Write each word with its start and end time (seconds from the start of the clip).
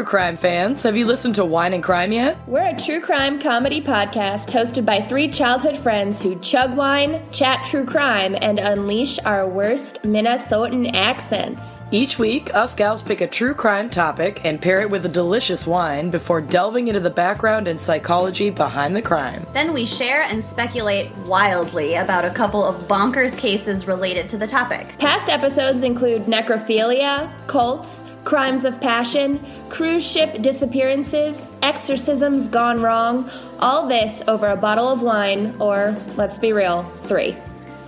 true 0.00 0.06
crime 0.06 0.36
fans. 0.38 0.82
Have 0.84 0.96
you 0.96 1.04
listened 1.04 1.34
to 1.34 1.44
Wine 1.44 1.74
and 1.74 1.82
Crime 1.82 2.10
yet? 2.10 2.38
We're 2.46 2.74
a 2.74 2.78
true 2.78 3.02
crime 3.02 3.38
comedy 3.38 3.82
podcast 3.82 4.48
hosted 4.48 4.86
by 4.86 5.02
three 5.02 5.28
childhood 5.28 5.76
friends 5.76 6.22
who 6.22 6.38
chug 6.38 6.74
wine, 6.74 7.20
chat 7.32 7.66
true 7.66 7.84
crime, 7.84 8.34
and 8.40 8.58
unleash 8.58 9.18
our 9.26 9.46
worst 9.46 10.02
Minnesotan 10.02 10.94
accents. 10.94 11.79
Each 11.92 12.20
week, 12.20 12.54
us 12.54 12.76
gals 12.76 13.02
pick 13.02 13.20
a 13.20 13.26
true 13.26 13.52
crime 13.52 13.90
topic 13.90 14.44
and 14.44 14.62
pair 14.62 14.80
it 14.80 14.88
with 14.88 15.04
a 15.06 15.08
delicious 15.08 15.66
wine 15.66 16.08
before 16.10 16.40
delving 16.40 16.86
into 16.86 17.00
the 17.00 17.10
background 17.10 17.66
and 17.66 17.80
psychology 17.80 18.48
behind 18.48 18.94
the 18.94 19.02
crime. 19.02 19.44
Then 19.52 19.72
we 19.72 19.84
share 19.84 20.22
and 20.22 20.42
speculate 20.42 21.10
wildly 21.26 21.96
about 21.96 22.24
a 22.24 22.30
couple 22.30 22.64
of 22.64 22.86
bonkers 22.86 23.36
cases 23.36 23.88
related 23.88 24.28
to 24.28 24.36
the 24.36 24.46
topic. 24.46 24.86
Past 25.00 25.28
episodes 25.28 25.82
include 25.82 26.26
necrophilia, 26.26 27.28
cults, 27.48 28.04
crimes 28.22 28.64
of 28.64 28.80
passion, 28.80 29.44
cruise 29.68 30.08
ship 30.08 30.42
disappearances, 30.42 31.44
exorcisms 31.62 32.46
gone 32.46 32.80
wrong, 32.80 33.28
all 33.58 33.88
this 33.88 34.22
over 34.28 34.46
a 34.46 34.56
bottle 34.56 34.86
of 34.86 35.02
wine, 35.02 35.56
or 35.58 35.96
let's 36.14 36.38
be 36.38 36.52
real, 36.52 36.84
three. 37.06 37.34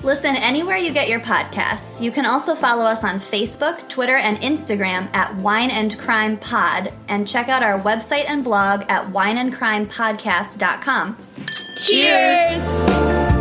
Listen 0.03 0.35
anywhere 0.35 0.77
you 0.77 0.93
get 0.93 1.09
your 1.09 1.21
podcasts. 1.21 2.01
You 2.01 2.11
can 2.11 2.27
also 2.27 2.57
follow 2.57 2.83
us 2.83 3.05
on 3.05 3.21
Facebook, 3.21 3.89
Twitter, 3.89 4.17
and 4.17 4.37
Instagram 4.39 5.09
at 5.15 5.33
Wine 5.37 5.71
and 5.71 5.97
Crime 5.97 6.37
Pod, 6.39 6.93
and 7.09 7.29
check 7.29 7.49
out 7.49 7.63
our 7.63 7.79
website 7.81 8.25
and 8.27 8.43
blog 8.43 8.83
at 8.89 9.07
wineandcrimepodcast.com. 9.13 11.17
Cheers! 11.77 12.57
Very 12.57 13.32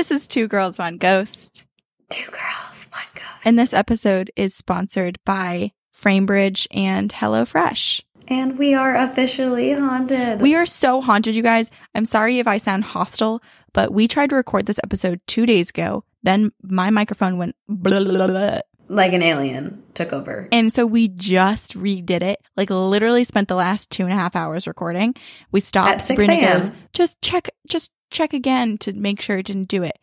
This 0.00 0.10
is 0.10 0.26
Two 0.26 0.48
Girls, 0.48 0.78
One 0.78 0.96
Ghost. 0.96 1.66
Two 2.08 2.30
girls, 2.30 2.86
one 2.90 3.04
ghost. 3.14 3.44
And 3.44 3.58
this 3.58 3.74
episode 3.74 4.30
is 4.34 4.54
sponsored 4.54 5.18
by 5.26 5.72
Framebridge 5.94 6.66
and 6.70 7.12
HelloFresh. 7.12 8.00
and 8.26 8.58
we 8.58 8.72
are 8.72 8.96
officially 8.96 9.72
haunted. 9.72 10.40
We 10.40 10.54
are 10.54 10.64
so 10.64 11.02
haunted, 11.02 11.36
you 11.36 11.42
guys. 11.42 11.70
I'm 11.94 12.06
sorry 12.06 12.38
if 12.38 12.46
I 12.46 12.56
sound 12.56 12.84
hostile, 12.84 13.42
but 13.74 13.92
we 13.92 14.08
tried 14.08 14.30
to 14.30 14.36
record 14.36 14.64
this 14.64 14.80
episode 14.82 15.20
two 15.26 15.44
days 15.44 15.68
ago. 15.68 16.02
Then 16.22 16.52
my 16.62 16.88
microphone 16.88 17.36
went 17.36 17.54
blah, 17.68 18.02
blah, 18.02 18.14
blah, 18.14 18.26
blah. 18.26 18.60
Like 18.90 19.12
an 19.12 19.22
alien 19.22 19.82
took 19.94 20.12
over. 20.12 20.48
And 20.50 20.72
so 20.72 20.84
we 20.84 21.08
just 21.08 21.78
redid 21.78 22.22
it. 22.22 22.42
Like 22.56 22.70
literally 22.70 23.24
spent 23.24 23.48
the 23.48 23.54
last 23.54 23.90
two 23.90 24.02
and 24.02 24.12
a 24.12 24.16
half 24.16 24.34
hours 24.34 24.66
recording. 24.66 25.14
We 25.52 25.60
stopped. 25.60 25.94
At 25.94 26.02
6 26.02 26.20
Sabrina 26.20 26.40
goes, 26.40 26.70
just 26.92 27.22
check, 27.22 27.50
just 27.68 27.92
check 28.10 28.34
again 28.34 28.76
to 28.78 28.92
make 28.92 29.20
sure 29.20 29.38
it 29.38 29.46
didn't 29.46 29.68
do 29.68 29.84
it. 29.84 29.98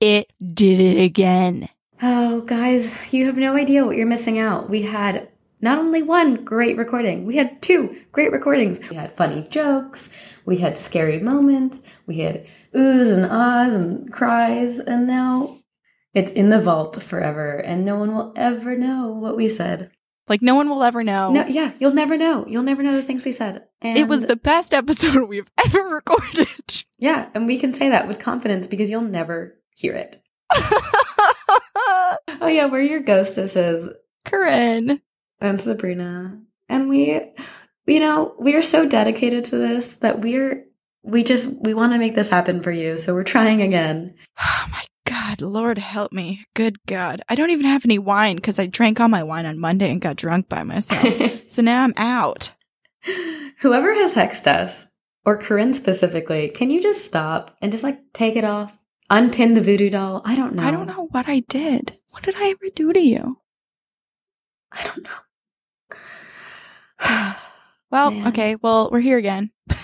It 0.00 0.32
did 0.54 0.80
it 0.80 1.00
again. 1.00 1.68
Oh, 2.02 2.40
guys, 2.40 3.12
you 3.12 3.26
have 3.26 3.36
no 3.36 3.54
idea 3.54 3.86
what 3.86 3.96
you're 3.96 4.06
missing 4.06 4.40
out. 4.40 4.68
We 4.68 4.82
had 4.82 5.28
not 5.60 5.78
only 5.78 6.02
one 6.02 6.44
great 6.44 6.76
recording, 6.76 7.24
we 7.24 7.36
had 7.36 7.62
two 7.62 7.96
great 8.10 8.32
recordings. 8.32 8.80
We 8.90 8.96
had 8.96 9.16
funny 9.16 9.46
jokes, 9.48 10.10
we 10.44 10.56
had 10.56 10.76
scary 10.76 11.20
moments, 11.20 11.78
we 12.06 12.18
had 12.18 12.44
oohs 12.74 13.14
and 13.14 13.24
ahs 13.24 13.72
and 13.72 14.12
cries, 14.12 14.80
and 14.80 15.06
now 15.06 15.61
it's 16.14 16.32
in 16.32 16.50
the 16.50 16.60
vault 16.60 17.02
forever, 17.02 17.56
and 17.56 17.84
no 17.84 17.96
one 17.96 18.14
will 18.14 18.32
ever 18.36 18.76
know 18.76 19.08
what 19.12 19.36
we 19.36 19.48
said. 19.48 19.90
Like 20.28 20.42
no 20.42 20.54
one 20.54 20.68
will 20.68 20.84
ever 20.84 21.02
know. 21.02 21.32
No, 21.32 21.46
yeah, 21.46 21.72
you'll 21.78 21.94
never 21.94 22.16
know. 22.16 22.46
You'll 22.46 22.62
never 22.62 22.82
know 22.82 22.96
the 22.96 23.02
things 23.02 23.24
we 23.24 23.32
said. 23.32 23.64
And 23.80 23.98
it 23.98 24.08
was 24.08 24.22
the 24.22 24.36
best 24.36 24.72
episode 24.72 25.22
we've 25.28 25.50
ever 25.64 25.82
recorded. 25.82 26.84
yeah, 26.98 27.28
and 27.34 27.46
we 27.46 27.58
can 27.58 27.74
say 27.74 27.88
that 27.90 28.06
with 28.06 28.20
confidence 28.20 28.66
because 28.66 28.88
you'll 28.88 29.02
never 29.02 29.58
hear 29.74 29.94
it. 29.94 30.22
Oh 32.40 32.48
yeah, 32.48 32.66
we're 32.66 32.82
your 32.82 33.00
ghostesses 33.00 33.92
Corinne. 34.24 35.00
and 35.40 35.60
Sabrina, 35.60 36.40
and 36.68 36.88
we, 36.88 37.20
you 37.86 38.00
know, 38.00 38.34
we 38.38 38.56
are 38.56 38.62
so 38.62 38.88
dedicated 38.88 39.44
to 39.46 39.58
this 39.58 39.96
that 39.96 40.20
we're 40.20 40.66
we 41.04 41.22
just 41.22 41.62
we 41.62 41.72
want 41.72 41.92
to 41.92 41.98
make 41.98 42.16
this 42.16 42.30
happen 42.30 42.60
for 42.60 42.72
you. 42.72 42.98
So 42.98 43.14
we're 43.14 43.24
trying 43.24 43.62
again. 43.62 44.14
Oh 44.38 44.66
my 44.70 44.84
God, 45.32 45.40
Lord 45.40 45.78
help 45.78 46.12
me. 46.12 46.44
Good 46.54 46.84
God. 46.84 47.22
I 47.26 47.34
don't 47.34 47.50
even 47.50 47.64
have 47.64 47.86
any 47.86 47.98
wine 47.98 48.36
because 48.36 48.58
I 48.58 48.66
drank 48.66 49.00
all 49.00 49.08
my 49.08 49.22
wine 49.22 49.46
on 49.46 49.58
Monday 49.58 49.90
and 49.90 50.00
got 50.00 50.16
drunk 50.16 50.48
by 50.48 50.62
myself. 50.62 51.42
so 51.46 51.62
now 51.62 51.84
I'm 51.84 51.94
out. 51.96 52.52
Whoever 53.60 53.94
has 53.94 54.12
hexed 54.12 54.46
us, 54.46 54.86
or 55.24 55.38
Corinne 55.38 55.72
specifically, 55.72 56.48
can 56.48 56.70
you 56.70 56.82
just 56.82 57.06
stop 57.06 57.56
and 57.62 57.72
just 57.72 57.82
like 57.82 57.98
take 58.12 58.36
it 58.36 58.44
off? 58.44 58.76
Unpin 59.08 59.54
the 59.54 59.62
voodoo 59.62 59.88
doll? 59.88 60.20
I 60.24 60.36
don't 60.36 60.54
know. 60.54 60.64
I 60.64 60.70
don't 60.70 60.86
know 60.86 61.08
what 61.10 61.26
I 61.28 61.40
did. 61.40 61.98
What 62.10 62.24
did 62.24 62.34
I 62.36 62.50
ever 62.50 62.70
do 62.74 62.92
to 62.92 63.00
you? 63.00 63.38
I 64.70 64.84
don't 64.84 65.02
know. 65.02 65.10
Well, 67.92 68.10
Man. 68.10 68.28
okay. 68.28 68.56
Well, 68.56 68.88
we're 68.90 69.00
here 69.00 69.18
again. 69.18 69.50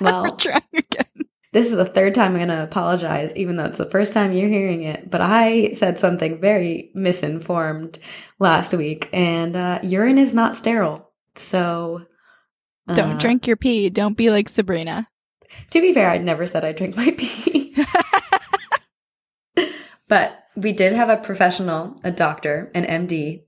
Well, 0.00 0.24
we're 0.24 0.36
trying 0.36 0.62
again. 0.74 1.23
This 1.54 1.70
is 1.70 1.76
the 1.76 1.84
third 1.84 2.16
time 2.16 2.32
I'm 2.32 2.38
going 2.38 2.48
to 2.48 2.64
apologize, 2.64 3.32
even 3.36 3.54
though 3.54 3.66
it's 3.66 3.78
the 3.78 3.88
first 3.88 4.12
time 4.12 4.32
you're 4.32 4.48
hearing 4.48 4.82
it. 4.82 5.08
But 5.08 5.20
I 5.20 5.70
said 5.74 6.00
something 6.00 6.40
very 6.40 6.90
misinformed 6.94 8.00
last 8.40 8.74
week, 8.74 9.08
and 9.12 9.54
uh, 9.54 9.78
urine 9.84 10.18
is 10.18 10.34
not 10.34 10.56
sterile. 10.56 11.12
So 11.36 12.06
Don't 12.88 13.12
uh, 13.12 13.18
drink 13.18 13.46
your 13.46 13.56
pee. 13.56 13.88
Don't 13.88 14.16
be 14.16 14.30
like 14.30 14.48
Sabrina. 14.48 15.06
To 15.70 15.80
be 15.80 15.94
fair, 15.94 16.10
I 16.10 16.18
never 16.18 16.44
said 16.44 16.64
I 16.64 16.72
drink 16.72 16.96
my 16.96 17.12
pee. 17.16 17.76
but 20.08 20.36
we 20.56 20.72
did 20.72 20.92
have 20.92 21.08
a 21.08 21.18
professional, 21.18 22.00
a 22.02 22.10
doctor, 22.10 22.72
an 22.74 23.06
MD, 23.06 23.44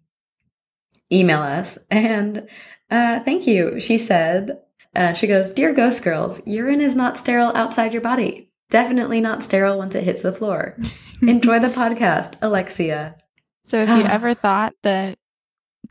email 1.11 1.43
us, 1.43 1.77
and 1.91 2.47
uh, 2.89 3.19
thank 3.25 3.49
you. 3.49 3.81
She 3.81 3.99
said, 3.99 4.61
uh, 4.97 5.13
she 5.13 5.27
goes, 5.27 5.51
Dear 5.51 5.73
Ghost 5.73 6.03
Girls, 6.03 6.45
urine 6.47 6.81
is 6.81 6.97
not 6.97 7.19
sterile 7.19 7.53
outside 7.55 7.93
your 7.93 8.03
body. 8.03 8.51
Definitely 8.71 9.21
not 9.21 9.43
sterile 9.43 9.79
once 9.79 9.95
it 9.95 10.05
hits 10.05 10.23
the 10.23 10.33
floor. 10.33 10.77
Enjoy 11.23 11.59
the 11.59 11.69
podcast, 11.69 12.37
Alexia. 12.43 13.17
So 13.65 13.83
if 13.83 13.89
you 13.89 14.05
ever 14.05 14.35
thought 14.35 14.75
that 14.83 15.19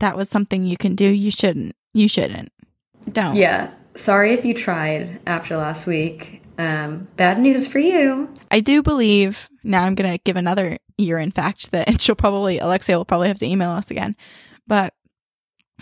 that 0.00 0.16
was 0.16 0.28
something 0.28 0.64
you 0.64 0.76
can 0.76 0.94
do, 0.94 1.06
you 1.06 1.30
shouldn't. 1.30 1.74
You 1.94 2.08
shouldn't. 2.08 2.52
Don't. 3.10 3.36
Yeah, 3.36 3.70
sorry 3.94 4.32
if 4.32 4.44
you 4.44 4.54
tried 4.54 5.20
after 5.26 5.56
last 5.56 5.86
week. 5.86 6.42
Um, 6.58 7.08
bad 7.16 7.38
news 7.38 7.66
for 7.66 7.78
you. 7.78 8.32
I 8.50 8.60
do 8.60 8.82
believe 8.82 9.48
now 9.62 9.84
I'm 9.84 9.94
going 9.94 10.10
to 10.10 10.22
give 10.24 10.36
another 10.36 10.78
urine 10.98 11.32
fact 11.32 11.70
that 11.72 12.00
she'll 12.00 12.14
probably 12.14 12.58
Alexia 12.58 12.96
will 12.96 13.04
probably 13.04 13.28
have 13.28 13.38
to 13.40 13.46
email 13.46 13.70
us 13.70 13.90
again. 13.90 14.16
But 14.66 14.94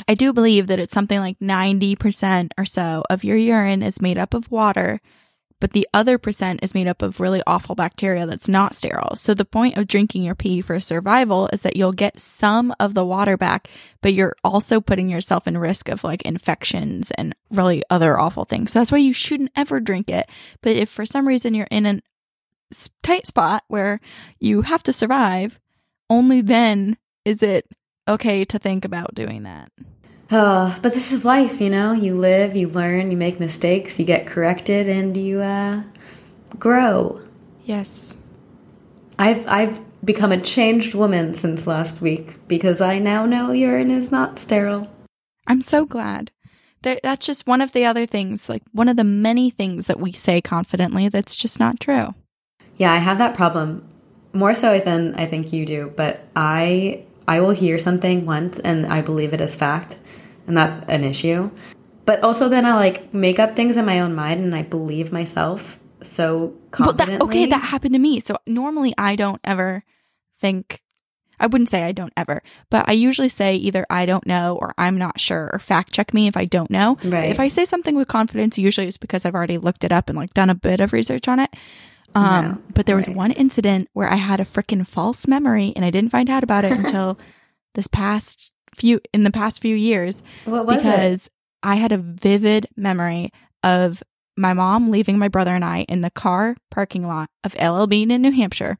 I 0.08 0.14
do 0.14 0.32
believe 0.32 0.67
that 0.67 0.79
it's 0.79 0.94
something 0.94 1.20
like 1.20 1.38
90% 1.38 2.50
or 2.58 2.64
so 2.64 3.05
of 3.08 3.25
your 3.25 3.37
urine 3.37 3.82
is 3.82 4.02
made 4.02 4.19
up 4.19 4.35
of 4.35 4.50
water, 4.50 5.00
but 5.61 5.73
the 5.73 5.88
other 5.94 6.19
percent 6.19 6.61
is 6.62 6.75
made 6.75 6.88
up 6.88 7.00
of 7.00 7.20
really 7.20 7.43
awful 7.46 7.75
bacteria 7.75 8.26
that's 8.26 8.49
not 8.49 8.75
sterile. 8.75 9.17
So 9.17 9.35
the 9.35 9.44
point 9.44 9.79
of 9.79 9.87
drinking 9.87 10.25
your 10.25 10.35
pee 10.35 10.61
for 10.61 10.79
survival 10.81 11.49
is 11.52 11.62
that 11.62 11.76
you'll 11.76 11.93
get 11.93 12.20
some 12.20 12.75
of 12.81 12.94
the 12.94 13.05
water 13.05 13.37
back, 13.37 13.69
but 14.02 14.14
you're 14.14 14.37
also 14.43 14.81
putting 14.81 15.08
yourself 15.08 15.46
in 15.46 15.56
risk 15.56 15.88
of 15.88 16.05
like 16.05 16.23
infections 16.23 17.11
and 17.12 17.35
really 17.50 17.82
other 17.88 18.19
awful 18.19 18.44
things. 18.44 18.73
So 18.73 18.81
that's 18.81 18.93
why 18.93 18.99
you 18.99 19.12
shouldn't 19.12 19.52
ever 19.56 19.81
drink 19.81 20.11
it. 20.11 20.29
But 20.61 20.76
if 20.76 20.90
for 20.90 21.06
some 21.06 21.26
reason 21.26 21.55
you're 21.55 21.69
in 21.70 21.87
a 21.87 22.00
tight 23.02 23.26
spot 23.26 23.62
where 23.69 24.00
you 24.40 24.62
have 24.62 24.82
to 24.82 24.93
survive, 24.93 25.61
only 26.11 26.40
then 26.40 26.99
is 27.25 27.43
it 27.43 27.67
okay 28.09 28.45
to 28.45 28.59
think 28.59 28.85
about 28.85 29.15
doing 29.15 29.45
that. 29.45 29.71
Oh, 30.31 30.77
but 30.83 30.95
this 30.95 31.12
is 31.12 31.25
life, 31.25 31.61
you 31.61 31.71
know? 31.71 31.93
You 31.93 32.17
live, 32.17 32.56
you 32.56 32.69
learn, 32.69 33.11
you 33.11 33.17
make 33.17 33.39
mistakes, 33.39 33.99
you 33.99 34.05
get 34.05 34.27
corrected, 34.27 34.89
and 34.89 35.17
you 35.17 35.41
uh, 35.41 35.83
grow. 36.59 37.21
Yes. 37.65 38.17
I've 39.19 39.47
I've 39.47 39.81
become 40.05 40.33
a 40.33 40.41
changed 40.41 40.95
woman 40.95 41.35
since 41.35 41.67
last 41.67 42.01
week 42.01 42.37
because 42.49 42.81
I 42.81 42.99
now 42.99 43.27
know 43.27 43.53
urine 43.53 43.91
is 43.91 44.11
not 44.11 44.39
sterile. 44.39 44.91
I'm 45.47 45.62
so 45.62 45.85
glad. 45.85 46.31
That 46.83 47.00
that's 47.03 47.27
just 47.27 47.47
one 47.47 47.61
of 47.61 47.73
the 47.73 47.85
other 47.85 48.07
things, 48.07 48.49
like 48.49 48.62
one 48.73 48.89
of 48.89 48.97
the 48.97 49.05
many 49.05 49.50
things 49.50 49.87
that 49.87 50.00
we 50.00 50.12
say 50.12 50.41
confidently 50.41 51.09
that's 51.09 51.37
just 51.37 51.61
not 51.61 51.81
true. 51.81 52.15
Yeah, 52.77 52.93
I 52.93 52.97
have 52.97 53.19
that 53.19 53.35
problem 53.35 53.87
more 54.33 54.55
so 54.55 54.79
than 54.81 55.15
I 55.15 55.27
think 55.27 55.53
you 55.53 55.65
do, 55.65 55.93
but 55.95 56.27
I 56.35 57.05
I 57.26 57.41
will 57.41 57.50
hear 57.50 57.79
something 57.79 58.26
once 58.26 58.59
and 58.59 58.87
I 58.87 59.03
believe 59.03 59.32
it 59.32 59.41
as 59.41 59.55
fact, 59.55 59.97
and 60.47 60.56
that's 60.56 60.85
an 60.88 61.05
issue. 61.05 61.50
But 62.05 62.23
also 62.23 62.49
then 62.49 62.67
I 62.67 62.75
like 62.75 63.15
make 63.15 63.38
up 63.38 63.56
things 63.56 63.76
in 63.76 63.87
my 63.87 64.00
own 64.00 64.15
mind 64.15 64.44
and 64.44 64.55
I 64.55 64.62
believe 64.62 65.12
myself 65.12 65.79
so 66.03 66.55
confidently. 66.71 67.17
that, 67.17 67.25
okay, 67.25 67.47
that 67.47 67.62
happened 67.62 67.94
to 67.94 67.99
me. 67.99 68.21
So 68.21 68.37
normally 68.47 68.94
I 68.99 69.17
don't 69.17 69.41
ever 69.43 69.85
think, 70.38 70.82
I 71.41 71.47
wouldn't 71.47 71.71
say 71.71 71.82
I 71.82 71.93
don't 71.93 72.12
ever, 72.17 72.43
but 72.71 72.87
I 72.88 72.93
usually 72.93 73.31
say 73.31 73.56
either 73.56 73.87
I 73.88 74.05
don't 74.05 74.26
know 74.26 74.59
or 74.61 74.75
I'm 74.76 74.99
not 74.99 75.19
sure 75.19 75.49
or 75.53 75.59
fact 75.59 75.93
check 75.93 76.12
me 76.12 76.26
if 76.26 76.37
I 76.37 76.44
don't 76.44 76.71
know. 76.71 76.99
Right. 77.03 77.31
If 77.31 77.41
I 77.41 77.49
say 77.49 77.65
something 77.65 77.97
with 77.97 78.09
confidence, 78.09 78.59
usually 78.59 78.87
it's 78.87 78.99
because 78.99 79.25
I've 79.25 79.35
already 79.35 79.56
looked 79.56 79.85
it 79.85 79.93
up 79.93 80.11
and 80.11 80.19
like 80.19 80.35
done 80.35 80.50
a 80.50 80.55
bit 80.55 80.81
of 80.81 80.93
research 80.93 81.26
on 81.26 81.41
it. 81.41 81.55
Um, 82.14 82.22
Yeah, 82.25 82.56
but 82.75 82.87
there 82.87 82.96
was 82.96 83.08
right. 83.08 83.16
one 83.16 83.31
incident 83.32 83.88
where 83.93 84.08
I 84.08 84.16
had 84.16 84.40
a 84.40 84.44
freaking 84.44 84.87
false 84.87 85.26
memory 85.26 85.72
and 85.75 85.84
I 85.84 85.90
didn't 85.90 86.11
find 86.11 86.31
out 86.31 86.43
about 86.44 86.64
it 86.64 86.72
until 86.78 87.19
this 87.75 87.87
past 87.87 88.52
few, 88.75 89.00
in 89.12 89.25
the 89.25 89.31
past 89.31 89.61
few 89.61 89.75
years 89.76 90.22
what 90.44 90.66
was 90.66 90.76
it? 90.76 90.78
because 90.78 91.31
I 91.62 91.76
had 91.76 91.93
a 91.93 91.99
vivid 91.99 92.69
memory 92.76 93.31
of 93.62 94.02
my 94.37 94.52
mom 94.52 94.90
leaving 94.90 95.19
my 95.19 95.28
brother 95.28 95.55
and 95.55 95.64
I 95.64 95.82
in 95.88 96.00
the 96.00 96.11
car 96.11 96.56
parking 96.70 97.06
lot 97.06 97.31
of 97.44 97.55
LL 97.55 97.87
Bean 97.87 98.11
in 98.11 98.20
New 98.22 98.32
Hampshire 98.32 98.78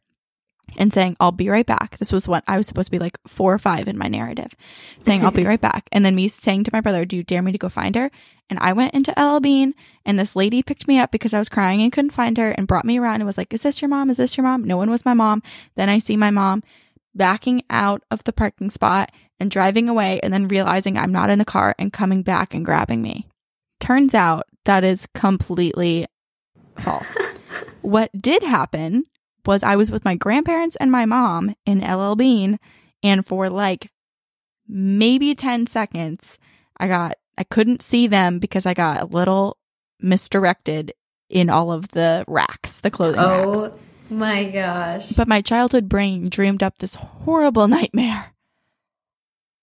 and 0.77 0.93
saying, 0.93 1.17
I'll 1.21 1.31
be 1.31 1.49
right 1.49 1.67
back. 1.67 1.99
This 1.99 2.13
was 2.13 2.27
when 2.27 2.43
I 2.49 2.57
was 2.57 2.67
supposed 2.67 2.87
to 2.87 2.91
be 2.91 2.99
like 2.99 3.19
four 3.29 3.53
or 3.53 3.59
five 3.59 3.87
in 3.87 3.99
my 3.99 4.09
narrative, 4.09 4.55
saying, 5.03 5.25
I'll 5.25 5.31
be 5.31 5.45
right 5.47 5.61
back. 5.61 5.89
And 5.93 6.05
then 6.05 6.15
me 6.15 6.27
saying 6.29 6.65
to 6.65 6.71
my 6.73 6.81
brother, 6.81 7.05
Do 7.05 7.17
you 7.17 7.23
dare 7.23 7.43
me 7.43 7.53
to 7.53 7.59
go 7.59 7.69
find 7.69 7.95
her? 7.97 8.11
And 8.51 8.59
I 8.59 8.73
went 8.73 8.95
into 8.95 9.15
LL 9.19 9.41
Bean 9.41 9.75
and 10.05 10.19
this 10.19 10.37
lady 10.37 10.63
picked 10.63 10.87
me 10.87 10.99
up 10.99 11.11
because 11.11 11.33
I 11.33 11.39
was 11.39 11.49
crying 11.49 11.83
and 11.83 11.93
couldn't 11.93 12.11
find 12.11 12.37
her 12.37 12.51
and 12.51 12.67
brought 12.67 12.85
me 12.85 12.99
around 12.99 13.17
and 13.17 13.27
was 13.27 13.39
like, 13.39 13.53
Is 13.53 13.63
this 13.63 13.81
your 13.81 13.89
mom? 13.89 14.11
Is 14.11 14.17
this 14.17 14.37
your 14.37 14.45
mom? 14.45 14.65
No 14.65 14.77
one 14.77 14.91
was 14.91 15.05
my 15.05 15.15
mom. 15.15 15.43
Then 15.77 15.89
I 15.89 15.99
see 15.99 16.17
my 16.17 16.31
mom 16.31 16.63
backing 17.15 17.63
out 17.71 18.03
of 18.11 18.25
the 18.25 18.33
parking 18.33 18.71
spot 18.71 19.11
and 19.41 19.51
driving 19.51 19.89
away 19.89 20.21
and 20.23 20.33
then 20.33 20.49
realizing 20.49 20.97
I'm 20.97 21.13
not 21.13 21.31
in 21.31 21.39
the 21.39 21.45
car 21.45 21.75
and 21.79 21.93
coming 21.93 22.23
back 22.23 22.55
and 22.55 22.65
grabbing 22.65 23.03
me. 23.03 23.29
Turns 23.81 24.15
out 24.15 24.47
that 24.65 24.85
is 24.85 25.07
completely 25.15 26.07
false. 26.77 27.17
what 27.83 28.11
did 28.21 28.43
happen 28.43 29.05
was 29.47 29.63
I 29.63 29.77
was 29.77 29.91
with 29.91 30.05
my 30.05 30.15
grandparents 30.15 30.77
and 30.77 30.91
my 30.91 31.05
mom 31.05 31.55
in 31.67 31.81
LL 31.81 32.15
Bean 32.15 32.59
and 33.03 33.27
for 33.27 33.51
like 33.51 33.91
maybe 34.67 35.35
10 35.35 35.67
seconds 35.67 36.39
I 36.79 36.89
got 36.89 37.17
I 37.37 37.45
couldn't 37.45 37.83
see 37.83 38.07
them 38.07 38.39
because 38.39 38.67
I 38.67 38.75
got 38.75 39.03
a 39.03 39.07
little 39.07 39.59
misdirected 40.01 40.93
in 41.29 41.51
all 41.51 41.73
of 41.73 41.89
the 41.89 42.25
racks, 42.29 42.81
the 42.81 42.91
clothing 42.91 43.21
oh 43.21 43.53
racks. 43.53 43.75
Oh 44.11 44.15
my 44.15 44.45
gosh. 44.45 45.11
But 45.17 45.29
my 45.29 45.41
childhood 45.41 45.89
brain 45.89 46.29
dreamed 46.29 46.63
up 46.63 46.79
this 46.79 46.95
horrible 46.95 47.69
nightmare. 47.69 48.35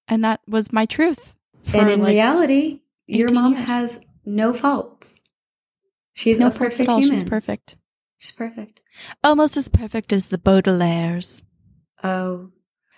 And 0.08 0.24
that 0.24 0.42
was 0.48 0.74
my 0.74 0.86
truth. 0.86 1.36
And 1.74 1.90
in 1.90 2.02
like, 2.02 2.10
reality, 2.10 2.82
your 3.08 3.32
mom 3.32 3.54
years. 3.54 3.66
has 3.68 4.00
no 4.26 4.54
faults. 4.54 5.14
She's 6.14 6.40
no 6.40 6.50
faults 6.50 6.58
perfect 6.58 6.82
at 6.82 6.90
all. 6.90 7.00
human. 7.00 7.18
She's 7.18 7.24
perfect. 7.24 7.78
She's 8.20 8.32
perfect. 8.32 8.82
Almost 9.24 9.58
as 9.58 9.70
perfect 9.70 10.12
as 10.12 10.28
the 10.28 10.38
Baudelaires. 10.38 11.44
Oh, 12.04 12.50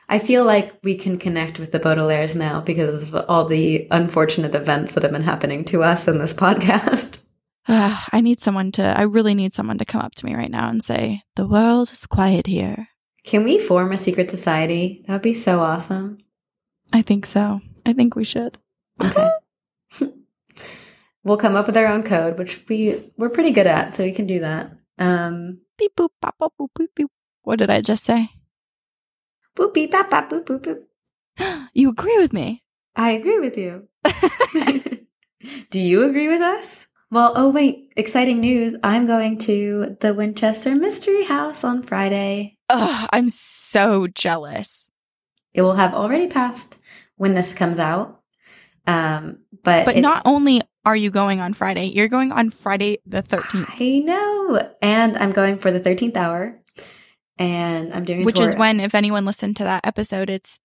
I 0.09 0.19
feel 0.19 0.45
like 0.45 0.73
we 0.83 0.97
can 0.97 1.17
connect 1.17 1.59
with 1.59 1.71
the 1.71 1.79
Baudelaires 1.79 2.35
now 2.35 2.61
because 2.61 3.03
of 3.03 3.15
all 3.29 3.45
the 3.45 3.87
unfortunate 3.91 4.55
events 4.55 4.93
that 4.93 5.03
have 5.03 5.11
been 5.11 5.23
happening 5.23 5.65
to 5.65 5.83
us 5.83 6.07
in 6.07 6.19
this 6.19 6.33
podcast. 6.45 7.19
Ah, 7.67 8.07
I 8.11 8.21
need 8.21 8.39
someone 8.39 8.71
to, 8.73 8.83
I 8.83 9.03
really 9.03 9.33
need 9.33 9.53
someone 9.53 9.77
to 9.77 9.85
come 9.85 10.01
up 10.01 10.15
to 10.15 10.25
me 10.25 10.35
right 10.35 10.51
now 10.51 10.69
and 10.69 10.83
say, 10.83 11.21
the 11.35 11.47
world 11.47 11.91
is 11.91 12.05
quiet 12.05 12.45
here. 12.45 12.89
Can 13.23 13.45
we 13.45 13.57
form 13.57 13.93
a 13.93 13.97
secret 13.97 14.29
society? 14.29 15.03
That 15.07 15.13
would 15.13 15.21
be 15.21 15.33
so 15.33 15.61
awesome. 15.61 16.17
I 16.91 17.01
think 17.01 17.25
so. 17.25 17.61
I 17.85 17.93
think 17.93 18.15
we 18.15 18.25
should. 18.25 18.57
Okay. 19.01 19.29
we'll 21.23 21.37
come 21.37 21.55
up 21.55 21.67
with 21.67 21.77
our 21.77 21.87
own 21.87 22.03
code, 22.03 22.37
which 22.37 22.61
we 22.67 23.11
we're 23.17 23.29
pretty 23.29 23.51
good 23.51 23.65
at, 23.65 23.95
so 23.95 24.03
we 24.03 24.11
can 24.11 24.27
do 24.27 24.41
that. 24.41 24.71
Um, 24.99 25.61
Beep 25.77 25.95
boop, 25.95 26.09
bop, 26.21 26.37
bop, 26.37 26.53
boop, 26.59 26.69
boop, 26.77 26.87
boop. 26.99 27.07
What 27.43 27.59
did 27.59 27.69
I 27.69 27.81
just 27.81 28.03
say? 28.03 28.29
Boop 29.55 29.73
beep 29.73 29.91
bop 29.91 30.09
bop 30.09 30.29
boop 30.29 30.45
boop 30.45 30.61
boop. 31.37 31.67
You 31.73 31.89
agree 31.89 32.17
with 32.17 32.33
me. 32.33 32.63
I 32.95 33.11
agree 33.11 33.39
with 33.39 33.57
you. 33.57 33.87
Do 35.71 35.79
you 35.79 36.03
agree 36.03 36.27
with 36.27 36.41
us? 36.41 36.85
Well, 37.09 37.33
oh 37.35 37.49
wait, 37.49 37.91
exciting 37.95 38.39
news. 38.39 38.75
I'm 38.83 39.05
going 39.05 39.37
to 39.39 39.97
the 39.99 40.13
Winchester 40.13 40.75
Mystery 40.75 41.25
House 41.25 41.63
on 41.63 41.83
Friday. 41.83 42.57
Ugh, 42.69 43.09
I'm 43.11 43.29
so 43.29 44.07
jealous. 44.07 44.89
It 45.53 45.61
will 45.61 45.75
have 45.75 45.93
already 45.93 46.27
passed 46.27 46.77
when 47.17 47.35
this 47.35 47.53
comes 47.53 47.77
out. 47.77 48.21
Um, 48.87 49.39
but 49.63 49.85
But 49.85 49.97
not 49.97 50.23
only 50.25 50.61
are 50.85 50.95
you 50.95 51.11
going 51.11 51.39
on 51.39 51.53
Friday, 51.53 51.85
you're 51.85 52.07
going 52.07 52.31
on 52.31 52.49
Friday 52.49 52.97
the 53.05 53.21
13th, 53.21 53.69
I 53.79 53.99
know. 53.99 54.73
And 54.81 55.15
I'm 55.17 55.31
going 55.31 55.59
for 55.59 55.71
the 55.71 55.79
13th 55.79 56.17
hour. 56.17 56.59
And 57.43 57.93
I'm 57.93 58.05
doing 58.05 58.23
which 58.23 58.39
is 58.39 58.55
when, 58.55 58.79
if 58.79 58.95
anyone 58.95 59.25
listened 59.25 59.57
to 59.57 59.63
that 59.63 59.85
episode, 59.85 60.29
it's 60.29 60.59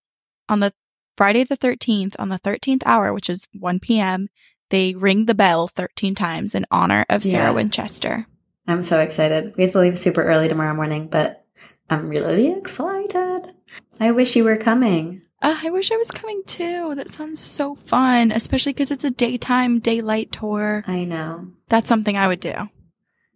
on 0.48 0.60
the 0.60 0.72
Friday 1.16 1.44
the 1.44 1.56
13th, 1.56 2.14
on 2.18 2.28
the 2.28 2.38
13th 2.38 2.82
hour, 2.86 3.12
which 3.12 3.28
is 3.28 3.48
1 3.58 3.80
p.m. 3.80 4.28
They 4.70 4.94
ring 4.94 5.26
the 5.26 5.34
bell 5.34 5.66
13 5.68 6.14
times 6.14 6.54
in 6.54 6.66
honor 6.70 7.04
of 7.08 7.24
Sarah 7.24 7.46
Yeah. 7.46 7.52
Winchester. 7.52 8.26
I'm 8.66 8.82
so 8.82 9.00
excited. 9.00 9.54
We 9.56 9.64
have 9.64 9.72
to 9.72 9.80
leave 9.80 9.98
super 9.98 10.22
early 10.22 10.46
tomorrow 10.46 10.74
morning, 10.74 11.08
but 11.08 11.44
I'm 11.90 12.08
really 12.08 12.52
excited. 12.52 13.52
I 13.98 14.12
wish 14.12 14.36
you 14.36 14.44
were 14.44 14.56
coming. 14.58 15.22
Uh, 15.40 15.56
I 15.62 15.70
wish 15.70 15.90
I 15.90 15.96
was 15.96 16.10
coming 16.10 16.42
too. 16.46 16.94
That 16.94 17.10
sounds 17.10 17.40
so 17.40 17.74
fun, 17.74 18.30
especially 18.30 18.72
because 18.72 18.90
it's 18.90 19.04
a 19.04 19.10
daytime 19.10 19.78
daylight 19.80 20.32
tour. 20.32 20.84
I 20.86 21.04
know. 21.04 21.48
That's 21.68 21.88
something 21.88 22.16
I 22.16 22.28
would 22.28 22.40
do. 22.40 22.54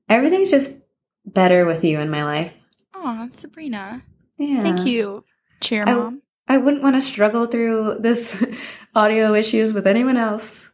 Everything's 0.09 0.51
just 0.51 0.77
better 1.25 1.65
with 1.65 1.83
you 1.85 1.99
in 2.01 2.11
my 2.11 2.25
life. 2.25 2.55
Aw, 3.03 3.29
Sabrina. 3.31 4.03
Yeah. 4.39 4.63
Thank 4.63 4.87
you, 4.87 5.25
cheer 5.61 5.85
I- 5.87 5.95
mom. 5.95 6.23
I 6.49 6.59
wouldn't 6.59 6.83
want 6.83 6.97
to 6.97 7.03
struggle 7.03 7.47
through 7.47 7.99
this 8.01 8.45
audio 8.95 9.33
issues 9.35 9.73
with 9.73 9.87
anyone 9.87 10.17
else. 10.17 10.69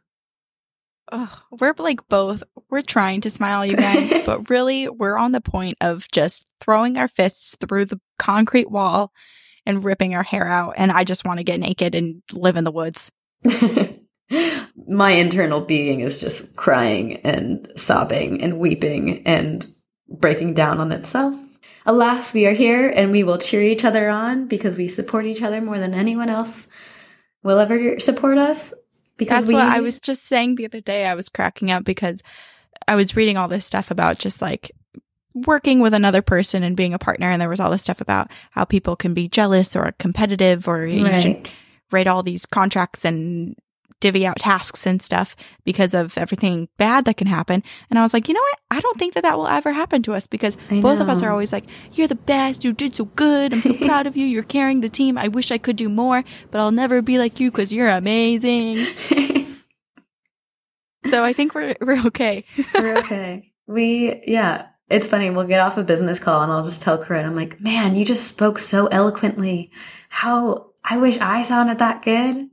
Ugh, 1.12 1.40
we're 1.50 1.74
like 1.78 2.06
both, 2.08 2.42
we're 2.70 2.82
trying 2.82 3.20
to 3.22 3.30
smile, 3.30 3.64
you 3.64 3.76
guys, 3.76 4.12
but 4.26 4.50
really, 4.50 4.88
we're 4.88 5.16
on 5.16 5.32
the 5.32 5.40
point 5.40 5.78
of 5.80 6.06
just 6.10 6.50
throwing 6.60 6.98
our 6.98 7.08
fists 7.08 7.56
through 7.60 7.84
the 7.86 8.00
concrete 8.18 8.70
wall 8.70 9.12
and 9.64 9.84
ripping 9.84 10.14
our 10.14 10.22
hair 10.22 10.46
out. 10.46 10.74
And 10.76 10.90
I 10.90 11.04
just 11.04 11.24
want 11.24 11.38
to 11.38 11.44
get 11.44 11.60
naked 11.60 11.94
and 11.94 12.22
live 12.32 12.56
in 12.56 12.64
the 12.64 12.72
woods. 12.72 13.10
my 14.88 15.10
internal 15.10 15.60
being 15.60 16.00
is 16.00 16.18
just 16.18 16.56
crying 16.56 17.16
and 17.18 17.70
sobbing 17.76 18.42
and 18.42 18.58
weeping 18.58 19.26
and 19.26 19.66
breaking 20.08 20.54
down 20.54 20.80
on 20.80 20.92
itself. 20.92 21.36
Alas, 21.88 22.34
we 22.34 22.46
are 22.46 22.52
here 22.52 22.90
and 22.90 23.10
we 23.10 23.24
will 23.24 23.38
cheer 23.38 23.62
each 23.62 23.82
other 23.82 24.10
on 24.10 24.46
because 24.46 24.76
we 24.76 24.88
support 24.88 25.24
each 25.24 25.40
other 25.40 25.62
more 25.62 25.78
than 25.78 25.94
anyone 25.94 26.28
else 26.28 26.68
will 27.42 27.58
ever 27.58 27.98
support 27.98 28.36
us. 28.36 28.74
Because 29.16 29.44
That's 29.44 29.48
we, 29.48 29.54
what 29.54 29.64
I 29.64 29.80
was 29.80 29.98
just 29.98 30.26
saying 30.26 30.56
the 30.56 30.66
other 30.66 30.82
day. 30.82 31.06
I 31.06 31.14
was 31.14 31.30
cracking 31.30 31.70
up 31.70 31.84
because 31.84 32.22
I 32.86 32.94
was 32.94 33.16
reading 33.16 33.38
all 33.38 33.48
this 33.48 33.64
stuff 33.64 33.90
about 33.90 34.18
just 34.18 34.42
like 34.42 34.70
working 35.34 35.80
with 35.80 35.94
another 35.94 36.20
person 36.20 36.62
and 36.62 36.76
being 36.76 36.92
a 36.92 36.98
partner. 36.98 37.30
And 37.30 37.40
there 37.40 37.48
was 37.48 37.58
all 37.58 37.70
this 37.70 37.84
stuff 37.84 38.02
about 38.02 38.30
how 38.50 38.64
people 38.64 38.94
can 38.94 39.14
be 39.14 39.26
jealous 39.26 39.74
or 39.74 39.92
competitive 39.98 40.68
or 40.68 40.84
you 40.84 41.04
Right. 41.04 41.22
should 41.22 41.48
write 41.90 42.06
all 42.06 42.22
these 42.22 42.44
contracts 42.44 43.06
and 43.06 43.56
divvy 44.00 44.26
out 44.26 44.38
tasks 44.38 44.86
and 44.86 45.02
stuff 45.02 45.34
because 45.64 45.94
of 45.94 46.16
everything 46.16 46.68
bad 46.76 47.04
that 47.04 47.16
can 47.16 47.26
happen. 47.26 47.62
And 47.90 47.98
I 47.98 48.02
was 48.02 48.12
like, 48.14 48.28
you 48.28 48.34
know 48.34 48.40
what? 48.40 48.58
I 48.70 48.80
don't 48.80 48.98
think 48.98 49.14
that 49.14 49.22
that 49.22 49.36
will 49.36 49.48
ever 49.48 49.72
happen 49.72 50.02
to 50.04 50.14
us 50.14 50.26
because 50.26 50.56
both 50.70 51.00
of 51.00 51.08
us 51.08 51.22
are 51.22 51.30
always 51.30 51.52
like, 51.52 51.64
you're 51.92 52.08
the 52.08 52.14
best. 52.14 52.64
You 52.64 52.72
did 52.72 52.94
so 52.94 53.06
good. 53.06 53.52
I'm 53.52 53.62
so 53.62 53.74
proud 53.86 54.06
of 54.06 54.16
you. 54.16 54.26
You're 54.26 54.42
carrying 54.42 54.80
the 54.80 54.88
team. 54.88 55.18
I 55.18 55.28
wish 55.28 55.50
I 55.50 55.58
could 55.58 55.76
do 55.76 55.88
more, 55.88 56.24
but 56.50 56.60
I'll 56.60 56.72
never 56.72 57.02
be 57.02 57.18
like 57.18 57.40
you 57.40 57.50
because 57.50 57.72
you're 57.72 57.88
amazing. 57.88 58.86
So 61.08 61.24
I 61.24 61.32
think 61.32 61.54
we're 61.54 61.74
we're 61.80 62.06
okay. 62.06 62.44
We're 62.74 62.98
okay. 62.98 63.52
We, 63.66 64.22
yeah, 64.26 64.68
it's 64.88 65.06
funny. 65.06 65.30
We'll 65.30 65.46
get 65.46 65.60
off 65.60 65.76
a 65.76 65.84
business 65.84 66.18
call 66.18 66.42
and 66.42 66.50
I'll 66.50 66.64
just 66.64 66.82
tell 66.82 66.98
Corinne, 66.98 67.26
I'm 67.26 67.36
like, 67.36 67.60
man, 67.60 67.96
you 67.96 68.04
just 68.04 68.24
spoke 68.24 68.58
so 68.58 68.86
eloquently. 68.86 69.70
How 70.08 70.70
I 70.84 70.98
wish 70.98 71.18
I 71.18 71.42
sounded 71.42 71.78
that 71.78 72.02
good. 72.02 72.48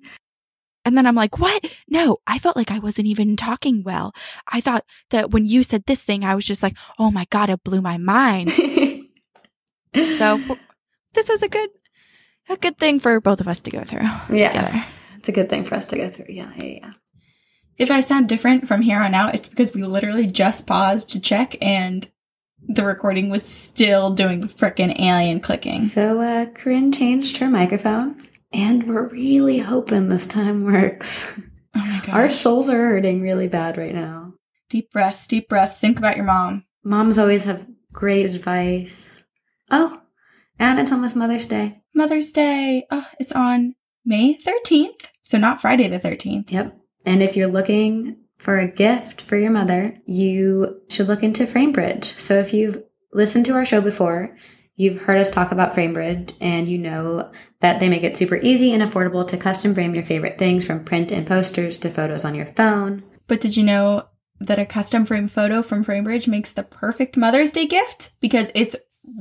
And 0.86 0.96
then 0.98 1.08
I'm 1.08 1.16
like, 1.16 1.40
what? 1.40 1.66
No, 1.90 2.18
I 2.28 2.38
felt 2.38 2.56
like 2.56 2.70
I 2.72 2.78
wasn't 2.80 3.08
even 3.08 3.36
talking 3.36 3.82
well. 3.84 4.14
I 4.48 4.62
thought 4.62 4.86
that 5.10 5.32
when 5.32 5.46
you 5.48 5.64
said 5.64 5.84
this 5.88 6.04
thing, 6.04 6.24
I 6.24 6.36
was 6.36 6.46
just 6.46 6.62
like, 6.64 6.78
oh 7.00 7.10
my 7.12 7.26
God, 7.32 7.50
it 7.50 7.64
blew 7.64 7.82
my 7.82 7.98
mind. 7.98 8.52
So 10.18 10.40
this 11.14 11.30
is 11.30 11.42
a 11.42 11.48
good, 11.48 11.70
a 12.50 12.58
good 12.58 12.78
thing 12.78 13.00
for 13.00 13.22
both 13.22 13.40
of 13.40 13.48
us 13.48 13.62
to 13.62 13.72
go 13.72 13.84
through 13.86 14.02
Yeah. 14.30 14.50
together. 14.50 14.86
it's 15.18 15.30
a 15.30 15.32
good 15.32 15.50
thing 15.50 15.64
for 15.64 15.76
us 15.76 15.86
to 15.86 15.96
go 15.96 16.10
through. 16.10 16.26
Yeah, 16.30 16.52
yeah, 16.58 16.66
yeah. 16.82 16.92
If 17.78 17.92
I 17.92 18.02
sound 18.02 18.28
different 18.30 18.68
from 18.68 18.82
here 18.82 19.00
on 19.00 19.14
out, 19.14 19.36
it's 19.36 19.48
because 19.48 19.74
we 19.74 19.84
literally 19.84 20.26
just 20.26 20.68
paused 20.68 21.12
to 21.12 21.22
check 21.22 21.56
and 21.62 22.10
the 22.68 22.84
recording 22.86 23.30
was 23.30 23.44
still 23.44 24.12
doing 24.12 24.48
frickin' 24.50 25.00
alien 25.00 25.40
clicking. 25.40 25.88
So, 25.88 26.20
uh, 26.22 26.48
Corinne 26.48 26.92
changed 26.92 27.38
her 27.38 27.50
microphone, 27.50 28.28
and 28.56 28.88
we're 28.88 29.10
really 29.10 29.60
hoping 29.60 30.08
this 30.08 30.26
time 30.26 30.64
works. 30.64 31.30
Oh 31.76 31.86
my 31.86 32.02
god. 32.06 32.10
Our 32.16 32.30
souls 32.30 32.70
are 32.70 32.78
hurting 32.78 33.22
really 33.22 33.48
bad 33.50 33.78
right 33.78 33.94
now. 33.94 34.34
deep 34.70 34.92
breaths, 34.92 35.28
deep 35.28 35.50
breaths. 35.50 35.80
Think 35.80 36.00
about 36.00 36.16
your 36.16 36.26
mom. 36.26 36.66
Moms 36.84 37.18
always 37.18 37.44
have 37.44 37.68
great 37.92 38.26
advice. 38.26 39.24
Oh, 39.70 40.02
and 40.58 40.80
it's 40.80 40.92
almost 40.92 41.18
Mother's 41.18 41.48
Day. 41.48 41.82
Mother's 41.94 42.32
Day. 42.32 42.88
Oh, 42.90 43.08
it's 43.20 43.34
on 43.34 43.76
May 44.06 44.38
13th. 44.38 45.08
So 45.24 45.38
not 45.38 45.62
Friday 45.62 45.90
the 45.90 46.00
13th. 46.00 46.52
Yep. 46.52 46.78
And 47.06 47.22
if 47.22 47.36
you're 47.36 47.48
looking 47.48 48.18
for 48.38 48.58
a 48.58 48.72
gift 48.72 49.22
for 49.22 49.36
your 49.36 49.52
mother, 49.52 49.98
you 50.06 50.82
should 50.88 51.08
look 51.08 51.24
into 51.24 51.44
FrameBridge. 51.46 52.18
So 52.20 52.36
if 52.36 52.54
you've 52.54 52.84
listened 53.12 53.46
to 53.48 53.54
our 53.54 53.66
show 53.66 53.82
before, 53.82 54.38
you've 54.76 55.02
heard 55.02 55.18
us 55.18 55.32
talk 55.32 55.52
about 55.52 55.74
FrameBridge 55.74 56.34
and 56.42 56.68
you 56.68 56.78
know 56.78 57.32
that 57.62 57.80
they 57.80 57.90
make 57.90 58.04
it 58.04 58.18
super 58.18 58.38
easy 58.38 58.74
and 58.74 58.84
affordable 58.84 59.28
to 59.28 59.38
custom 59.38 59.74
frame 59.74 59.96
your 59.96 60.04
favorite 60.04 60.38
things 60.38 60.66
from 60.66 60.84
print 60.84 61.12
and 61.12 61.26
posters 61.26 61.78
to 61.78 61.90
photos 61.90 62.26
on 62.26 62.36
your 62.36 62.46
phone. 62.46 63.04
But 63.28 63.42
did 63.42 63.58
you 63.58 63.64
know 63.64 64.08
that 64.40 64.60
a 64.60 64.66
custom 64.66 65.06
frame 65.06 65.28
photo 65.28 65.62
from 65.62 65.86
FrameBridge 65.86 66.28
makes 66.28 66.52
the 66.52 66.64
perfect 66.64 67.18
Mother's 67.18 67.52
Day 67.52 67.66
gift? 67.66 68.12
Because 68.20 68.52
it's 68.54 68.76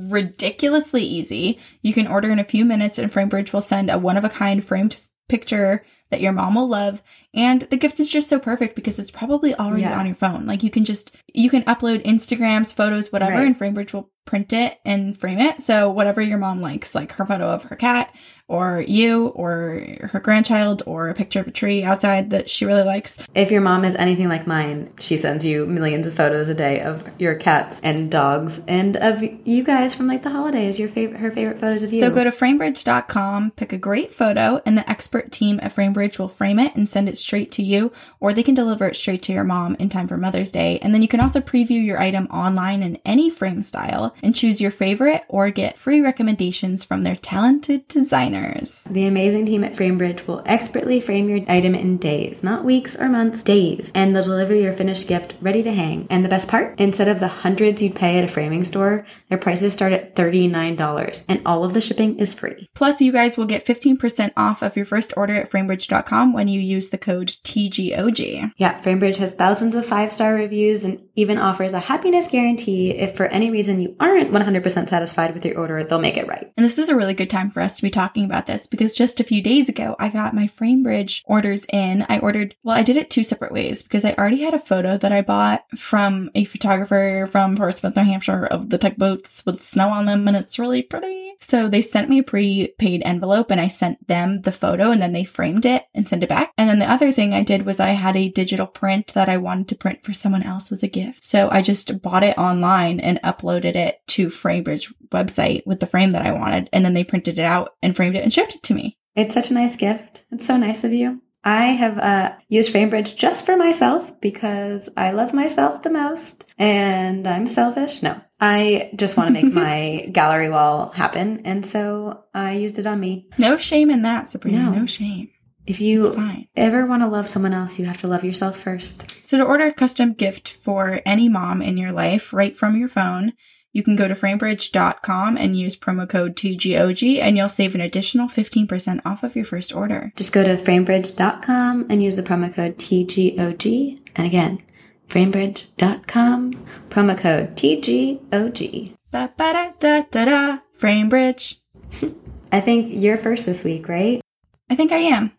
ridiculously 0.09 1.03
easy. 1.03 1.59
You 1.81 1.93
can 1.93 2.07
order 2.07 2.29
in 2.31 2.39
a 2.39 2.43
few 2.43 2.65
minutes 2.65 2.97
and 2.97 3.11
FrameBridge 3.11 3.53
will 3.53 3.61
send 3.61 3.89
a 3.89 3.97
one 3.97 4.17
of 4.17 4.25
a 4.25 4.29
kind 4.29 4.63
framed 4.63 4.97
picture 5.29 5.85
that 6.09 6.21
your 6.21 6.33
mom 6.33 6.55
will 6.55 6.67
love. 6.67 7.01
And 7.35 7.61
the 7.63 7.77
gift 7.77 7.99
is 7.99 8.09
just 8.09 8.29
so 8.29 8.39
perfect 8.39 8.75
because 8.75 8.97
it's 8.97 9.11
probably 9.11 9.53
already 9.55 9.81
Yeah. 9.83 9.99
on 9.99 10.05
your 10.05 10.15
phone. 10.15 10.45
Like 10.45 10.63
you 10.63 10.69
can 10.71 10.85
just, 10.85 11.11
you 11.33 11.49
can 11.49 11.63
upload 11.63 12.03
Instagrams, 12.05 12.73
photos, 12.73 13.11
whatever, 13.11 13.35
Right. 13.37 13.45
and 13.47 13.59
FrameBridge 13.59 13.93
will 13.93 14.09
print 14.25 14.53
it 14.53 14.79
and 14.85 15.15
frame 15.15 15.37
it. 15.37 15.61
So 15.61 15.91
whatever 15.91 16.19
your 16.21 16.39
mom 16.39 16.59
likes, 16.59 16.95
like 16.95 17.11
her 17.13 17.25
photo 17.27 17.45
of 17.45 17.63
her 17.65 17.75
cat 17.75 18.11
or 18.47 18.83
you 18.87 19.27
or 19.27 19.83
her 20.11 20.19
grandchild 20.19 20.81
or 20.87 21.09
a 21.09 21.13
picture 21.13 21.39
of 21.41 21.47
a 21.47 21.51
tree 21.51 21.83
outside 21.83 22.31
that 22.31 22.49
she 22.49 22.65
really 22.65 22.81
likes. 22.81 23.21
If 23.35 23.51
your 23.51 23.61
mom 23.61 23.85
is 23.85 23.93
anything 23.95 24.27
like 24.27 24.47
mine, 24.47 24.89
she 24.99 25.17
sends 25.17 25.45
you 25.45 25.67
millions 25.67 26.07
of 26.07 26.15
photos 26.15 26.47
a 26.47 26.55
day 26.55 26.81
of 26.81 27.03
your 27.19 27.35
cats 27.35 27.79
and 27.83 28.09
dogs 28.09 28.61
and 28.67 28.97
of 28.97 29.23
you 29.45 29.63
guys 29.63 29.93
from 29.93 30.07
like 30.07 30.23
the 30.23 30.31
holidays, 30.31 30.79
your 30.79 30.89
favorite 30.89 31.19
her 31.19 31.29
favorite 31.29 31.59
photos 31.59 31.83
of 31.83 31.93
you. 31.93 31.99
So 31.99 32.09
go 32.09 32.23
to 32.23 32.31
framebridge.com, 32.31 33.51
pick 33.51 33.73
a 33.73 33.77
great 33.77 34.13
photo, 34.13 34.59
and 34.65 34.75
the 34.77 34.89
expert 34.89 35.31
team 35.31 35.59
at 35.61 35.75
Framebridge 35.75 36.17
will 36.17 36.29
frame 36.29 36.57
it 36.59 36.75
and 36.75 36.89
send 36.89 37.09
it 37.09 37.17
straight 37.25 37.51
to 37.53 37.63
you, 37.63 37.91
or 38.19 38.31
they 38.31 38.43
can 38.43 38.55
deliver 38.55 38.87
it 38.87 38.95
straight 38.95 39.23
to 39.23 39.33
your 39.33 39.43
mom 39.43 39.75
in 39.79 39.89
time 39.89 40.07
for 40.07 40.17
Mother's 40.17 40.51
Day. 40.51 40.79
And 40.79 40.93
then 40.93 41.01
you 41.01 41.07
can 41.07 41.19
also 41.19 41.41
preview 41.41 41.83
your 41.83 41.99
item 41.99 42.27
online 42.27 42.83
in 42.83 42.99
any 43.03 43.29
frame 43.29 43.63
style 43.63 44.15
and 44.21 44.35
choose 44.35 44.61
your 44.61 44.71
favorite 44.71 45.23
or 45.27 45.49
get 45.49 45.77
free 45.77 46.01
recommendations 46.01 46.83
from 46.83 47.03
their 47.03 47.15
talented 47.15 47.87
designers. 47.87 48.83
The 48.89 49.07
amazing 49.07 49.47
team 49.47 49.63
at 49.63 49.73
FrameBridge 49.73 50.27
will 50.27 50.43
expertly 50.45 51.01
frame 51.01 51.27
your 51.27 51.41
item 51.49 51.73
in 51.73 51.97
days, 51.97 52.43
not 52.43 52.63
weeks 52.63 52.95
or 52.95 53.09
months, 53.09 53.41
days, 53.41 53.91
and 53.95 54.15
they'll 54.15 54.23
deliver 54.23 54.53
your 54.53 54.73
finished 54.73 55.07
gift 55.07 55.35
ready 55.41 55.63
to 55.63 55.71
hang. 55.71 56.05
And 56.09 56.23
the 56.23 56.29
best 56.29 56.47
part? 56.47 56.79
Instead 56.79 57.07
of 57.07 57.19
the 57.19 57.27
hundreds 57.27 57.81
you'd 57.81 57.95
pay 57.95 58.17
at 58.17 58.23
a 58.23 58.27
framing 58.27 58.65
store, 58.65 59.05
their 59.29 59.37
prices 59.37 59.73
start 59.73 59.93
at 59.93 60.15
$39, 60.15 61.23
and 61.27 61.41
all 61.45 61.63
of 61.63 61.73
the 61.73 61.81
shipping 61.81 62.19
is 62.19 62.33
free. 62.33 62.69
Plus, 62.75 63.01
you 63.01 63.11
guys 63.11 63.37
will 63.37 63.45
get 63.45 63.65
15% 63.65 64.31
off 64.37 64.61
of 64.61 64.75
your 64.75 64.85
first 64.85 65.13
order 65.17 65.33
at 65.33 65.49
framebridge.com 65.49 66.33
when 66.33 66.47
you 66.47 66.59
use 66.59 66.89
the 66.89 66.97
code 66.97 67.14
TGOG. 67.23 68.53
Yeah, 68.57 68.81
FrameBridge 68.81 69.17
has 69.17 69.33
thousands 69.33 69.75
of 69.75 69.85
five 69.85 70.11
star 70.11 70.33
reviews 70.35 70.85
and 70.85 71.01
even 71.15 71.37
offers 71.37 71.73
a 71.73 71.79
happiness 71.79 72.27
guarantee. 72.27 72.91
If 72.91 73.15
for 73.15 73.25
any 73.27 73.51
reason 73.51 73.79
you 73.79 73.95
aren't 73.99 74.31
100% 74.31 74.89
satisfied 74.89 75.33
with 75.33 75.45
your 75.45 75.57
order, 75.57 75.83
they'll 75.83 75.99
make 75.99 76.17
it 76.17 76.27
right. 76.27 76.51
And 76.57 76.65
this 76.65 76.77
is 76.77 76.89
a 76.89 76.95
really 76.95 77.13
good 77.13 77.29
time 77.29 77.49
for 77.49 77.61
us 77.61 77.77
to 77.77 77.83
be 77.83 77.89
talking 77.89 78.25
about 78.25 78.47
this 78.47 78.67
because 78.67 78.95
just 78.95 79.19
a 79.19 79.23
few 79.23 79.41
days 79.41 79.69
ago, 79.69 79.95
I 79.99 80.09
got 80.09 80.33
my 80.33 80.47
FrameBridge 80.47 81.21
orders 81.25 81.65
in. 81.71 82.05
I 82.09 82.19
ordered, 82.19 82.55
well, 82.63 82.77
I 82.77 82.83
did 82.83 82.97
it 82.97 83.09
two 83.09 83.23
separate 83.23 83.51
ways 83.51 83.83
because 83.83 84.03
I 84.03 84.13
already 84.13 84.41
had 84.41 84.53
a 84.53 84.59
photo 84.59 84.97
that 84.97 85.11
I 85.11 85.21
bought 85.21 85.65
from 85.77 86.31
a 86.35 86.45
photographer 86.45 87.27
from 87.31 87.55
Portsmouth, 87.55 87.95
New 87.95 88.03
Hampshire 88.03 88.45
of 88.45 88.69
the 88.69 88.77
tugboats 88.77 89.45
with 89.45 89.65
snow 89.65 89.89
on 89.89 90.05
them 90.05 90.27
and 90.27 90.35
it's 90.35 90.59
really 90.59 90.81
pretty. 90.81 91.35
So 91.39 91.67
they 91.67 91.81
sent 91.81 92.09
me 92.09 92.19
a 92.19 92.23
prepaid 92.23 93.01
envelope 93.05 93.51
and 93.51 93.61
I 93.61 93.67
sent 93.67 94.07
them 94.07 94.41
the 94.41 94.51
photo 94.51 94.91
and 94.91 95.01
then 95.01 95.13
they 95.13 95.23
framed 95.23 95.65
it 95.65 95.85
and 95.93 96.07
sent 96.07 96.23
it 96.23 96.29
back. 96.29 96.53
And 96.57 96.69
then 96.69 96.79
the 96.79 96.89
other 96.89 97.04
thing 97.11 97.33
I 97.33 97.43
did 97.43 97.65
was 97.65 97.79
I 97.79 97.89
had 97.89 98.15
a 98.15 98.29
digital 98.29 98.67
print 98.67 99.13
that 99.13 99.29
I 99.29 99.37
wanted 99.37 99.67
to 99.69 99.75
print 99.75 100.03
for 100.03 100.13
someone 100.13 100.43
else 100.43 100.71
as 100.71 100.83
a 100.83 100.87
gift. 100.87 101.25
So 101.25 101.49
I 101.49 101.61
just 101.61 102.01
bought 102.01 102.23
it 102.23 102.37
online 102.37 102.99
and 102.99 103.21
uploaded 103.23 103.75
it 103.75 104.01
to 104.07 104.27
FrameBridge 104.27 104.93
website 105.09 105.65
with 105.65 105.79
the 105.79 105.87
frame 105.87 106.11
that 106.11 106.25
I 106.25 106.31
wanted. 106.31 106.69
And 106.71 106.83
then 106.83 106.93
they 106.93 107.03
printed 107.03 107.39
it 107.39 107.45
out 107.45 107.75
and 107.81 107.95
framed 107.95 108.15
it 108.15 108.23
and 108.23 108.33
shipped 108.33 108.55
it 108.55 108.63
to 108.63 108.73
me. 108.73 108.97
It's 109.15 109.33
such 109.33 109.51
a 109.51 109.53
nice 109.53 109.75
gift. 109.75 110.25
It's 110.31 110.45
so 110.45 110.57
nice 110.57 110.83
of 110.83 110.91
you. 110.91 111.21
I 111.45 111.65
have 111.67 111.99
uh, 111.99 112.33
used 112.49 112.73
FrameBridge 112.73 113.15
just 113.15 113.45
for 113.45 113.55
myself 113.55 114.19
because 114.19 114.89
I 114.97 115.11
love 115.11 115.31
myself 115.31 115.83
the 115.83 115.91
most 115.91 116.43
and 116.57 117.27
I'm 117.27 117.45
selfish. 117.45 118.01
No, 118.01 118.19
I 118.39 118.89
just 118.95 119.15
want 119.15 119.27
to 119.27 119.43
make 119.43 119.53
my 119.53 120.09
gallery 120.11 120.49
wall 120.49 120.89
happen. 120.89 121.41
And 121.45 121.63
so 121.63 122.23
I 122.33 122.53
used 122.53 122.79
it 122.79 122.87
on 122.87 122.99
me. 122.99 123.29
No 123.37 123.57
shame 123.57 123.91
in 123.91 124.01
that, 124.01 124.27
Sabrina. 124.27 124.63
No. 124.63 124.71
No, 124.71 124.85
shame. 124.87 125.29
If 125.67 125.81
you 125.81 126.45
ever 126.55 126.85
want 126.85 127.01
to 127.01 127.07
love 127.07 127.27
someone 127.27 127.53
else, 127.53 127.79
you 127.79 127.85
have 127.85 128.01
to 128.01 128.07
love 128.07 128.23
yourself 128.23 128.57
first. 128.57 129.13
So 129.23 129.37
to 129.37 129.43
order 129.43 129.65
a 129.65 129.73
custom 129.73 130.13
gift 130.13 130.51
for 130.51 131.01
any 131.05 131.27
mom 131.27 131.61
in 131.61 131.77
your 131.77 131.91
life 131.91 132.33
right 132.33 132.55
from 132.55 132.77
your 132.77 132.89
phone, 132.89 133.33
you 133.71 133.83
can 133.83 133.95
go 133.95 134.07
to 134.07 134.13
framebridge.com 134.13 135.37
and 135.37 135.59
use 135.59 135.75
promo 135.75 136.07
code 136.07 136.35
TGOG 136.35 137.19
and 137.19 137.35
you'll 137.35 137.49
save 137.49 137.75
an 137.75 137.81
additional 137.81 138.27
15% 138.27 139.01
off 139.05 139.23
of 139.23 139.35
your 139.35 139.43
first 139.43 139.75
order. 139.75 140.13
Just 140.15 140.31
go 140.31 140.43
to 140.43 140.55
framebridge.com 140.55 141.87
and 141.89 142.01
use 142.01 142.15
the 142.15 142.23
promo 142.23 142.53
code 142.53 142.77
TGOG. 142.77 143.99
And 144.15 144.27
again, 144.27 144.61
framebridge.com, 145.09 146.53
promo 146.89 147.17
code 147.17 147.55
TGOG. 147.57 148.93
Ba 149.11 149.33
ba 149.35 149.53
da 149.53 149.71
da 149.79 150.01
da 150.11 150.25
da. 150.25 150.57
Framebridge. 150.79 151.57
I 152.51 152.61
think 152.61 152.87
you're 152.91 153.17
first 153.17 153.45
this 153.45 153.63
week, 153.63 153.89
right? 153.89 154.21
I 154.69 154.75
think 154.75 154.91
I 154.91 154.97
am. 154.97 155.31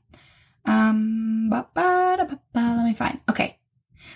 Um, 0.66 1.48
ba 1.50 1.66
ba 1.74 2.16
da 2.18 2.24
ba 2.24 2.38
ba. 2.52 2.74
Let 2.76 2.84
me 2.84 2.94
find. 2.94 3.20
Okay. 3.28 3.58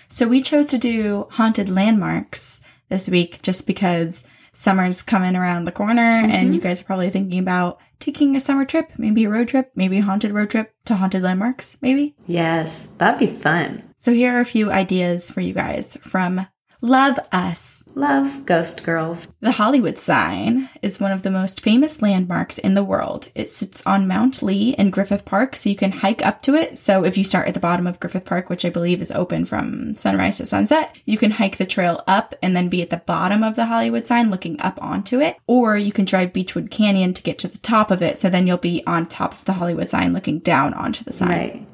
So 0.07 0.27
we 0.27 0.41
chose 0.41 0.67
to 0.69 0.77
do 0.77 1.27
haunted 1.31 1.69
landmarks 1.69 2.61
this 2.89 3.07
week 3.07 3.41
just 3.41 3.65
because 3.65 4.23
summer's 4.53 5.01
coming 5.01 5.35
around 5.35 5.65
the 5.65 5.71
corner 5.71 6.01
and 6.01 6.53
you 6.53 6.59
guys 6.59 6.81
are 6.81 6.85
probably 6.85 7.09
thinking 7.09 7.39
about 7.39 7.79
taking 8.01 8.35
a 8.35 8.39
summer 8.39 8.65
trip, 8.65 8.91
maybe 8.97 9.23
a 9.23 9.29
road 9.29 9.47
trip, 9.47 9.71
maybe 9.75 9.99
a 9.99 10.03
haunted 10.03 10.31
road 10.31 10.49
trip 10.49 10.73
to 10.85 10.95
haunted 10.95 11.23
landmarks, 11.23 11.77
maybe. 11.81 12.15
Yes, 12.27 12.87
that'd 12.97 13.19
be 13.19 13.33
fun. 13.33 13.83
So 13.97 14.11
here 14.11 14.35
are 14.35 14.41
a 14.41 14.45
few 14.45 14.71
ideas 14.71 15.31
for 15.31 15.39
you 15.41 15.53
guys 15.53 15.97
from 16.01 16.47
Love 16.81 17.19
Us. 17.31 17.80
Love 17.93 18.45
Ghost 18.45 18.83
Girls. 18.83 19.27
The 19.41 19.51
Hollywood 19.51 19.97
sign 19.97 20.69
is 20.81 20.99
one 20.99 21.11
of 21.11 21.23
the 21.23 21.31
most 21.31 21.61
famous 21.61 22.01
landmarks 22.01 22.57
in 22.57 22.73
the 22.73 22.83
world. 22.83 23.29
It 23.35 23.49
sits 23.49 23.85
on 23.85 24.07
Mount 24.07 24.41
Lee 24.41 24.73
in 24.77 24.91
Griffith 24.91 25.25
Park, 25.25 25.55
so 25.55 25.69
you 25.69 25.75
can 25.75 25.91
hike 25.91 26.25
up 26.25 26.41
to 26.43 26.55
it. 26.55 26.77
So 26.77 27.03
if 27.03 27.17
you 27.17 27.23
start 27.23 27.47
at 27.47 27.53
the 27.53 27.59
bottom 27.59 27.87
of 27.87 27.99
Griffith 27.99 28.25
Park, 28.25 28.49
which 28.49 28.63
I 28.63 28.69
believe 28.69 29.01
is 29.01 29.11
open 29.11 29.45
from 29.45 29.95
sunrise 29.97 30.37
to 30.37 30.45
sunset, 30.45 30.97
you 31.05 31.17
can 31.17 31.31
hike 31.31 31.57
the 31.57 31.65
trail 31.65 32.03
up 32.07 32.33
and 32.41 32.55
then 32.55 32.69
be 32.69 32.81
at 32.81 32.89
the 32.89 33.03
bottom 33.05 33.43
of 33.43 33.55
the 33.55 33.65
Hollywood 33.65 34.07
sign 34.07 34.31
looking 34.31 34.59
up 34.61 34.81
onto 34.81 35.19
it. 35.19 35.37
Or 35.47 35.77
you 35.77 35.91
can 35.91 36.05
drive 36.05 36.33
Beechwood 36.33 36.71
Canyon 36.71 37.13
to 37.13 37.23
get 37.23 37.39
to 37.39 37.47
the 37.47 37.57
top 37.57 37.91
of 37.91 38.01
it, 38.01 38.17
so 38.17 38.29
then 38.29 38.47
you'll 38.47 38.57
be 38.57 38.83
on 38.87 39.05
top 39.05 39.33
of 39.33 39.45
the 39.45 39.53
Hollywood 39.53 39.89
sign 39.89 40.13
looking 40.13 40.39
down 40.39 40.73
onto 40.73 41.03
the 41.03 41.13
sign. 41.13 41.29
Right. 41.29 41.67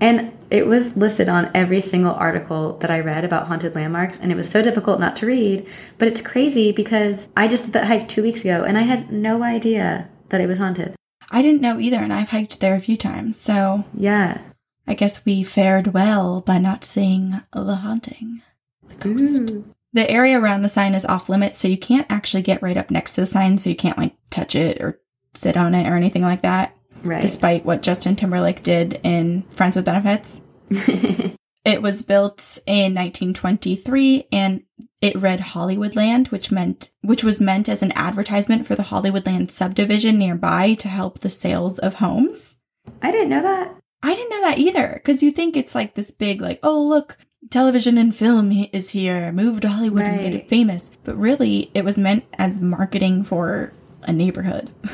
And 0.00 0.36
it 0.50 0.66
was 0.66 0.96
listed 0.96 1.28
on 1.28 1.50
every 1.54 1.80
single 1.80 2.14
article 2.14 2.76
that 2.78 2.90
I 2.90 3.00
read 3.00 3.24
about 3.24 3.46
haunted 3.46 3.74
landmarks, 3.74 4.18
and 4.18 4.32
it 4.32 4.34
was 4.36 4.48
so 4.48 4.60
difficult 4.60 4.98
not 4.98 5.14
to 5.16 5.26
read. 5.26 5.66
But 5.98 6.08
it's 6.08 6.20
crazy 6.20 6.72
because 6.72 7.28
I 7.36 7.46
just 7.46 7.64
did 7.64 7.72
that 7.74 7.86
hike 7.86 8.08
two 8.08 8.22
weeks 8.22 8.42
ago, 8.42 8.64
and 8.64 8.76
I 8.76 8.82
had 8.82 9.12
no 9.12 9.42
idea 9.42 10.08
that 10.30 10.40
it 10.40 10.48
was 10.48 10.58
haunted. 10.58 10.96
I 11.30 11.40
didn't 11.40 11.62
know 11.62 11.78
either, 11.78 11.98
and 11.98 12.12
I've 12.12 12.30
hiked 12.30 12.60
there 12.60 12.74
a 12.74 12.80
few 12.80 12.96
times, 12.96 13.38
so 13.38 13.84
Yeah. 13.94 14.38
I 14.86 14.94
guess 14.94 15.24
we 15.24 15.44
fared 15.44 15.94
well 15.94 16.40
by 16.40 16.58
not 16.58 16.84
seeing 16.84 17.40
the 17.52 17.76
haunting. 17.76 18.42
The 18.88 18.96
ghost. 18.96 19.50
Ooh. 19.50 19.64
The 19.92 20.10
area 20.10 20.40
around 20.40 20.62
the 20.62 20.68
sign 20.68 20.94
is 20.94 21.04
off 21.04 21.28
limits, 21.28 21.60
so 21.60 21.68
you 21.68 21.78
can't 21.78 22.06
actually 22.10 22.42
get 22.42 22.62
right 22.62 22.76
up 22.76 22.90
next 22.90 23.14
to 23.14 23.20
the 23.20 23.26
sign, 23.26 23.58
so 23.58 23.70
you 23.70 23.76
can't 23.76 23.98
like 23.98 24.14
touch 24.30 24.56
it 24.56 24.80
or 24.80 25.00
sit 25.34 25.56
on 25.56 25.74
it 25.74 25.88
or 25.88 25.94
anything 25.94 26.22
like 26.22 26.42
that, 26.42 26.76
Right. 27.02 27.22
despite 27.22 27.64
what 27.64 27.82
Justin 27.82 28.16
Timberlake 28.16 28.62
did 28.62 29.00
in 29.02 29.42
Friends 29.50 29.76
with 29.76 29.84
Benefits. 29.84 30.40
It 31.64 31.80
was 31.80 32.02
built 32.02 32.58
in 32.66 32.94
1923 32.94 34.26
and 34.32 34.64
it 35.00 35.20
read 35.20 35.38
Hollywoodland, 35.40 36.32
which 36.32 36.50
meant 36.50 36.90
which 37.02 37.22
was 37.22 37.40
meant 37.40 37.68
as 37.68 37.82
an 37.82 37.92
advertisement 37.92 38.66
for 38.66 38.74
the 38.74 38.84
Hollywoodland 38.84 39.50
subdivision 39.52 40.18
nearby 40.18 40.74
to 40.74 40.88
help 40.88 41.20
the 41.20 41.30
sales 41.30 41.78
of 41.78 41.94
homes. 41.94 42.56
I 43.00 43.12
didn't 43.12 43.28
know 43.28 43.42
that. 43.42 43.76
I 44.02 44.14
didn't 44.14 44.30
know 44.30 44.40
that 44.42 44.58
either 44.58 44.94
because 44.94 45.22
you 45.22 45.30
think 45.30 45.56
it's 45.56 45.76
like 45.76 45.94
this 45.94 46.10
big, 46.10 46.40
like, 46.40 46.58
oh, 46.64 46.82
look, 46.82 47.16
television 47.50 47.96
and 47.96 48.14
film 48.14 48.50
is 48.72 48.90
here, 48.90 49.30
move 49.30 49.60
to 49.60 49.68
Hollywood 49.68 50.02
and 50.02 50.20
get 50.20 50.34
it 50.34 50.48
famous. 50.48 50.90
But 51.04 51.16
really, 51.16 51.70
it 51.74 51.84
was 51.84 51.96
meant 51.96 52.24
as 52.34 52.60
marketing 52.60 53.22
for 53.22 53.72
a 54.02 54.12
neighborhood. 54.12 54.70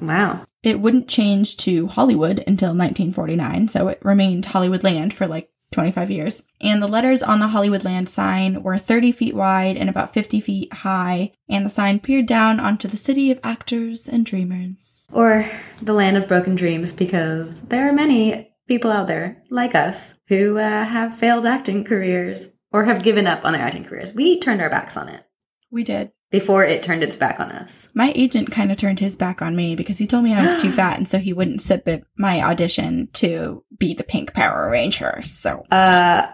Wow. 0.00 0.44
It 0.62 0.80
wouldn't 0.80 1.08
change 1.08 1.56
to 1.58 1.88
Hollywood 1.88 2.38
until 2.46 2.68
1949, 2.68 3.68
so 3.68 3.88
it 3.88 3.98
remained 4.02 4.46
Hollywood 4.46 4.84
Land 4.84 5.12
for 5.12 5.26
like 5.26 5.50
25 5.72 6.10
years. 6.10 6.44
And 6.60 6.80
the 6.80 6.86
letters 6.86 7.22
on 7.22 7.40
the 7.40 7.48
Hollywood 7.48 7.84
Land 7.84 8.08
sign 8.08 8.62
were 8.62 8.78
30 8.78 9.10
feet 9.12 9.34
wide 9.34 9.76
and 9.76 9.88
about 9.90 10.14
50 10.14 10.40
feet 10.40 10.72
high, 10.72 11.32
and 11.48 11.66
the 11.66 11.70
sign 11.70 11.98
peered 11.98 12.26
down 12.26 12.60
onto 12.60 12.86
the 12.86 12.96
city 12.96 13.30
of 13.30 13.40
actors 13.42 14.08
and 14.08 14.24
dreamers. 14.24 15.06
Or 15.12 15.50
the 15.80 15.94
land 15.94 16.16
of 16.16 16.28
broken 16.28 16.54
dreams, 16.54 16.92
because 16.92 17.60
there 17.62 17.88
are 17.88 17.92
many 17.92 18.52
people 18.68 18.92
out 18.92 19.08
there, 19.08 19.42
like 19.50 19.74
us, 19.74 20.14
who 20.28 20.58
uh, 20.58 20.84
have 20.84 21.16
failed 21.16 21.46
acting 21.46 21.84
careers 21.84 22.52
or 22.70 22.84
have 22.84 23.02
given 23.02 23.26
up 23.26 23.44
on 23.44 23.52
their 23.52 23.62
acting 23.62 23.84
careers. 23.84 24.12
We 24.14 24.38
turned 24.38 24.62
our 24.62 24.70
backs 24.70 24.96
on 24.96 25.08
it 25.08 25.24
We 25.70 25.82
did. 25.84 26.12
Before 26.32 26.64
it 26.64 26.82
turned 26.82 27.04
its 27.04 27.14
back 27.14 27.38
on 27.38 27.52
us. 27.52 27.88
My 27.94 28.10
agent 28.16 28.50
kind 28.50 28.72
of 28.72 28.78
turned 28.78 28.98
his 28.98 29.16
back 29.16 29.40
on 29.42 29.54
me 29.54 29.76
because 29.76 29.98
he 29.98 30.06
told 30.08 30.24
me 30.24 30.34
I 30.34 30.42
was 30.54 30.60
too 30.62 30.72
fat, 30.80 30.96
and 30.98 31.06
so 31.06 31.18
he 31.18 31.32
wouldn't 31.32 31.62
submit 31.62 32.02
my 32.16 32.42
audition 32.42 33.08
to 33.14 33.64
be 33.78 33.94
the 33.94 34.02
Pink 34.02 34.32
Power 34.34 34.68
Ranger. 34.70 35.22
So 35.22 35.64
Uh, 35.70 36.26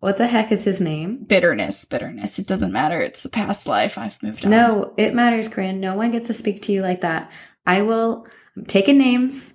what 0.00 0.16
the 0.16 0.26
heck 0.26 0.52
is 0.52 0.64
his 0.64 0.80
name? 0.80 1.24
bitterness, 1.24 1.84
bitterness. 1.84 2.38
It 2.38 2.46
doesn't 2.46 2.72
matter. 2.72 3.00
It's 3.02 3.24
a 3.24 3.28
past 3.28 3.66
life. 3.66 3.98
I've 3.98 4.22
moved 4.22 4.44
on. 4.44 4.50
No, 4.50 4.94
it 4.96 5.14
matters, 5.14 5.48
Corinne. 5.48 5.80
No 5.80 5.94
one 5.96 6.12
gets 6.12 6.28
to 6.28 6.34
speak 6.34 6.62
to 6.62 6.72
you 6.72 6.80
like 6.82 7.00
that. 7.02 7.30
I 7.66 7.82
will 7.82 8.26
I'm 8.56 8.66
taking 8.66 8.98
names 8.98 9.52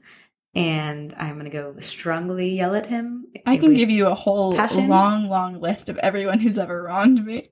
and 0.55 1.13
I'm 1.17 1.33
going 1.35 1.45
to 1.45 1.51
go 1.51 1.75
strongly 1.79 2.55
yell 2.55 2.73
at 2.75 2.87
him. 2.87 3.25
I 3.45 3.57
can 3.57 3.73
give 3.75 3.89
you 3.89 4.07
a 4.07 4.15
whole 4.15 4.55
Passion? 4.55 4.87
long, 4.89 5.29
long 5.29 5.61
list 5.61 5.87
of 5.89 5.97
everyone 5.99 6.39
who's 6.39 6.57
ever 6.59 6.83
wronged 6.83 7.23
me. 7.23 7.43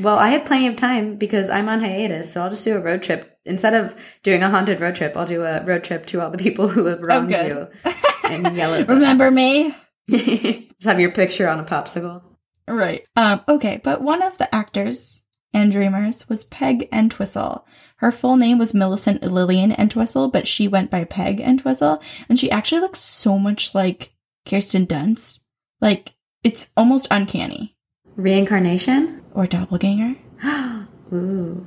Well, 0.00 0.18
I 0.18 0.28
have 0.28 0.44
plenty 0.44 0.66
of 0.66 0.76
time 0.76 1.16
because 1.16 1.48
I'm 1.48 1.68
on 1.68 1.80
hiatus, 1.80 2.32
so 2.32 2.42
I'll 2.42 2.50
just 2.50 2.64
do 2.64 2.76
a 2.76 2.80
road 2.80 3.02
trip. 3.02 3.38
Instead 3.44 3.74
of 3.74 3.96
doing 4.22 4.42
a 4.42 4.50
haunted 4.50 4.80
road 4.80 4.94
trip, 4.94 5.16
I'll 5.16 5.26
do 5.26 5.42
a 5.42 5.62
road 5.64 5.84
trip 5.84 6.06
to 6.06 6.20
all 6.20 6.30
the 6.30 6.38
people 6.38 6.68
who 6.68 6.86
have 6.86 7.00
wronged 7.00 7.28
good. 7.28 7.46
you 7.84 7.92
and 8.24 8.56
yell 8.56 8.74
at 8.74 8.86
them. 8.86 8.98
Remember 8.98 9.30
me? 9.30 9.74
just 10.10 10.84
have 10.84 11.00
your 11.00 11.10
picture 11.10 11.48
on 11.48 11.60
a 11.60 11.64
popsicle. 11.64 12.22
Right. 12.66 13.04
Um, 13.16 13.42
okay, 13.48 13.80
but 13.82 14.02
one 14.02 14.22
of 14.22 14.38
the 14.38 14.52
actors 14.54 15.22
and 15.52 15.70
dreamers 15.72 16.28
was 16.28 16.44
Peg 16.44 16.88
Entwistle. 16.92 17.66
Her 17.96 18.10
full 18.10 18.36
name 18.36 18.58
was 18.58 18.74
Millicent 18.74 19.22
Lillian 19.22 19.72
Entwistle, 19.72 20.28
but 20.28 20.48
she 20.48 20.66
went 20.66 20.90
by 20.90 21.04
Peg 21.04 21.40
Entwistle, 21.40 22.02
and 22.28 22.38
she 22.38 22.50
actually 22.50 22.80
looks 22.80 23.00
so 23.00 23.38
much 23.38 23.74
like 23.74 24.14
Kirsten 24.48 24.86
Dunst. 24.86 25.40
Like, 25.80 26.12
it's 26.42 26.70
almost 26.76 27.06
uncanny. 27.10 27.76
Reincarnation? 28.16 29.21
Or 29.34 29.46
doppelganger. 29.46 30.16
Ooh. 31.12 31.66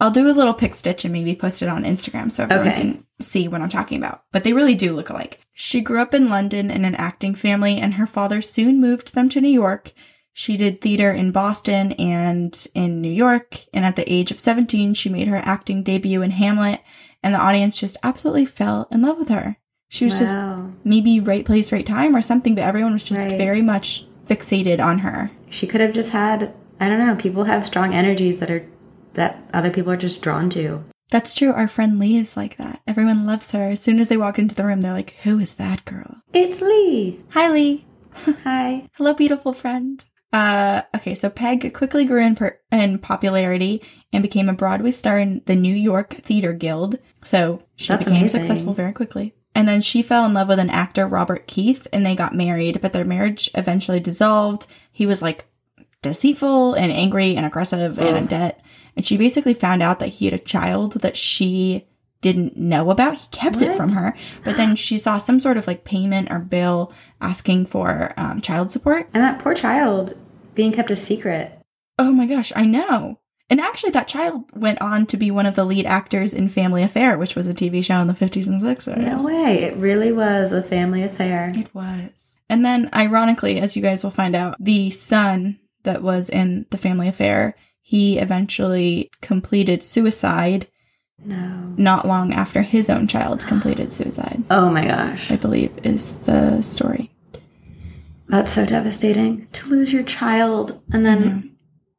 I'll 0.00 0.10
do 0.10 0.28
a 0.28 0.32
little 0.32 0.54
pic 0.54 0.74
stitch 0.74 1.04
and 1.04 1.12
maybe 1.12 1.34
post 1.36 1.62
it 1.62 1.68
on 1.68 1.84
Instagram 1.84 2.30
so 2.30 2.42
everyone 2.42 2.68
Okay. 2.68 2.76
can 2.76 3.06
see 3.20 3.46
what 3.48 3.62
I'm 3.62 3.68
talking 3.68 3.98
about. 3.98 4.24
But 4.32 4.44
they 4.44 4.52
really 4.52 4.74
do 4.74 4.92
look 4.94 5.08
alike. 5.08 5.38
She 5.52 5.80
grew 5.80 6.00
up 6.00 6.12
in 6.12 6.28
London 6.28 6.70
in 6.70 6.84
an 6.84 6.96
acting 6.96 7.34
family, 7.34 7.78
and 7.78 7.94
her 7.94 8.06
father 8.06 8.42
soon 8.42 8.80
moved 8.80 9.14
them 9.14 9.28
to 9.30 9.40
New 9.40 9.48
York. 9.48 9.92
She 10.32 10.56
did 10.56 10.80
theater 10.80 11.12
in 11.12 11.30
Boston 11.30 11.92
and 11.92 12.66
in 12.74 13.00
New 13.00 13.12
York, 13.12 13.60
and 13.72 13.84
at 13.84 13.94
the 13.96 14.12
age 14.12 14.32
of 14.32 14.40
17, 14.40 14.94
she 14.94 15.08
made 15.08 15.28
her 15.28 15.36
acting 15.36 15.84
debut 15.84 16.22
in 16.22 16.32
Hamlet, 16.32 16.80
and 17.22 17.32
the 17.32 17.38
audience 17.38 17.78
just 17.78 17.96
absolutely 18.02 18.44
fell 18.46 18.88
in 18.90 19.00
love 19.00 19.16
with 19.16 19.28
her. 19.28 19.56
She 19.88 20.04
was 20.04 20.18
just 20.18 20.34
maybe 20.82 21.20
right 21.20 21.46
place, 21.46 21.70
right 21.70 21.86
time 21.86 22.16
or 22.16 22.20
something, 22.20 22.56
but 22.56 22.64
everyone 22.64 22.94
was 22.94 23.04
just 23.04 23.22
Right. 23.28 23.38
very 23.38 23.62
much 23.62 24.06
fixated 24.28 24.84
on 24.84 24.98
her. 25.00 25.30
She 25.50 25.68
could 25.68 25.80
have 25.80 25.92
just 25.94 26.10
had, 26.10 26.52
I 26.80 26.88
don't 26.88 26.98
know, 26.98 27.16
people 27.16 27.44
have 27.44 27.64
strong 27.64 27.94
energies 27.94 28.38
that 28.40 28.50
are, 28.50 28.66
that 29.14 29.38
other 29.52 29.70
people 29.70 29.92
are 29.92 29.96
just 29.96 30.22
drawn 30.22 30.50
to. 30.50 30.84
That's 31.10 31.34
true. 31.34 31.52
Our 31.52 31.68
friend 31.68 31.98
Lee 31.98 32.16
is 32.16 32.36
like 32.36 32.56
that. 32.56 32.80
Everyone 32.86 33.26
loves 33.26 33.52
her. 33.52 33.70
As 33.70 33.80
soon 33.80 34.00
as 34.00 34.08
they 34.08 34.16
walk 34.16 34.38
into 34.38 34.54
the 34.54 34.64
room, 34.64 34.80
they're 34.80 34.92
like, 34.92 35.14
Who 35.22 35.38
is 35.38 35.54
that 35.54 35.84
girl? 35.84 36.16
It's 36.32 36.60
Lee. 36.60 37.20
Hi, 37.30 37.48
Lee. 37.50 37.84
Hi. 38.44 38.88
Hello, 38.94 39.14
beautiful 39.14 39.52
friend. 39.52 40.04
Uh, 40.32 40.82
okay, 40.96 41.14
so 41.14 41.30
Peg 41.30 41.72
quickly 41.74 42.04
grew 42.04 42.20
in, 42.20 42.34
per- 42.34 42.58
in 42.72 42.98
popularity 42.98 43.80
and 44.12 44.22
became 44.22 44.48
a 44.48 44.52
Broadway 44.54 44.90
star 44.90 45.18
in 45.20 45.42
the 45.46 45.54
New 45.54 45.74
York 45.74 46.14
Theater 46.14 46.52
Guild. 46.52 46.98
So 47.22 47.62
she 47.76 47.88
That's 47.88 48.04
became 48.06 48.22
amazing. 48.22 48.42
successful 48.42 48.74
very 48.74 48.92
quickly. 48.92 49.34
And 49.54 49.68
then 49.68 49.80
she 49.80 50.02
fell 50.02 50.24
in 50.26 50.34
love 50.34 50.48
with 50.48 50.58
an 50.58 50.70
actor, 50.70 51.06
Robert 51.06 51.46
Keith, 51.46 51.86
and 51.92 52.04
they 52.04 52.16
got 52.16 52.34
married, 52.34 52.80
but 52.80 52.92
their 52.92 53.04
marriage 53.04 53.48
eventually 53.54 54.00
dissolved. 54.00 54.66
He 54.90 55.06
was 55.06 55.22
like 55.22 55.44
deceitful 56.04 56.74
and 56.74 56.92
angry 56.92 57.34
and 57.36 57.44
aggressive 57.44 57.98
and 57.98 58.16
in 58.16 58.26
debt. 58.26 58.62
And 58.96 59.04
she 59.04 59.16
basically 59.16 59.54
found 59.54 59.82
out 59.82 59.98
that 59.98 60.08
he 60.08 60.26
had 60.26 60.34
a 60.34 60.38
child 60.38 61.00
that 61.00 61.16
she 61.16 61.86
didn't 62.20 62.56
know 62.56 62.90
about. 62.90 63.16
He 63.16 63.26
kept 63.32 63.60
it 63.60 63.76
from 63.76 63.90
her. 63.90 64.16
But 64.44 64.56
then 64.56 64.76
she 64.76 64.98
saw 64.98 65.18
some 65.18 65.40
sort 65.40 65.56
of 65.56 65.66
like 65.66 65.84
payment 65.84 66.30
or 66.30 66.38
bill 66.38 66.92
asking 67.20 67.66
for 67.66 68.14
um, 68.16 68.40
child 68.40 68.70
support. 68.70 69.08
And 69.12 69.22
that 69.22 69.40
poor 69.40 69.54
child 69.54 70.16
being 70.54 70.72
kept 70.72 70.90
a 70.90 70.96
secret. 70.96 71.58
Oh 71.98 72.12
my 72.12 72.26
gosh, 72.26 72.52
I 72.54 72.62
know. 72.64 73.18
And 73.50 73.60
actually, 73.60 73.90
that 73.90 74.08
child 74.08 74.44
went 74.54 74.80
on 74.80 75.04
to 75.06 75.18
be 75.18 75.30
one 75.30 75.44
of 75.44 75.54
the 75.54 75.66
lead 75.66 75.84
actors 75.84 76.32
in 76.32 76.48
Family 76.48 76.82
Affair, 76.82 77.18
which 77.18 77.36
was 77.36 77.46
a 77.46 77.52
TV 77.52 77.84
show 77.84 77.98
in 77.98 78.06
the 78.06 78.14
50s 78.14 78.46
and 78.46 78.62
60s. 78.62 78.96
No 78.96 79.24
way. 79.24 79.62
It 79.64 79.76
really 79.76 80.12
was 80.12 80.50
a 80.50 80.62
family 80.62 81.02
affair. 81.02 81.52
It 81.54 81.72
was. 81.74 82.40
And 82.48 82.64
then, 82.64 82.88
ironically, 82.94 83.60
as 83.60 83.76
you 83.76 83.82
guys 83.82 84.02
will 84.02 84.10
find 84.10 84.34
out, 84.34 84.56
the 84.58 84.90
son 84.90 85.58
that 85.84 86.02
was 86.02 86.28
in 86.28 86.66
the 86.70 86.78
Family 86.78 87.08
Affair, 87.08 87.54
he 87.80 88.18
eventually 88.18 89.10
completed 89.20 89.82
suicide 89.84 90.66
No. 91.24 91.74
not 91.76 92.06
long 92.06 92.32
after 92.32 92.62
his 92.62 92.90
own 92.90 93.06
child 93.06 93.46
completed 93.46 93.92
suicide, 93.92 94.42
Oh 94.50 94.70
my 94.70 94.84
gosh. 94.86 95.30
I 95.30 95.36
believe 95.36 95.70
is 95.84 96.12
the 96.24 96.60
story. 96.62 97.10
That's 98.28 98.52
so 98.52 98.64
devastating. 98.66 99.46
To 99.52 99.68
lose 99.68 99.92
your 99.92 100.02
child 100.02 100.80
and 100.92 101.04
then 101.04 101.22
mm-hmm. 101.22 101.48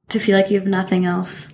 to 0.09 0.19
feel 0.19 0.35
like 0.35 0.49
you 0.49 0.59
have 0.59 0.67
nothing 0.67 1.05
else. 1.05 1.47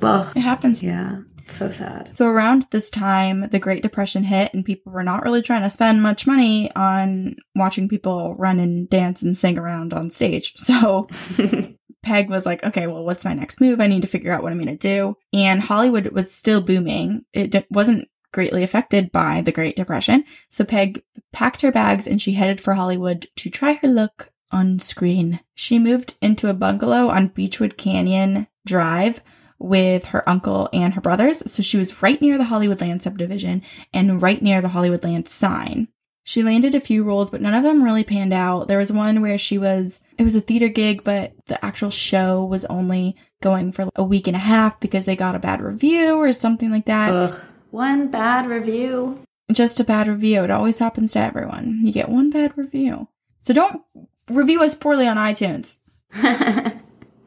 Well, 0.00 0.30
It 0.34 0.40
happens. 0.40 0.82
yeah. 0.82 1.18
So 1.46 1.70
sad. 1.70 2.16
So 2.16 2.28
around 2.28 2.66
this 2.70 2.90
time, 2.90 3.48
the 3.50 3.58
Great 3.58 3.82
Depression 3.82 4.24
hit, 4.24 4.54
and 4.54 4.64
people 4.64 4.92
were 4.92 5.02
not 5.02 5.22
really 5.22 5.42
trying 5.42 5.62
to 5.62 5.70
spend 5.70 6.02
much 6.02 6.26
money 6.26 6.74
on 6.74 7.36
watching 7.54 7.88
people 7.88 8.34
run 8.36 8.58
and 8.58 8.88
dance 8.88 9.22
and 9.22 9.36
sing 9.36 9.58
around 9.58 9.92
on 9.92 10.10
stage. 10.10 10.54
So 10.64 11.08
Peg 12.02 12.30
was 12.30 12.46
like, 12.46 12.62
okay, 12.64 12.86
well, 12.86 13.04
what's 13.04 13.24
my 13.24 13.34
next 13.34 13.60
move? 13.60 13.80
I 13.80 13.86
need 13.86 14.02
to 14.02 14.08
figure 14.08 14.32
out 14.32 14.42
what 14.42 14.52
I'm 14.52 14.60
going 14.60 14.76
to 14.76 14.88
do. 14.88 15.16
And 15.32 15.60
Hollywood 15.60 16.08
was 16.08 16.32
still 16.32 16.60
booming. 16.60 17.24
It 17.32 17.50
d- 17.50 17.66
wasn't 17.70 18.08
greatly 18.32 18.62
affected 18.62 19.12
by 19.12 19.40
the 19.40 19.52
Great 19.52 19.76
Depression. 19.76 20.24
So 20.50 20.64
Peg 20.64 21.02
packed 21.32 21.62
her 21.62 21.72
bags 21.72 22.06
and 22.06 22.20
she 22.20 22.32
headed 22.32 22.60
for 22.60 22.74
Hollywood 22.74 23.26
to 23.36 23.50
try 23.50 23.74
her 23.74 23.88
luck 23.88 24.30
on 24.50 24.78
screen. 24.78 25.40
She 25.54 25.78
moved 25.78 26.14
into 26.20 26.48
a 26.48 26.54
bungalow 26.54 27.08
on 27.08 27.28
Beechwood 27.28 27.76
Canyon 27.76 28.46
Drive 28.66 29.22
with 29.58 30.06
her 30.06 30.28
uncle 30.28 30.68
and 30.72 30.94
her 30.94 31.00
brothers. 31.00 31.50
So 31.50 31.62
she 31.62 31.76
was 31.76 32.02
right 32.02 32.20
near 32.20 32.38
the 32.38 32.44
Hollywood 32.44 32.80
Land 32.80 33.02
subdivision 33.02 33.62
and 33.92 34.20
right 34.20 34.40
near 34.42 34.60
the 34.60 34.68
Hollywood 34.68 35.04
Land 35.04 35.28
sign. 35.28 35.88
She 36.26 36.42
landed 36.42 36.74
a 36.74 36.80
few 36.80 37.04
roles, 37.04 37.30
but 37.30 37.42
none 37.42 37.52
of 37.52 37.62
them 37.62 37.84
really 37.84 38.02
panned 38.02 38.32
out. 38.32 38.66
There 38.66 38.78
was 38.78 38.90
one 38.90 39.20
where 39.20 39.36
she 39.36 39.58
was, 39.58 40.00
it 40.18 40.24
was 40.24 40.34
a 40.34 40.40
theater 40.40 40.68
gig, 40.68 41.04
but 41.04 41.32
the 41.46 41.62
actual 41.62 41.90
show 41.90 42.42
was 42.42 42.64
only 42.66 43.14
going 43.42 43.72
for 43.72 43.90
a 43.94 44.02
week 44.02 44.26
and 44.26 44.34
a 44.34 44.40
half 44.40 44.80
because 44.80 45.04
they 45.04 45.16
got 45.16 45.34
a 45.34 45.38
bad 45.38 45.60
review 45.60 46.16
or 46.16 46.32
something 46.32 46.70
like 46.70 46.86
that. 46.86 47.10
Ugh. 47.10 47.40
One 47.70 48.08
bad 48.08 48.46
review. 48.46 49.22
Just 49.52 49.80
a 49.80 49.84
bad 49.84 50.08
review. 50.08 50.42
It 50.44 50.50
always 50.50 50.78
happens 50.78 51.12
to 51.12 51.20
everyone. 51.20 51.80
You 51.82 51.92
get 51.92 52.08
one 52.08 52.30
bad 52.30 52.56
review. 52.56 53.08
So 53.42 53.52
don't 53.52 53.82
review 54.30 54.62
us 54.62 54.74
poorly 54.74 55.06
on 55.06 55.18
iTunes. 55.18 55.76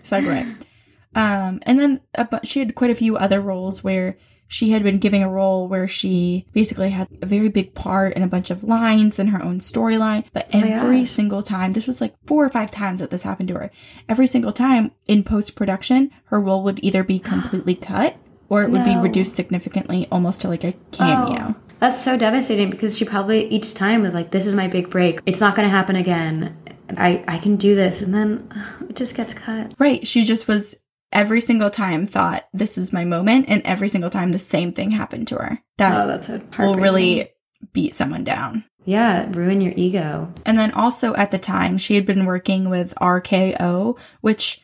Segue. 0.03 0.55
Um, 1.17 1.59
and 1.63 1.79
then 1.79 2.01
a 2.15 2.25
bu- 2.25 2.39
she 2.45 2.59
had 2.59 2.75
quite 2.75 2.91
a 2.91 2.95
few 2.95 3.17
other 3.17 3.41
roles 3.41 3.83
where 3.83 4.17
she 4.47 4.69
had 4.71 4.81
been 4.83 4.97
giving 4.99 5.23
a 5.23 5.29
role 5.29 5.67
where 5.67 5.87
she 5.89 6.45
basically 6.53 6.91
had 6.91 7.07
a 7.21 7.25
very 7.25 7.49
big 7.49 7.73
part 7.75 8.13
and 8.15 8.23
a 8.23 8.27
bunch 8.27 8.49
of 8.49 8.63
lines 8.63 9.19
in 9.19 9.27
her 9.27 9.43
own 9.43 9.59
storyline. 9.59 10.23
But 10.31 10.47
Oh 10.53 10.59
every 10.59 11.01
gosh. 11.01 11.09
single 11.09 11.43
time, 11.43 11.73
this 11.73 11.85
was 11.87 11.99
like 11.99 12.13
four 12.25 12.45
or 12.45 12.49
five 12.49 12.71
times 12.71 12.99
that 13.01 13.09
this 13.09 13.23
happened 13.23 13.49
to 13.49 13.55
her. 13.55 13.71
Every 14.07 14.27
single 14.27 14.53
time 14.53 14.91
in 15.05 15.23
post 15.23 15.55
production, 15.57 16.11
her 16.25 16.39
role 16.39 16.63
would 16.63 16.79
either 16.81 17.03
be 17.03 17.19
completely 17.19 17.75
cut 17.91 18.15
or 18.47 18.63
it 18.63 18.69
would 18.69 18.85
be 18.85 18.95
reduced 18.95 19.35
significantly, 19.35 20.07
almost 20.09 20.39
to 20.41 20.47
like 20.47 20.63
a 20.63 20.73
cameo. 20.93 21.47
Oh, 21.49 21.55
that's 21.79 22.01
so 22.01 22.17
devastating 22.17 22.69
because 22.69 22.97
she 22.97 23.03
probably 23.03 23.47
each 23.49 23.73
time 23.73 24.01
was 24.01 24.13
like, 24.13 24.31
"This 24.31 24.45
is 24.45 24.55
my 24.55 24.69
big 24.69 24.89
break. 24.89 25.19
It's 25.25 25.41
not 25.41 25.55
going 25.55 25.65
to 25.67 25.69
happen 25.75 25.97
again. 25.97 26.55
I 26.95 27.23
I 27.27 27.37
can 27.39 27.57
do 27.57 27.75
this," 27.75 28.01
and 28.01 28.13
then 28.13 28.47
uh, 28.55 28.85
it 28.89 28.95
just 28.95 29.15
gets 29.15 29.33
cut. 29.33 29.73
Right. 29.77 30.07
She 30.07 30.23
just 30.23 30.47
was 30.47 30.77
every 31.11 31.41
single 31.41 31.69
time 31.69 32.05
thought, 32.05 32.45
this 32.53 32.77
is 32.77 32.93
my 32.93 33.05
moment. 33.05 33.45
And 33.47 33.61
every 33.63 33.89
single 33.89 34.09
time 34.09 34.31
the 34.31 34.39
same 34.39 34.73
thing 34.73 34.91
happened 34.91 35.27
to 35.29 35.35
her. 35.35 35.59
That 35.77 36.03
Oh, 36.03 36.07
that's 36.07 36.29
a 36.29 36.41
will 36.59 36.75
really 36.75 37.29
beat 37.73 37.95
someone 37.95 38.23
down. 38.23 38.65
Yeah, 38.85 39.27
ruin 39.31 39.59
your 39.59 39.73
ego. 39.75 40.33
And 40.45 40.57
then 40.57 40.71
also 40.71 41.13
at 41.15 41.31
the 41.31 41.39
time, 41.39 41.77
she 41.77 41.95
had 41.95 42.05
been 42.05 42.25
working 42.25 42.69
with 42.69 42.93
RKO, 43.01 43.97
which 44.21 44.61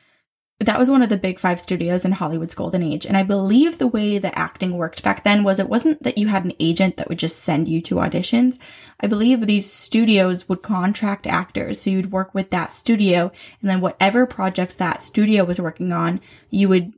that 0.63 0.79
was 0.79 0.89
one 0.89 1.01
of 1.01 1.09
the 1.09 1.17
big 1.17 1.39
five 1.39 1.61
studios 1.61 2.05
in 2.05 2.11
Hollywood's 2.11 2.55
golden 2.55 2.83
age. 2.83 3.05
And 3.05 3.15
I 3.15 3.23
believe 3.23 3.77
the 3.77 3.87
way 3.87 4.17
the 4.17 4.37
acting 4.37 4.73
worked 4.73 5.03
back 5.03 5.23
then 5.23 5.43
was 5.43 5.59
it 5.59 5.69
wasn't 5.69 6.03
that 6.03 6.17
you 6.17 6.27
had 6.27 6.45
an 6.45 6.53
agent 6.59 6.97
that 6.97 7.09
would 7.09 7.19
just 7.19 7.43
send 7.43 7.67
you 7.67 7.81
to 7.81 7.95
auditions. 7.95 8.57
I 8.99 9.07
believe 9.07 9.45
these 9.45 9.71
studios 9.71 10.49
would 10.49 10.61
contract 10.61 11.27
actors. 11.27 11.81
So 11.81 11.89
you'd 11.89 12.11
work 12.11 12.33
with 12.33 12.49
that 12.51 12.71
studio 12.71 13.31
and 13.61 13.69
then 13.69 13.81
whatever 13.81 14.25
projects 14.25 14.75
that 14.75 15.01
studio 15.01 15.43
was 15.43 15.59
working 15.59 15.91
on, 15.91 16.21
you 16.49 16.69
would 16.69 16.93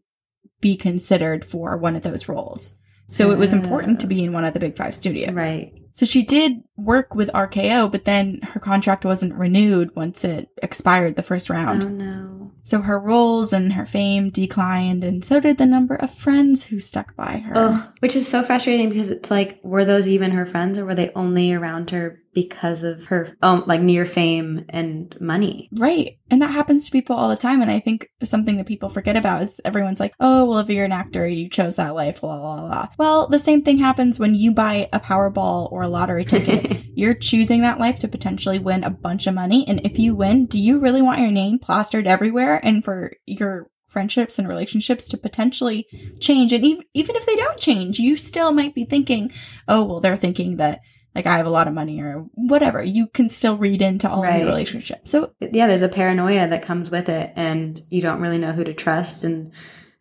be 0.61 0.75
considered 0.75 1.45
for 1.45 1.77
one 1.77 1.95
of 1.95 2.03
those 2.03 2.27
roles. 2.27 2.75
So 3.07 3.31
it 3.31 3.37
was 3.37 3.53
important 3.53 3.99
to 3.99 4.07
be 4.07 4.23
in 4.23 4.33
one 4.33 4.45
of 4.45 4.53
the 4.53 4.59
big 4.59 4.75
five 4.75 4.95
studios. 4.95 5.33
Right. 5.33 5.73
So 5.93 6.05
she 6.05 6.23
did 6.23 6.61
work 6.75 7.15
with 7.15 7.29
RKO, 7.29 7.91
but 7.91 8.03
then 8.03 8.41
her 8.41 8.59
contract 8.59 9.05
wasn't 9.05 9.35
renewed 9.35 9.95
once 9.95 10.25
it 10.25 10.49
expired 10.61 11.15
the 11.15 11.23
first 11.23 11.49
round. 11.49 11.85
Oh 11.85 11.89
no. 11.89 12.44
So 12.65 12.81
her 12.81 12.99
roles 12.99 13.53
and 13.53 13.73
her 13.73 13.85
fame 13.85 14.31
declined, 14.31 15.03
and 15.03 15.23
so 15.23 15.39
did 15.39 15.59
the 15.59 15.67
number 15.67 15.93
of 15.93 16.11
friends 16.11 16.65
who 16.65 16.79
stuck 16.79 17.15
by 17.15 17.37
her. 17.37 17.93
Which 17.99 18.15
is 18.15 18.27
so 18.27 18.41
frustrating 18.41 18.89
because 18.89 19.11
it's 19.11 19.29
like, 19.29 19.59
were 19.63 19.85
those 19.85 20.07
even 20.07 20.31
her 20.31 20.47
friends 20.47 20.79
or 20.79 20.83
were 20.83 20.95
they 20.95 21.11
only 21.15 21.53
around 21.53 21.91
her 21.91 22.23
because 22.35 22.83
of 22.83 23.05
her, 23.05 23.35
um, 23.41 23.63
like 23.65 23.81
near 23.81 24.05
fame 24.05 24.65
and 24.69 25.15
money? 25.19 25.69
Right. 25.71 26.19
And 26.29 26.41
that 26.41 26.51
happens 26.51 26.85
to 26.85 26.91
people 26.91 27.15
all 27.15 27.29
the 27.29 27.35
time. 27.35 27.61
And 27.61 27.71
I 27.71 27.79
think 27.79 28.09
something 28.23 28.57
that 28.57 28.67
people 28.67 28.89
forget 28.89 29.17
about 29.17 29.41
is 29.41 29.59
everyone's 29.63 29.99
like, 29.99 30.13
oh, 30.19 30.45
well, 30.45 30.59
if 30.59 30.69
you're 30.69 30.85
an 30.85 30.91
actor, 30.91 31.27
you 31.27 31.49
chose 31.49 31.77
that 31.77 31.95
life, 31.95 32.21
blah, 32.21 32.37
blah, 32.37 32.67
blah. 32.67 32.87
Well, 32.99 33.27
the 33.27 33.39
same 33.39 33.63
thing 33.63 33.77
happens 33.77 34.19
when 34.19 34.35
you 34.35 34.51
buy 34.51 34.89
a 34.91 34.99
Powerball 34.99 35.71
or 35.71 35.83
a 35.83 35.87
lottery 35.87 36.25
ticket. 36.25 36.83
you're 36.93 37.15
choosing 37.15 37.61
that 37.61 37.79
life 37.79 37.95
to 37.99 38.07
potentially 38.07 38.59
win 38.59 38.83
a 38.83 38.89
bunch 38.89 39.25
of 39.25 39.33
money. 39.33 39.65
And 39.67 39.85
if 39.85 39.97
you 39.97 40.13
win, 40.13 40.45
do 40.45 40.59
you 40.59 40.79
really 40.79 41.01
want 41.01 41.21
your 41.21 41.31
name 41.31 41.57
plastered 41.57 42.05
everywhere 42.05 42.59
and 42.63 42.83
for 42.83 43.13
your 43.25 43.71
friendships 43.87 44.37
and 44.37 44.47
relationships 44.47 45.07
to 45.07 45.17
potentially 45.17 45.87
change? 46.19 46.51
And 46.51 46.65
even, 46.65 46.83
even 46.93 47.15
if 47.15 47.25
they 47.25 47.35
don't 47.35 47.59
change, 47.59 47.97
you 47.97 48.17
still 48.17 48.51
might 48.51 48.75
be 48.75 48.83
thinking, 48.83 49.31
oh, 49.69 49.85
well, 49.85 49.99
they're 50.01 50.17
thinking 50.17 50.57
that 50.57 50.81
like 51.15 51.25
I 51.25 51.37
have 51.37 51.45
a 51.47 51.49
lot 51.51 51.67
of 51.67 51.73
money 51.73 52.01
or 52.01 52.25
whatever. 52.33 52.83
You 52.83 53.07
can 53.07 53.29
still 53.29 53.57
read 53.57 53.81
into 53.81 54.09
all 54.09 54.23
of 54.23 54.35
your 54.35 54.45
relationships. 54.45 55.09
So 55.09 55.31
yeah, 55.39 55.67
there's 55.67 55.81
a 55.81 55.89
paranoia 55.89 56.47
that 56.49 56.63
comes 56.63 56.91
with 56.91 57.07
it, 57.09 57.31
and 57.35 57.81
you 57.89 58.01
don't 58.01 58.21
really 58.21 58.37
know 58.37 58.51
who 58.51 58.63
to 58.65 58.73
trust. 58.73 59.23
And 59.23 59.51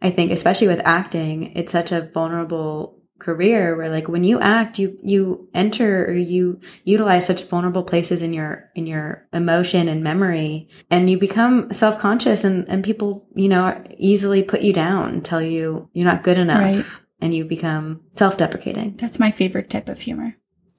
I 0.03 0.11
think, 0.11 0.33
especially 0.33 0.69
with 0.69 0.81
acting, 0.85 1.57
it's 1.57 1.73
such 1.73 1.93
a 1.93 2.11
vulnerable 2.13 3.01
career 3.21 3.75
where, 3.77 3.89
like, 3.89 4.09
when 4.09 4.25
you 4.25 4.41
act, 4.41 4.79
you 4.79 4.99
you 5.03 5.49
enter 5.55 6.05
or 6.07 6.13
you 6.15 6.61
utilize 6.83 7.25
such 7.27 7.45
vulnerable 7.45 7.85
places 7.85 8.21
in 8.21 8.33
your 8.33 8.71
in 8.75 8.87
your 8.87 9.27
emotion 9.33 9.89
and 9.89 10.03
memory, 10.03 10.69
and 10.91 11.09
you 11.09 11.17
become 11.19 11.73
self 11.73 11.99
conscious, 11.99 12.45
and 12.45 12.69
and 12.69 12.83
people, 12.85 13.27
you 13.35 13.49
know, 13.49 13.83
easily 13.99 14.43
put 14.43 14.63
you 14.63 14.73
down, 14.73 15.11
and 15.11 15.25
tell 15.25 15.41
you 15.41 15.89
you're 15.95 16.05
not 16.05 16.25
good 16.25 16.39
enough, 16.39 16.61
Right. 16.61 16.85
and 17.21 17.33
you 17.33 17.45
become 17.45 18.01
self 18.13 18.37
deprecating. 18.37 18.97
that's 18.99 19.21
my 19.21 19.31
favorite 19.31 19.71
type 19.71 19.89
of 19.89 20.01
humor. 20.01 20.35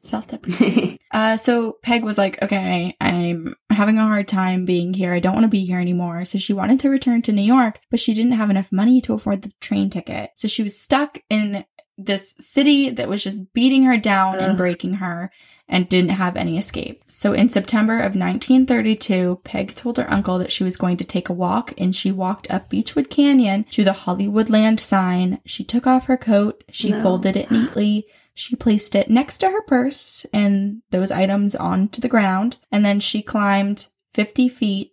Self-deprecating. 0.06 1.00
Uh, 1.16 1.38
so 1.38 1.78
Peg 1.82 2.04
was 2.04 2.18
like, 2.18 2.42
okay, 2.42 2.94
I'm 3.00 3.56
having 3.70 3.98
a 3.98 4.04
hard 4.04 4.28
time 4.28 4.66
being 4.66 4.94
here. 4.94 5.14
I 5.14 5.20
don't 5.22 5.32
want 5.34 5.46
to 5.46 5.50
be 5.50 5.64
here 5.64 5.80
anymore. 5.80 6.26
So 6.26 6.38
she 6.38 6.52
wanted 6.52 6.82
to 6.82 6.90
return 6.90 7.22
to 7.22 7.32
New 7.32 7.42
York, 7.42 7.80
but 7.90 8.02
she 8.02 8.14
didn't 8.14 8.34
have 8.34 8.50
enough 8.50 8.70
money 8.70 9.00
to 9.02 9.14
afford 9.14 9.44
the 9.44 9.54
train 9.62 9.90
ticket. 9.90 10.32
So 10.36 10.50
she 10.50 10.62
was 10.62 10.78
stuck 10.78 11.20
in 11.30 11.64
this 11.98 12.36
city 12.38 12.90
that 12.90 13.08
was 13.08 13.24
just 13.24 13.54
beating 13.54 13.84
her 13.84 13.96
down 13.96 14.36
and 14.40 14.58
breaking 14.58 14.96
her 14.96 15.32
and 15.70 15.88
didn't 15.88 16.10
have 16.10 16.36
any 16.36 16.58
escape. 16.58 17.02
So 17.08 17.32
in 17.32 17.48
September 17.50 17.94
of 18.00 18.14
1932, 18.14 19.40
Peg 19.46 19.74
told 19.74 19.98
her 19.98 20.12
uncle 20.12 20.38
that 20.40 20.52
she 20.52 20.66
was 20.66 20.76
going 20.76 20.98
to 20.98 21.06
take 21.06 21.30
a 21.30 21.34
walk 21.34 21.74
and 21.78 21.96
she 21.96 22.12
walked 22.12 22.52
up 22.52 22.70
Beechwood 22.70 23.10
Canyon 23.10 23.64
to 23.72 23.86
the 23.86 23.92
Hollywoodland 23.92 24.82
sign. 24.82 25.40
She 25.46 25.64
took 25.64 25.88
off 25.88 26.08
her 26.08 26.18
coat, 26.18 26.64
she 26.70 26.90
No. 26.92 27.02
folded 27.02 27.38
it 27.38 27.50
neatly, 27.50 28.06
she 28.36 28.56
placed 28.56 28.96
it 28.96 29.10
next 29.10 29.40
to 29.40 29.50
her 29.50 29.62
purse 29.64 30.26
and 30.34 30.82
those 30.92 31.12
items 31.12 31.56
onto 31.56 32.02
the 32.02 32.08
ground, 32.10 32.58
and 32.72 32.86
then 32.86 33.00
she 33.00 33.22
climbed 33.22 33.88
50 34.14 34.48
feet 34.50 34.92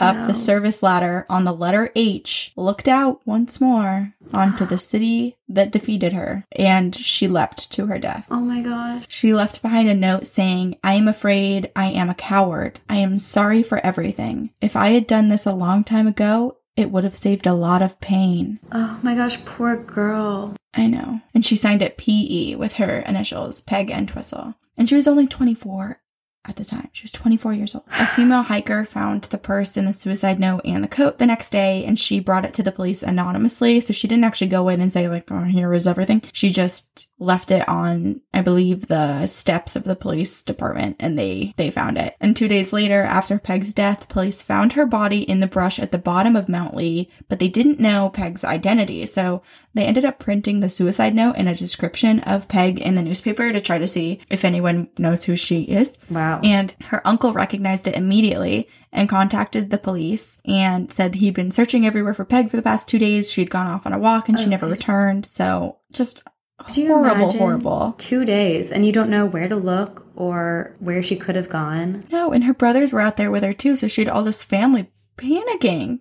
up 0.00 0.16
Wow. 0.16 0.26
the 0.26 0.34
service 0.34 0.82
ladder 0.82 1.24
on 1.28 1.44
the 1.44 1.52
letter 1.52 1.90
H, 1.94 2.52
looked 2.56 2.88
out 2.88 3.20
once 3.24 3.60
more 3.60 4.12
onto 4.32 4.64
the 4.66 4.76
city 4.78 5.36
that 5.48 5.70
defeated 5.70 6.12
her, 6.12 6.44
and 6.56 6.92
she 6.96 7.28
leapt 7.28 7.70
to 7.74 7.86
her 7.86 7.98
death. 8.00 8.26
oh 8.28 8.40
my 8.40 8.60
gosh. 8.60 9.04
She 9.08 9.32
left 9.32 9.62
behind 9.62 9.88
a 9.88 9.94
note 9.94 10.26
saying, 10.26 10.78
I 10.82 10.94
am 10.94 11.06
afraid 11.06 11.70
I 11.76 11.86
am 11.92 12.10
a 12.10 12.14
coward. 12.14 12.80
I 12.88 12.96
am 12.96 13.18
sorry 13.18 13.62
for 13.62 13.78
everything. 13.86 14.50
If 14.60 14.74
I 14.74 14.88
had 14.88 15.06
done 15.06 15.28
this 15.28 15.46
a 15.46 15.52
long 15.54 15.84
time 15.84 16.08
ago, 16.08 16.56
it 16.76 16.90
would 16.90 17.04
have 17.04 17.14
saved 17.14 17.46
a 17.46 17.54
lot 17.54 17.82
of 17.82 18.00
pain. 18.00 18.60
Oh 18.72 18.98
my 19.02 19.14
gosh, 19.14 19.42
poor 19.44 19.76
girl. 19.76 20.54
I 20.74 20.86
know. 20.86 21.20
And 21.34 21.44
she 21.44 21.56
signed 21.56 21.82
it 21.82 21.96
PE 21.96 22.56
with 22.56 22.74
her 22.74 23.00
initials, 23.00 23.60
Peg 23.60 23.90
Entwistle. 23.90 24.54
And 24.76 24.88
she 24.88 24.96
was 24.96 25.06
only 25.06 25.26
24 25.26 26.00
at 26.46 26.56
the 26.56 26.64
time. 26.64 26.88
She 26.92 27.04
was 27.04 27.12
24 27.12 27.54
years 27.54 27.74
old. 27.74 27.84
A 27.98 28.06
female 28.06 28.42
hiker 28.44 28.84
found 28.84 29.24
the 29.24 29.38
purse 29.38 29.76
and 29.76 29.88
the 29.88 29.92
suicide 29.92 30.38
note 30.38 30.62
and 30.64 30.84
the 30.84 30.88
coat 30.88 31.18
the 31.18 31.26
next 31.26 31.50
day, 31.50 31.84
and 31.84 31.98
she 31.98 32.20
brought 32.20 32.44
it 32.44 32.54
to 32.54 32.62
the 32.62 32.72
police 32.72 33.02
anonymously. 33.02 33.80
So 33.80 33.92
she 33.92 34.08
didn't 34.08 34.24
actually 34.24 34.48
go 34.48 34.68
in 34.68 34.80
and 34.80 34.92
say, 34.92 35.08
like, 35.08 35.30
oh, 35.30 35.44
here 35.44 35.72
is 35.72 35.86
everything. 35.86 36.22
She 36.32 36.50
just 36.50 37.08
left 37.18 37.50
it 37.50 37.66
on, 37.68 38.20
I 38.32 38.42
believe, 38.42 38.88
the 38.88 39.26
steps 39.26 39.76
of 39.76 39.84
the 39.84 39.96
police 39.96 40.42
department, 40.42 40.96
and 41.00 41.18
they, 41.18 41.54
they 41.56 41.70
found 41.70 41.98
it. 41.98 42.16
And 42.20 42.36
two 42.36 42.48
days 42.48 42.72
later, 42.72 43.02
after 43.02 43.38
Peg's 43.38 43.72
death, 43.72 44.08
police 44.08 44.42
found 44.42 44.72
her 44.72 44.86
body 44.86 45.22
in 45.22 45.40
the 45.40 45.46
brush 45.46 45.78
at 45.78 45.92
the 45.92 45.98
bottom 45.98 46.36
of 46.36 46.48
Mount 46.48 46.76
Lee, 46.76 47.10
but 47.28 47.38
they 47.38 47.48
didn't 47.48 47.80
know 47.80 48.10
Peg's 48.10 48.44
identity. 48.44 49.06
So 49.06 49.42
they 49.74 49.84
ended 49.84 50.04
up 50.04 50.18
printing 50.18 50.60
the 50.60 50.70
suicide 50.70 51.14
note 51.14 51.34
and 51.36 51.48
a 51.48 51.54
description 51.54 52.20
of 52.20 52.48
Peg 52.48 52.80
in 52.80 52.94
the 52.94 53.02
newspaper 53.02 53.52
to 53.52 53.60
try 53.60 53.78
to 53.78 53.88
see 53.88 54.20
if 54.30 54.44
anyone 54.44 54.88
knows 54.98 55.24
who 55.24 55.36
she 55.36 55.62
is. 55.62 55.98
Wow. 56.08 56.40
And 56.42 56.74
her 56.86 57.06
uncle 57.06 57.32
recognized 57.32 57.88
it 57.88 57.96
immediately 57.96 58.68
and 58.92 59.08
contacted 59.08 59.70
the 59.70 59.78
police 59.78 60.40
and 60.44 60.92
said 60.92 61.16
he'd 61.16 61.34
been 61.34 61.50
searching 61.50 61.84
everywhere 61.84 62.14
for 62.14 62.24
Peg 62.24 62.50
for 62.50 62.56
the 62.56 62.62
past 62.62 62.88
two 62.88 62.98
days. 62.98 63.30
She'd 63.30 63.50
gone 63.50 63.66
off 63.66 63.86
on 63.86 63.92
a 63.92 63.98
walk 63.98 64.28
and 64.28 64.38
she 64.38 64.46
never 64.46 64.66
returned. 64.66 65.26
So 65.28 65.78
just 65.92 66.22
horrible, 66.60 67.32
horrible. 67.32 67.94
Two 67.98 68.24
days, 68.24 68.70
and 68.70 68.86
you 68.86 68.92
don't 68.92 69.10
know 69.10 69.26
where 69.26 69.48
to 69.48 69.56
look 69.56 70.06
or 70.14 70.76
where 70.78 71.02
she 71.02 71.16
could 71.16 71.34
have 71.34 71.48
gone. 71.48 72.06
No, 72.10 72.32
and 72.32 72.44
her 72.44 72.54
brothers 72.54 72.92
were 72.92 73.00
out 73.00 73.16
there 73.16 73.30
with 73.30 73.42
her 73.42 73.52
too. 73.52 73.76
So 73.76 73.88
she 73.88 74.02
had 74.02 74.08
all 74.08 74.22
this 74.22 74.44
family 74.44 74.90
panicking. 75.16 76.00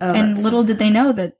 Oh, 0.00 0.12
and 0.12 0.32
that's 0.32 0.40
so 0.40 0.44
little 0.44 0.64
did 0.64 0.78
they 0.78 0.90
know 0.90 1.12
that 1.12 1.36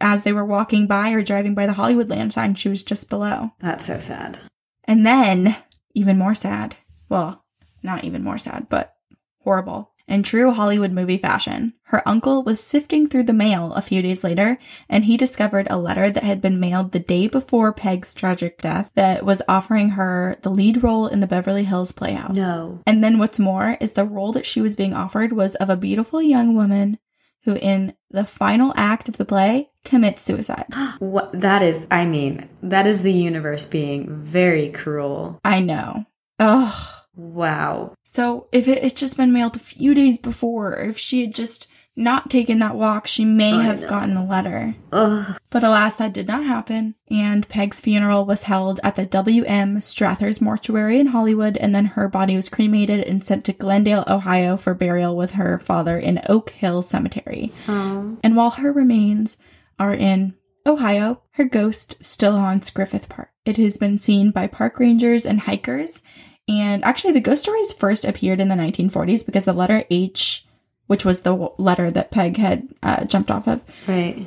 as 0.00 0.24
they 0.24 0.32
were 0.32 0.44
walking 0.44 0.86
by 0.86 1.10
or 1.10 1.22
driving 1.22 1.54
by 1.54 1.66
the 1.66 1.72
Hollywood 1.72 2.08
land 2.08 2.32
sign, 2.32 2.54
she 2.54 2.68
was 2.68 2.82
just 2.82 3.08
below. 3.08 3.52
That's 3.60 3.86
so 3.86 4.00
sad. 4.00 4.38
And 4.84 5.06
then, 5.06 5.56
even 5.94 6.18
more 6.18 6.34
sad. 6.34 6.76
Well, 7.08 7.44
not 7.82 8.04
even 8.04 8.22
more 8.22 8.38
sad, 8.38 8.68
but 8.68 8.94
horrible. 9.40 9.90
In 10.06 10.22
true 10.22 10.50
Hollywood 10.50 10.92
movie 10.92 11.16
fashion, 11.16 11.72
her 11.84 12.06
uncle 12.06 12.42
was 12.42 12.62
sifting 12.62 13.08
through 13.08 13.22
the 13.22 13.32
mail 13.32 13.72
a 13.72 13.80
few 13.80 14.02
days 14.02 14.22
later, 14.22 14.58
and 14.86 15.06
he 15.06 15.16
discovered 15.16 15.66
a 15.70 15.78
letter 15.78 16.10
that 16.10 16.22
had 16.22 16.42
been 16.42 16.60
mailed 16.60 16.92
the 16.92 16.98
day 16.98 17.26
before 17.26 17.72
Peg's 17.72 18.14
tragic 18.14 18.60
death 18.60 18.90
that 18.96 19.24
was 19.24 19.40
offering 19.48 19.90
her 19.90 20.36
the 20.42 20.50
lead 20.50 20.82
role 20.82 21.06
in 21.06 21.20
the 21.20 21.26
Beverly 21.26 21.64
Hills 21.64 21.92
Playhouse. 21.92 22.36
No. 22.36 22.82
And 22.86 23.02
then 23.02 23.18
what's 23.18 23.38
more 23.38 23.78
is 23.80 23.94
the 23.94 24.04
role 24.04 24.32
that 24.32 24.44
she 24.44 24.60
was 24.60 24.76
being 24.76 24.92
offered 24.92 25.32
was 25.32 25.54
of 25.54 25.70
a 25.70 25.76
beautiful 25.76 26.20
young 26.20 26.54
woman 26.54 26.98
who, 27.44 27.56
in 27.56 27.94
the 28.10 28.24
final 28.24 28.72
act 28.76 29.08
of 29.08 29.16
the 29.16 29.24
play, 29.24 29.70
commits 29.84 30.22
suicide. 30.22 30.66
What 30.98 31.40
that 31.40 31.62
is, 31.62 31.86
I 31.90 32.04
mean, 32.04 32.48
that 32.62 32.86
is 32.86 33.02
the 33.02 33.12
universe 33.12 33.66
being 33.66 34.08
very 34.08 34.70
cruel. 34.70 35.40
I 35.44 35.60
know. 35.60 36.06
Ugh. 36.38 36.90
Wow. 37.16 37.94
So 38.04 38.48
if 38.50 38.66
it 38.66 38.82
had 38.82 38.96
just 38.96 39.16
been 39.16 39.32
mailed 39.32 39.56
a 39.56 39.60
few 39.60 39.94
days 39.94 40.18
before, 40.18 40.74
if 40.76 40.98
she 40.98 41.20
had 41.20 41.34
just 41.34 41.68
not 41.96 42.28
taken 42.30 42.58
that 42.58 42.74
walk, 42.76 43.06
she 43.06 43.24
may 43.24 43.52
I 43.52 43.62
have 43.62 43.82
know. 43.82 43.88
gotten 43.88 44.14
the 44.14 44.24
letter. 44.24 44.74
Ugh. 44.92 45.38
But 45.50 45.62
alas, 45.62 45.96
that 45.96 46.12
did 46.12 46.26
not 46.26 46.44
happen. 46.44 46.96
And 47.08 47.48
Peg's 47.48 47.80
funeral 47.80 48.26
was 48.26 48.44
held 48.44 48.80
at 48.82 48.96
the 48.96 49.06
W.M. 49.06 49.76
Strathers 49.80 50.40
Mortuary 50.40 50.98
in 50.98 51.08
Hollywood, 51.08 51.56
and 51.56 51.74
then 51.74 51.84
her 51.86 52.08
body 52.08 52.34
was 52.34 52.48
cremated 52.48 53.00
and 53.06 53.22
sent 53.22 53.44
to 53.44 53.52
Glendale, 53.52 54.04
Ohio 54.08 54.56
for 54.56 54.74
burial 54.74 55.16
with 55.16 55.32
her 55.32 55.60
father 55.60 55.98
in 55.98 56.20
Oak 56.28 56.50
Hill 56.50 56.82
Cemetery. 56.82 57.52
Oh. 57.68 58.16
And 58.22 58.34
while 58.36 58.50
her 58.50 58.72
remains 58.72 59.36
are 59.78 59.94
in 59.94 60.34
Ohio, 60.66 61.22
her 61.32 61.44
ghost 61.44 62.02
still 62.04 62.32
haunts 62.32 62.70
Griffith 62.70 63.08
Park. 63.08 63.30
It 63.44 63.56
has 63.58 63.76
been 63.76 63.98
seen 63.98 64.30
by 64.30 64.46
park 64.46 64.78
rangers 64.80 65.26
and 65.26 65.40
hikers. 65.40 66.02
And 66.48 66.84
actually, 66.84 67.12
the 67.12 67.20
ghost 67.20 67.42
stories 67.42 67.72
first 67.72 68.04
appeared 68.04 68.40
in 68.40 68.48
the 68.48 68.54
1940s 68.54 69.24
because 69.24 69.44
the 69.44 69.52
letter 69.52 69.84
H, 69.90 70.43
which 70.94 71.04
was 71.04 71.22
the 71.22 71.34
letter 71.58 71.90
that 71.90 72.12
Peg 72.12 72.36
had 72.36 72.68
uh, 72.84 73.04
jumped 73.04 73.28
off 73.32 73.48
of, 73.48 73.60
Right. 73.88 74.24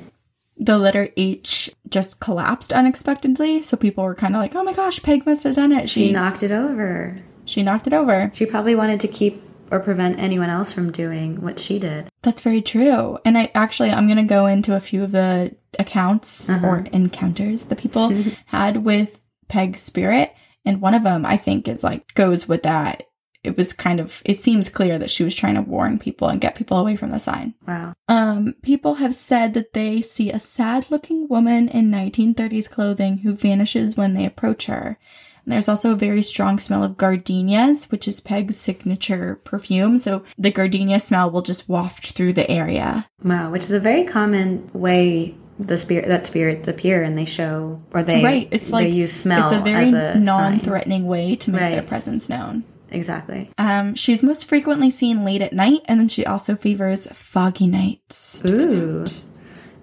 the 0.57 0.77
letter 0.77 1.07
H 1.15 1.71
just 1.87 2.19
collapsed 2.19 2.73
unexpectedly. 2.73 3.61
So 3.61 3.77
people 3.77 4.03
were 4.03 4.15
kind 4.15 4.35
of 4.35 4.41
like, 4.41 4.53
oh 4.53 4.63
my 4.63 4.73
gosh, 4.73 5.01
Peg 5.01 5.25
must 5.25 5.45
have 5.45 5.55
done 5.55 5.71
it. 5.71 5.89
She 5.89 6.07
She, 6.07 6.11
knocked 6.11 6.43
it 6.43 6.51
over. 6.51 7.19
She 7.45 7.63
knocked 7.63 7.87
it 7.87 7.93
over. 7.93 8.31
She 8.33 8.45
probably 8.45 8.75
wanted 8.75 8.99
to 8.99 9.07
keep 9.07 9.41
or 9.71 9.79
prevent 9.79 10.19
anyone 10.19 10.49
else 10.49 10.73
from 10.73 10.91
doing 10.91 11.39
what 11.39 11.57
she 11.57 11.79
did. 11.79 12.09
That's 12.21 12.41
very 12.41 12.61
true. 12.61 13.17
And 13.23 13.37
I 13.37 13.49
actually, 13.55 13.91
I'm 13.91 14.07
going 14.07 14.17
to 14.17 14.23
go 14.23 14.45
into 14.45 14.75
a 14.75 14.81
few 14.81 15.05
of 15.05 15.13
the 15.13 15.55
accounts 15.79 16.49
or 16.49 16.85
encounters 16.91 17.63
that 17.65 17.77
people 17.77 18.13
had 18.47 18.83
with 18.83 19.21
Peg's 19.47 19.79
spirit. 19.79 20.33
And 20.65 20.81
one 20.81 20.93
of 20.93 21.03
them, 21.03 21.25
I 21.25 21.37
think, 21.37 21.69
is 21.69 21.83
like 21.85 22.13
goes 22.15 22.45
with 22.49 22.63
that. 22.63 23.03
It 23.47 23.57
was 23.57 23.73
kind 23.73 23.99
of, 23.99 24.21
it 24.25 24.41
seems 24.41 24.69
clear 24.69 24.99
that 24.99 25.09
she 25.09 25.23
was 25.23 25.33
trying 25.33 25.55
to 25.55 25.61
warn 25.61 25.97
people 25.99 26.27
and 26.27 26.41
get 26.41 26.55
people 26.55 26.77
away 26.77 26.95
from 26.95 27.11
the 27.11 27.19
sign. 27.19 27.53
Wow. 27.67 27.93
Um, 28.07 28.55
people 28.61 28.95
have 28.95 29.15
said 29.15 29.53
that 29.55 29.73
they 29.73 30.01
see 30.01 30.31
a 30.31 30.39
sad 30.39 30.91
looking 30.91 31.27
woman 31.27 31.67
in 31.69 31.89
1930s 31.89 32.69
clothing 32.69 33.19
who 33.19 33.33
vanishes 33.33 33.97
when 33.97 34.13
they 34.13 34.25
approach 34.25 34.65
her. 34.67 34.99
And 35.45 35.53
there's 35.53 35.69
also 35.69 35.93
a 35.93 35.95
very 35.95 36.21
strong 36.23 36.59
smell 36.59 36.83
of 36.83 36.97
gardenias, 36.97 37.85
which 37.85 38.05
is 38.05 38.19
Peg's 38.19 38.57
signature 38.57 39.39
perfume. 39.45 39.97
So 39.97 40.23
the 40.37 40.51
gardenia 40.51 40.99
smell 40.99 41.31
will 41.31 41.41
just 41.41 41.69
waft 41.69 42.11
through 42.11 42.33
the 42.33 42.51
area. 42.51 43.07
Wow, 43.23 43.51
which 43.51 43.63
is 43.63 43.71
a 43.71 43.79
very 43.79 44.03
common 44.03 44.69
way 44.73 45.35
the 45.59 45.77
spirit 45.77 46.07
that 46.07 46.27
spirits 46.27 46.67
appear 46.67 47.01
and 47.01 47.17
they 47.17 47.25
show 47.25 47.81
or 47.91 48.03
they 48.03 48.23
right. 48.23 48.47
It's 48.51 48.69
like 48.71 48.87
they 48.87 48.91
use 48.91 49.11
smell 49.13 49.47
It's 49.47 49.57
a 49.57 49.61
very 49.61 49.89
a 49.89 50.19
non-threatening 50.19 51.07
way 51.07 51.35
to 51.37 51.51
make 51.51 51.61
Right. 51.61 51.71
their 51.71 51.81
presence 51.83 52.29
known. 52.29 52.63
Exactly. 52.91 53.49
Um, 53.57 53.95
she's 53.95 54.23
most 54.23 54.45
frequently 54.45 54.89
seen 54.91 55.25
late 55.25 55.41
at 55.41 55.53
night, 55.53 55.81
and 55.85 55.99
then 55.99 56.07
she 56.07 56.25
also 56.25 56.55
favors 56.55 57.07
foggy 57.07 57.67
nights. 57.67 58.43
Ooh. 58.45 59.05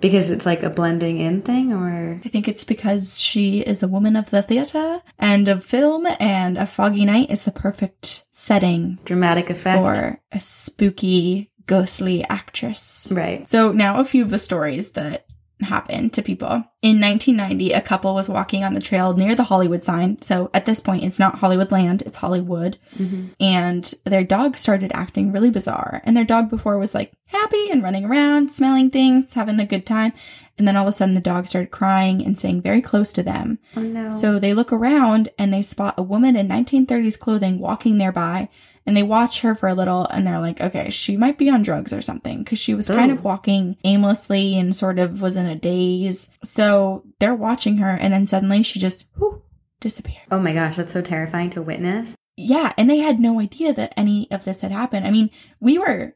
Because 0.00 0.30
it's 0.30 0.44
like 0.44 0.62
a 0.62 0.68
blending 0.68 1.18
in 1.18 1.40
thing 1.40 1.72
or 1.72 2.20
I 2.22 2.28
think 2.28 2.46
it's 2.46 2.64
because 2.64 3.18
she 3.18 3.60
is 3.60 3.82
a 3.82 3.88
woman 3.88 4.16
of 4.16 4.28
the 4.28 4.42
theater 4.42 5.00
and 5.18 5.48
of 5.48 5.64
film, 5.64 6.06
and 6.20 6.58
a 6.58 6.66
foggy 6.66 7.06
night 7.06 7.30
is 7.30 7.44
the 7.44 7.52
perfect 7.52 8.24
setting 8.30 8.98
dramatic 9.06 9.48
effect. 9.48 9.78
for 9.78 10.20
a 10.30 10.40
spooky, 10.40 11.50
ghostly 11.66 12.22
actress. 12.24 13.10
Right. 13.14 13.48
So 13.48 13.72
now 13.72 13.98
a 13.98 14.04
few 14.04 14.22
of 14.22 14.30
the 14.30 14.38
stories 14.38 14.90
that 14.90 15.23
happened 15.60 16.12
to 16.12 16.22
people. 16.22 16.64
In 16.82 17.00
1990, 17.00 17.72
a 17.72 17.80
couple 17.80 18.14
was 18.14 18.28
walking 18.28 18.64
on 18.64 18.74
the 18.74 18.80
trail 18.80 19.14
near 19.14 19.34
the 19.34 19.44
Hollywood 19.44 19.84
sign. 19.84 20.20
So 20.20 20.50
at 20.52 20.66
this 20.66 20.80
point, 20.80 21.04
it's 21.04 21.18
not 21.18 21.38
Hollywood 21.38 21.72
land, 21.72 22.02
it's 22.02 22.18
Hollywood. 22.18 22.76
Mm-hmm. 22.96 23.28
And 23.40 23.94
their 24.04 24.24
dog 24.24 24.56
started 24.56 24.90
acting 24.94 25.32
really 25.32 25.50
bizarre. 25.50 26.02
And 26.04 26.16
their 26.16 26.24
dog 26.24 26.50
before 26.50 26.78
was 26.78 26.94
like 26.94 27.12
happy 27.26 27.70
and 27.70 27.82
running 27.82 28.04
around, 28.04 28.50
smelling 28.50 28.90
things, 28.90 29.34
having 29.34 29.60
a 29.60 29.66
good 29.66 29.86
time. 29.86 30.12
And 30.58 30.68
then 30.68 30.76
all 30.76 30.86
of 30.86 30.88
a 30.88 30.92
sudden, 30.92 31.14
the 31.14 31.20
dog 31.20 31.46
started 31.46 31.70
crying 31.70 32.24
and 32.24 32.38
staying 32.38 32.62
very 32.62 32.80
close 32.80 33.12
to 33.14 33.22
them. 33.22 33.58
Oh 33.76 33.82
no. 33.82 34.10
So 34.10 34.38
they 34.38 34.54
look 34.54 34.72
around 34.72 35.28
and 35.38 35.52
they 35.52 35.62
spot 35.62 35.94
a 35.96 36.02
woman 36.02 36.36
in 36.36 36.48
1930s 36.48 37.18
clothing 37.18 37.58
walking 37.58 37.96
nearby. 37.96 38.48
And 38.86 38.96
they 38.96 39.02
watch 39.02 39.40
her 39.40 39.54
for 39.54 39.68
a 39.68 39.74
little 39.74 40.06
and 40.06 40.26
they're 40.26 40.40
like, 40.40 40.60
okay, 40.60 40.90
she 40.90 41.16
might 41.16 41.38
be 41.38 41.48
on 41.48 41.62
drugs 41.62 41.92
or 41.92 42.02
something 42.02 42.40
because 42.40 42.58
she 42.58 42.74
was 42.74 42.88
kind 42.88 43.10
Ooh. 43.10 43.14
of 43.14 43.24
walking 43.24 43.76
aimlessly 43.84 44.58
and 44.58 44.76
sort 44.76 44.98
of 44.98 45.22
was 45.22 45.36
in 45.36 45.46
a 45.46 45.54
daze. 45.54 46.28
So 46.42 47.04
they're 47.18 47.34
watching 47.34 47.78
her 47.78 47.90
and 47.90 48.12
then 48.12 48.26
suddenly 48.26 48.62
she 48.62 48.78
just 48.78 49.06
whew, 49.16 49.42
disappeared. 49.80 50.26
oh 50.30 50.38
my 50.38 50.52
gosh, 50.52 50.76
that's 50.76 50.92
so 50.92 51.00
terrifying 51.00 51.50
to 51.50 51.62
witness. 51.62 52.14
Yeah. 52.36 52.72
And 52.76 52.90
they 52.90 52.98
had 52.98 53.20
no 53.20 53.40
idea 53.40 53.72
that 53.72 53.94
any 53.96 54.28
of 54.30 54.44
this 54.44 54.60
had 54.60 54.72
happened. 54.72 55.06
I 55.06 55.10
mean, 55.10 55.30
we 55.60 55.78
were, 55.78 56.14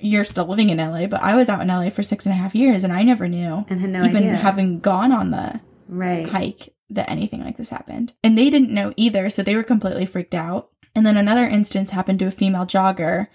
you're 0.00 0.24
still 0.24 0.46
living 0.46 0.68
in 0.70 0.78
LA, 0.78 1.06
but 1.06 1.22
I 1.22 1.34
was 1.36 1.48
out 1.48 1.62
in 1.62 1.68
LA 1.68 1.88
for 1.90 2.02
six 2.02 2.26
and 2.26 2.34
a 2.34 2.38
half 2.38 2.54
years 2.54 2.84
and 2.84 2.92
I 2.92 3.02
never 3.02 3.28
knew, 3.28 3.64
And 3.68 3.80
had 3.80 3.90
no 3.90 4.04
even 4.04 4.16
idea. 4.24 4.36
having 4.36 4.80
gone 4.80 5.12
on 5.12 5.30
the 5.30 5.60
right. 5.88 6.28
hike 6.28 6.74
that 6.90 7.10
anything 7.10 7.42
like 7.44 7.56
this 7.56 7.68
happened. 7.68 8.12
And 8.24 8.36
they 8.36 8.50
didn't 8.50 8.72
know 8.74 8.92
either, 8.96 9.30
so 9.30 9.42
they 9.42 9.54
were 9.56 9.62
completely 9.62 10.06
freaked 10.06 10.34
out. 10.34 10.70
And 10.94 11.04
then 11.06 11.16
another 11.16 11.44
instance 11.44 11.90
happened 11.92 12.18
to 12.20 12.26
a 12.26 12.30
female 12.32 12.66
jogger 12.66 13.28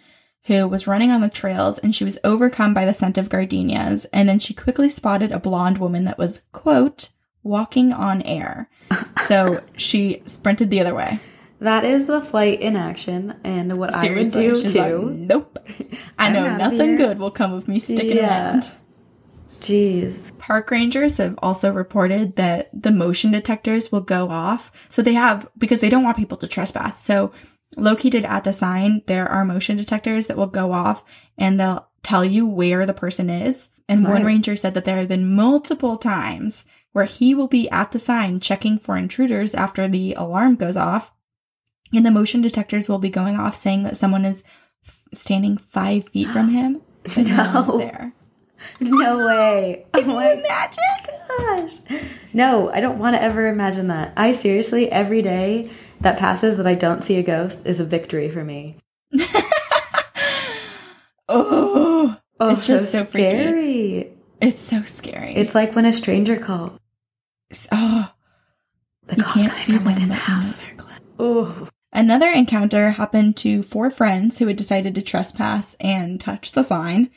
who 0.45 0.67
was 0.67 0.85
running 0.87 1.09
on 1.11 1.21
the 1.21 1.29
trails 1.29 1.79
and 1.79 1.95
she 1.95 2.03
was 2.03 2.19
overcome 2.23 2.73
by 2.73 2.85
the 2.85 2.93
scent 2.93 3.17
of 3.17 3.29
gardenias. 3.29 4.05
And 4.13 4.27
then 4.29 4.39
she 4.39 4.53
quickly 4.53 4.89
spotted 4.89 5.31
a 5.31 5.39
blonde 5.39 5.77
woman 5.79 6.03
that 6.05 6.17
was, 6.17 6.41
quote, 6.51 7.09
walking 7.43 7.91
on 7.93 8.21
air. 8.23 8.69
So 9.25 9.63
she 9.75 10.21
sprinted 10.27 10.69
the 10.69 10.79
other 10.81 10.93
way. 10.93 11.19
That 11.59 11.83
is 11.83 12.05
the 12.05 12.21
flight 12.21 12.61
in 12.61 12.75
action 12.75 13.35
and 13.43 13.75
what 13.77 13.91
Seriously. 13.99 14.45
I 14.45 14.51
would 14.51 14.61
do 14.61 14.67
too. 14.69 14.79
like, 14.79 15.15
nope. 15.17 15.57
I 16.19 16.29
know 16.33 16.55
nothing 16.57 16.95
good 16.95 17.17
will 17.17 17.31
come 17.31 17.51
of 17.51 17.67
me 17.67 17.79
sticking 17.79 18.17
Yeah. 18.17 18.51
around. 18.51 18.71
Jeez. 19.65 20.37
Park 20.37 20.69
rangers 20.71 21.17
have 21.17 21.35
also 21.41 21.71
reported 21.71 22.35
that 22.35 22.69
the 22.73 22.91
motion 22.91 23.31
detectors 23.31 23.91
will 23.91 24.01
go 24.01 24.29
off. 24.29 24.71
So 24.89 25.01
they 25.01 25.13
have, 25.13 25.47
because 25.57 25.79
they 25.79 25.89
don't 25.89 26.03
want 26.03 26.17
people 26.17 26.37
to 26.37 26.47
trespass. 26.47 27.01
So 27.03 27.31
located 27.77 28.25
at 28.25 28.43
the 28.43 28.53
sign, 28.53 29.01
there 29.07 29.27
are 29.27 29.43
motion 29.43 29.75
detectors 29.77 30.27
that 30.27 30.37
will 30.37 30.47
go 30.47 30.71
off 30.71 31.03
and 31.37 31.59
they'll 31.59 31.87
tell 32.03 32.23
you 32.23 32.45
where 32.45 32.85
the 32.85 32.93
person 32.93 33.29
is. 33.29 33.69
And 33.89 33.99
Smart. 33.99 34.13
one 34.17 34.25
ranger 34.25 34.55
said 34.55 34.73
that 34.75 34.85
there 34.85 34.97
have 34.97 35.07
been 35.07 35.35
multiple 35.35 35.97
times 35.97 36.65
where 36.91 37.05
he 37.05 37.33
will 37.35 37.47
be 37.47 37.69
at 37.71 37.91
the 37.91 37.99
sign 37.99 38.39
checking 38.39 38.77
for 38.79 38.95
intruders 38.97 39.53
after 39.55 39.87
the 39.87 40.13
alarm 40.13 40.55
goes 40.55 40.75
off. 40.77 41.11
And 41.93 42.05
the 42.05 42.11
motion 42.11 42.41
detectors 42.41 42.87
will 42.87 42.99
be 42.99 43.09
going 43.09 43.37
off 43.37 43.55
saying 43.55 43.83
that 43.83 43.97
someone 43.97 44.25
is 44.25 44.43
f- 44.85 45.03
standing 45.13 45.57
five 45.57 46.07
feet 46.09 46.29
from 46.29 46.49
him. 46.51 46.81
But 47.03 47.17
no 47.27 47.51
No. 47.63 47.77
there. 47.77 48.13
No 48.79 49.17
way. 49.25 49.85
Can 49.93 50.09
oh 50.09 50.19
you 50.19 50.31
imagine? 50.39 50.83
gosh. 51.37 51.71
No, 52.33 52.69
I 52.69 52.79
don't 52.81 52.99
want 52.99 53.15
to 53.15 53.21
ever 53.21 53.47
imagine 53.47 53.87
that. 53.87 54.11
I 54.17 54.31
seriously, 54.33 54.91
every 54.91 55.21
day 55.21 55.69
that 56.01 56.17
passes 56.19 56.57
that 56.57 56.67
I 56.67 56.75
don't 56.75 57.03
see 57.03 57.15
a 57.17 57.23
ghost 57.23 57.65
is 57.65 57.79
a 57.79 57.85
victory 57.85 58.29
for 58.29 58.43
me. 58.43 58.77
oh, 61.29 62.17
Oh, 62.37 62.49
It's 62.49 62.67
just 62.67 62.91
so 62.91 63.05
freaky. 63.05 63.29
scary. 63.41 64.11
it's 64.41 64.59
so 64.61 64.81
scary. 64.83 65.35
It's 65.35 65.55
like 65.55 65.73
when 65.73 65.85
a 65.85 65.93
stranger 65.93 66.37
calls. 66.37 66.77
Oh, 67.71 68.11
The 69.07 69.15
you 69.15 69.23
call's 69.23 69.35
can't 69.35 69.53
coming 69.53 69.77
from 69.79 69.85
within 69.85 69.85
the 69.85 69.89
but 69.93 70.01
you 70.01 70.07
know 70.07 70.13
house. 70.15 70.65
Oh, 71.17 71.67
Another 71.93 72.27
encounter 72.27 72.89
happened 72.89 73.37
to 73.37 73.63
four 73.63 73.89
friends 73.89 74.37
who 74.37 74.47
had 74.47 74.57
decided 74.57 74.95
to 74.95 75.01
trespass 75.01 75.77
and 75.79 76.19
touch 76.19 76.51
the 76.51 76.63
sign. 76.63 77.09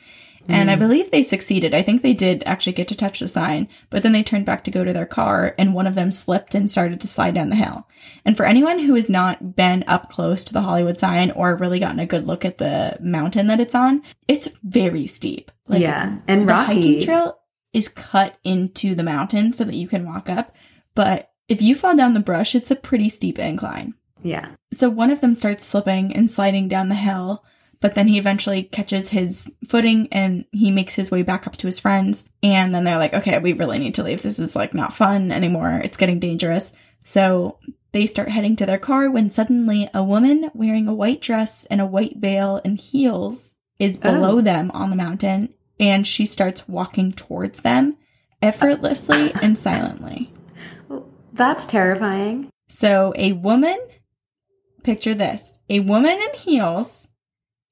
And 0.49 0.71
I 0.71 0.75
mm. 0.75 0.79
believe 0.79 1.11
they 1.11 1.23
succeeded. 1.23 1.73
I 1.73 1.81
think 1.81 2.01
they 2.01 2.13
did 2.13 2.43
actually 2.45 2.73
get 2.73 2.87
to 2.89 2.95
touch 2.95 3.19
the 3.19 3.27
sign, 3.27 3.67
but 3.89 4.03
then 4.03 4.11
they 4.11 4.23
turned 4.23 4.45
back 4.45 4.63
to 4.63 4.71
go 4.71 4.83
to 4.83 4.93
their 4.93 5.05
car 5.05 5.53
and 5.57 5.73
one 5.73 5.87
of 5.87 5.95
them 5.95 6.11
slipped 6.11 6.55
and 6.55 6.69
started 6.69 6.99
to 7.01 7.07
slide 7.07 7.35
down 7.35 7.49
the 7.49 7.55
hill. 7.55 7.87
And 8.25 8.35
for 8.35 8.45
anyone 8.45 8.79
who 8.79 8.95
has 8.95 9.09
not 9.09 9.55
been 9.55 9.83
up 9.87 10.09
close 10.09 10.43
to 10.45 10.53
the 10.53 10.61
Hollywood 10.61 10.99
sign 10.99 11.31
or 11.31 11.55
really 11.55 11.79
gotten 11.79 11.99
a 11.99 12.05
good 12.05 12.25
look 12.25 12.45
at 12.45 12.57
the 12.57 12.97
mountain 12.99 13.47
that 13.47 13.59
it's 13.59 13.75
on, 13.75 14.01
it's 14.27 14.49
very 14.63 15.07
steep. 15.07 15.51
Yeah, 15.69 16.17
and 16.27 16.41
the 16.41 16.45
rocky. 16.45 16.73
hiking 16.73 17.01
trail 17.01 17.39
is 17.73 17.87
cut 17.87 18.37
into 18.43 18.95
the 18.95 19.03
mountain 19.03 19.53
so 19.53 19.63
that 19.63 19.75
you 19.75 19.87
can 19.87 20.05
walk 20.05 20.29
up. 20.29 20.55
But 20.95 21.31
if 21.47 21.61
you 21.61 21.75
fall 21.75 21.95
down 21.95 22.13
the 22.13 22.19
brush, 22.19 22.55
it's 22.55 22.71
a 22.71 22.75
pretty 22.75 23.09
steep 23.09 23.37
incline. 23.39 23.93
yeah. 24.23 24.49
So 24.71 24.89
one 24.89 25.11
of 25.11 25.21
them 25.21 25.35
starts 25.35 25.65
slipping 25.65 26.15
and 26.15 26.29
sliding 26.29 26.67
down 26.67 26.89
the 26.89 26.95
hill, 26.95 27.43
but 27.81 27.95
then 27.95 28.07
he 28.07 28.17
eventually 28.17 28.63
catches 28.63 29.09
his 29.09 29.51
footing 29.67 30.07
and 30.11 30.45
he 30.51 30.71
makes 30.71 30.95
his 30.95 31.11
way 31.11 31.23
back 31.23 31.47
up 31.47 31.55
to 31.57 31.67
his 31.67 31.79
friends. 31.79 32.25
And 32.43 32.73
then 32.75 32.83
they're 32.83 32.97
like, 32.97 33.13
okay, 33.13 33.39
we 33.39 33.53
really 33.53 33.79
need 33.79 33.95
to 33.95 34.03
leave. 34.03 34.21
This 34.21 34.39
is 34.39 34.55
like 34.55 34.73
not 34.73 34.93
fun 34.93 35.31
anymore. 35.31 35.79
It's 35.83 35.97
getting 35.97 36.19
dangerous. 36.19 36.71
So 37.05 37.57
they 37.91 38.05
start 38.05 38.29
heading 38.29 38.55
to 38.57 38.65
their 38.65 38.77
car 38.77 39.09
when 39.09 39.31
suddenly 39.31 39.89
a 39.93 40.03
woman 40.03 40.51
wearing 40.53 40.87
a 40.87 40.93
white 40.93 41.21
dress 41.21 41.65
and 41.65 41.79
a 41.81 41.85
white 41.85 42.17
veil 42.17 42.61
and 42.63 42.79
heels 42.79 43.55
is 43.79 43.99
oh. 44.03 44.11
below 44.11 44.37
Oh. 44.37 44.41
them 44.41 44.71
on 44.73 44.89
the 44.89 44.95
mountain 44.95 45.53
and 45.79 46.05
she 46.05 46.25
starts 46.25 46.67
walking 46.67 47.13
towards 47.13 47.61
them 47.61 47.97
effortlessly 48.41 49.31
and 49.41 49.57
silently. 49.57 50.31
That's 51.33 51.65
terrifying. 51.65 52.49
So 52.67 53.13
a 53.15 53.33
woman, 53.33 53.77
picture 54.83 55.13
this, 55.13 55.59
a 55.69 55.79
woman 55.79 56.19
in 56.19 56.33
heels 56.39 57.08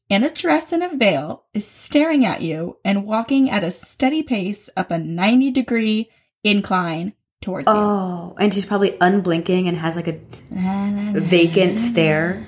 in 0.10 0.24
a 0.24 0.34
dress 0.34 0.72
and 0.72 0.84
a 0.84 0.96
veil 0.96 1.46
is 1.54 1.68
staring 1.68 2.26
at 2.26 2.42
you 2.42 2.78
and 2.86 3.06
walking 3.06 3.50
at 3.50 3.64
a 3.64 3.72
steady 3.72 4.24
pace 4.24 4.70
up 4.78 4.92
a 4.92 4.98
90 4.98 5.52
degree 5.52 6.10
incline 6.44 7.14
towards 7.42 7.68
you. 7.68 7.78
Oh, 7.78 8.36
and 8.40 8.54
she's 8.54 8.66
probably 8.66 8.98
unblinking 9.00 9.68
and 9.68 9.78
has 9.78 9.96
like 9.96 10.08
a. 10.08 10.20
Na, 10.50 10.90
na, 10.90 11.12
na, 11.12 11.20
vacant 11.20 11.80
stare. 11.80 12.48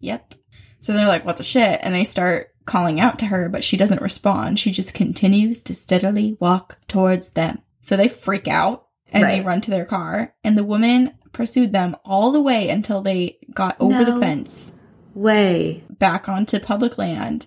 Yep. 0.00 0.34
So 0.80 0.92
they're 0.92 1.06
like, 1.06 1.24
what 1.24 1.36
the 1.36 1.42
shit? 1.42 1.80
And 1.82 1.94
they 1.94 2.04
start 2.04 2.54
calling 2.64 3.00
out 3.00 3.18
to 3.20 3.26
her, 3.26 3.48
but 3.48 3.64
she 3.64 3.76
doesn't 3.76 4.02
respond. 4.02 4.58
She 4.58 4.72
just 4.72 4.94
continues 4.94 5.62
to 5.64 5.74
steadily 5.74 6.36
walk 6.40 6.78
towards 6.88 7.30
them. 7.30 7.62
So 7.82 7.96
they 7.96 8.08
freak 8.08 8.48
out 8.48 8.88
and 9.12 9.24
they 9.24 9.40
run 9.40 9.60
to 9.62 9.70
their 9.70 9.84
car. 9.84 10.34
And 10.42 10.56
the 10.56 10.64
woman 10.64 11.14
pursued 11.32 11.72
them 11.72 11.96
all 12.04 12.32
the 12.32 12.40
way 12.40 12.68
until 12.68 13.02
they 13.02 13.38
got 13.54 13.76
over 13.80 14.04
the 14.04 14.18
fence 14.18 14.72
Way. 15.16 15.82
back 15.88 16.28
onto 16.28 16.60
public 16.60 16.98
land. 16.98 17.46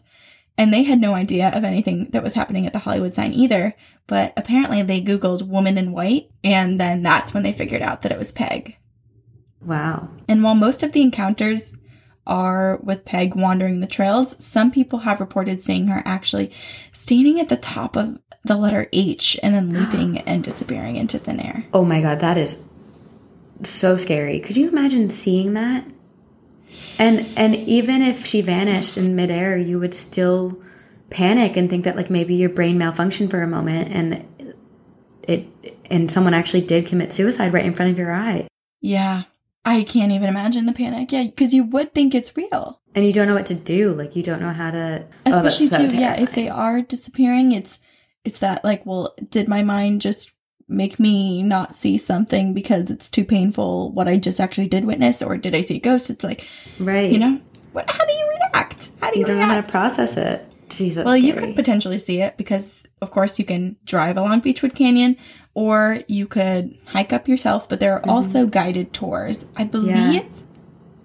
And 0.58 0.74
they 0.74 0.84
had 0.84 1.00
no 1.00 1.14
idea 1.14 1.50
of 1.50 1.64
anything 1.64 2.10
that 2.10 2.24
was 2.24 2.34
happening 2.34 2.66
at 2.66 2.74
the 2.74 2.80
Hollywood 2.80 3.16
sign 3.16 3.32
either. 3.32 3.76
But 4.08 4.34
apparently 4.36 4.82
they 4.82 5.02
Googled 5.02 5.48
woman 5.48 5.78
in 5.78 5.92
white. 5.92 6.32
And 6.44 6.80
then 6.80 7.04
that's 7.04 7.34
when 7.34 7.44
they 7.44 7.54
figured 7.54 7.82
out 7.82 8.02
that 8.02 8.12
it 8.12 8.18
was 8.18 8.32
Peg. 8.32 8.76
Wow. 9.62 10.10
And 10.28 10.44
while 10.44 10.56
most 10.56 10.84
of 10.84 10.94
the 10.94 11.02
encounters 11.02 11.78
are 12.26 12.78
with 12.84 13.06
Peg 13.06 13.36
wandering 13.36 13.80
the 13.80 13.88
trails, 13.88 14.44
some 14.44 14.72
people 14.72 15.00
have 15.00 15.20
reported 15.20 15.62
seeing 15.62 15.88
her 15.88 16.02
actually 16.06 16.52
standing 16.92 17.40
at 17.40 17.50
the 17.50 17.58
top 17.58 17.96
of 17.96 18.20
the 18.44 18.58
letter 18.58 18.90
H 18.92 19.40
and 19.44 19.54
then 19.54 19.70
leaping 19.80 20.20
and 20.20 20.44
disappearing 20.44 20.96
into 20.96 21.20
thin 21.20 21.40
air. 21.40 21.66
Oh 21.74 21.86
my 21.86 22.02
god, 22.02 22.20
that 22.20 22.38
is 22.38 22.64
so 23.64 23.98
scary. 23.98 24.40
Could 24.40 24.58
you 24.58 24.70
imagine 24.70 25.10
seeing 25.10 25.54
that? 25.54 25.86
And 26.98 27.26
and 27.36 27.56
even 27.56 28.02
if 28.02 28.26
she 28.26 28.42
vanished 28.42 28.98
in 28.98 29.16
midair, 29.16 29.58
you 29.58 29.80
would 29.80 29.94
still 29.94 30.62
panic 31.10 31.58
and 31.58 31.70
think 31.70 31.86
that 31.86 31.96
like 31.96 32.10
maybe 32.10 32.36
your 32.36 32.50
brain 32.50 32.78
malfunctioned 32.78 33.32
for 33.32 33.42
a 33.42 33.48
moment 33.48 33.92
and 33.92 34.26
it 35.24 35.48
and 35.90 36.12
someone 36.12 36.34
actually 36.34 36.62
did 36.62 36.86
commit 36.86 37.12
suicide 37.12 37.54
right 37.54 37.66
in 37.66 37.74
front 37.74 37.92
of 37.92 37.98
your 37.98 38.12
eye. 38.12 38.48
Yeah. 38.82 39.24
I 39.66 39.84
can't 39.84 40.12
even 40.12 40.30
imagine 40.30 40.66
the 40.66 40.74
panic. 40.74 41.12
Yeah, 41.12 41.24
because 41.24 41.54
you 41.54 41.64
would 41.64 41.94
think 41.94 42.16
it's 42.16 42.36
real. 42.38 42.82
And 42.96 43.06
you 43.06 43.14
don't 43.14 43.28
know 43.28 43.36
what 43.36 43.46
to 43.48 43.56
do. 43.56 43.94
Like 43.94 44.16
you 44.16 44.24
don't 44.24 44.42
know 44.42 44.54
how 44.54 44.72
to 44.72 45.06
oh, 45.26 45.32
Especially 45.32 45.68
so 45.68 45.88
too, 45.88 45.98
yeah, 45.98 46.20
if 46.20 46.34
they 46.34 46.50
are 46.50 46.82
disappearing, 46.82 47.52
it's 47.52 47.80
it's 48.24 48.40
that 48.40 48.64
like, 48.64 48.86
well, 48.86 49.14
did 49.30 49.48
my 49.48 49.62
mind 49.62 50.02
just 50.02 50.32
make 50.70 51.00
me 51.00 51.44
not 51.44 51.74
see 51.74 51.98
something 51.98 52.54
because 52.54 52.90
it's 52.92 53.10
too 53.10 53.26
painful 53.26 53.92
what 53.92 54.08
I 54.08 54.18
just 54.18 54.40
actually 54.40 54.68
did 54.68 54.86
witness, 54.86 55.22
or 55.22 55.38
did 55.38 55.56
I 55.56 55.62
see 55.62 55.78
a 55.78 55.80
ghost? 55.80 56.10
It's 56.10 56.24
like, 56.24 56.48
Right. 56.80 57.12
you 57.12 57.20
know, 57.20 57.42
what 57.74 57.90
how 57.90 58.06
do 58.06 58.14
you 58.14 58.30
react? 58.30 58.90
How 59.02 59.12
do 59.12 59.18
you, 59.18 59.22
you 59.22 59.26
don't 59.26 59.40
know 59.40 59.46
how 59.46 59.60
to 59.60 59.68
process 59.68 60.18
it. 60.18 60.46
Jeez, 60.70 61.04
well, 61.04 61.18
you 61.18 61.34
could 61.34 61.56
potentially 61.56 61.98
see 61.98 62.22
it 62.22 62.38
because, 62.38 62.86
of 63.02 63.10
course, 63.10 63.40
you 63.40 63.46
can 63.46 63.76
drive 63.86 64.18
along 64.18 64.42
Beachwood 64.42 64.76
Canyon 64.76 65.18
or 65.56 66.04
you 66.08 66.28
could 66.28 66.78
hike 66.86 67.12
up 67.12 67.28
yourself, 67.28 67.68
but 67.68 67.80
there 67.80 67.94
are 67.94 68.02
mm-hmm. 68.02 68.10
also 68.10 68.46
guided 68.46 68.94
tours. 68.94 69.46
I 69.56 69.64
believe 69.64 70.24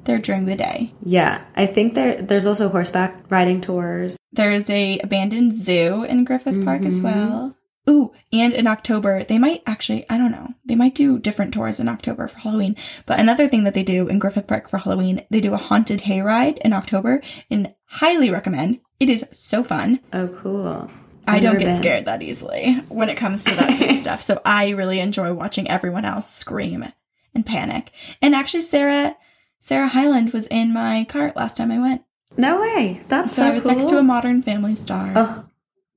they're 0.04 0.18
during 0.18 0.44
the 0.44 0.54
day. 0.54 0.92
Yeah, 1.02 1.42
I 1.56 1.66
think 1.66 1.94
there 1.94 2.20
there's 2.20 2.46
also 2.46 2.68
horseback 2.68 3.24
riding 3.30 3.60
tours. 3.60 4.16
There's 4.32 4.68
a 4.68 4.98
abandoned 4.98 5.54
zoo 5.54 6.04
in 6.04 6.24
Griffith 6.24 6.64
Park 6.64 6.82
as 6.82 7.00
mm-hmm. 7.00 7.06
well. 7.06 7.56
Ooh, 7.88 8.12
and 8.32 8.52
in 8.54 8.66
October, 8.66 9.24
they 9.24 9.38
might 9.38 9.62
actually, 9.66 10.08
I 10.08 10.16
don't 10.16 10.32
know, 10.32 10.54
they 10.64 10.74
might 10.74 10.94
do 10.94 11.18
different 11.18 11.52
tours 11.52 11.78
in 11.78 11.88
October 11.88 12.26
for 12.28 12.38
Halloween. 12.38 12.76
But 13.04 13.20
another 13.20 13.46
thing 13.46 13.64
that 13.64 13.74
they 13.74 13.82
do 13.82 14.08
in 14.08 14.18
Griffith 14.18 14.46
Park 14.46 14.68
for 14.70 14.78
Halloween, 14.78 15.24
they 15.30 15.40
do 15.42 15.52
a 15.52 15.58
haunted 15.58 16.00
hayride 16.02 16.58
in 16.58 16.72
October 16.72 17.20
and 17.50 17.74
highly 17.86 18.30
recommend. 18.30 18.80
It 19.00 19.10
is 19.10 19.26
so 19.32 19.62
fun. 19.62 20.00
Oh, 20.14 20.28
cool. 20.28 20.90
I 21.26 21.36
I've 21.36 21.42
don't 21.42 21.58
get 21.58 21.66
been. 21.66 21.76
scared 21.78 22.04
that 22.06 22.22
easily 22.22 22.74
when 22.88 23.08
it 23.10 23.16
comes 23.16 23.44
to 23.44 23.54
that 23.56 23.76
sort 23.78 23.90
of 23.90 23.96
stuff. 24.06 24.22
So 24.22 24.40
I 24.44 24.70
really 24.70 25.00
enjoy 25.00 25.32
watching 25.34 25.68
everyone 25.68 26.04
else 26.06 26.30
scream 26.30 26.86
and 27.34 27.44
panic. 27.46 27.90
And 28.22 28.34
actually, 28.34 28.60
Sarah 28.62 29.16
Sarah 29.60 29.88
Hyland 29.88 30.32
was 30.32 30.46
in 30.48 30.72
my 30.72 31.04
cart 31.08 31.36
last 31.36 31.56
time 31.56 31.70
I 31.70 31.78
went. 31.78 32.02
No 32.36 32.60
way. 32.60 33.00
That's 33.08 33.34
So, 33.34 33.42
so, 33.42 33.46
I 33.48 33.54
was 33.54 33.62
cool. 33.62 33.72
next 33.74 33.88
to 33.90 33.98
a 33.98 34.02
Modern 34.02 34.42
Family 34.42 34.74
star. 34.74 35.12
Oh, 35.16 35.44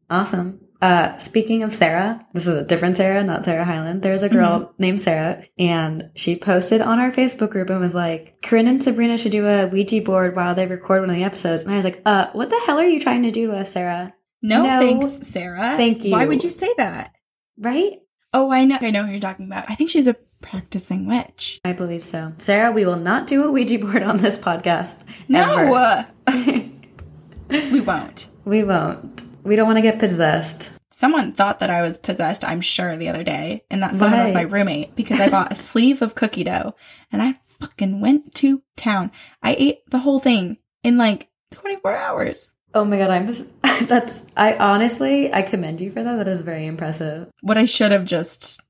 awesome. 0.09 0.61
Uh, 0.81 1.17
speaking 1.17 1.63
of 1.63 1.73
Sarah, 1.73 2.23
this 2.33 2.45
is 2.45 2.55
a 2.57 2.61
different 2.63 2.97
Sarah, 2.97 3.23
not 3.23 3.45
Sarah 3.45 3.65
Hyland. 3.65 4.03
There's 4.03 4.21
a 4.23 4.29
girl 4.29 4.59
Mm-hmm. 4.59 4.73
named 4.83 5.01
Sarah, 5.01 5.43
and 5.57 6.11
she 6.15 6.35
posted 6.35 6.81
on 6.81 6.99
our 6.99 7.11
Facebook 7.11 7.49
group 7.49 7.69
and 7.71 7.79
was 7.79 7.95
like, 7.95 8.41
Corinne 8.43 8.67
and 8.67 8.83
Sabrina 8.83 9.17
should 9.17 9.31
do 9.31 9.47
a 9.47 9.67
Ouija 9.67 10.01
board 10.01 10.35
while 10.35 10.53
they 10.53 10.67
record 10.67 11.01
one 11.01 11.09
of 11.09 11.15
the 11.15 11.23
episodes. 11.23 11.63
And 11.63 11.71
I 11.73 11.77
was 11.77 11.85
like, 11.85 12.01
uh, 12.05 12.27
what 12.33 12.49
the 12.51 12.61
hell 12.65 12.77
are 12.77 12.85
you 12.85 12.99
trying 12.99 13.23
to 13.23 13.31
do 13.31 13.47
to 13.47 13.57
us, 13.57 13.71
Sarah? 13.71 14.13
no, 14.43 14.63
no. 14.63 14.79
thanks, 14.79 15.27
Sarah. 15.27 15.73
Thank 15.77 16.03
you. 16.05 16.11
Why 16.11 16.25
would 16.25 16.43
you 16.43 16.51
say 16.51 16.71
that? 16.77 17.13
Right? 17.57 17.93
Oh, 18.33 18.51
I 18.51 18.65
know. 18.65 18.77
I 18.79 18.91
know 18.91 19.03
who 19.03 19.11
you're 19.11 19.19
talking 19.19 19.47
about. 19.47 19.65
I 19.67 19.73
think 19.73 19.89
she's 19.89 20.05
a 20.07 20.15
practicing 20.41 21.07
witch. 21.07 21.59
I 21.65 21.73
believe 21.73 22.03
so. 22.03 22.33
Sarah, 22.37 22.71
we 22.71 22.85
will 22.85 22.97
not 22.97 23.25
do 23.25 23.43
a 23.45 23.51
Ouija 23.51 23.79
board 23.79 24.03
on 24.03 24.17
this 24.17 24.37
podcast. 24.37 24.95
No, 25.27 26.05
we 27.71 27.81
won't. 27.81 28.27
we 28.45 28.63
won't. 28.63 29.23
We 29.47 29.55
don't 29.55 29.65
want 29.65 29.77
to 29.77 29.81
get 29.81 29.97
possessed. 29.97 30.71
Someone 30.91 31.31
thought 31.31 31.59
that 31.59 31.69
I 31.69 31.81
was 31.81 31.97
possessed, 31.97 32.43
I'm 32.43 32.59
sure, 32.59 32.97
the 32.97 33.07
other 33.07 33.23
day, 33.23 33.63
and 33.71 33.81
that 33.81 33.95
someone 33.95 34.19
was 34.19 34.33
my 34.33 34.41
roommate 34.41 34.93
because 34.95 35.21
I 35.21 35.29
bought 35.29 35.53
a 35.53 35.55
sleeve 35.69 36.01
of 36.01 36.15
cookie 36.15 36.43
dough 36.43 36.75
and 37.13 37.21
I 37.21 37.39
fucking 37.61 38.01
went 38.01 38.35
to 38.35 38.61
town. 38.75 39.09
I 39.41 39.55
ate 39.57 39.89
the 39.89 39.99
whole 39.99 40.19
thing 40.19 40.57
in 40.83 40.97
like 40.97 41.29
24 41.51 41.95
hours. 41.95 42.53
Oh 42.73 42.83
my 42.83 42.97
god, 42.97 43.09
I'm 43.09 43.25
just 43.25 43.49
that's 43.87 44.23
I 44.35 44.57
honestly 44.57 45.33
I 45.33 45.43
commend 45.43 45.79
you 45.79 45.91
for 45.91 46.03
that. 46.03 46.17
That 46.17 46.27
is 46.27 46.41
very 46.41 46.65
impressive. 46.65 47.29
What 47.39 47.57
I 47.57 47.63
should 47.63 47.93
have 47.93 48.03
just 48.03 48.61